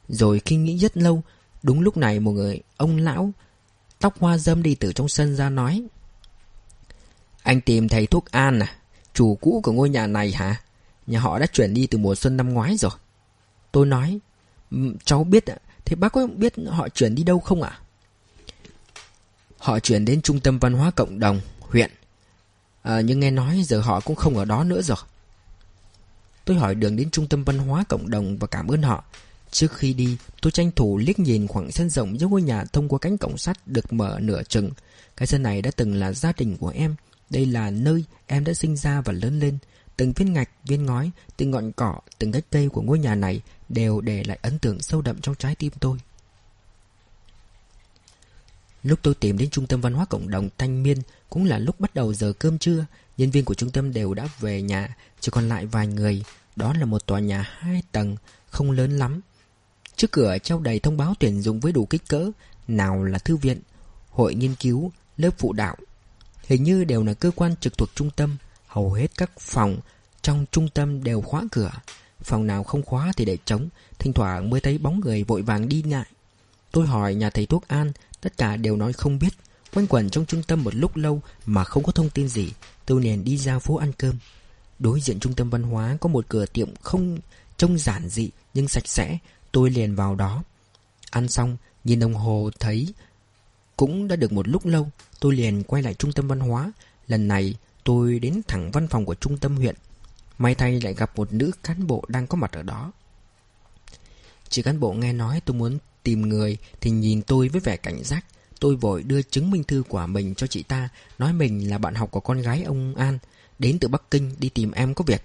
Rồi 0.08 0.40
khi 0.44 0.56
nghĩ 0.56 0.78
rất 0.78 0.96
lâu, 0.96 1.22
Đúng 1.62 1.80
lúc 1.80 1.96
này 1.96 2.20
một 2.20 2.32
người 2.32 2.60
ông 2.76 2.96
lão 2.96 3.32
Tóc 3.98 4.18
hoa 4.18 4.38
dâm 4.38 4.62
đi 4.62 4.74
từ 4.74 4.92
trong 4.92 5.08
sân 5.08 5.36
ra 5.36 5.50
nói 5.50 5.84
anh 7.49 7.61
tìm 7.61 7.88
thầy 7.88 8.07
thuốc 8.07 8.30
An 8.30 8.61
à? 8.61 8.76
Chủ 9.14 9.38
cũ 9.40 9.61
của 9.64 9.72
ngôi 9.72 9.88
nhà 9.88 10.07
này 10.07 10.32
hả? 10.32 10.61
Nhà 11.07 11.20
họ 11.20 11.38
đã 11.38 11.46
chuyển 11.46 11.74
đi 11.74 11.86
từ 11.86 11.99
mùa 11.99 12.14
xuân 12.14 12.36
năm 12.36 12.55
ngoái 12.55 12.76
rồi. 12.76 12.90
Tôi 13.72 13.86
nói 13.86 14.18
ừ, 14.70 14.78
Cháu 15.05 15.24
biết 15.24 15.46
ạ. 15.46 15.57
Thế 15.84 15.96
bác 15.96 16.12
có 16.12 16.26
biết 16.26 16.55
họ 16.68 16.88
chuyển 16.88 17.14
đi 17.14 17.22
đâu 17.22 17.38
không 17.38 17.62
ạ? 17.62 17.78
Họ 19.59 19.78
chuyển 19.78 20.05
đến 20.05 20.22
trung 20.22 20.40
tâm 20.40 20.59
văn 20.59 20.72
hóa 20.72 20.90
cộng 20.90 21.20
đồng 21.20 21.40
Huyện. 21.61 21.90
À, 22.82 23.01
Nhưng 23.01 23.20
nghe 23.20 23.30
nói 23.30 23.62
giờ 23.64 23.80
họ 23.80 24.01
cũng 24.01 24.16
không 24.16 24.36
ở 24.36 24.44
đó 24.44 24.64
nữa 24.64 24.82
rồi. 24.82 24.99
Tôi 26.44 26.57
hỏi 26.57 26.74
đường 26.74 26.96
đến 26.96 27.11
trung 27.11 27.28
tâm 27.28 27.44
văn 27.44 27.59
hóa 27.59 27.84
cộng 27.88 28.11
đồng 28.11 28.36
Và 28.38 28.46
cảm 28.46 28.68
ơn 28.68 28.82
họ. 28.82 29.05
Trước 29.51 29.72
khi 29.72 29.92
đi 29.92 30.16
tôi 30.42 30.51
tranh 30.51 30.70
thủ 30.76 30.99
liếc 30.99 31.18
nhìn 31.18 31.46
khoảng 31.46 31.72
sân 31.72 31.90
rộng 31.90 32.20
giữa 32.20 32.26
ngôi 32.26 32.42
nhà 32.42 32.64
thông 32.72 32.88
qua 32.88 32.99
cánh 32.99 33.18
cổng 33.18 33.38
sắt 33.38 33.66
được 33.66 33.92
mở 33.92 34.18
nửa 34.20 34.42
chừng. 34.42 34.70
Cái 35.16 35.26
sân 35.26 35.42
này 35.42 35.62
đã 35.62 35.70
từng 35.76 35.94
là 35.94 36.12
gia 36.12 36.32
đình 36.32 36.57
của 36.57 36.72
em. 36.74 36.94
Đây 37.30 37.46
là 37.46 37.70
nơi 37.70 38.04
em 38.26 38.44
đã 38.44 38.54
sinh 38.54 38.76
ra 38.76 39.00
và 39.00 39.12
lớn 39.12 39.40
lên 39.40 39.58
Từng 39.98 40.12
viên 40.12 40.32
ngạch, 40.32 40.50
viên 40.64 40.86
ngói, 40.86 41.10
từng 41.36 41.50
ngọn 41.50 41.72
cỏ, 41.72 42.00
từng 42.18 42.30
gách 42.30 42.50
cây 42.50 42.68
của 42.68 42.82
ngôi 42.82 42.98
nhà 42.98 43.14
này 43.14 43.40
đều 43.68 44.00
để 44.00 44.24
lại 44.24 44.38
ấn 44.42 44.58
tượng 44.58 44.80
sâu 44.80 45.02
đậm 45.02 45.20
trong 45.20 45.34
trái 45.34 45.54
tim 45.54 45.72
tôi. 45.80 45.98
Lúc 48.82 48.98
tôi 49.02 49.14
tìm 49.14 49.38
đến 49.38 49.50
trung 49.50 49.66
tâm 49.66 49.80
văn 49.80 49.94
hóa 49.94 50.04
cộng 50.04 50.30
đồng 50.30 50.48
Thanh 50.58 50.82
Miên 50.82 50.98
cũng 51.30 51.44
là 51.44 51.58
lúc 51.58 51.80
bắt 51.80 51.94
đầu 51.94 52.14
giờ 52.14 52.32
cơm 52.38 52.58
trưa. 52.58 52.86
Nhân 53.16 53.30
viên 53.30 53.44
của 53.44 53.54
trung 53.54 53.70
tâm 53.70 53.92
đều 53.92 54.14
đã 54.14 54.28
về 54.40 54.62
nhà, 54.62 54.96
chỉ 55.20 55.30
còn 55.30 55.48
lại 55.48 55.66
vài 55.66 55.86
người. 55.86 56.24
Đó 56.56 56.74
là 56.78 56.84
một 56.84 57.06
tòa 57.06 57.20
nhà 57.20 57.42
hai 57.58 57.82
tầng, 57.92 58.16
không 58.50 58.70
lớn 58.70 58.98
lắm. 58.98 59.20
Trước 59.96 60.12
cửa 60.12 60.38
treo 60.38 60.60
đầy 60.60 60.80
thông 60.80 60.96
báo 60.96 61.14
tuyển 61.20 61.42
dụng 61.42 61.60
với 61.60 61.72
đủ 61.72 61.86
kích 61.86 62.08
cỡ, 62.08 62.30
nào 62.68 63.04
là 63.04 63.18
thư 63.18 63.36
viện, 63.36 63.60
hội 64.10 64.34
nghiên 64.34 64.54
cứu, 64.54 64.92
lớp 65.16 65.30
phụ 65.38 65.52
đạo. 65.52 65.76
Hình 66.49 66.62
như 66.62 66.84
đều 66.84 67.05
là 67.05 67.14
cơ 67.14 67.30
quan 67.36 67.57
trực 67.57 67.78
thuộc 67.78 67.88
trung 67.94 68.11
tâm, 68.11 68.36
hầu 68.66 68.92
hết 68.92 69.11
các 69.16 69.30
phòng 69.40 69.78
trong 70.22 70.46
trung 70.51 70.68
tâm 70.68 71.05
đều 71.05 71.20
khóa 71.20 71.42
cửa. 71.53 71.70
Phòng 72.22 72.46
nào 72.46 72.64
không 72.64 72.82
khóa 72.82 73.12
thì 73.16 73.24
để 73.24 73.38
trống. 73.44 73.68
Thỉnh 73.99 74.12
thoảng 74.12 74.51
mới 74.51 74.61
thấy 74.61 74.78
bóng 74.78 75.01
người 75.01 75.24
vội 75.24 75.42
vàng 75.42 75.68
đi 75.68 75.82
lại. 75.82 76.07
Tôi 76.70 76.86
hỏi 76.86 77.14
nhà 77.14 77.30
thầy 77.30 77.46
thuốc 77.46 77.68
An 77.68 77.92
Tất 78.20 78.36
cả 78.36 78.57
đều 78.57 78.76
nói 78.76 78.92
không 78.92 79.18
biết. 79.18 79.28
Quanh 79.74 79.86
quẩn 79.86 80.11
trong 80.11 80.26
trung 80.26 80.42
tâm 80.42 80.64
một 80.64 80.74
lúc 80.74 80.96
lâu 80.96 81.22
Mà 81.46 81.64
không 81.64 81.82
có 81.82 81.92
thông 81.92 82.11
tin 82.11 82.28
gì. 82.28 82.53
Tôi 82.86 83.03
liền 83.03 83.24
đi 83.24 83.38
ra 83.38 83.59
phố 83.59 83.76
ăn 83.76 83.92
cơm. 83.99 84.18
Đối 84.78 85.01
diện 85.01 85.20
trung 85.20 85.34
tâm 85.34 85.51
văn 85.51 85.62
hóa 85.62 85.96
có 86.01 86.09
một 86.09 86.24
cửa 86.28 86.46
tiệm 86.46 86.68
không 86.82 87.18
Trông 87.57 87.78
giản 87.78 88.09
dị 88.09 88.30
nhưng 88.55 88.68
sạch 88.68 88.88
sẽ. 88.88 89.18
Tôi 89.53 89.70
liền 89.70 89.94
vào 89.94 90.14
đó. 90.14 90.42
Ăn 91.11 91.28
xong 91.28 91.57
nhìn 91.84 92.01
đồng 92.01 92.14
hồ 92.14 92.51
thấy 92.61 92.94
cũng 93.78 94.08
đã 94.08 94.16
được 94.16 94.32
một 94.32 94.48
lúc 94.48 94.66
lâu, 94.66 94.90
Tôi 95.20 95.34
liền 95.34 95.62
quay 95.62 95.82
lại 95.82 95.94
trung 95.94 96.12
tâm 96.12 96.28
văn 96.28 96.40
hóa. 96.40 96.72
Lần 97.06 97.28
này, 97.28 97.54
tôi 97.84 98.18
đến 98.18 98.40
thẳng 98.48 98.70
văn 98.70 98.88
phòng 98.88 99.04
của 99.04 99.14
trung 99.14 99.38
tâm 99.38 99.56
huyện. 99.56 99.74
May 100.38 100.54
thay 100.54 100.80
lại 100.80 100.94
gặp 100.94 101.18
một 101.18 101.32
nữ 101.32 101.50
cán 101.62 101.86
bộ 101.86 102.04
đang 102.08 102.26
có 102.26 102.36
mặt 102.36 102.52
ở 102.52 102.62
đó. 102.62 102.92
Chị 104.48 104.62
cán 104.62 104.80
bộ 104.80 104.92
nghe 104.92 105.12
nói 105.12 105.40
tôi 105.44 105.56
muốn 105.56 105.78
tìm 106.02 106.22
người 106.22 106.56
Thì 106.80 106.90
nhìn 106.90 107.22
tôi 107.22 107.48
với 107.48 107.60
vẻ 107.60 107.76
cảnh 107.76 108.04
giác. 108.04 108.24
Tôi 108.60 108.76
vội 108.76 109.02
đưa 109.02 109.22
chứng 109.22 109.50
minh 109.50 109.64
thư 109.64 109.82
của 109.88 110.06
mình 110.06 110.34
cho 110.34 110.46
chị 110.46 110.62
ta, 110.62 110.88
Nói 111.18 111.32
mình 111.32 111.70
là 111.70 111.78
bạn 111.78 111.94
học 111.94 112.10
của 112.10 112.20
con 112.20 112.42
gái 112.42 112.62
ông 112.62 112.94
An, 112.94 113.18
Đến 113.58 113.78
từ 113.78 113.88
Bắc 113.88 114.02
Kinh 114.10 114.34
đi 114.38 114.48
tìm 114.48 114.72
em 114.72 114.94
có 114.94 115.04
việc. 115.06 115.22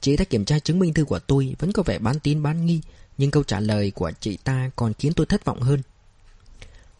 Chị 0.00 0.16
ta 0.16 0.24
kiểm 0.24 0.44
tra 0.44 0.58
chứng 0.58 0.78
minh 0.78 0.94
thư 0.94 1.04
của 1.04 1.18
tôi, 1.18 1.54
Vẫn 1.58 1.72
có 1.72 1.82
vẻ 1.82 1.98
bán 1.98 2.20
tín 2.20 2.42
bán 2.42 2.66
nghi, 2.66 2.80
Nhưng 3.18 3.30
câu 3.30 3.42
trả 3.42 3.60
lời 3.60 3.90
của 3.90 4.12
chị 4.20 4.36
ta 4.36 4.70
còn 4.76 4.92
khiến 4.94 5.12
tôi 5.12 5.26
thất 5.26 5.44
vọng 5.44 5.60
hơn. 5.60 5.82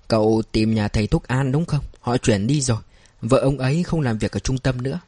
Cậu 0.08 0.42
tìm 0.52 0.74
nhà 0.74 0.88
thầy 0.88 1.06
thuốc 1.06 1.24
An 1.24 1.52
đúng 1.52 1.64
không? 1.64 1.84
Họ 2.00 2.16
chuyển 2.16 2.46
đi 2.46 2.60
rồi. 2.60 2.78
Vợ 3.20 3.38
ông 3.38 3.58
ấy 3.58 3.82
không 3.82 4.00
làm 4.00 4.18
việc 4.18 4.32
ở 4.32 4.38
trung 4.38 4.58
tâm 4.58 4.82
nữa. 4.82 5.00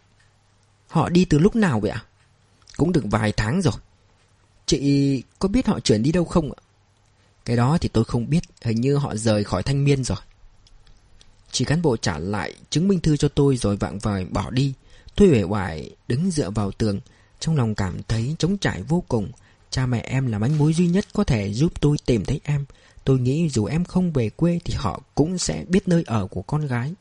Họ 0.89 1.09
đi 1.09 1.25
từ 1.25 1.39
lúc 1.39 1.57
nào 1.57 1.81
vậy 1.81 1.91
ạ? 1.91 2.05
Cũng 2.77 2.93
được 2.93 3.05
vài 3.11 3.33
tháng 3.33 3.63
rồi. 3.63 3.75
Chị 4.67 5.23
có 5.39 5.49
biết 5.49 5.67
họ 5.67 5.81
chuyển 5.81 6.03
đi 6.03 6.13
đâu 6.13 6.25
không 6.25 6.53
ạ? 6.53 6.61
Cái 7.45 7.57
đó 7.57 7.79
thì 7.81 7.89
tôi 7.89 8.05
không 8.05 8.31
biết. 8.31 8.45
Hình 8.63 8.81
như 8.81 8.97
họ 8.97 9.17
rời 9.17 9.45
khỏi 9.45 9.63
thanh 9.63 9.85
miên 9.85 10.05
rồi. 10.05 10.19
Chỉ 11.53 11.65
cán 11.65 11.83
bộ 11.83 11.97
trả 11.97 12.19
lại 12.19 12.55
chứng 12.71 12.89
minh 12.89 13.01
thư 13.01 13.17
cho 13.17 13.29
tôi 13.29 13.57
rồi 13.57 13.77
vạng 13.77 13.99
vời 13.99 14.25
bỏ 14.25 14.51
đi. 14.51 14.73
Tôi 15.15 15.29
uể 15.29 15.43
oải 15.43 15.91
đứng 16.09 16.31
dựa 16.31 16.51
vào 16.51 16.73
tường. 16.73 17.01
Trong 17.41 17.57
lòng 17.57 17.75
cảm 17.75 18.03
thấy 18.09 18.37
trống 18.39 18.59
trải 18.59 18.83
vô 18.83 19.05
cùng. 19.09 19.31
Cha 19.71 19.87
mẹ 19.87 20.01
em 20.01 20.27
là 20.27 20.39
manh 20.39 20.59
mối 20.59 20.73
duy 20.73 20.87
nhất 20.89 21.07
có 21.13 21.25
thể 21.25 21.53
giúp 21.53 21.81
tôi 21.81 21.97
tìm 22.07 22.25
thấy 22.25 22.41
em. 22.45 22.65
Tôi 23.09 23.19
nghĩ 23.19 23.49
dù 23.49 23.65
em 23.65 23.85
không 23.85 24.13
về 24.13 24.31
quê 24.31 24.61
thì 24.65 24.75
họ 24.75 25.01
cũng 25.15 25.39
sẽ 25.39 25.65
biết 25.69 25.89
nơi 25.89 26.05
ở 26.07 26.27
của 26.27 26.43
con 26.43 26.67
gái. 26.67 26.95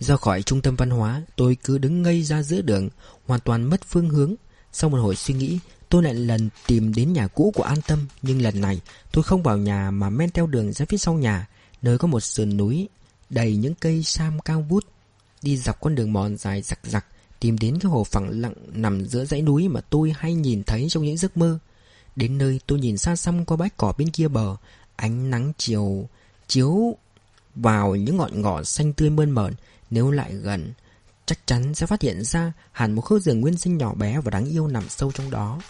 Ra 0.00 0.16
khỏi 0.16 0.42
trung 0.42 0.62
tâm 0.62 0.76
văn 0.76 0.90
hóa, 0.90 1.22
Tôi 1.36 1.56
cứ 1.64 1.78
đứng 1.78 2.02
ngây 2.02 2.22
ra 2.22 2.42
giữa 2.42 2.60
đường, 2.60 2.88
Hoàn 3.26 3.40
toàn 3.40 3.62
mất 3.62 3.80
phương 3.88 4.08
hướng. 4.08 4.34
Sau 4.72 4.90
một 4.90 4.96
hồi 4.96 5.16
suy 5.16 5.34
nghĩ, 5.34 5.58
Tôi 5.88 6.02
lại 6.02 6.14
lần 6.14 6.48
tìm 6.66 6.94
đến 6.94 7.12
nhà 7.12 7.26
cũ 7.26 7.52
của 7.54 7.62
An 7.62 7.78
Tâm. 7.86 8.06
Nhưng 8.22 8.42
lần 8.42 8.60
này, 8.60 8.80
tôi 9.12 9.24
không 9.24 9.42
vào 9.42 9.56
nhà 9.56 9.90
Mà 9.90 10.10
men 10.10 10.30
theo 10.30 10.46
đường 10.46 10.72
ra 10.72 10.86
phía 10.88 10.98
sau 10.98 11.14
nhà, 11.14 11.48
Nơi 11.82 11.98
có 11.98 12.08
một 12.08 12.20
sườn 12.20 12.56
núi 12.56 12.88
Đầy 13.30 13.56
những 13.56 13.74
cây 13.74 14.02
sam 14.02 14.40
cao 14.40 14.66
vút. 14.68 14.84
Đi 15.42 15.56
dọc 15.56 15.80
con 15.80 15.94
đường 15.94 16.12
mòn 16.12 16.36
dài 16.36 16.62
giặc 16.62 16.78
giặc 16.82 17.06
Tìm 17.40 17.58
đến 17.58 17.78
cái 17.78 17.90
hồ 17.90 18.04
phẳng 18.04 18.40
lặng 18.40 18.54
nằm 18.72 19.06
giữa 19.06 19.24
dãy 19.24 19.42
núi 19.42 19.68
Mà 19.68 19.80
tôi 19.80 20.12
hay 20.18 20.34
nhìn 20.34 20.62
thấy 20.62 20.86
trong 20.90 21.04
những 21.04 21.16
giấc 21.16 21.36
mơ. 21.36 21.58
Đến 22.16 22.38
nơi 22.38 22.60
tôi 22.66 22.78
nhìn 22.78 22.98
xa 22.98 23.16
xăm 23.16 23.44
qua 23.44 23.56
bãi 23.56 23.70
cỏ 23.76 23.92
bên 23.98 24.10
kia 24.10 24.28
bờ, 24.28 24.56
Ánh 24.96 25.30
nắng 25.30 25.52
chiều, 25.58 26.08
chiếu 26.48 26.96
vào 27.54 27.94
những 27.94 28.16
ngọn 28.16 28.42
ngỏ 28.42 28.62
xanh 28.62 28.92
tươi 28.92 29.10
mơn 29.10 29.30
mởn. 29.30 29.54
Nếu 29.90 30.10
lại 30.10 30.32
gần, 30.34 30.72
Chắc 31.26 31.46
chắn 31.46 31.74
sẽ 31.74 31.86
phát 31.86 32.02
hiện 32.02 32.24
ra 32.24 32.52
hẳn 32.72 32.92
một 32.92 33.02
khu 33.02 33.20
rừng 33.20 33.40
nguyên 33.40 33.58
sinh 33.58 33.78
nhỏ 33.78 33.94
bé 33.94 34.20
và 34.20 34.30
đáng 34.30 34.44
yêu 34.44 34.66
nằm 34.66 34.88
sâu 34.88 35.12
trong 35.12 35.30
đó. 35.30 35.60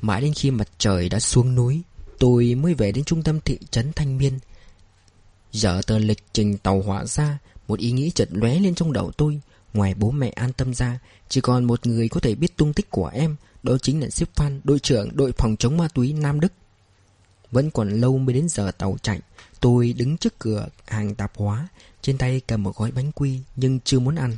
Mãi 0.00 0.20
đến 0.20 0.32
khi 0.34 0.50
mặt 0.50 0.68
trời 0.78 1.08
đã 1.08 1.20
xuống 1.20 1.54
núi, 1.54 1.82
Tôi 2.18 2.54
mới 2.54 2.74
về 2.74 2.92
đến 2.92 3.04
trung 3.04 3.22
tâm 3.22 3.40
thị 3.40 3.58
trấn 3.70 3.92
Thanh 3.92 4.18
Miên. 4.18 4.38
Giờ 5.52 5.80
tờ 5.86 5.98
lịch 5.98 6.22
trình 6.32 6.58
tàu 6.58 6.82
hỏa 6.82 7.04
ra, 7.04 7.38
Một 7.68 7.78
ý 7.78 7.92
nghĩ 7.92 8.10
chợt 8.10 8.28
lóe 8.32 8.58
lên 8.58 8.74
trong 8.74 8.92
đầu 8.92 9.12
tôi. 9.12 9.40
Ngoài 9.74 9.94
bố 9.94 10.10
mẹ 10.10 10.28
an 10.28 10.52
tâm 10.52 10.74
ra, 10.74 10.98
Chỉ 11.28 11.40
còn 11.40 11.64
một 11.64 11.86
người 11.86 12.08
có 12.08 12.20
thể 12.20 12.34
biết 12.34 12.56
tung 12.56 12.72
tích 12.72 12.90
của 12.90 13.06
em 13.06 13.36
đó 13.66 13.78
chính 13.82 14.00
là 14.00 14.10
Sếp 14.10 14.28
Phan 14.36 14.60
Đội 14.64 14.78
trưởng, 14.78 15.16
đội 15.16 15.32
phòng 15.32 15.56
chống 15.56 15.76
ma 15.76 15.88
túy 15.94 16.12
Nam 16.12 16.40
Đức. 16.40 16.52
Vẫn 17.50 17.70
còn 17.70 17.90
lâu 17.90 18.18
mới 18.18 18.34
đến 18.34 18.48
giờ 18.48 18.70
tàu 18.78 18.96
chạy, 19.02 19.20
Tôi 19.60 19.92
đứng 19.92 20.16
trước 20.16 20.38
cửa 20.38 20.68
hàng 20.86 21.14
tạp 21.14 21.32
hóa, 21.36 21.68
trên 22.02 22.18
tay 22.18 22.40
cầm 22.46 22.62
một 22.62 22.76
gói 22.76 22.90
bánh 22.90 23.12
quy 23.12 23.40
Nhưng 23.56 23.80
chưa 23.80 23.98
muốn 23.98 24.14
ăn. 24.14 24.36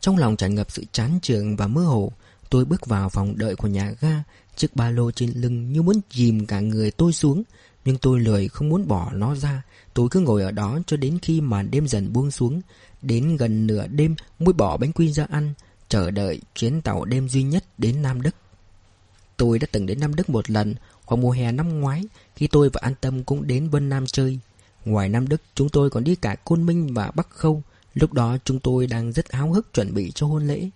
Trong 0.00 0.16
lòng 0.16 0.36
tràn 0.36 0.54
ngập 0.54 0.70
sự 0.70 0.84
chán 0.92 1.18
trường 1.22 1.56
và 1.56 1.66
mơ 1.66 1.82
hồ, 1.82 2.12
Tôi 2.50 2.64
bước 2.64 2.86
vào 2.86 3.08
phòng 3.08 3.38
đợi 3.38 3.56
của 3.56 3.68
nhà 3.68 3.92
ga, 4.00 4.22
Chiếc 4.56 4.76
ba 4.76 4.90
lô 4.90 5.10
trên 5.10 5.32
lưng 5.34 5.72
như 5.72 5.82
muốn 5.82 6.00
dìm 6.10 6.46
cả 6.46 6.60
người 6.60 6.90
tôi 6.90 7.12
xuống, 7.12 7.42
Nhưng 7.84 7.98
tôi 7.98 8.20
lười 8.20 8.48
không 8.48 8.68
muốn 8.68 8.88
bỏ 8.88 9.10
nó 9.12 9.34
ra. 9.34 9.62
Tôi 9.94 10.08
cứ 10.10 10.20
ngồi 10.20 10.42
ở 10.42 10.50
đó 10.50 10.78
cho 10.86 10.96
đến 10.96 11.18
khi 11.22 11.40
màn 11.40 11.70
đêm 11.70 11.88
dần 11.88 12.12
buông 12.12 12.30
xuống. 12.30 12.60
Đến 13.02 13.36
gần 13.36 13.66
nửa 13.66 13.86
đêm 13.86 14.14
mới 14.38 14.52
bỏ 14.52 14.76
bánh 14.76 14.92
quy 14.92 15.12
ra 15.12 15.26
ăn. 15.30 15.54
Chờ 15.88 16.10
đợi 16.10 16.40
chuyến 16.54 16.80
tàu 16.82 17.04
đêm 17.04 17.28
duy 17.28 17.42
nhất 17.42 17.64
đến 17.78 18.02
Nam 18.02 18.22
Đức. 18.22 18.34
Tôi 19.36 19.58
đã 19.58 19.66
từng 19.72 19.86
đến 19.86 20.00
Nam 20.00 20.14
Đức 20.14 20.30
một 20.30 20.50
lần 20.50 20.74
Khoảng 21.04 21.20
mùa 21.20 21.30
hè 21.30 21.52
năm 21.52 21.80
ngoái, 21.80 22.04
Khi 22.36 22.46
tôi 22.46 22.70
và 22.72 22.80
An 22.82 22.94
Tâm 23.00 23.24
cũng 23.24 23.46
đến 23.46 23.68
Vân 23.68 23.88
Nam 23.88 24.06
chơi. 24.06 24.38
Ngoài 24.84 25.08
Nam 25.08 25.28
Đức, 25.28 25.42
chúng 25.54 25.68
tôi 25.68 25.90
còn 25.90 26.04
đi 26.04 26.14
cả 26.14 26.36
Côn 26.44 26.66
Minh 26.66 26.94
và 26.94 27.10
Bắc 27.14 27.30
Khâu. 27.30 27.62
Lúc 27.94 28.12
đó, 28.12 28.36
chúng 28.44 28.60
tôi 28.60 28.86
đang 28.86 29.12
rất 29.12 29.32
háo 29.32 29.52
hức 29.52 29.72
chuẩn 29.72 29.94
bị 29.94 30.12
cho 30.14 30.26
hôn 30.26 30.46
lễ. 30.46 30.70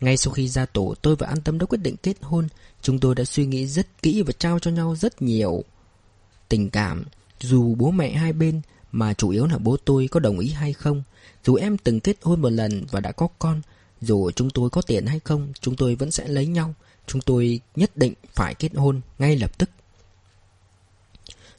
Ngay 0.00 0.16
sau 0.16 0.32
khi 0.32 0.48
ra 0.48 0.66
tổ 0.66 0.94
tôi 1.02 1.16
và 1.16 1.26
An 1.26 1.40
Tâm 1.42 1.58
đã 1.58 1.66
quyết 1.66 1.78
định 1.82 1.96
kết 2.02 2.16
hôn. 2.20 2.48
Chúng 2.82 3.00
tôi 3.00 3.14
đã 3.14 3.24
suy 3.24 3.46
nghĩ 3.46 3.66
rất 3.66 4.02
kỹ 4.02 4.22
và 4.22 4.32
trao 4.38 4.58
cho 4.58 4.70
nhau 4.70 4.96
rất 4.96 5.22
nhiều 5.22 5.64
Tình 6.48 6.70
cảm. 6.70 7.04
Dù 7.40 7.74
bố 7.74 7.90
mẹ 7.90 8.12
hai 8.12 8.32
bên, 8.32 8.60
Mà 8.92 9.14
chủ 9.14 9.30
yếu 9.30 9.46
là 9.46 9.58
bố 9.58 9.76
tôi 9.84 10.08
có 10.10 10.20
đồng 10.20 10.38
ý 10.38 10.48
hay 10.48 10.72
không, 10.72 11.02
Dù 11.44 11.54
em 11.54 11.78
từng 11.78 12.00
kết 12.00 12.16
hôn 12.22 12.42
một 12.42 12.50
lần 12.50 12.84
và 12.90 13.00
đã 13.00 13.12
có 13.12 13.28
con 13.38 13.62
dù 14.02 14.30
chúng 14.30 14.50
tôi 14.50 14.70
có 14.70 14.82
tiền 14.82 15.06
hay 15.06 15.20
không 15.24 15.52
Chúng 15.60 15.76
tôi 15.76 15.94
vẫn 15.94 16.10
sẽ 16.10 16.28
lấy 16.28 16.46
nhau 16.46 16.74
Chúng 17.06 17.20
tôi 17.20 17.60
nhất 17.76 17.96
định 17.96 18.12
phải 18.32 18.54
kết 18.54 18.74
hôn 18.74 19.00
ngay 19.18 19.36
lập 19.36 19.58
tức 19.58 19.70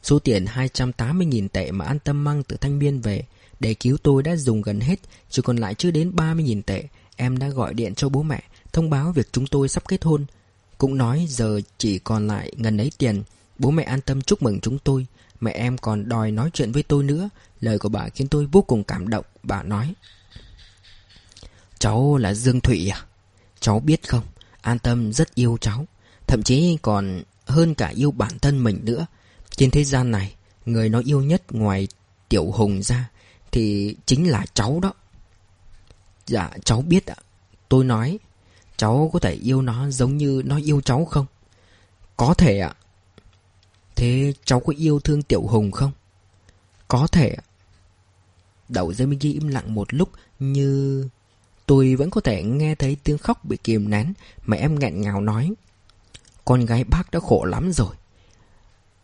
Số 0.04 0.20
tiền 0.20 0.46
280.000 0.46 1.48
tệ 1.48 1.72
mà 1.72 1.86
An 1.86 2.00
Tâm 2.00 2.24
mang 2.24 2.44
từ 2.44 2.58
Thanh 2.58 2.80
Biên 2.80 3.00
về 3.00 3.24
để 3.60 3.74
cứu 3.74 3.98
tôi 4.04 4.24
đã 4.24 4.36
dùng 4.36 4.62
gần 4.62 4.80
hết, 4.80 5.00
chỉ 5.30 5.41
còn 5.41 5.58
lại 5.58 5.76
chưa 5.76 5.91
đến 5.91 6.12
30.000 6.16 6.62
tệ. 6.62 6.84
Em 7.16 7.38
đã 7.38 7.50
gọi 7.50 7.74
điện 7.74 7.96
cho 7.96 8.10
bố 8.10 8.24
mẹ, 8.24 8.44
thông 8.74 8.89
báo 8.89 9.12
việc 9.12 9.28
chúng 9.32 9.48
tôi 9.48 9.70
sắp 9.70 9.88
kết 9.88 10.04
hôn. 10.04 10.26
Cũng 10.78 10.98
nói 10.98 11.26
giờ 11.30 11.62
chỉ 11.78 12.00
còn 12.00 12.28
lại 12.28 12.52
ngần 12.58 12.78
ấy 12.78 12.91
tiền. 12.98 13.24
Bố 13.60 13.72
mẹ 13.72 13.84
an 13.84 14.02
tâm 14.02 14.22
chúc 14.22 14.41
mừng 14.41 14.60
chúng 14.60 14.80
tôi. 14.80 15.06
Mẹ 15.39 15.52
em 15.52 15.78
còn 15.78 16.10
đòi 16.10 16.32
nói 16.32 16.50
chuyện 16.54 16.72
với 16.72 16.84
tôi 16.84 17.04
nữa 17.04 17.30
Lời 17.60 17.80
của 17.80 17.89
bà 17.89 18.10
khiến 18.10 18.28
tôi 18.28 18.46
vô 18.46 18.62
cùng 18.62 18.84
cảm 18.84 19.08
động 19.08 19.26
Bà 19.44 19.64
nói 19.64 19.94
Cháu 21.84 22.18
là 22.18 22.34
Dương 22.34 22.62
Thụy 22.62 22.90
à? 22.90 23.06
Cháu 23.60 23.80
biết 23.80 24.10
không? 24.10 24.24
An 24.62 24.80
Tâm 24.80 25.14
rất 25.14 25.36
yêu 25.36 25.58
cháu. 25.62 25.86
Thậm 26.28 26.44
chí 26.44 26.78
còn 26.82 27.24
hơn 27.46 27.76
cả 27.76 27.88
yêu 27.88 28.12
bản 28.12 28.40
thân 28.40 28.64
mình 28.64 28.80
nữa. 28.84 29.06
Trên 29.50 29.72
thế 29.72 29.84
gian 29.84 30.12
này, 30.12 30.36
Người 30.66 30.90
nó 30.90 31.02
yêu 31.06 31.22
nhất 31.22 31.44
ngoài 31.50 31.88
Tiểu 32.30 32.52
Hùng 32.52 32.84
ra 32.84 33.10
Thì 33.52 33.96
chính 34.06 34.30
là 34.30 34.46
cháu 34.54 34.80
đó. 34.80 34.94
Dạ 36.26 36.52
cháu 36.66 36.82
biết 36.82 37.06
ạ. 37.06 37.16
Tôi 37.70 37.84
nói, 37.84 38.20
Cháu 38.78 39.10
có 39.14 39.20
thể 39.20 39.34
yêu 39.34 39.62
nó 39.62 39.90
giống 39.90 40.18
như 40.18 40.42
nó 40.46 40.60
yêu 40.66 40.82
cháu 40.82 41.06
không? 41.06 41.26
Có 42.18 42.34
thể 42.34 42.60
ạ. 42.60 42.74
Thế 43.96 44.34
cháu 44.46 44.60
có 44.60 44.74
yêu 44.78 45.00
thương 45.00 45.24
Tiểu 45.24 45.42
Hùng 45.42 45.72
không? 45.72 45.92
Có 46.88 47.08
thể 47.08 47.30
ạ. 47.30 47.44
Đầu 48.70 48.94
dây 48.94 49.08
Minh 49.08 49.20
Ghi 49.20 49.34
im 49.34 49.48
lặng 49.48 49.74
một 49.74 49.94
lúc 49.94 50.10
như... 50.40 51.10
Tôi 51.66 51.95
vẫn 51.95 52.09
có 52.09 52.22
thể 52.22 52.43
nghe 52.43 52.76
thấy 52.76 52.97
tiếng 53.03 53.18
khóc 53.18 53.45
bị 53.45 53.57
kìm 53.57 53.89
nén 53.89 54.14
Mà 54.45 54.57
em 54.57 54.80
nghẹn 54.80 55.01
ngào 55.01 55.22
nói. 55.22 55.53
Con 56.45 56.66
gái 56.66 56.84
bác 56.84 57.11
đã 57.11 57.20
khổ 57.20 57.45
lắm 57.45 57.72
rồi. 57.72 57.95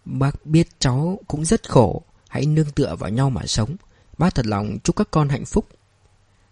Bác 0.06 0.46
biết 0.46 0.68
cháu 0.80 1.20
cũng 1.28 1.46
rất 1.46 1.70
khổ, 1.70 2.02
Hãy 2.28 2.46
nương 2.46 2.72
tựa 2.72 2.96
vào 2.96 3.10
nhau 3.10 3.30
mà 3.30 3.46
sống. 3.46 3.76
Bác 4.18 4.36
thật 4.36 4.46
lòng 4.46 4.78
chúc 4.84 4.96
các 4.96 5.08
con 5.12 5.30
hạnh 5.30 5.46
phúc. 5.46 5.68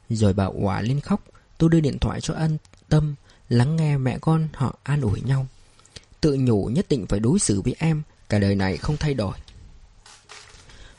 Rồi 0.10 0.34
bà 0.34 0.46
quả 0.46 0.82
lên 0.82 1.00
khóc, 1.00 1.24
Tôi 1.58 1.70
đưa 1.70 1.80
điện 1.80 2.00
thoại 2.00 2.22
cho 2.22 2.34
ân 2.34 2.58
tâm, 2.90 3.16
Lắng 3.50 3.76
nghe 3.76 3.98
mẹ 3.98 4.18
con 4.20 4.48
họ 4.54 4.76
an 4.84 5.02
ủi 5.02 5.22
nhau. 5.22 5.48
Tự 6.22 6.38
nhủ 6.40 6.66
nhất 6.66 6.86
định 6.90 7.06
phải 7.08 7.20
đối 7.20 7.40
xử 7.40 7.62
với 7.62 7.76
em, 7.80 8.02
Cả 8.30 8.40
đời 8.40 8.56
này 8.56 8.78
không 8.78 8.98
thay 8.98 9.14
đổi. 9.14 9.38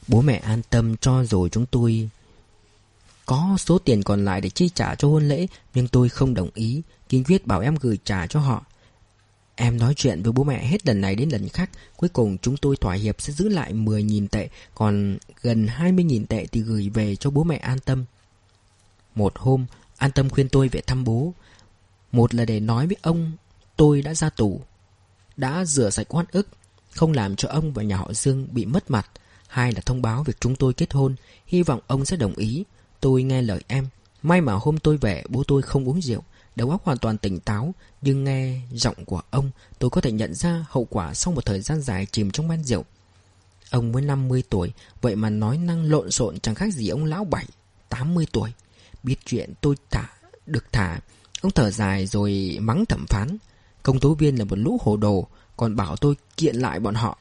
Bố 0.09 0.23
mẹ 0.23 0.37
an 0.37 0.63
tâm 0.71 0.97
cho 0.97 1.25
rồi 1.25 1.49
chúng 1.49 1.67
tôi 1.67 2.09
có 3.29 3.57
số 3.59 3.79
tiền 3.79 4.03
còn 4.03 4.25
lại 4.25 4.41
để 4.41 4.51
chi 4.51 4.69
trả 4.69 4.95
cho 4.95 5.09
hôn 5.09 5.29
lễ, 5.29 5.47
Nhưng 5.75 5.89
tôi 5.89 6.09
không 6.09 6.35
đồng 6.35 6.51
ý. 6.55 6.83
Kiên 7.09 7.25
quyết 7.25 7.47
bảo 7.47 7.61
em 7.61 7.77
gửi 7.81 7.99
trả 8.05 8.27
cho 8.27 8.41
họ. 8.41 8.65
Em 9.55 9.79
nói 9.79 9.95
chuyện 9.97 10.23
với 10.23 10.33
bố 10.33 10.45
mẹ 10.45 10.67
hết 10.67 10.87
lần 10.87 11.01
này 11.01 11.15
đến 11.15 11.29
lần 11.29 11.49
khác. 11.49 11.71
Cuối 11.97 12.09
cùng 12.09 12.39
chúng 12.39 12.57
tôi 12.57 12.77
thỏa 12.77 12.95
hiệp 12.95 13.21
sẽ 13.21 13.33
giữ 13.33 13.49
lại 13.49 13.73
10.000 13.73 14.29
tệ, 14.29 14.49
Còn 14.75 15.19
gần 15.43 15.67
20.000 15.67 16.27
tệ 16.27 16.47
thì 16.47 16.61
gửi 16.61 16.89
về 16.89 17.17
cho 17.17 17.31
bố 17.31 17.45
mẹ 17.45 17.57
an 17.57 17.79
tâm. 17.79 18.05
Một 19.15 19.39
hôm, 19.39 19.67
An 19.97 20.13
tâm 20.13 20.31
khuyên 20.31 20.49
tôi 20.49 20.69
về 20.69 20.81
thăm 20.81 21.05
bố. 21.05 21.35
Một 22.13 22.35
là 22.35 22.45
để 22.45 22.61
nói 22.61 22.87
với 22.87 22.97
ông, 23.03 23.33
Tôi 23.77 24.03
đã 24.03 24.15
ra 24.15 24.31
tù, 24.31 24.61
Đã 25.37 25.65
rửa 25.65 25.91
sạch 25.91 26.15
oan 26.15 26.27
ức, 26.33 26.49
Không 26.91 27.13
làm 27.13 27.37
cho 27.37 27.49
ông 27.49 27.73
và 27.73 27.83
nhà 27.83 27.97
họ 27.97 28.13
Dương 28.13 28.49
bị 28.51 28.67
mất 28.67 28.91
mặt. 28.91 29.11
Hai 29.49 29.73
là 29.73 29.81
thông 29.87 30.03
báo 30.03 30.23
việc 30.23 30.41
chúng 30.41 30.57
tôi 30.57 30.73
kết 30.73 30.93
hôn. 30.93 31.15
Hy 31.47 31.63
vọng 31.63 31.81
ông 31.87 32.05
sẽ 32.05 32.17
đồng 32.17 32.35
ý. 32.35 32.65
Tôi 33.01 33.23
nghe 33.23 33.43
lời 33.43 33.61
em. 33.69 33.87
May 34.23 34.41
mà 34.41 34.53
hôm 34.53 34.79
tôi 34.79 34.97
về, 34.97 35.25
bố 35.29 35.43
tôi 35.45 35.63
không 35.63 35.89
uống 35.89 36.03
rượu. 36.03 36.23
Đầu 36.57 36.71
óc 36.71 36.85
hoàn 36.85 36.99
toàn 36.99 37.19
tỉnh 37.19 37.41
táo, 37.41 37.75
Nhưng 38.03 38.25
nghe 38.25 38.61
giọng 38.73 39.05
của 39.05 39.23
ông, 39.31 39.51
Tôi 39.79 39.91
có 39.91 40.01
thể 40.01 40.13
nhận 40.13 40.35
ra 40.35 40.67
hậu 40.69 40.85
quả 40.91 41.15
sau 41.15 41.35
một 41.35 41.47
thời 41.47 41.61
gian 41.61 41.81
dài 41.81 42.07
chìm 42.13 42.31
trong 42.31 42.49
men 42.49 42.65
rượu. 42.65 42.85
Ông 43.71 43.93
mới 43.93 44.03
50 44.03 44.43
tuổi, 44.51 44.73
Vậy 45.01 45.17
mà 45.17 45.31
nói 45.31 45.59
năng 45.59 45.91
lộn 45.91 46.11
xộn 46.11 46.41
chẳng 46.41 46.55
khác 46.55 46.73
gì 46.73 46.89
ông 46.89 47.05
lão 47.05 47.25
bảy 47.25 47.47
80 47.89 48.27
tuổi. 48.33 48.53
Biết 49.03 49.17
chuyện 49.25 49.53
tôi 49.61 49.75
thả, 49.91 50.09
được 50.47 50.65
thả, 50.73 51.01
Ông 51.41 51.53
thở 51.53 51.71
dài 51.71 52.07
rồi 52.07 52.59
mắng 52.61 52.87
thẩm 52.87 53.07
phán. 53.07 53.37
Công 53.83 54.01
tố 54.01 54.15
viên 54.15 54.37
là 54.37 54.45
một 54.45 54.59
lũ 54.59 54.79
hồ 54.83 54.97
đồ, 54.97 55.27
Còn 55.57 55.77
bảo 55.77 55.97
tôi 55.97 56.15
kiện 56.37 56.57
lại 56.57 56.81
bọn 56.81 56.95
họ. 56.95 57.19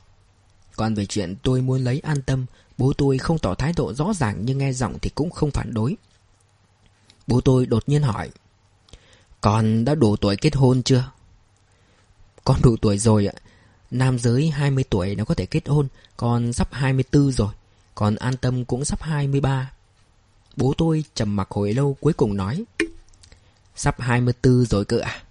Còn 0.76 0.94
về 0.96 1.06
chuyện 1.06 1.36
tôi 1.44 1.62
muốn 1.62 1.84
lấy 1.84 2.00
an 2.00 2.22
tâm 2.22 2.46
Bố 2.78 2.94
tôi 2.94 3.18
không 3.18 3.40
tỏ 3.40 3.56
thái 3.56 3.74
độ 3.76 3.94
rõ 3.94 4.14
ràng 4.14 4.38
Nhưng 4.46 4.58
nghe 4.58 4.74
giọng 4.74 5.00
thì 5.02 5.10
cũng 5.10 5.30
không 5.30 5.52
phản 5.52 5.74
đối. 5.74 5.98
Bố 7.28 7.42
tôi 7.42 7.66
đột 7.66 7.84
nhiên 7.88 8.02
hỏi 8.02 8.32
Con 9.42 9.86
đã 9.86 9.96
đủ 9.96 10.16
tuổi 10.16 10.36
kết 10.36 10.56
hôn 10.56 10.84
chưa? 10.84 11.12
Con 12.44 12.60
đủ 12.64 12.76
tuổi 12.82 12.98
rồi 12.98 13.28
ạ. 13.28 13.34
Nam 13.92 14.20
giới 14.20 14.50
20 14.50 14.84
tuổi 14.90 15.16
nó 15.16 15.26
có 15.26 15.36
thể 15.36 15.46
kết 15.46 15.68
hôn 15.68 15.88
Con 16.18 16.54
sắp 16.54 16.68
24 16.72 17.32
rồi 17.32 17.54
Còn 17.96 18.16
an 18.16 18.38
tâm 18.38 18.66
cũng 18.66 18.86
sắp 18.86 19.02
23 19.02 19.72
Bố 20.56 20.74
tôi 20.78 21.04
trầm 21.14 21.36
mặc 21.36 21.48
hồi 21.52 21.74
lâu 21.74 21.98
cuối 22.00 22.14
cùng 22.14 22.38
nói 22.38 22.64
Sắp 23.76 24.02
24 24.02 24.66
rồi 24.66 24.86
cơ 24.86 25.00
à 25.00 25.24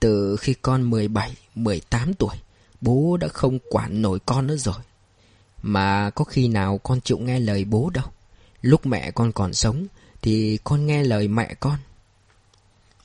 Từ 0.00 0.36
khi 0.36 0.54
con 0.54 0.90
17, 0.90 1.36
18 1.54 2.14
tuổi 2.14 2.36
Bố 2.80 3.16
đã 3.16 3.28
không 3.28 3.58
quản 3.70 4.02
nổi 4.02 4.18
con 4.26 4.46
nữa 4.46 4.56
rồi. 4.56 4.74
Mà 5.62 6.10
có 6.10 6.24
khi 6.24 6.48
nào 6.48 6.78
con 6.78 7.00
chịu 7.00 7.18
nghe 7.18 7.40
lời 7.40 7.64
bố 7.64 7.90
đâu? 7.94 8.04
Lúc 8.62 8.86
mẹ 8.86 9.10
con 9.10 9.32
còn 9.32 9.54
sống 9.54 9.86
Thì 10.22 10.58
con 10.64 10.86
nghe 10.86 11.04
lời 11.04 11.28
mẹ 11.28 11.54
con. 11.60 11.78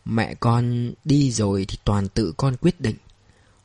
Mẹ 0.06 0.36
con 0.36 0.94
đi 1.06 1.32
rồi 1.32 1.66
thì 1.68 1.78
toàn 1.84 2.08
tự 2.08 2.34
con 2.38 2.56
quyết 2.62 2.82
định. 2.82 2.96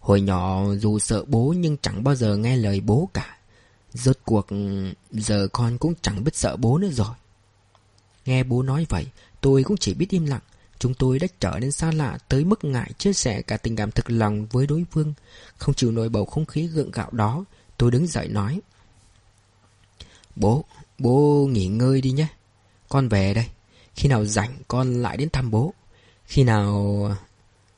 Hồi 0.01 0.20
nhỏ 0.20 0.64
dù 0.74 0.99
sợ 0.99 1.24
bố 1.26 1.55
nhưng 1.59 1.76
chẳng 1.82 2.05
bao 2.05 2.14
giờ 2.14 2.37
nghe 2.37 2.57
lời 2.57 2.80
bố 2.80 3.09
cả. 3.14 3.37
Rốt 3.93 4.18
cuộc 4.24 4.47
giờ 5.11 5.49
con 5.53 5.78
cũng 5.78 5.95
chẳng 6.03 6.24
biết 6.24 6.37
sợ 6.37 6.57
bố 6.57 6.78
nữa 6.78 6.91
rồi. 6.93 7.14
Nghe 8.26 8.45
bố 8.45 8.62
nói 8.62 8.87
vậy 8.89 9.07
tôi 9.41 9.62
cũng 9.62 9.76
chỉ 9.76 9.95
biết 9.95 10.11
im 10.11 10.26
lặng. 10.26 10.41
Chúng 10.78 10.95
tôi 10.95 11.18
đã 11.18 11.26
trở 11.41 11.59
nên 11.61 11.72
xa 11.72 11.93
lạ 11.93 12.18
tới 12.28 12.45
mức 12.45 12.64
ngại 12.64 12.91
chia 12.99 13.12
sẻ 13.12 13.43
cả 13.43 13.57
tình 13.57 13.76
cảm 13.76 13.91
thực 13.91 14.11
lòng 14.11 14.47
với 14.47 14.66
đối 14.66 14.84
phương. 14.91 15.14
Không 15.59 15.74
chịu 15.74 15.93
nổi 15.93 16.09
bầu 16.09 16.24
không 16.24 16.47
khí 16.47 16.66
gượng 16.66 16.91
gạo 16.91 17.09
đó, 17.12 17.45
tôi 17.78 17.91
đứng 17.91 18.07
dậy 18.07 18.28
nói. 18.28 18.61
Bố, 20.37 20.64
bố 20.99 21.47
nghỉ 21.51 21.66
ngơi 21.66 22.01
đi 22.01 22.11
nhé. 22.11 22.26
Con 22.89 23.09
về 23.09 23.34
đây. 23.34 23.47
Khi 23.95 24.09
nào 24.09 24.24
rảnh 24.24 24.57
con 24.68 25.03
lại 25.03 25.16
đến 25.16 25.30
thăm 25.30 25.51
bố. 25.51 25.74
Khi 26.24 26.45
nào 26.45 27.16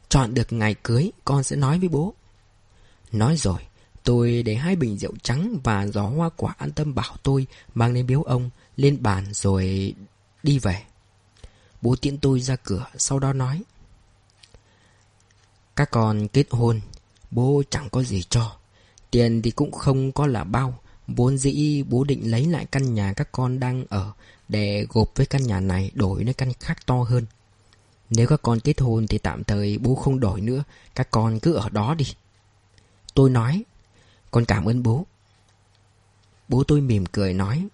chọn 0.09 0.35
được 0.35 0.53
ngày 0.53 0.75
cưới 0.83 1.13
con 1.25 1.43
sẽ 1.43 1.57
nói 1.57 1.79
với 1.79 1.89
bố. 1.89 2.15
Nói 3.13 3.37
rồi, 3.37 3.61
tôi 4.05 4.43
để 4.43 4.55
hai 4.55 4.77
bình 4.77 4.99
rượu 4.99 5.13
trắng 5.23 5.59
và 5.65 5.87
gió 5.87 6.03
hoa 6.03 6.29
quả 6.37 6.55
an 6.59 6.73
tâm 6.73 6.95
bảo 6.95 7.17
tôi 7.23 7.47
mang 7.75 7.93
lên 7.93 8.07
biếu 8.07 8.23
ông 8.23 8.51
lên 8.77 9.03
bàn 9.03 9.25
rồi 9.33 9.95
đi 10.43 10.59
về. 10.59 10.83
Bố 11.83 11.97
tiễn 11.97 12.19
tôi 12.19 12.41
ra 12.41 12.57
cửa 12.57 12.87
Sau 12.97 13.19
đó 13.19 13.33
nói 13.33 13.63
Các 15.77 15.91
con 15.91 16.29
kết 16.29 16.47
hôn 16.51 16.81
Bố 17.31 17.63
chẳng 17.71 17.91
có 17.91 18.03
gì 18.03 18.23
cho 18.23 18.57
Tiền 19.11 19.43
thì 19.43 19.51
cũng 19.51 19.73
không 19.73 20.13
có 20.13 20.27
là 20.27 20.45
bao 20.45 20.81
Vốn 21.09 21.39
dĩ 21.39 21.83
bố 21.83 22.05
định 22.05 22.31
lấy 22.31 22.47
lại 22.47 22.67
căn 22.71 22.95
nhà 22.95 23.13
các 23.13 23.29
con 23.33 23.61
đang 23.61 23.85
ở 23.89 24.13
Để 24.49 24.87
gộp 24.89 25.13
với 25.15 25.27
căn 25.27 25.43
nhà 25.43 25.61
này 25.61 25.91
đổi 25.95 26.25
nơi 26.25 26.35
căn 26.35 26.53
khác 26.61 26.87
to 26.87 27.03
hơn. 27.03 27.27
Nếu 28.11 28.27
các 28.27 28.43
con 28.43 28.61
kết 28.61 28.81
hôn 28.81 29.07
thì 29.07 29.19
tạm 29.19 29.45
thời 29.45 29.79
bố 29.79 29.95
không 29.95 30.21
đổi 30.21 30.41
nữa, 30.41 30.65
Các 30.95 31.11
con 31.11 31.41
cứ 31.41 31.53
ở 31.53 31.69
đó 31.69 31.95
đi. 31.95 32.05
Tôi 33.15 33.31
nói, 33.31 33.63
Con 34.31 34.45
cảm 34.45 34.65
ơn 34.65 34.83
bố. 34.83 35.07
Bố 36.49 36.65
tôi 36.65 36.81
mỉm 36.81 37.07
cười 37.07 37.35
nói, 37.35 37.69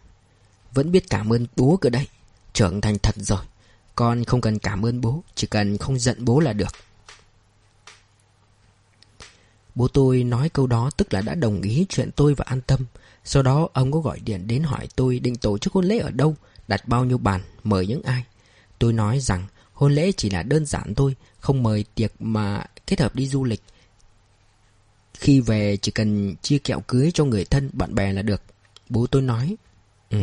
Vẫn 0.72 0.92
biết 0.92 1.10
cảm 1.10 1.32
ơn 1.32 1.46
bố 1.56 1.78
cơ 1.80 1.90
đấy, 1.90 2.08
Trưởng 2.52 2.80
thành 2.80 2.98
thật 2.98 3.14
rồi. 3.18 3.44
Con 3.94 4.24
không 4.24 4.40
cần 4.40 4.58
cảm 4.58 4.86
ơn 4.86 5.00
bố, 5.00 5.22
Chỉ 5.34 5.46
cần 5.46 5.78
không 5.78 5.98
giận 5.98 6.24
bố 6.24 6.40
là 6.40 6.52
được. 6.52 6.72
Bố 9.74 9.88
tôi 9.88 10.24
nói 10.24 10.48
câu 10.48 10.66
đó 10.66 10.90
tức 10.96 11.14
là 11.14 11.20
đã 11.20 11.34
đồng 11.34 11.62
ý 11.62 11.86
chuyện 11.88 12.10
tôi 12.16 12.34
và 12.34 12.44
an 12.48 12.60
tâm. 12.60 12.80
Sau 13.24 13.42
đó 13.42 13.68
ông 13.72 13.92
có 13.92 14.00
gọi 14.00 14.20
điện 14.20 14.46
đến 14.46 14.62
hỏi 14.62 14.88
tôi 14.96 15.18
định 15.18 15.36
tổ 15.36 15.58
chức 15.58 15.72
hôn 15.72 15.84
lễ 15.84 15.98
ở 15.98 16.10
đâu 16.10 16.36
Đặt 16.68 16.88
bao 16.88 17.04
nhiêu 17.04 17.18
bàn, 17.18 17.40
mời 17.64 17.86
những 17.86 18.02
ai. 18.02 18.24
Tôi 18.78 18.92
nói 18.92 19.20
rằng 19.20 19.46
hôn 19.72 19.94
lễ 19.94 20.12
chỉ 20.16 20.30
là 20.30 20.42
đơn 20.42 20.66
giản 20.66 20.94
thôi 20.94 21.16
Không 21.40 21.62
mời 21.62 21.84
tiệc 21.94 22.12
mà 22.18 22.64
kết 22.86 23.00
hợp 23.00 23.14
đi 23.14 23.26
du 23.26 23.44
lịch. 23.44 23.62
Khi 25.14 25.40
về 25.40 25.76
chỉ 25.76 25.92
cần 25.92 26.34
chia 26.42 26.58
kẹo 26.58 26.80
cưới 26.80 27.10
cho 27.14 27.24
người 27.24 27.44
thân, 27.44 27.70
bạn 27.72 27.94
bè 27.94 28.12
là 28.12 28.22
được. 28.22 28.42
Bố 28.88 29.06
tôi 29.06 29.22
nói 29.22 29.56
Ừ, 30.10 30.18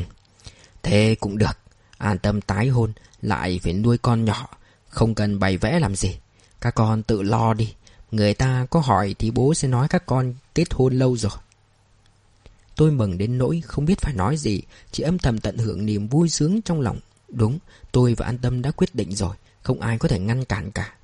thế 0.84 1.16
cũng 1.20 1.38
được. 1.38 1.58
An 1.98 2.20
tâm 2.20 2.42
tái 2.42 2.68
hôn 2.68 2.94
lại 3.22 3.60
phải 3.64 3.74
nuôi 3.74 3.98
con 3.98 4.26
nhỏ 4.26 4.50
Không 4.90 5.16
cần 5.16 5.40
bày 5.40 5.58
vẽ 5.58 5.80
làm 5.80 5.96
gì. 5.96 6.20
Các 6.62 6.76
con 6.76 7.04
tự 7.04 7.22
lo 7.22 7.54
đi. 7.54 7.74
Người 8.12 8.34
ta 8.34 8.68
có 8.70 8.80
hỏi 8.80 9.16
thì 9.20 9.32
bố 9.32 9.54
sẽ 9.54 9.68
nói 9.68 9.88
các 9.88 10.06
con 10.06 10.34
kết 10.56 10.74
hôn 10.74 11.00
lâu 11.00 11.18
rồi. 11.18 11.32
Tôi 12.82 12.92
mừng 12.92 13.18
đến 13.18 13.38
nỗi 13.38 13.62
không 13.66 13.86
biết 13.86 14.00
phải 14.02 14.14
nói 14.14 14.38
gì. 14.38 14.62
Chỉ 14.92 15.04
âm 15.04 15.18
thầm 15.18 15.38
tận 15.38 15.58
hưởng 15.58 15.86
niềm 15.86 16.08
vui 16.08 16.30
sướng 16.30 16.62
trong 16.62 16.82
lòng. 16.82 17.00
Đúng, 17.30 17.60
tôi 17.92 18.14
và 18.14 18.26
An 18.26 18.38
Tâm 18.38 18.62
đã 18.62 18.72
quyết 18.72 18.96
định 18.96 19.16
rồi 19.16 19.36
Không 19.62 19.82
ai 19.82 19.98
có 19.98 20.08
thể 20.08 20.20
ngăn 20.20 20.46
cản 20.46 20.72
cả. 20.72 20.96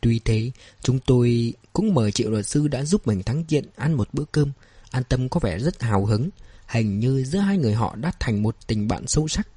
Tuy 0.00 0.20
thế, 0.24 0.50
chúng 0.82 0.98
tôi 0.98 1.52
cũng 1.72 1.94
mời 1.94 2.12
triệu 2.12 2.30
luật 2.30 2.46
sư 2.46 2.68
đã 2.68 2.84
giúp 2.84 3.06
mình 3.06 3.22
thắng 3.22 3.44
kiện 3.44 3.64
ăn 3.76 3.94
một 3.94 4.08
bữa 4.12 4.24
cơm. 4.32 4.52
An 4.90 5.02
Tâm 5.08 5.28
có 5.28 5.40
vẻ 5.42 5.58
rất 5.58 5.82
hào 5.82 6.06
hứng 6.06 6.30
Hình 6.66 7.00
như 7.00 7.24
giữa 7.24 7.38
hai 7.38 7.58
người 7.58 7.74
họ 7.74 7.96
đã 7.96 8.12
thành 8.20 8.42
một 8.42 8.56
tình 8.66 8.88
bạn 8.88 9.06
sâu 9.06 9.28
sắc. 9.28 9.48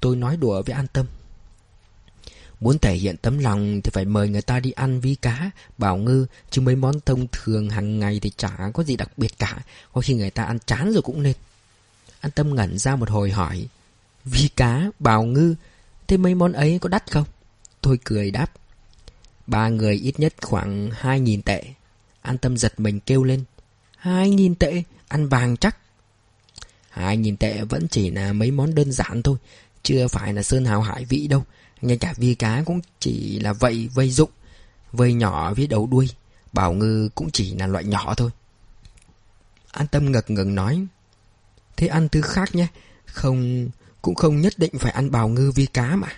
Tôi 0.00 0.16
nói 0.16 0.36
đùa 0.36 0.62
với 0.62 0.74
An 0.74 0.86
Tâm. 0.92 1.06
Muốn 2.60 2.78
thể 2.78 2.94
hiện 2.94 3.16
tấm 3.16 3.38
lòng 3.38 3.80
thì 3.84 3.90
phải 3.90 4.04
mời 4.04 4.28
người 4.28 4.42
ta 4.42 4.60
đi 4.60 4.70
ăn 4.70 5.00
vi 5.00 5.14
cá, 5.14 5.50
bảo 5.78 5.96
ngư, 5.96 6.26
chứ 6.50 6.60
mấy 6.60 6.76
món 6.76 7.00
thông 7.00 7.26
thường 7.32 7.70
hàng 7.70 7.98
ngày 7.98 8.20
thì 8.22 8.30
chả 8.36 8.70
có 8.74 8.82
gì 8.84 8.96
đặc 8.96 9.10
biệt 9.16 9.38
cả, 9.38 9.58
có 9.92 10.00
khi 10.00 10.14
người 10.14 10.30
ta 10.30 10.44
ăn 10.44 10.58
chán 10.66 10.92
rồi 10.92 11.02
cũng 11.02 11.22
nên. 11.22 11.34
An 12.20 12.32
Tâm 12.32 12.54
ngẩn 12.54 12.78
ra 12.78 12.96
một 12.96 13.10
hồi 13.10 13.30
hỏi, 13.30 13.66
vi 14.24 14.48
cá, 14.56 14.90
bảo 14.98 15.22
ngư, 15.22 15.54
thế 16.06 16.16
mấy 16.16 16.34
món 16.34 16.52
ấy 16.52 16.78
có 16.78 16.88
đắt 16.88 17.10
không? 17.10 17.24
Tôi 17.80 17.98
cười 18.04 18.30
đáp, 18.30 18.52
ba 19.46 19.68
người 19.68 19.94
ít 19.94 20.20
nhất 20.20 20.34
khoảng 20.42 20.90
hai 20.92 21.20
nghìn 21.20 21.42
tệ. 21.42 21.64
An 22.22 22.38
Tâm 22.38 22.56
giật 22.56 22.80
mình 22.80 23.00
kêu 23.00 23.24
lên, 23.24 23.44
hai 23.96 24.30
nghìn 24.30 24.54
tệ, 24.54 24.82
ăn 25.08 25.28
vàng 25.28 25.56
chắc. 25.56 25.76
Hai 26.90 27.16
nghìn 27.16 27.36
tệ 27.36 27.64
vẫn 27.64 27.88
chỉ 27.88 28.10
là 28.10 28.32
mấy 28.32 28.50
món 28.50 28.74
đơn 28.74 28.92
giản 28.92 29.22
thôi, 29.22 29.36
chưa 29.82 30.08
phải 30.08 30.32
là 30.32 30.42
sơn 30.42 30.64
hào 30.64 30.82
hải 30.82 31.04
vị 31.04 31.26
đâu. 31.26 31.44
Ngay 31.84 31.96
cả 31.96 32.14
vi 32.16 32.34
cá 32.34 32.62
cũng 32.66 32.80
chỉ 33.00 33.40
là 33.40 33.52
vậy 33.52 33.88
vây 33.94 34.10
dụng 34.10 34.30
Vây 34.92 35.12
nhỏ 35.12 35.54
với 35.54 35.66
đầu 35.66 35.86
đuôi. 35.86 36.08
Bảo 36.52 36.72
ngư 36.72 37.08
cũng 37.14 37.30
chỉ 37.30 37.54
là 37.54 37.66
loại 37.66 37.84
nhỏ 37.84 38.14
thôi. 38.14 38.30
An 39.72 39.86
tâm 39.86 40.12
ngực 40.12 40.30
ngừng 40.30 40.54
nói, 40.54 40.86
Thế 41.76 41.86
ăn 41.86 42.08
thứ 42.08 42.20
khác 42.22 42.54
nhé. 42.54 42.66
Không, 43.06 43.68
Cũng 44.02 44.14
không 44.14 44.40
nhất 44.40 44.54
định 44.56 44.78
phải 44.78 44.92
ăn 44.92 45.10
bào 45.10 45.28
ngư 45.28 45.50
vi 45.50 45.66
cá 45.66 45.96
mà. 45.96 46.08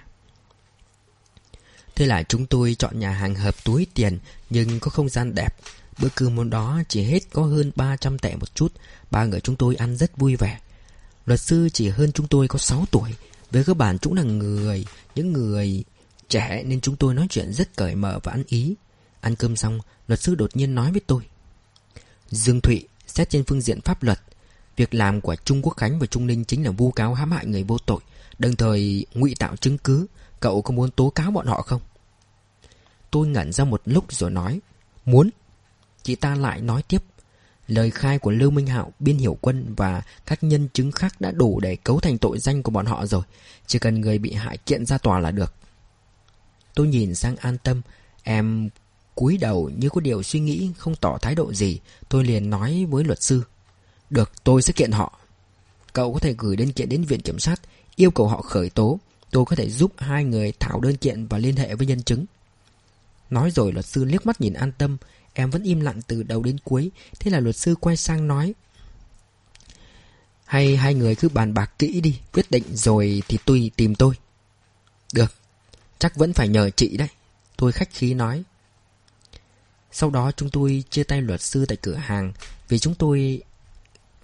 Thế 1.94 2.06
là 2.06 2.22
chúng 2.22 2.46
tôi 2.46 2.76
chọn 2.78 3.00
nhà 3.00 3.10
hàng 3.10 3.34
hợp 3.34 3.64
túi 3.64 3.86
tiền, 3.94 4.18
Nhưng 4.50 4.80
có 4.80 4.90
không 4.90 5.08
gian 5.08 5.34
đẹp. 5.34 5.56
Bữa 5.98 6.08
cơm 6.14 6.36
món 6.36 6.50
đó 6.50 6.82
chỉ 6.88 7.02
hết 7.02 7.20
có 7.32 7.42
hơn 7.42 7.72
300 7.76 8.18
tệ 8.18 8.36
một 8.36 8.54
chút. 8.54 8.72
Ba 9.10 9.24
người 9.24 9.40
chúng 9.40 9.56
tôi 9.56 9.76
ăn 9.76 9.96
rất 9.96 10.16
vui 10.16 10.36
vẻ. 10.36 10.60
Luật 11.26 11.40
sư 11.40 11.68
chỉ 11.72 11.88
hơn 11.88 12.12
chúng 12.12 12.28
tôi 12.28 12.48
có 12.48 12.58
6 12.58 12.84
tuổi 12.90 13.14
về 13.50 13.62
cơ 13.66 13.74
bản 13.74 13.98
chúng 13.98 14.14
là 14.14 14.22
người 14.22 14.86
những 15.14 15.32
người 15.32 15.84
trẻ 16.28 16.62
nên 16.66 16.80
chúng 16.80 16.96
tôi 16.96 17.14
nói 17.14 17.26
chuyện 17.30 17.52
rất 17.52 17.76
cởi 17.76 17.94
mở 17.94 18.18
và 18.22 18.32
ăn 18.32 18.42
ý. 18.46 18.74
Ăn 19.20 19.36
cơm 19.36 19.56
xong, 19.56 19.80
luật 20.08 20.20
sư 20.20 20.34
đột 20.34 20.56
nhiên 20.56 20.74
nói 20.74 20.92
với 20.92 21.00
tôi. 21.06 21.22
Dương 22.30 22.60
Thụy, 22.60 22.88
xét 23.06 23.30
trên 23.30 23.44
phương 23.44 23.60
diện 23.60 23.80
pháp 23.80 24.02
luật, 24.02 24.20
việc 24.76 24.94
làm 24.94 25.20
của 25.20 25.36
Trung 25.36 25.62
Quốc 25.62 25.76
Khánh 25.76 25.98
và 25.98 26.06
Trung 26.06 26.26
Ninh 26.26 26.44
chính 26.44 26.64
là 26.64 26.70
vu 26.70 26.90
cáo 26.90 27.14
hãm 27.14 27.32
hại 27.32 27.46
người 27.46 27.62
vô 27.62 27.78
tội, 27.78 28.00
đồng 28.38 28.56
thời 28.56 29.06
ngụy 29.14 29.34
tạo 29.38 29.56
chứng 29.56 29.78
cứ. 29.78 30.06
Cậu 30.40 30.62
có 30.62 30.72
muốn 30.74 30.90
tố 30.90 31.10
cáo 31.10 31.30
bọn 31.30 31.46
họ 31.46 31.62
không? 31.62 31.80
Tôi 33.10 33.26
ngẩn 33.26 33.52
ra 33.52 33.64
một 33.64 33.82
lúc 33.84 34.12
rồi 34.12 34.30
nói. 34.30 34.60
Muốn. 35.04 35.30
Chị 36.02 36.14
ta 36.14 36.34
lại 36.34 36.60
nói 36.60 36.82
tiếp. 36.82 37.02
Lời 37.68 37.90
khai 37.90 38.18
của 38.18 38.30
Lưu 38.30 38.50
Minh 38.50 38.66
Hạo, 38.66 38.92
Biên 38.98 39.16
Hiểu 39.16 39.38
Quân 39.40 39.74
và 39.76 40.02
các 40.26 40.42
nhân 40.42 40.68
chứng 40.72 40.92
khác 40.92 41.20
đã 41.20 41.30
đủ 41.30 41.60
để 41.60 41.76
cấu 41.76 42.00
thành 42.00 42.18
tội 42.18 42.38
danh 42.38 42.62
của 42.62 42.70
bọn 42.70 42.86
họ 42.86 43.06
rồi. 43.06 43.22
Chỉ 43.66 43.78
cần 43.78 44.00
người 44.00 44.18
bị 44.18 44.32
hại 44.32 44.56
kiện 44.56 44.86
ra 44.86 44.98
tòa 44.98 45.18
là 45.18 45.30
được. 45.30 45.54
Tôi 46.74 46.86
nhìn 46.86 47.14
sang 47.14 47.36
an 47.36 47.58
tâm, 47.58 47.82
em 48.22 48.68
cúi 49.14 49.38
đầu 49.38 49.70
như 49.76 49.88
có 49.88 50.00
điều 50.00 50.22
suy 50.22 50.40
nghĩ 50.40 50.70
không 50.78 50.94
tỏ 50.96 51.18
thái 51.22 51.34
độ 51.34 51.52
gì. 51.52 51.80
Tôi 52.08 52.24
liền 52.24 52.50
nói 52.50 52.86
với 52.90 53.04
luật 53.04 53.22
sư. 53.22 53.42
Được, 54.10 54.32
tôi 54.44 54.62
sẽ 54.62 54.72
kiện 54.72 54.92
họ. 54.92 55.18
Cậu 55.92 56.12
có 56.12 56.18
thể 56.18 56.34
gửi 56.38 56.56
đơn 56.56 56.72
kiện 56.72 56.88
đến 56.88 57.04
viện 57.04 57.20
kiểm 57.20 57.38
sát, 57.38 57.60
yêu 57.96 58.10
cầu 58.10 58.28
họ 58.28 58.42
khởi 58.42 58.70
tố. 58.70 58.98
Tôi 59.30 59.44
có 59.44 59.56
thể 59.56 59.70
giúp 59.70 59.92
hai 59.96 60.24
người 60.24 60.52
thảo 60.60 60.80
đơn 60.80 60.96
kiện 60.96 61.26
và 61.26 61.38
liên 61.38 61.56
hệ 61.56 61.74
với 61.74 61.86
nhân 61.86 62.02
chứng. 62.02 62.24
Nói 63.30 63.50
rồi 63.50 63.72
luật 63.72 63.86
sư 63.86 64.04
liếc 64.04 64.26
mắt 64.26 64.40
nhìn 64.40 64.52
an 64.52 64.72
tâm, 64.78 64.96
Em 65.38 65.50
vẫn 65.50 65.62
im 65.62 65.80
lặng 65.80 66.00
từ 66.06 66.22
đầu 66.22 66.42
đến 66.42 66.56
cuối, 66.64 66.90
Thế 67.20 67.30
là 67.30 67.40
luật 67.40 67.56
sư 67.56 67.74
quay 67.80 67.96
sang 67.96 68.28
nói. 68.28 68.54
Hay 70.44 70.76
hai 70.76 70.94
người 70.94 71.14
cứ 71.14 71.28
bàn 71.28 71.54
bạc 71.54 71.72
kỹ 71.78 72.00
đi, 72.00 72.18
Quyết 72.32 72.50
định 72.50 72.64
rồi 72.72 73.22
thì 73.28 73.38
tùy 73.44 73.70
tìm 73.76 73.94
tôi. 73.94 74.14
Được, 75.12 75.34
Chắc 75.98 76.16
vẫn 76.16 76.32
phải 76.32 76.48
nhờ 76.48 76.70
chị 76.70 76.96
đấy, 76.96 77.08
Tôi 77.56 77.72
khách 77.72 77.92
khí 77.92 78.14
nói. 78.14 78.42
Sau 79.92 80.10
đó 80.10 80.32
chúng 80.36 80.50
tôi 80.50 80.84
chia 80.90 81.04
tay 81.04 81.22
luật 81.22 81.42
sư 81.42 81.66
tại 81.66 81.76
cửa 81.82 81.94
hàng, 81.94 82.32
Vì 82.68 82.78
chúng 82.78 82.94
tôi, 82.94 83.42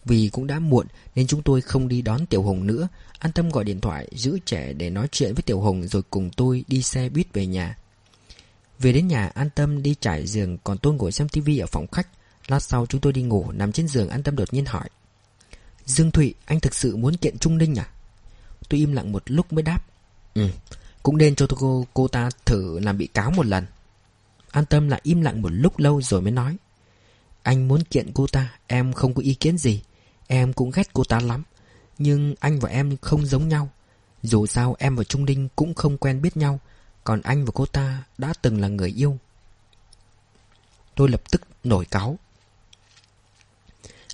Vì 0.04 0.28
cũng 0.32 0.46
đã 0.46 0.58
muộn 0.58 0.86
Nên 1.14 1.26
chúng 1.26 1.42
tôi 1.42 1.60
không 1.60 1.88
đi 1.88 2.02
đón 2.02 2.26
Tiểu 2.26 2.42
Hùng 2.42 2.66
nữa. 2.66 2.88
An 3.18 3.32
tâm 3.32 3.50
gọi 3.50 3.64
điện 3.64 3.80
thoại 3.80 4.08
giữ 4.12 4.38
trẻ 4.46 4.72
để 4.72 4.90
nói 4.90 5.08
chuyện 5.12 5.34
với 5.34 5.42
Tiểu 5.42 5.60
Hùng 5.60 5.88
Rồi 5.88 6.02
cùng 6.10 6.30
tôi 6.30 6.64
đi 6.68 6.82
xe 6.82 7.08
buýt 7.08 7.32
về 7.32 7.46
nhà 7.46 7.76
về 8.78 8.92
đến 8.92 9.08
nhà 9.08 9.28
an 9.34 9.50
tâm 9.50 9.82
đi 9.82 9.94
trải 10.00 10.26
giường 10.26 10.58
Còn 10.64 10.78
tôi 10.78 10.94
ngồi 10.94 11.12
xem 11.12 11.28
tivi 11.28 11.58
ở 11.58 11.66
phòng 11.66 11.86
khách. 11.92 12.08
Lát 12.46 12.60
sau 12.60 12.86
chúng 12.86 13.00
tôi 13.00 13.12
đi 13.12 13.22
ngủ 13.22 13.52
Nằm 13.52 13.72
trên 13.72 13.88
giường 13.88 14.08
an 14.08 14.22
tâm 14.22 14.36
đột 14.36 14.54
nhiên 14.54 14.64
hỏi. 14.64 14.88
Dương 15.86 16.10
Thụy 16.10 16.34
anh 16.44 16.60
thực 16.60 16.74
sự 16.74 16.96
muốn 16.96 17.16
kiện 17.16 17.38
Trung 17.38 17.58
Ninh 17.58 17.78
à? 17.78 17.88
Tôi 18.68 18.80
im 18.80 18.92
lặng 18.92 19.12
một 19.12 19.22
lúc 19.26 19.52
mới 19.52 19.62
đáp. 19.62 19.84
Ừ 20.34 20.48
Cũng 21.02 21.16
nên 21.18 21.34
cho 21.34 21.46
cô, 21.56 21.86
cô 21.94 22.08
ta 22.08 22.28
thử 22.44 22.78
làm 22.78 22.98
bị 22.98 23.06
cáo 23.06 23.30
một 23.30 23.46
lần. 23.46 23.66
An 24.50 24.66
tâm 24.66 24.88
lại 24.88 25.00
im 25.02 25.20
lặng 25.20 25.42
một 25.42 25.48
lúc 25.52 25.78
lâu 25.78 26.02
rồi 26.02 26.20
mới 26.20 26.32
nói. 26.32 26.56
Anh 27.42 27.68
muốn 27.68 27.84
kiện 27.84 28.12
cô 28.14 28.26
ta 28.26 28.52
Em 28.66 28.92
không 28.92 29.14
có 29.14 29.22
ý 29.22 29.34
kiến 29.34 29.58
gì. 29.58 29.82
Em 30.26 30.52
cũng 30.52 30.70
ghét 30.70 30.92
cô 30.92 31.04
ta 31.04 31.20
lắm. 31.20 31.42
Nhưng 31.98 32.34
anh 32.40 32.58
và 32.58 32.68
em 32.68 32.96
không 32.96 33.26
giống 33.26 33.48
nhau. 33.48 33.70
Dù 34.22 34.46
sao 34.46 34.76
em 34.78 34.96
và 34.96 35.04
Trung 35.04 35.24
Ninh 35.24 35.48
cũng 35.56 35.74
không 35.74 35.98
quen 35.98 36.22
biết 36.22 36.36
nhau 36.36 36.60
còn 37.04 37.20
anh 37.20 37.44
và 37.44 37.50
cô 37.54 37.66
ta 37.66 38.02
đã 38.18 38.32
từng 38.42 38.60
là 38.60 38.68
người 38.68 38.88
yêu. 38.88 39.18
Tôi 40.94 41.08
lập 41.08 41.22
tức 41.30 41.42
nổi 41.64 41.84
cáu. 41.84 42.18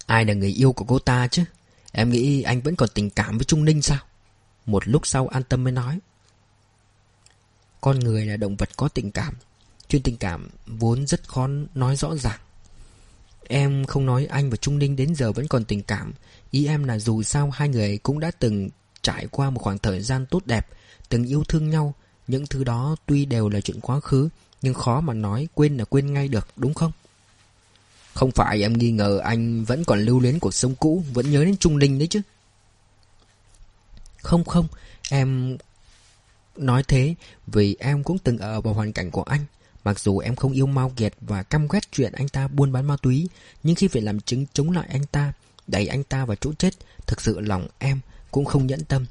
Ai 0.07 0.24
là 0.24 0.34
người 0.34 0.51
yêu 0.51 0.72
của 0.72 0.84
cô 0.84 0.99
ta 0.99 1.28
chứ? 1.28 1.45
Em 1.93 2.11
nghĩ 2.11 2.43
anh 2.43 2.61
vẫn 2.61 2.76
còn 2.76 2.89
tình 2.95 3.11
cảm 3.11 3.39
với 3.39 3.45
Trung 3.45 3.64
Ninh 3.64 3.82
sao? 3.82 3.99
Một 4.66 4.89
lúc 4.89 5.07
sau 5.07 5.28
an 5.28 5.43
tâm 5.43 5.64
mới 5.64 5.72
nói. 5.72 5.99
Con 7.80 7.99
người 7.99 8.26
là 8.26 8.36
động 8.36 8.57
vật 8.57 8.68
có 8.76 8.89
tình 8.89 9.11
cảm. 9.11 9.34
Chuyện 9.89 10.03
tình 10.03 10.16
cảm 10.16 10.49
vốn 10.66 11.07
rất 11.07 11.28
khó 11.28 11.49
nói 11.74 11.97
rõ 11.97 12.16
ràng. 12.16 12.41
Em 13.49 13.84
không 13.84 14.07
nói 14.07 14.26
anh 14.26 14.51
và 14.51 14.57
Trung 14.57 14.78
Ninh 14.78 14.97
đến 14.97 15.14
giờ 15.14 15.32
vẫn 15.32 15.49
còn 15.49 15.64
tình 15.64 15.82
cảm. 15.82 16.12
Ý 16.51 16.66
em 16.66 16.84
là 16.84 16.99
dù 16.99 17.22
sao 17.22 17.51
hai 17.51 17.68
người 17.68 17.99
cũng 17.99 18.20
đã 18.20 18.30
từng 18.39 18.68
trải 19.03 19.26
qua 19.26 19.51
một 19.51 19.61
khoảng 19.62 19.78
thời 19.78 20.01
gian 20.01 20.26
tốt 20.26 20.47
đẹp, 20.47 20.66
Từng 21.09 21.24
yêu 21.24 21.45
thương 21.49 21.70
nhau 21.70 21.95
những 22.29 22.47
thứ 22.47 22.64
đó 22.64 22.97
tuy 23.07 23.24
đều 23.24 23.49
là 23.49 23.61
chuyện 23.61 23.81
quá 23.81 24.01
khứ, 24.01 24.29
Nhưng 24.62 24.74
khó 24.74 25.01
mà 25.01 25.14
nói 25.14 25.49
quên 25.55 25.76
là 25.76 25.85
quên 25.85 26.12
ngay 26.12 26.29
được, 26.29 26.49
đúng 26.57 26.74
không? 26.74 26.93
Không 28.14 28.31
phải 28.31 28.62
em 28.62 28.72
nghi 28.72 28.91
ngờ 28.91 29.20
anh 29.24 29.64
vẫn 29.64 29.85
còn 29.85 30.01
lưu 30.01 30.20
luyến 30.20 30.39
cuộc 30.39 30.55
sống 30.55 30.74
cũ, 30.74 31.03
Vẫn 31.12 31.31
nhớ 31.31 31.45
đến 31.45 31.57
Trung 31.57 31.76
Linh 31.76 31.99
đấy 31.99 32.09
chứ? 32.09 32.20
Không 34.22 34.45
không, 34.45 34.66
Em 35.11 35.57
nói 36.57 36.83
thế 36.89 37.14
Vì 37.47 37.76
em 37.81 38.03
cũng 38.03 38.18
từng 38.18 38.39
ở 38.39 38.61
vào 38.61 38.74
hoàn 38.74 38.93
cảnh 38.93 39.11
của 39.11 39.22
anh. 39.22 39.45
Mặc 39.85 40.01
dù 40.01 40.18
em 40.18 40.37
không 40.37 40.53
yêu 40.53 40.66
Mao 40.66 40.93
Kiệt 40.97 41.14
Và 41.20 41.43
căm 41.43 41.68
ghét 41.68 41.93
chuyện 41.93 42.12
anh 42.12 42.29
ta 42.29 42.49
buôn 42.49 42.72
bán 42.72 42.87
ma 42.87 42.97
túy, 43.03 43.29
Nhưng 43.62 43.76
khi 43.76 43.89
phải 43.89 44.03
làm 44.03 44.20
chứng 44.20 44.47
chống 44.53 44.70
lại 44.70 44.89
anh 44.91 45.07
ta, 45.07 45.33
Đẩy 45.66 45.87
anh 45.87 46.05
ta 46.05 46.24
vào 46.24 46.37
chỗ 46.37 46.53
chết, 46.59 46.74
Thực 47.07 47.20
sự 47.20 47.41
lòng 47.41 47.68
em 47.79 48.01
cũng 48.31 48.45
không 48.45 48.66
nhẫn 48.66 48.85
tâm. 48.85 49.07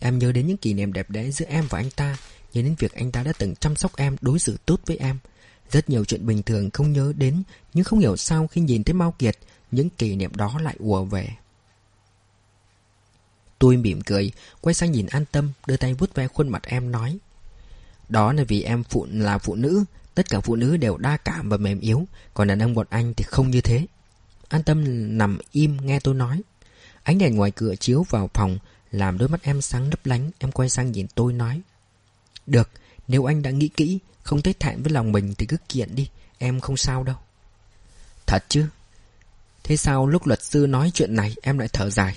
Em 0.00 0.18
nhớ 0.18 0.32
đến 0.32 0.46
những 0.46 0.56
kỷ 0.56 0.74
niệm 0.74 0.92
đẹp 0.92 1.10
đẽ 1.10 1.30
giữa 1.30 1.46
em 1.46 1.66
và 1.70 1.78
anh 1.78 1.90
ta 1.90 2.16
Nhớ 2.52 2.62
đến 2.62 2.74
việc 2.78 2.92
anh 2.92 3.12
ta 3.12 3.22
đã 3.22 3.32
từng 3.38 3.54
chăm 3.54 3.76
sóc 3.76 3.96
em, 3.96 4.16
Đối 4.20 4.38
xử 4.38 4.56
tốt 4.66 4.80
với 4.86 4.96
em. 4.96 5.18
Rất 5.70 5.90
nhiều 5.90 6.04
chuyện 6.04 6.26
bình 6.26 6.42
thường 6.42 6.70
không 6.70 6.92
nhớ 6.92 7.12
đến, 7.16 7.42
Nhưng 7.74 7.84
không 7.84 7.98
hiểu 7.98 8.16
sao 8.16 8.46
khi 8.46 8.60
nhìn 8.60 8.84
thấy 8.84 8.94
Mao 8.94 9.14
Kiệt, 9.18 9.38
Những 9.70 9.90
kỷ 9.90 10.16
niệm 10.16 10.36
đó 10.36 10.58
lại 10.62 10.76
ùa 10.78 11.04
về. 11.04 11.28
Tôi 13.58 13.76
mỉm 13.76 14.00
cười, 14.00 14.32
Quay 14.60 14.74
sang 14.74 14.92
nhìn 14.92 15.06
an 15.06 15.24
tâm, 15.32 15.52
Đưa 15.66 15.76
tay 15.76 15.94
vuốt 15.94 16.14
ve 16.14 16.28
khuôn 16.28 16.48
mặt 16.48 16.62
em, 16.66 16.90
nói, 16.90 17.18
Đó 18.08 18.32
là 18.32 18.44
vì 18.48 18.62
em 18.62 18.84
phụ, 18.84 19.06
là 19.10 19.38
phụ 19.38 19.54
nữ. 19.54 19.84
Tất 20.14 20.30
cả 20.30 20.40
phụ 20.40 20.56
nữ 20.56 20.76
đều 20.76 20.96
đa 20.96 21.16
cảm 21.16 21.48
và 21.48 21.56
mềm 21.56 21.80
yếu. 21.80 22.06
Còn 22.34 22.48
đàn 22.48 22.62
ông 22.62 22.74
bọn 22.74 22.86
anh 22.90 23.14
thì 23.14 23.24
không 23.28 23.50
như 23.50 23.60
thế. 23.60 23.86
An 24.48 24.62
tâm 24.62 24.84
nằm 25.18 25.38
im 25.52 25.76
nghe 25.86 26.00
tôi 26.00 26.14
nói. 26.14 26.42
Ánh 27.02 27.18
đèn 27.18 27.36
ngoài 27.36 27.50
cửa 27.50 27.74
chiếu 27.76 28.04
vào 28.10 28.30
phòng, 28.34 28.58
Làm 28.90 29.18
đôi 29.18 29.28
mắt 29.28 29.42
em 29.42 29.60
sáng 29.60 29.90
lấp 29.90 30.06
lánh. 30.06 30.30
Em 30.38 30.52
quay 30.52 30.68
sang 30.68 30.92
nhìn 30.92 31.06
tôi 31.14 31.32
nói 31.32 31.62
được, 32.46 32.70
nếu 33.08 33.24
anh 33.24 33.42
đã 33.42 33.50
nghĩ 33.50 33.68
kỹ, 33.68 33.98
không 34.22 34.42
thấy 34.42 34.54
thẹn 34.54 34.82
với 34.82 34.92
lòng 34.92 35.12
mình 35.12 35.34
thì 35.38 35.46
cứ 35.46 35.56
kiện 35.68 35.94
đi, 35.94 36.08
em 36.38 36.60
không 36.60 36.76
sao 36.76 37.02
đâu. 37.02 37.16
Thật 38.26 38.44
chứ? 38.48 38.66
Thế 39.62 39.76
sao 39.76 40.06
lúc 40.06 40.26
luật 40.26 40.42
sư 40.42 40.66
nói 40.66 40.90
chuyện 40.94 41.16
này 41.16 41.34
em 41.42 41.58
lại 41.58 41.68
thở 41.72 41.90
dài? 41.90 42.16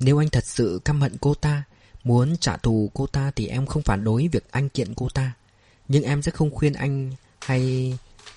Nếu 0.00 0.18
anh 0.18 0.28
thật 0.28 0.44
sự 0.44 0.80
căm 0.84 1.00
hận 1.00 1.16
cô 1.20 1.34
ta, 1.34 1.62
muốn 2.04 2.36
trả 2.36 2.56
thù 2.56 2.90
cô 2.94 3.06
ta 3.06 3.30
thì 3.36 3.46
em 3.46 3.66
không 3.66 3.82
phản 3.82 4.04
đối 4.04 4.28
việc 4.28 4.44
anh 4.50 4.68
kiện 4.68 4.94
cô 4.94 5.08
ta. 5.14 5.32
Nhưng 5.88 6.02
em 6.02 6.22
sẽ 6.22 6.30
không 6.30 6.50
khuyên 6.50 6.72
anh 6.72 7.12
hay 7.40 7.92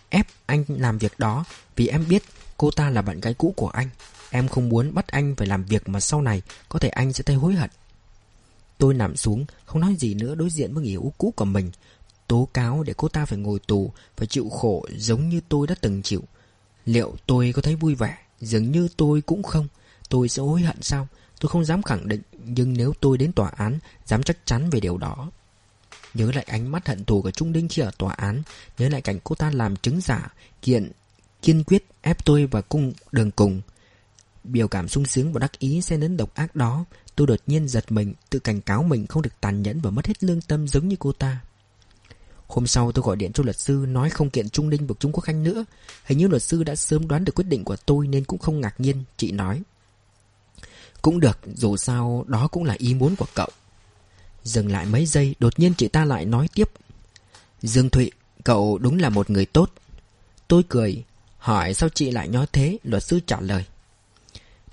ép 0.09 0.27
anh 0.45 0.63
làm 0.67 0.97
việc 0.97 1.19
đó 1.19 1.43
vì 1.75 1.87
em 1.87 2.07
biết 2.07 2.23
cô 2.57 2.71
ta 2.71 2.89
là 2.89 3.01
bạn 3.01 3.21
gái 3.21 3.33
cũ 3.33 3.53
của 3.57 3.67
anh. 3.69 3.89
Em 4.29 4.47
không 4.47 4.69
muốn 4.69 4.93
bắt 4.93 5.07
anh 5.07 5.35
phải 5.35 5.47
làm 5.47 5.63
việc 5.63 5.89
mà 5.89 5.99
sau 5.99 6.21
này 6.21 6.41
có 6.69 6.79
thể 6.79 6.89
anh 6.89 7.13
sẽ 7.13 7.23
thấy 7.23 7.35
hối 7.35 7.53
hận. 7.53 7.69
Tôi 8.81 8.93
nằm 8.93 9.15
xuống, 9.15 9.45
không 9.65 9.81
nói 9.81 9.95
gì 9.99 10.13
nữa 10.13 10.35
đối 10.35 10.49
diện 10.49 10.73
với 10.73 10.83
người 10.83 10.91
yêu 10.91 11.13
cũ 11.17 11.33
của 11.35 11.45
mình. 11.45 11.71
Tố 12.27 12.47
cáo 12.53 12.83
để 12.83 12.93
cô 12.97 13.07
ta 13.07 13.25
phải 13.25 13.39
ngồi 13.39 13.59
tù, 13.59 13.91
phải 14.17 14.27
chịu 14.27 14.49
khổ 14.49 14.85
giống 14.97 15.29
như 15.29 15.41
tôi 15.49 15.67
đã 15.67 15.75
từng 15.81 16.01
chịu. 16.01 16.23
Liệu 16.85 17.15
tôi 17.25 17.51
có 17.55 17.61
thấy 17.61 17.75
vui 17.75 17.95
vẻ? 17.95 18.17
Dường 18.39 18.71
như 18.71 18.87
tôi 18.97 19.21
cũng 19.21 19.43
không. 19.43 19.67
Tôi 20.09 20.29
sẽ 20.29 20.41
hối 20.41 20.61
hận 20.61 20.81
sao? 20.81 21.07
Tôi 21.39 21.49
không 21.49 21.65
dám 21.65 21.83
khẳng 21.83 22.07
định, 22.07 22.21
nhưng 22.45 22.73
nếu 22.73 22.93
tôi 22.99 23.17
đến 23.17 23.31
tòa 23.31 23.49
án, 23.55 23.79
dám 24.05 24.23
chắc 24.23 24.37
chắn 24.45 24.69
về 24.69 24.79
điều 24.79 24.97
đó. 24.97 25.31
Nhớ 26.13 26.31
lại 26.35 26.45
ánh 26.47 26.71
mắt 26.71 26.87
hận 26.87 27.05
thù 27.05 27.21
của 27.21 27.31
Trung 27.31 27.53
Đinh 27.53 27.67
khi 27.67 27.81
ở 27.81 27.91
tòa 27.97 28.13
án 28.13 28.41
Nhớ 28.77 28.89
lại 28.89 29.01
cảnh 29.01 29.19
cô 29.23 29.35
ta 29.35 29.51
làm 29.51 29.75
chứng 29.75 30.01
giả 30.01 30.33
Kiện 30.61 30.91
kiên 31.41 31.63
quyết 31.63 31.85
ép 32.01 32.25
tôi 32.25 32.45
và 32.45 32.61
cung 32.61 32.93
đường 33.11 33.31
cùng 33.31 33.61
Biểu 34.43 34.67
cảm 34.67 34.87
sung 34.87 35.05
sướng 35.05 35.33
và 35.33 35.39
đắc 35.39 35.59
ý 35.59 35.81
xen 35.81 35.99
đến 35.99 36.17
độc 36.17 36.35
ác 36.35 36.55
đó, 36.55 36.85
Tôi 37.15 37.27
đột 37.27 37.39
nhiên 37.47 37.67
giật 37.67 37.91
mình, 37.91 38.13
Tự 38.29 38.39
cảnh 38.39 38.61
cáo 38.61 38.83
mình 38.83 39.07
không 39.07 39.21
được 39.21 39.41
tàn 39.41 39.61
nhẫn 39.61 39.79
và 39.79 39.89
mất 39.89 40.07
hết 40.07 40.23
lương 40.23 40.41
tâm 40.41 40.67
giống 40.67 40.87
như 40.87 40.95
cô 40.99 41.11
ta. 41.11 41.39
Hôm 42.47 42.67
sau 42.67 42.91
tôi 42.91 43.03
gọi 43.03 43.15
điện 43.15 43.31
cho 43.33 43.43
luật 43.43 43.59
sư, 43.59 43.85
Nói 43.87 44.09
không 44.09 44.29
kiện 44.29 44.49
Trung 44.49 44.69
Ninh 44.69 44.87
và 44.87 44.95
Trung 44.99 45.11
Quốc 45.11 45.23
Khanh 45.23 45.43
nữa. 45.43 45.65
Hình 46.03 46.17
như 46.17 46.27
luật 46.27 46.43
sư 46.43 46.63
đã 46.63 46.75
sớm 46.75 47.07
đoán 47.07 47.25
được 47.25 47.35
quyết 47.35 47.47
định 47.47 47.63
của 47.63 47.75
tôi 47.75 48.07
Nên 48.07 48.23
cũng 48.23 48.39
không 48.39 48.61
ngạc 48.61 48.79
nhiên, 48.79 49.03
Chị 49.17 49.31
nói. 49.31 49.61
Cũng 51.01 51.19
được, 51.19 51.39
dù 51.55 51.77
sao 51.77 52.25
đó 52.27 52.47
cũng 52.47 52.63
là 52.63 52.75
ý 52.77 52.93
muốn 52.93 53.15
của 53.15 53.27
cậu. 53.35 53.49
Dừng 54.43 54.71
lại 54.71 54.85
mấy 54.85 55.05
giây, 55.05 55.35
Đột 55.39 55.59
nhiên 55.59 55.73
chị 55.77 55.87
ta 55.87 56.05
lại 56.05 56.25
nói 56.25 56.47
tiếp. 56.53 56.69
Dương 57.61 57.89
Thụy, 57.89 58.11
Cậu 58.43 58.77
đúng 58.77 58.99
là 58.99 59.09
một 59.09 59.29
người 59.29 59.45
tốt. 59.45 59.71
Tôi 60.47 60.63
cười, 60.69 61.03
Hỏi 61.37 61.73
sao 61.73 61.89
chị 61.89 62.11
lại 62.11 62.27
nói 62.27 62.45
thế? 62.51 62.77
Luật 62.83 63.03
sư 63.03 63.19
trả 63.27 63.39
lời. 63.39 63.65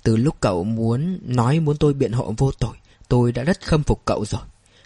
Từ 0.03 0.15
lúc 0.15 0.35
cậu 0.39 0.63
muốn 0.63 1.19
nói 1.21 1.59
muốn 1.59 1.77
tôi 1.77 1.93
biện 1.93 2.11
hộ 2.11 2.33
vô 2.37 2.51
tội, 2.51 2.75
Tôi 3.07 3.31
đã 3.31 3.43
rất 3.43 3.65
khâm 3.65 3.83
phục 3.83 4.01
cậu 4.05 4.25
rồi. 4.25 4.41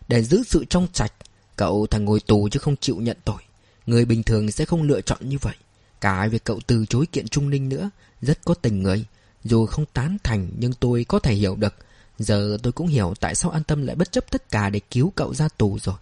Để 0.08 0.24
giữ 0.24 0.44
sự 0.48 0.66
trong 0.70 0.88
sạch, 0.94 1.14
Cậu 1.56 1.88
thằng 1.88 2.06
ngồi 2.06 2.20
tù 2.20 2.50
chứ 2.50 2.60
không 2.60 2.76
chịu 2.78 2.96
nhận 2.96 3.18
tội. 3.26 3.42
Người 3.86 4.06
bình 4.06 4.24
thường 4.24 4.52
sẽ 4.52 4.66
không 4.66 4.84
lựa 4.84 5.02
chọn 5.02 5.30
như 5.30 5.38
vậy. 5.42 5.56
Cả 6.02 6.28
việc 6.28 6.44
cậu 6.44 6.60
từ 6.68 6.86
chối 6.90 7.06
kiện 7.06 7.28
Trung 7.28 7.50
Ninh 7.50 7.70
nữa, 7.70 7.90
Rất 8.22 8.46
có 8.46 8.54
tình 8.54 8.84
người. 8.84 9.06
Dù 9.44 9.66
không 9.66 9.86
tán 9.94 10.18
thành, 10.24 10.50
nhưng 10.58 10.74
tôi 10.74 11.06
có 11.08 11.20
thể 11.20 11.34
hiểu 11.34 11.56
được. 11.56 11.76
Giờ 12.20 12.58
tôi 12.64 12.74
cũng 12.74 12.88
hiểu 12.88 13.14
tại 13.20 13.36
sao 13.36 13.52
an 13.52 13.64
tâm 13.64 13.86
lại 13.86 13.96
bất 13.96 14.12
chấp 14.12 14.32
tất 14.32 14.50
cả 14.50 14.70
để 14.70 14.80
cứu 14.92 15.14
cậu 15.16 15.34
ra 15.34 15.50
tù 15.58 15.80
rồi. 15.80 15.96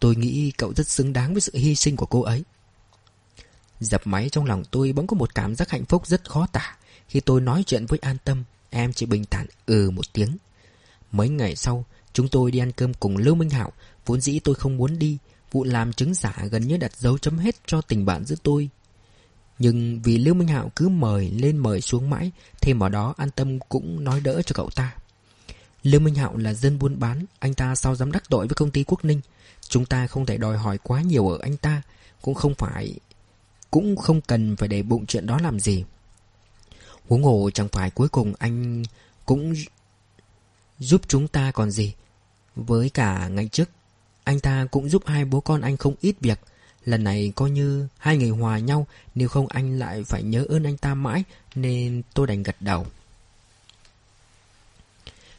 Tôi 0.00 0.16
nghĩ 0.16 0.52
cậu 0.58 0.74
rất 0.74 0.88
xứng 0.88 1.12
đáng 1.12 1.34
với 1.34 1.40
sự 1.40 1.52
hy 1.54 1.74
sinh 1.74 1.96
của 1.96 2.06
cô 2.06 2.22
ấy. 2.22 2.44
Dập 3.80 4.06
máy 4.06 4.28
trong 4.28 4.44
lòng 4.44 4.62
tôi 4.70 4.92
bỗng 4.92 5.06
có 5.06 5.16
một 5.16 5.34
cảm 5.34 5.54
giác 5.54 5.70
hạnh 5.70 5.84
phúc 5.84 6.06
rất 6.06 6.30
khó 6.30 6.46
tả. 6.52 6.76
Khi 7.08 7.20
tôi 7.20 7.40
nói 7.40 7.64
chuyện 7.66 7.86
với 7.86 7.98
an 8.02 8.16
tâm, 8.24 8.44
Em 8.70 8.92
chỉ 8.92 9.06
bình 9.06 9.24
thản 9.30 9.46
ừ 9.66 9.90
một 9.90 10.12
tiếng. 10.12 10.36
Mấy 11.12 11.28
ngày 11.28 11.56
sau, 11.56 11.84
Chúng 12.12 12.28
tôi 12.28 12.50
đi 12.50 12.58
ăn 12.58 12.72
cơm 12.72 12.94
cùng 12.94 13.16
Lưu 13.16 13.34
Minh 13.34 13.50
Hạo. 13.50 13.72
Vốn 14.06 14.20
dĩ 14.20 14.38
tôi 14.38 14.54
không 14.54 14.76
muốn 14.76 14.98
đi, 14.98 15.18
Vụ 15.52 15.64
làm 15.64 15.92
chứng 15.92 16.14
giả 16.14 16.36
gần 16.50 16.66
như 16.66 16.76
đặt 16.76 16.96
dấu 16.96 17.18
chấm 17.18 17.38
hết 17.38 17.56
cho 17.66 17.80
tình 17.80 18.06
bạn 18.06 18.24
giữa 18.24 18.36
tôi. 18.42 18.68
Nhưng 19.58 20.00
vì 20.02 20.18
Lưu 20.18 20.34
Minh 20.34 20.48
Hạo 20.48 20.70
cứ 20.76 20.88
mời 20.88 21.30
lên 21.30 21.56
mời 21.56 21.80
xuống 21.80 22.10
mãi, 22.10 22.30
Thêm 22.60 22.78
vào 22.78 22.88
đó 22.88 23.14
an 23.16 23.30
tâm 23.30 23.58
cũng 23.58 24.04
nói 24.04 24.20
đỡ 24.20 24.42
cho 24.42 24.52
cậu 24.54 24.70
ta. 24.70 24.94
Lưu 25.82 26.00
Minh 26.00 26.14
Hạo 26.14 26.36
là 26.36 26.54
dân 26.54 26.78
buôn 26.78 26.98
bán, 26.98 27.24
Anh 27.38 27.54
ta 27.54 27.74
sao 27.74 27.94
dám 27.94 28.12
đắc 28.12 28.22
tội 28.28 28.46
với 28.46 28.54
công 28.54 28.70
ty 28.70 28.84
Quốc 28.84 29.04
Ninh? 29.04 29.20
Chúng 29.68 29.86
ta 29.86 30.06
không 30.06 30.26
thể 30.26 30.36
đòi 30.36 30.56
hỏi 30.56 30.78
quá 30.82 31.02
nhiều 31.02 31.28
ở 31.28 31.38
anh 31.42 31.56
ta, 31.56 31.82
Cũng 32.22 32.34
không 32.34 32.54
phải, 32.54 32.94
Cũng 33.70 33.96
không 33.96 34.20
cần 34.20 34.56
phải 34.56 34.68
để 34.68 34.82
bụng 34.82 35.06
chuyện 35.06 35.26
đó 35.26 35.38
làm 35.42 35.60
gì. 35.60 35.84
Huống 37.08 37.22
hồ 37.22 37.50
chẳng 37.54 37.68
phải 37.68 37.90
cuối 37.90 38.08
cùng 38.08 38.34
anh 38.38 38.82
cũng 39.26 39.54
giúp 40.78 41.00
chúng 41.08 41.28
ta 41.28 41.50
còn 41.50 41.70
gì. 41.70 41.94
Với 42.56 42.90
cả 42.90 43.28
ngày 43.28 43.48
trước, 43.52 43.68
Anh 44.24 44.40
ta 44.40 44.66
cũng 44.70 44.88
giúp 44.88 45.02
hai 45.06 45.24
bố 45.24 45.40
con 45.40 45.60
anh 45.60 45.76
không 45.76 45.94
ít 46.00 46.16
việc. 46.20 46.40
Lần 46.84 47.04
này 47.04 47.32
coi 47.36 47.50
như 47.50 47.88
hai 47.98 48.16
người 48.16 48.28
hòa 48.28 48.58
nhau, 48.58 48.86
Nếu 49.14 49.28
không 49.28 49.46
anh 49.46 49.78
lại 49.78 50.04
phải 50.04 50.22
nhớ 50.22 50.44
ơn 50.48 50.64
anh 50.64 50.76
ta 50.76 50.94
mãi, 50.94 51.24
Nên 51.54 52.02
tôi 52.14 52.26
đành 52.26 52.42
gật 52.42 52.56
đầu. 52.60 52.86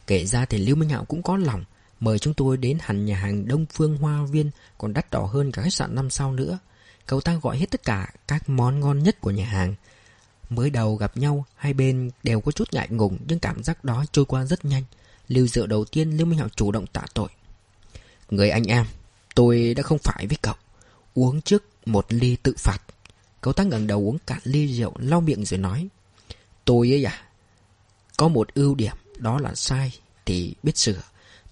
Kể 0.07 0.25
ra 0.25 0.45
thì 0.45 0.57
Lưu 0.57 0.75
Minh 0.75 0.89
Hạo 0.89 1.05
cũng 1.05 1.23
có 1.23 1.37
lòng, 1.37 1.63
Mời 1.99 2.19
chúng 2.19 2.33
tôi 2.33 2.57
đến 2.57 2.77
hẳn 2.81 3.05
nhà 3.05 3.17
hàng 3.17 3.47
Đông 3.47 3.65
Phương 3.73 3.97
Hoa 3.97 4.23
Viên, 4.23 4.51
Còn 4.77 4.93
đắt 4.93 5.11
đỏ 5.11 5.21
hơn 5.25 5.51
cả 5.51 5.61
khách 5.61 5.73
sạn 5.73 5.95
năm 5.95 6.09
sao 6.09 6.31
nữa. 6.31 6.59
Cậu 7.05 7.21
ta 7.21 7.35
gọi 7.41 7.57
hết 7.57 7.71
tất 7.71 7.83
cả 7.83 8.13
các 8.27 8.49
món 8.49 8.79
ngon 8.79 9.03
nhất 9.03 9.21
của 9.21 9.31
nhà 9.31 9.45
hàng. 9.45 9.75
Mới 10.49 10.69
đầu 10.69 10.95
gặp 10.95 11.17
nhau, 11.17 11.45
Hai 11.55 11.73
bên 11.73 12.11
đều 12.23 12.41
có 12.41 12.51
chút 12.51 12.73
ngại 12.73 12.87
ngùng, 12.89 13.17
Nhưng 13.27 13.39
cảm 13.39 13.63
giác 13.63 13.83
đó 13.83 14.05
trôi 14.11 14.25
qua 14.25 14.45
rất 14.45 14.65
nhanh. 14.65 14.83
Lưu 15.27 15.47
dựa 15.47 15.65
đầu 15.65 15.85
tiên, 15.85 16.17
Lưu 16.17 16.27
Minh 16.27 16.39
Hạo 16.39 16.49
chủ 16.55 16.71
động 16.71 16.87
tạ 16.87 17.01
tội. 17.13 17.29
Người 18.29 18.49
anh 18.49 18.63
em, 18.63 18.85
Tôi 19.35 19.73
đã 19.73 19.83
không 19.83 19.97
phải 19.97 20.27
với 20.27 20.37
cậu. 20.41 20.55
Uống 21.13 21.41
trước 21.41 21.63
một 21.85 22.05
ly 22.09 22.37
tự 22.43 22.53
phạt. 22.57 22.77
Cậu 23.41 23.53
ta 23.53 23.63
ngẩng 23.63 23.87
đầu 23.87 23.99
uống 23.99 24.17
cạn 24.27 24.39
ly 24.43 24.77
rượu, 24.77 24.93
Lau 24.97 25.21
miệng 25.21 25.45
rồi 25.45 25.57
nói, 25.57 25.87
Tôi 26.65 26.93
ấy 26.93 27.03
à 27.03 27.21
Có 28.17 28.27
một 28.27 28.53
ưu 28.53 28.75
điểm, 28.75 28.95
đó 29.17 29.39
là 29.39 29.55
sai 29.55 29.99
Thì 30.25 30.53
biết 30.63 30.77
sửa. 30.77 31.01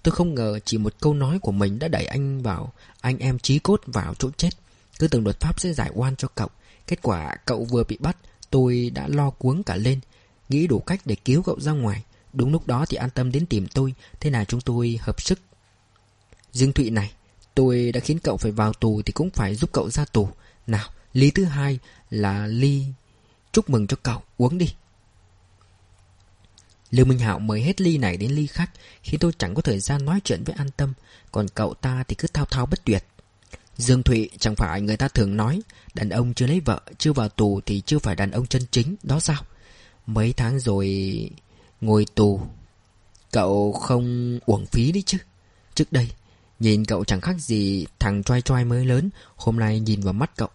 Tôi 0.02 0.12
không 0.12 0.34
ngờ 0.34 0.58
chỉ 0.64 0.78
một 0.78 0.94
câu 1.00 1.14
nói 1.14 1.38
của 1.38 1.52
mình 1.52 1.78
đã 1.78 1.88
đẩy 1.88 2.06
anh 2.06 2.42
vào, 2.42 2.72
Anh 3.00 3.18
em 3.18 3.38
chí 3.38 3.58
cốt 3.58 3.80
vào 3.86 4.14
chỗ 4.14 4.30
chết. 4.36 4.50
Cứ 4.98 5.08
tưởng 5.08 5.24
luật 5.24 5.40
pháp 5.40 5.60
sẽ 5.60 5.72
giải 5.72 5.90
oan 5.94 6.16
cho 6.16 6.28
cậu. 6.34 6.48
Kết 6.86 7.02
quả 7.02 7.36
cậu 7.44 7.64
vừa 7.64 7.84
bị 7.84 7.96
bắt 8.00 8.16
Tôi 8.50 8.90
đã 8.94 9.08
lo 9.08 9.30
cuống 9.30 9.62
cả 9.62 9.76
lên, 9.76 10.00
Nghĩ 10.48 10.66
đủ 10.66 10.78
cách 10.78 11.00
để 11.04 11.14
cứu 11.14 11.42
cậu 11.42 11.60
ra 11.60 11.72
ngoài. 11.72 12.02
Đúng 12.32 12.52
lúc 12.52 12.66
đó 12.66 12.86
thì 12.88 12.96
an 12.96 13.10
tâm 13.10 13.32
đến 13.32 13.46
tìm 13.46 13.66
tôi, 13.68 13.94
Thế 14.20 14.30
là 14.30 14.44
chúng 14.44 14.60
tôi 14.60 14.98
hợp 15.02 15.20
sức. 15.20 15.38
Dương 16.52 16.72
Thụy 16.72 16.90
này, 16.90 17.12
Tôi 17.54 17.92
đã 17.92 18.00
khiến 18.00 18.18
cậu 18.18 18.36
phải 18.36 18.52
vào 18.52 18.72
tù 18.72 19.02
Thì 19.02 19.12
cũng 19.12 19.30
phải 19.30 19.54
giúp 19.54 19.70
cậu 19.72 19.90
ra 19.90 20.04
tù. 20.04 20.28
Nào 20.66 20.88
ly 21.12 21.30
thứ 21.30 21.44
hai 21.44 21.78
là 22.10 22.46
ly, 22.46 22.84
Chúc 23.52 23.70
mừng 23.70 23.86
cho 23.86 23.96
cậu, 24.02 24.22
uống 24.36 24.58
đi. 24.58 24.74
Lưu 26.90 27.06
Minh 27.06 27.18
Hạo 27.18 27.38
mời 27.38 27.62
hết 27.62 27.80
ly 27.80 27.98
này 27.98 28.16
đến 28.16 28.30
ly 28.30 28.46
khác 28.46 28.70
Khi 29.02 29.18
tôi 29.18 29.32
chẳng 29.38 29.54
có 29.54 29.62
thời 29.62 29.80
gian 29.80 30.04
nói 30.04 30.20
chuyện 30.24 30.44
với 30.44 30.54
an 30.58 30.70
tâm. 30.76 30.92
Còn 31.32 31.48
cậu 31.48 31.74
ta 31.74 32.04
thì 32.08 32.14
cứ 32.14 32.28
thao 32.28 32.44
thao 32.44 32.66
bất 32.66 32.84
tuyệt. 32.84 33.04
Dương 33.76 34.02
Thụy 34.02 34.30
chẳng 34.38 34.56
phải 34.56 34.80
người 34.80 34.96
ta 34.96 35.08
thường 35.08 35.36
nói, 35.36 35.60
Đàn 35.94 36.08
ông 36.08 36.34
chưa 36.34 36.46
lấy 36.46 36.60
vợ, 36.60 36.80
Chưa 36.98 37.12
vào 37.12 37.28
tù 37.28 37.60
thì 37.66 37.82
chưa 37.86 37.98
phải 37.98 38.16
đàn 38.16 38.30
ông 38.30 38.46
chân 38.46 38.62
chính, 38.70 38.96
Đó 39.02 39.20
sao? 39.20 39.42
Mấy 40.06 40.32
tháng 40.32 40.60
rồi 40.60 41.30
ngồi 41.80 42.06
tù, 42.14 42.40
Cậu 43.32 43.72
không 43.72 44.38
uổng 44.46 44.66
phí 44.66 44.92
đi 44.92 45.02
chứ? 45.02 45.18
Trước 45.74 45.92
đây, 45.92 46.10
Nhìn 46.58 46.84
cậu 46.84 47.04
chẳng 47.04 47.20
khác 47.20 47.36
gì 47.38 47.86
thằng 47.98 48.22
trai 48.22 48.42
trai 48.42 48.64
mới 48.64 48.84
lớn, 48.84 49.10
Hôm 49.36 49.58
nay 49.58 49.80
nhìn 49.80 50.00
vào 50.00 50.12
mắt 50.12 50.30
cậu, 50.36 50.48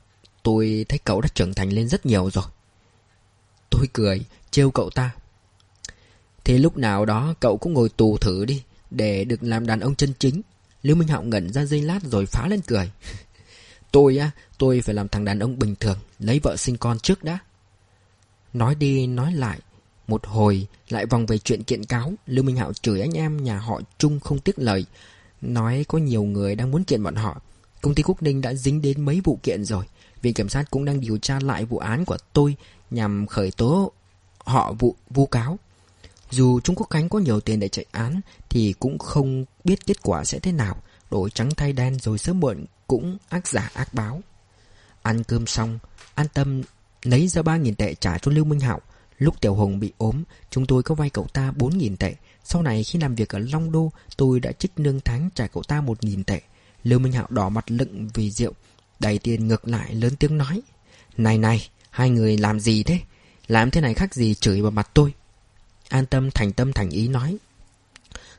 Tôi 0.43 0.85
thấy 0.89 0.99
cậu 0.99 1.21
đã 1.21 1.29
trưởng 1.33 1.53
thành 1.53 1.69
lên 1.69 1.87
rất 1.87 2.05
nhiều 2.05 2.29
rồi. 2.29 2.45
Tôi 3.69 3.87
cười, 3.93 4.21
trêu 4.51 4.71
cậu 4.71 4.89
ta. 4.89 5.11
Thế 6.43 6.57
lúc 6.57 6.77
nào 6.77 7.05
đó 7.05 7.33
cậu 7.39 7.57
cũng 7.57 7.73
ngồi 7.73 7.89
tù 7.89 8.17
thử 8.17 8.45
đi, 8.45 8.63
Để 8.91 9.23
được 9.23 9.43
làm 9.43 9.65
đàn 9.65 9.79
ông 9.79 9.95
chân 9.95 10.13
chính. 10.19 10.41
Lưu 10.83 10.95
Minh 10.95 11.07
Hạo 11.07 11.23
ngẩn 11.23 11.53
ra 11.53 11.65
giây 11.65 11.81
lát 11.81 11.99
rồi 12.03 12.25
phá 12.25 12.47
lên 12.47 12.61
cười. 12.61 12.91
Tôi 13.91 14.17
á, 14.17 14.31
Tôi 14.57 14.81
phải 14.81 14.95
làm 14.95 15.07
thằng 15.07 15.25
đàn 15.25 15.39
ông 15.39 15.59
bình 15.59 15.75
thường, 15.79 15.97
Lấy 16.19 16.39
vợ 16.39 16.57
sinh 16.57 16.77
con 16.77 16.99
trước 16.99 17.23
đã. 17.23 17.39
Nói 18.53 18.75
đi 18.75 19.07
nói 19.07 19.33
lại, 19.33 19.59
Một 20.07 20.25
hồi 20.25 20.67
lại 20.89 21.05
vòng 21.05 21.25
về 21.25 21.37
chuyện 21.37 21.63
kiện 21.63 21.85
cáo. 21.85 22.13
Lưu 22.27 22.45
Minh 22.45 22.55
Hạo 22.55 22.73
chửi 22.73 23.01
anh 23.01 23.11
em 23.11 23.43
nhà 23.43 23.59
họ 23.59 23.81
Trung 23.97 24.19
không 24.19 24.39
tiếc 24.39 24.59
lời, 24.59 24.85
Nói 25.41 25.85
có 25.87 25.97
nhiều 25.97 26.23
người 26.23 26.55
đang 26.55 26.71
muốn 26.71 26.83
kiện 26.83 27.03
bọn 27.03 27.15
họ. 27.15 27.41
Công 27.81 27.95
ty 27.95 28.03
Quốc 28.03 28.23
Ninh 28.23 28.41
đã 28.41 28.53
dính 28.53 28.81
đến 28.81 29.01
mấy 29.01 29.21
vụ 29.23 29.39
kiện 29.43 29.65
rồi. 29.65 29.85
Viện 30.21 30.33
Kiểm 30.33 30.49
sát 30.49 30.71
cũng 30.71 30.85
đang 30.85 31.01
điều 31.01 31.17
tra 31.17 31.39
lại 31.39 31.65
vụ 31.65 31.77
án 31.77 32.05
của 32.05 32.17
tôi 32.33 32.55
Nhằm 32.91 33.27
khởi 33.27 33.51
tố 33.51 33.91
họ 34.37 34.73
vụ, 34.79 34.95
vu 35.09 35.25
cáo 35.25 35.59
dù 36.31 36.59
Trung 36.59 36.75
Quốc 36.75 36.89
Khánh 36.89 37.09
có 37.09 37.19
nhiều 37.19 37.39
tiền 37.39 37.59
để 37.59 37.67
chạy 37.67 37.85
án, 37.91 38.21
Thì 38.49 38.73
cũng 38.79 38.99
không 38.99 39.45
biết 39.63 39.85
kết 39.85 40.01
quả 40.01 40.23
sẽ 40.23 40.39
thế 40.39 40.51
nào. 40.51 40.75
Đổi 41.11 41.29
trắng 41.29 41.49
thay 41.57 41.73
đen 41.73 41.99
rồi 41.99 42.17
sớm 42.17 42.39
muộn 42.39 42.65
Cũng 42.87 43.17
ác 43.29 43.47
giả 43.47 43.71
ác 43.73 43.93
báo. 43.93 44.21
Ăn 45.01 45.23
cơm 45.23 45.47
xong, 45.47 45.79
An 46.15 46.27
tâm 46.33 46.61
lấy 47.03 47.27
ra 47.27 47.41
3.000 47.41 47.75
tệ 47.75 47.93
trả 47.93 48.17
cho 48.17 48.31
Lưu 48.31 48.45
Minh 48.45 48.59
Hạo. 48.59 48.81
Lúc 49.17 49.41
Tiểu 49.41 49.55
Hùng 49.55 49.79
bị 49.79 49.91
ốm, 49.97 50.23
Chúng 50.49 50.65
tôi 50.65 50.83
có 50.83 50.95
vay 50.95 51.09
cậu 51.09 51.27
ta 51.33 51.51
4.000 51.57 51.95
tệ. 51.95 52.15
Sau 52.43 52.61
này 52.61 52.83
khi 52.83 52.99
làm 52.99 53.15
việc 53.15 53.29
ở 53.29 53.39
Long 53.39 53.71
Đô, 53.71 53.91
Tôi 54.17 54.39
đã 54.39 54.51
trích 54.51 54.71
nương 54.79 54.99
tháng 54.99 55.29
trả 55.35 55.47
cậu 55.47 55.63
ta 55.63 55.81
1.000 55.81 56.23
tệ. 56.23 56.41
Lưu 56.83 56.99
Minh 56.99 57.13
Hạo 57.13 57.27
đỏ 57.29 57.49
mặt 57.49 57.71
lựng 57.71 58.07
vì 58.13 58.31
rượu, 58.31 58.53
Đầy 58.99 59.19
tiền 59.19 59.47
ngược 59.47 59.67
lại 59.67 59.95
lớn 59.95 60.15
tiếng 60.19 60.37
nói, 60.37 60.61
Này 61.17 61.37
này, 61.37 61.69
Hai 61.89 62.09
người 62.09 62.37
làm 62.37 62.59
gì 62.59 62.83
thế? 62.83 62.99
Làm 63.47 63.71
thế 63.71 63.81
này 63.81 63.93
khác 63.93 64.13
gì 64.13 64.33
chửi 64.35 64.61
vào 64.61 64.71
mặt 64.71 64.89
tôi? 64.93 65.13
An 65.91 66.05
tâm 66.05 66.31
thành 66.31 66.51
tâm 66.51 66.73
thành 66.73 66.89
ý 66.89 67.07
nói. 67.07 67.37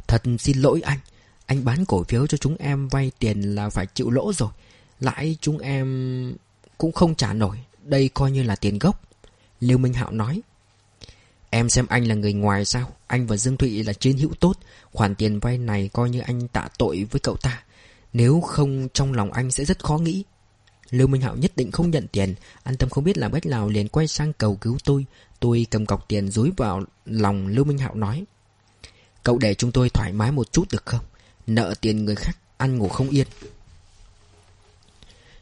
Thật 0.06 0.22
xin 0.38 0.58
lỗi 0.58 0.80
anh 0.80 0.98
Anh 1.46 1.64
bán 1.64 1.84
cổ 1.84 2.04
phiếu 2.04 2.26
cho 2.26 2.38
chúng 2.38 2.56
em 2.56 2.88
vay 2.88 3.10
tiền 3.18 3.42
là 3.42 3.70
phải 3.70 3.86
chịu 3.86 4.10
lỗ 4.10 4.32
rồi. 4.32 4.50
Lãi 5.00 5.36
chúng 5.40 5.58
em 5.58 6.34
cũng 6.78 6.92
không 6.92 7.14
trả 7.14 7.32
nổi, 7.32 7.58
Đây 7.82 8.10
coi 8.14 8.30
như 8.30 8.42
là 8.42 8.56
tiền 8.56 8.78
gốc. 8.78 9.00
Lưu 9.60 9.78
Minh 9.78 9.92
Hạo 9.92 10.10
nói, 10.10 10.40
Em 11.50 11.68
xem 11.68 11.86
anh 11.88 12.04
là 12.04 12.14
người 12.14 12.32
ngoài 12.32 12.64
sao? 12.64 12.92
Anh 13.06 13.26
và 13.26 13.36
Dương 13.36 13.56
Thụy 13.56 13.82
là 13.82 13.92
chiến 13.92 14.18
hữu 14.18 14.34
tốt, 14.40 14.58
Khoản 14.92 15.14
tiền 15.14 15.38
vay 15.40 15.58
này 15.58 15.90
coi 15.92 16.10
như 16.10 16.20
anh 16.20 16.48
tạ 16.48 16.68
tội 16.78 17.06
với 17.10 17.20
cậu 17.20 17.36
ta. 17.36 17.62
Nếu 18.12 18.40
không, 18.40 18.88
trong 18.94 19.12
lòng 19.12 19.32
anh 19.32 19.50
sẽ 19.50 19.64
rất 19.64 19.84
khó 19.84 19.98
nghĩ. 19.98 20.24
Lưu 20.90 21.06
Minh 21.06 21.22
Hạo 21.22 21.36
nhất 21.36 21.52
định 21.56 21.70
không 21.70 21.90
nhận 21.90 22.06
tiền, 22.08 22.34
An 22.62 22.76
tâm 22.76 22.90
không 22.90 23.04
biết 23.04 23.18
làm 23.18 23.32
cách 23.32 23.46
nào 23.46 23.68
liền 23.68 23.88
quay 23.88 24.06
sang 24.06 24.32
cầu 24.32 24.56
cứu 24.56 24.78
tôi. 24.84 25.06
Tôi 25.42 25.66
cầm 25.70 25.86
cọc 25.86 26.08
tiền 26.08 26.28
dúi 26.28 26.52
vào 26.56 26.82
lòng 27.04 27.46
Lưu 27.46 27.64
Minh 27.64 27.78
Hạo 27.78 27.94
nói, 27.94 28.24
Cậu 29.22 29.38
để 29.38 29.54
chúng 29.54 29.72
tôi 29.72 29.90
thoải 29.90 30.12
mái 30.12 30.32
một 30.32 30.52
chút 30.52 30.64
được 30.72 30.86
không? 30.86 31.04
Nợ 31.46 31.74
tiền 31.80 32.04
người 32.04 32.14
khác, 32.14 32.36
Ăn 32.56 32.78
ngủ 32.78 32.88
không 32.88 33.10
yên. 33.10 33.26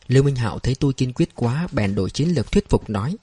Lưu 0.08 0.22
Minh 0.22 0.36
Hạo 0.36 0.58
thấy 0.58 0.74
tôi 0.74 0.92
kiên 0.92 1.12
quyết 1.12 1.34
quá, 1.34 1.68
Bèn 1.72 1.94
đổi 1.94 2.10
chiến 2.10 2.28
lược 2.28 2.52
thuyết 2.52 2.70
phục 2.70 2.90
nói, 2.90 3.16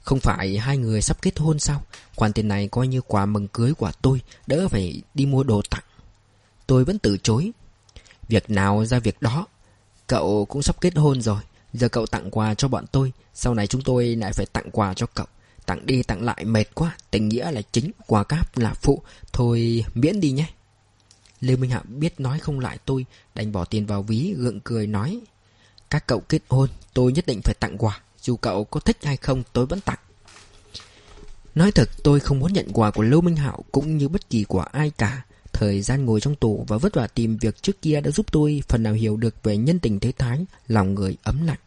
Không 0.00 0.20
phải 0.20 0.58
hai 0.58 0.78
người 0.78 1.02
sắp 1.02 1.22
kết 1.22 1.38
hôn 1.38 1.58
sao? 1.58 1.82
Khoản 2.14 2.32
tiền 2.32 2.48
này 2.48 2.68
coi 2.68 2.88
như 2.88 3.00
quà 3.00 3.26
mừng 3.26 3.48
cưới 3.48 3.74
của 3.74 3.92
tôi, 4.02 4.20
Đỡ 4.46 4.68
phải 4.68 5.02
đi 5.14 5.26
mua 5.26 5.42
đồ 5.42 5.62
tặng. 5.70 5.84
Tôi 6.66 6.84
vẫn 6.84 6.98
từ 6.98 7.18
chối, 7.22 7.50
Việc 8.28 8.50
nào 8.50 8.84
ra 8.84 8.98
việc 8.98 9.22
đó, 9.22 9.46
Cậu 10.06 10.44
cũng 10.44 10.62
sắp 10.62 10.80
kết 10.80 10.96
hôn 10.96 11.22
rồi, 11.22 11.40
Giờ 11.72 11.88
cậu 11.88 12.06
tặng 12.06 12.30
quà 12.30 12.54
cho 12.54 12.68
bọn 12.68 12.84
tôi, 12.92 13.12
Sau 13.34 13.54
này 13.54 13.66
chúng 13.66 13.82
tôi 13.82 14.06
lại 14.06 14.32
phải 14.32 14.46
tặng 14.46 14.70
quà 14.70 14.94
cho 14.94 15.06
cậu. 15.06 15.26
Tặng 15.66 15.86
đi 15.86 16.02
tặng 16.02 16.22
lại 16.22 16.44
mệt 16.44 16.74
quá 16.74 16.96
Tình 17.10 17.28
nghĩa 17.28 17.50
là 17.50 17.62
chính 17.72 17.90
Quà 18.06 18.24
cáp 18.24 18.58
là 18.58 18.74
phụ. 18.74 19.02
Thôi 19.32 19.84
miễn 19.94 20.20
đi 20.20 20.30
nhé. 20.30 20.46
Lê 21.40 21.56
Minh 21.56 21.70
Hạ 21.70 21.82
biết 21.88 22.20
nói 22.20 22.38
không 22.38 22.60
lại 22.60 22.78
tôi 22.84 23.06
Đành 23.34 23.52
bỏ 23.52 23.64
tiền 23.64 23.86
vào 23.86 24.02
ví 24.02 24.34
gượng 24.36 24.60
cười 24.60 24.86
nói 24.86 25.20
Các 25.90 26.06
cậu 26.06 26.20
kết 26.20 26.42
hôn 26.48 26.68
Tôi 26.94 27.12
nhất 27.12 27.26
định 27.26 27.40
phải 27.44 27.54
tặng 27.60 27.78
quà 27.78 28.00
Dù 28.22 28.36
cậu 28.36 28.64
có 28.64 28.80
thích 28.80 28.96
hay 29.02 29.16
không 29.16 29.42
tôi 29.52 29.66
vẫn 29.66 29.80
tặng. 29.80 29.98
Nói 31.54 31.72
thật 31.72 31.88
tôi 32.02 32.20
không 32.20 32.38
muốn 32.38 32.52
nhận 32.52 32.72
quà 32.72 32.90
của 32.90 33.02
Lưu 33.02 33.20
Minh 33.20 33.36
Hạo 33.36 33.64
Cũng 33.72 33.96
như 33.96 34.08
bất 34.08 34.30
kỳ 34.30 34.44
của 34.44 34.60
ai 34.60 34.90
cả. 34.90 35.22
Thời 35.58 35.82
gian 35.82 36.04
ngồi 36.04 36.20
trong 36.20 36.34
tù 36.34 36.64
và 36.68 36.76
vất 36.78 36.94
vả 36.94 37.06
tìm 37.06 37.36
việc 37.36 37.62
trước 37.62 37.82
kia 37.82 38.00
đã 38.00 38.10
giúp 38.10 38.26
tôi 38.32 38.62
phần 38.68 38.82
nào 38.82 38.92
hiểu 38.92 39.16
được 39.16 39.42
về 39.42 39.56
nhân 39.56 39.78
tình 39.78 40.00
thế 40.00 40.12
thái, 40.12 40.46
lòng 40.68 40.94
người 40.94 41.16
ấm 41.22 41.46
lạnh. 41.46 41.58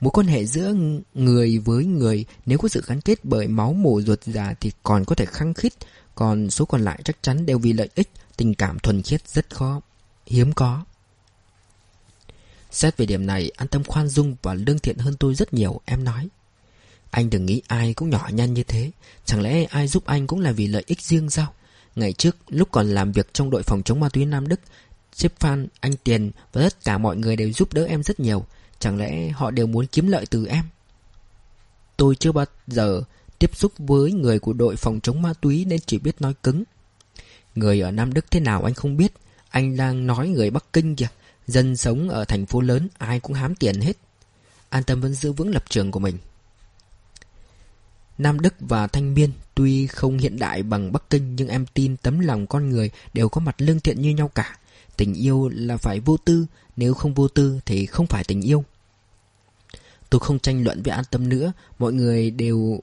Mối 0.00 0.10
quan 0.10 0.26
hệ 0.26 0.44
giữa 0.44 0.74
người 1.14 1.58
với 1.58 1.84
người 1.84 2.24
nếu 2.46 2.58
có 2.58 2.68
sự 2.68 2.82
gắn 2.86 3.00
kết 3.00 3.24
bởi 3.24 3.48
máu 3.48 3.72
mủ 3.72 4.02
ruột 4.02 4.22
già 4.24 4.54
thì 4.60 4.72
còn 4.82 5.04
có 5.04 5.14
thể 5.14 5.26
khăng 5.26 5.54
khít, 5.54 5.72
còn 6.14 6.50
số 6.50 6.64
còn 6.64 6.84
lại 6.84 7.00
chắc 7.04 7.16
chắn 7.22 7.46
đều 7.46 7.58
vì 7.58 7.72
lợi 7.72 7.88
ích, 7.94 8.10
tình 8.36 8.54
cảm 8.54 8.78
thuần 8.78 9.02
khiết 9.02 9.28
rất 9.28 9.54
khó, 9.54 9.80
hiếm 10.26 10.52
có. 10.52 10.84
Xét 12.70 12.96
về 12.96 13.06
điểm 13.06 13.26
này, 13.26 13.50
an 13.56 13.68
tâm 13.68 13.84
khoan 13.84 14.08
dung 14.08 14.36
và 14.42 14.54
lương 14.54 14.78
thiện 14.78 14.98
hơn 14.98 15.14
tôi 15.20 15.34
rất 15.34 15.54
nhiều, 15.54 15.80
em 15.84 16.04
nói. 16.04 16.28
Anh 17.10 17.30
đừng 17.30 17.46
nghĩ 17.46 17.62
ai 17.66 17.94
cũng 17.94 18.10
nhỏ 18.10 18.28
nhăn 18.32 18.54
như 18.54 18.62
thế, 18.62 18.90
chẳng 19.24 19.42
lẽ 19.42 19.64
ai 19.64 19.88
giúp 19.88 20.06
anh 20.06 20.26
cũng 20.26 20.40
là 20.40 20.52
vì 20.52 20.66
lợi 20.66 20.84
ích 20.86 21.02
riêng 21.02 21.30
sao? 21.30 21.52
Ngày 21.96 22.12
trước, 22.12 22.36
lúc 22.48 22.68
còn 22.70 22.86
làm 22.86 23.12
việc 23.12 23.34
trong 23.34 23.50
đội 23.50 23.62
phòng 23.62 23.82
chống 23.82 24.00
ma 24.00 24.08
túy 24.08 24.24
Nam 24.24 24.48
Đức, 24.48 24.60
sếp 25.12 25.40
Phan, 25.40 25.66
anh 25.80 25.92
Tiền 26.04 26.30
và 26.52 26.62
tất 26.62 26.84
cả 26.84 26.98
mọi 26.98 27.16
người 27.16 27.36
đều 27.36 27.52
giúp 27.52 27.72
đỡ 27.72 27.84
em 27.84 28.02
rất 28.02 28.20
nhiều. 28.20 28.44
Chẳng 28.80 28.98
lẽ 28.98 29.28
họ 29.28 29.50
đều 29.50 29.66
muốn 29.66 29.86
kiếm 29.86 30.06
lợi 30.06 30.26
từ 30.26 30.46
em? 30.46 30.64
Tôi 31.96 32.14
chưa 32.14 32.32
bao 32.32 32.44
giờ 32.66 33.02
tiếp 33.38 33.56
xúc 33.56 33.72
với 33.78 34.12
người 34.12 34.38
của 34.38 34.52
đội 34.52 34.76
phòng 34.76 35.00
chống 35.00 35.22
ma 35.22 35.32
túy 35.40 35.64
nên 35.64 35.80
chỉ 35.86 35.98
biết 35.98 36.20
nói 36.20 36.34
cứng. 36.42 36.64
Người 37.54 37.80
ở 37.80 37.90
Nam 37.90 38.12
Đức 38.12 38.30
thế 38.30 38.40
nào 38.40 38.62
anh 38.62 38.74
không 38.74 38.96
biết. 38.96 39.12
Anh 39.50 39.76
đang 39.76 40.06
nói 40.06 40.28
người 40.28 40.50
Bắc 40.50 40.64
Kinh 40.72 40.96
kìa. 40.96 41.08
Dân 41.46 41.76
sống 41.76 42.08
ở 42.08 42.24
thành 42.24 42.46
phố 42.46 42.60
lớn, 42.60 42.88
ai 42.98 43.20
cũng 43.20 43.32
hám 43.32 43.54
tiền 43.54 43.80
hết. 43.80 43.96
An 44.68 44.84
tâm 44.84 45.00
vẫn 45.00 45.14
giữ 45.14 45.32
vững 45.32 45.50
lập 45.50 45.64
trường 45.68 45.90
của 45.90 46.00
mình. 46.00 46.18
Nam 48.18 48.40
Đức 48.40 48.54
và 48.60 48.86
Thanh 48.86 49.14
Biên 49.14 49.30
tuy 49.54 49.86
không 49.86 50.18
hiện 50.18 50.38
đại 50.38 50.62
bằng 50.62 50.92
Bắc 50.92 51.10
Kinh, 51.10 51.36
nhưng 51.36 51.48
em 51.48 51.66
tin 51.74 51.96
tấm 51.96 52.20
lòng 52.20 52.46
con 52.46 52.70
người 52.70 52.90
đều 53.14 53.28
có 53.28 53.40
mặt 53.40 53.54
lương 53.58 53.80
thiện 53.80 54.00
như 54.00 54.10
nhau 54.10 54.28
cả. 54.28 54.56
Tình 55.00 55.14
yêu 55.14 55.50
là 55.54 55.76
phải 55.76 56.00
vô 56.00 56.16
tư, 56.16 56.46
nếu 56.76 56.94
không 56.94 57.14
vô 57.14 57.28
tư 57.28 57.60
thì 57.66 57.86
không 57.86 58.06
phải 58.06 58.24
tình 58.24 58.42
yêu. 58.42 58.64
Tôi 60.10 60.20
không 60.20 60.38
tranh 60.38 60.64
luận 60.64 60.82
với 60.82 60.94
an 60.94 61.04
tâm 61.10 61.28
nữa, 61.28 61.52
mọi 61.78 61.92
người 61.92 62.30
đều 62.30 62.80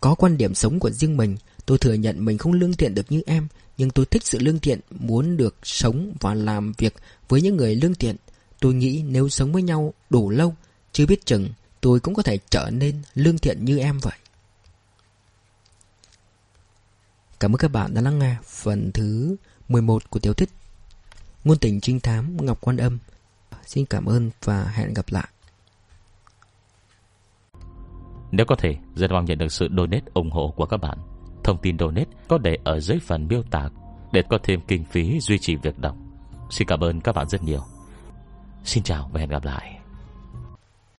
có 0.00 0.14
quan 0.14 0.36
điểm 0.36 0.54
sống 0.54 0.78
của 0.80 0.90
riêng 0.90 1.16
mình. 1.16 1.36
Tôi 1.66 1.78
thừa 1.78 1.92
nhận 1.92 2.24
mình 2.24 2.38
không 2.38 2.52
lương 2.52 2.72
thiện 2.72 2.94
được 2.94 3.12
như 3.12 3.22
em, 3.26 3.48
nhưng 3.78 3.90
tôi 3.90 4.06
thích 4.06 4.26
sự 4.26 4.38
lương 4.38 4.58
thiện, 4.58 4.80
muốn 4.90 5.36
được 5.36 5.56
sống 5.62 6.12
và 6.20 6.34
làm 6.34 6.72
việc 6.78 6.94
với 7.28 7.42
những 7.42 7.56
người 7.56 7.74
lương 7.74 7.94
thiện. 7.94 8.16
Tôi 8.60 8.74
nghĩ 8.74 9.02
nếu 9.06 9.28
sống 9.28 9.52
với 9.52 9.62
nhau 9.62 9.94
đủ 10.10 10.30
lâu, 10.30 10.54
chưa 10.92 11.06
biết 11.06 11.26
chừng 11.26 11.48
tôi 11.80 12.00
cũng 12.00 12.14
có 12.14 12.22
thể 12.22 12.38
trở 12.50 12.70
nên 12.70 13.02
lương 13.14 13.38
thiện 13.38 13.64
như 13.64 13.78
em 13.78 13.98
vậy. 13.98 14.16
Cảm 17.40 17.54
ơn 17.54 17.58
các 17.58 17.68
bạn 17.68 17.94
đã 17.94 18.00
lắng 18.00 18.18
nghe 18.18 18.36
phần 18.44 18.92
thứ 18.92 19.36
11 19.68 20.10
của 20.10 20.18
tiểu 20.18 20.34
thuyết 20.34 20.48
Ngôn 21.46 21.58
tình 21.58 21.80
trinh 21.80 22.00
thám 22.00 22.36
Ngọc 22.40 22.58
Quan 22.60 22.76
Âm. 22.76 22.98
Xin 23.66 23.86
cảm 23.86 24.04
ơn 24.04 24.30
và 24.44 24.64
hẹn 24.64 24.94
gặp 24.94 25.04
lại. 25.08 25.28
Nếu 28.30 28.46
có 28.46 28.56
thể, 28.56 28.76
rất 28.94 29.10
mong 29.10 29.24
nhận 29.24 29.38
được 29.38 29.52
sự 29.52 29.68
donate 29.76 30.04
ủng 30.14 30.30
hộ 30.30 30.54
của 30.56 30.66
các 30.66 30.76
bạn. 30.76 30.98
Thông 31.44 31.58
tin 31.62 31.78
donate 31.78 32.10
có 32.28 32.38
để 32.38 32.58
ở 32.64 32.80
dưới 32.80 32.98
phần 32.98 33.28
miêu 33.28 33.42
tả 33.42 33.68
để 34.12 34.22
có 34.30 34.38
thêm 34.42 34.60
kinh 34.68 34.84
phí 34.84 35.20
duy 35.20 35.38
trì 35.38 35.56
việc 35.56 35.78
đọc. 35.78 35.96
Xin 36.50 36.68
cảm 36.68 36.80
ơn 36.80 37.00
các 37.00 37.14
bạn 37.14 37.28
rất 37.28 37.42
nhiều. 37.42 37.62
Xin 38.64 38.82
chào 38.82 39.10
và 39.12 39.20
hẹn 39.20 39.28
gặp 39.28 39.44
lại. 39.44 39.75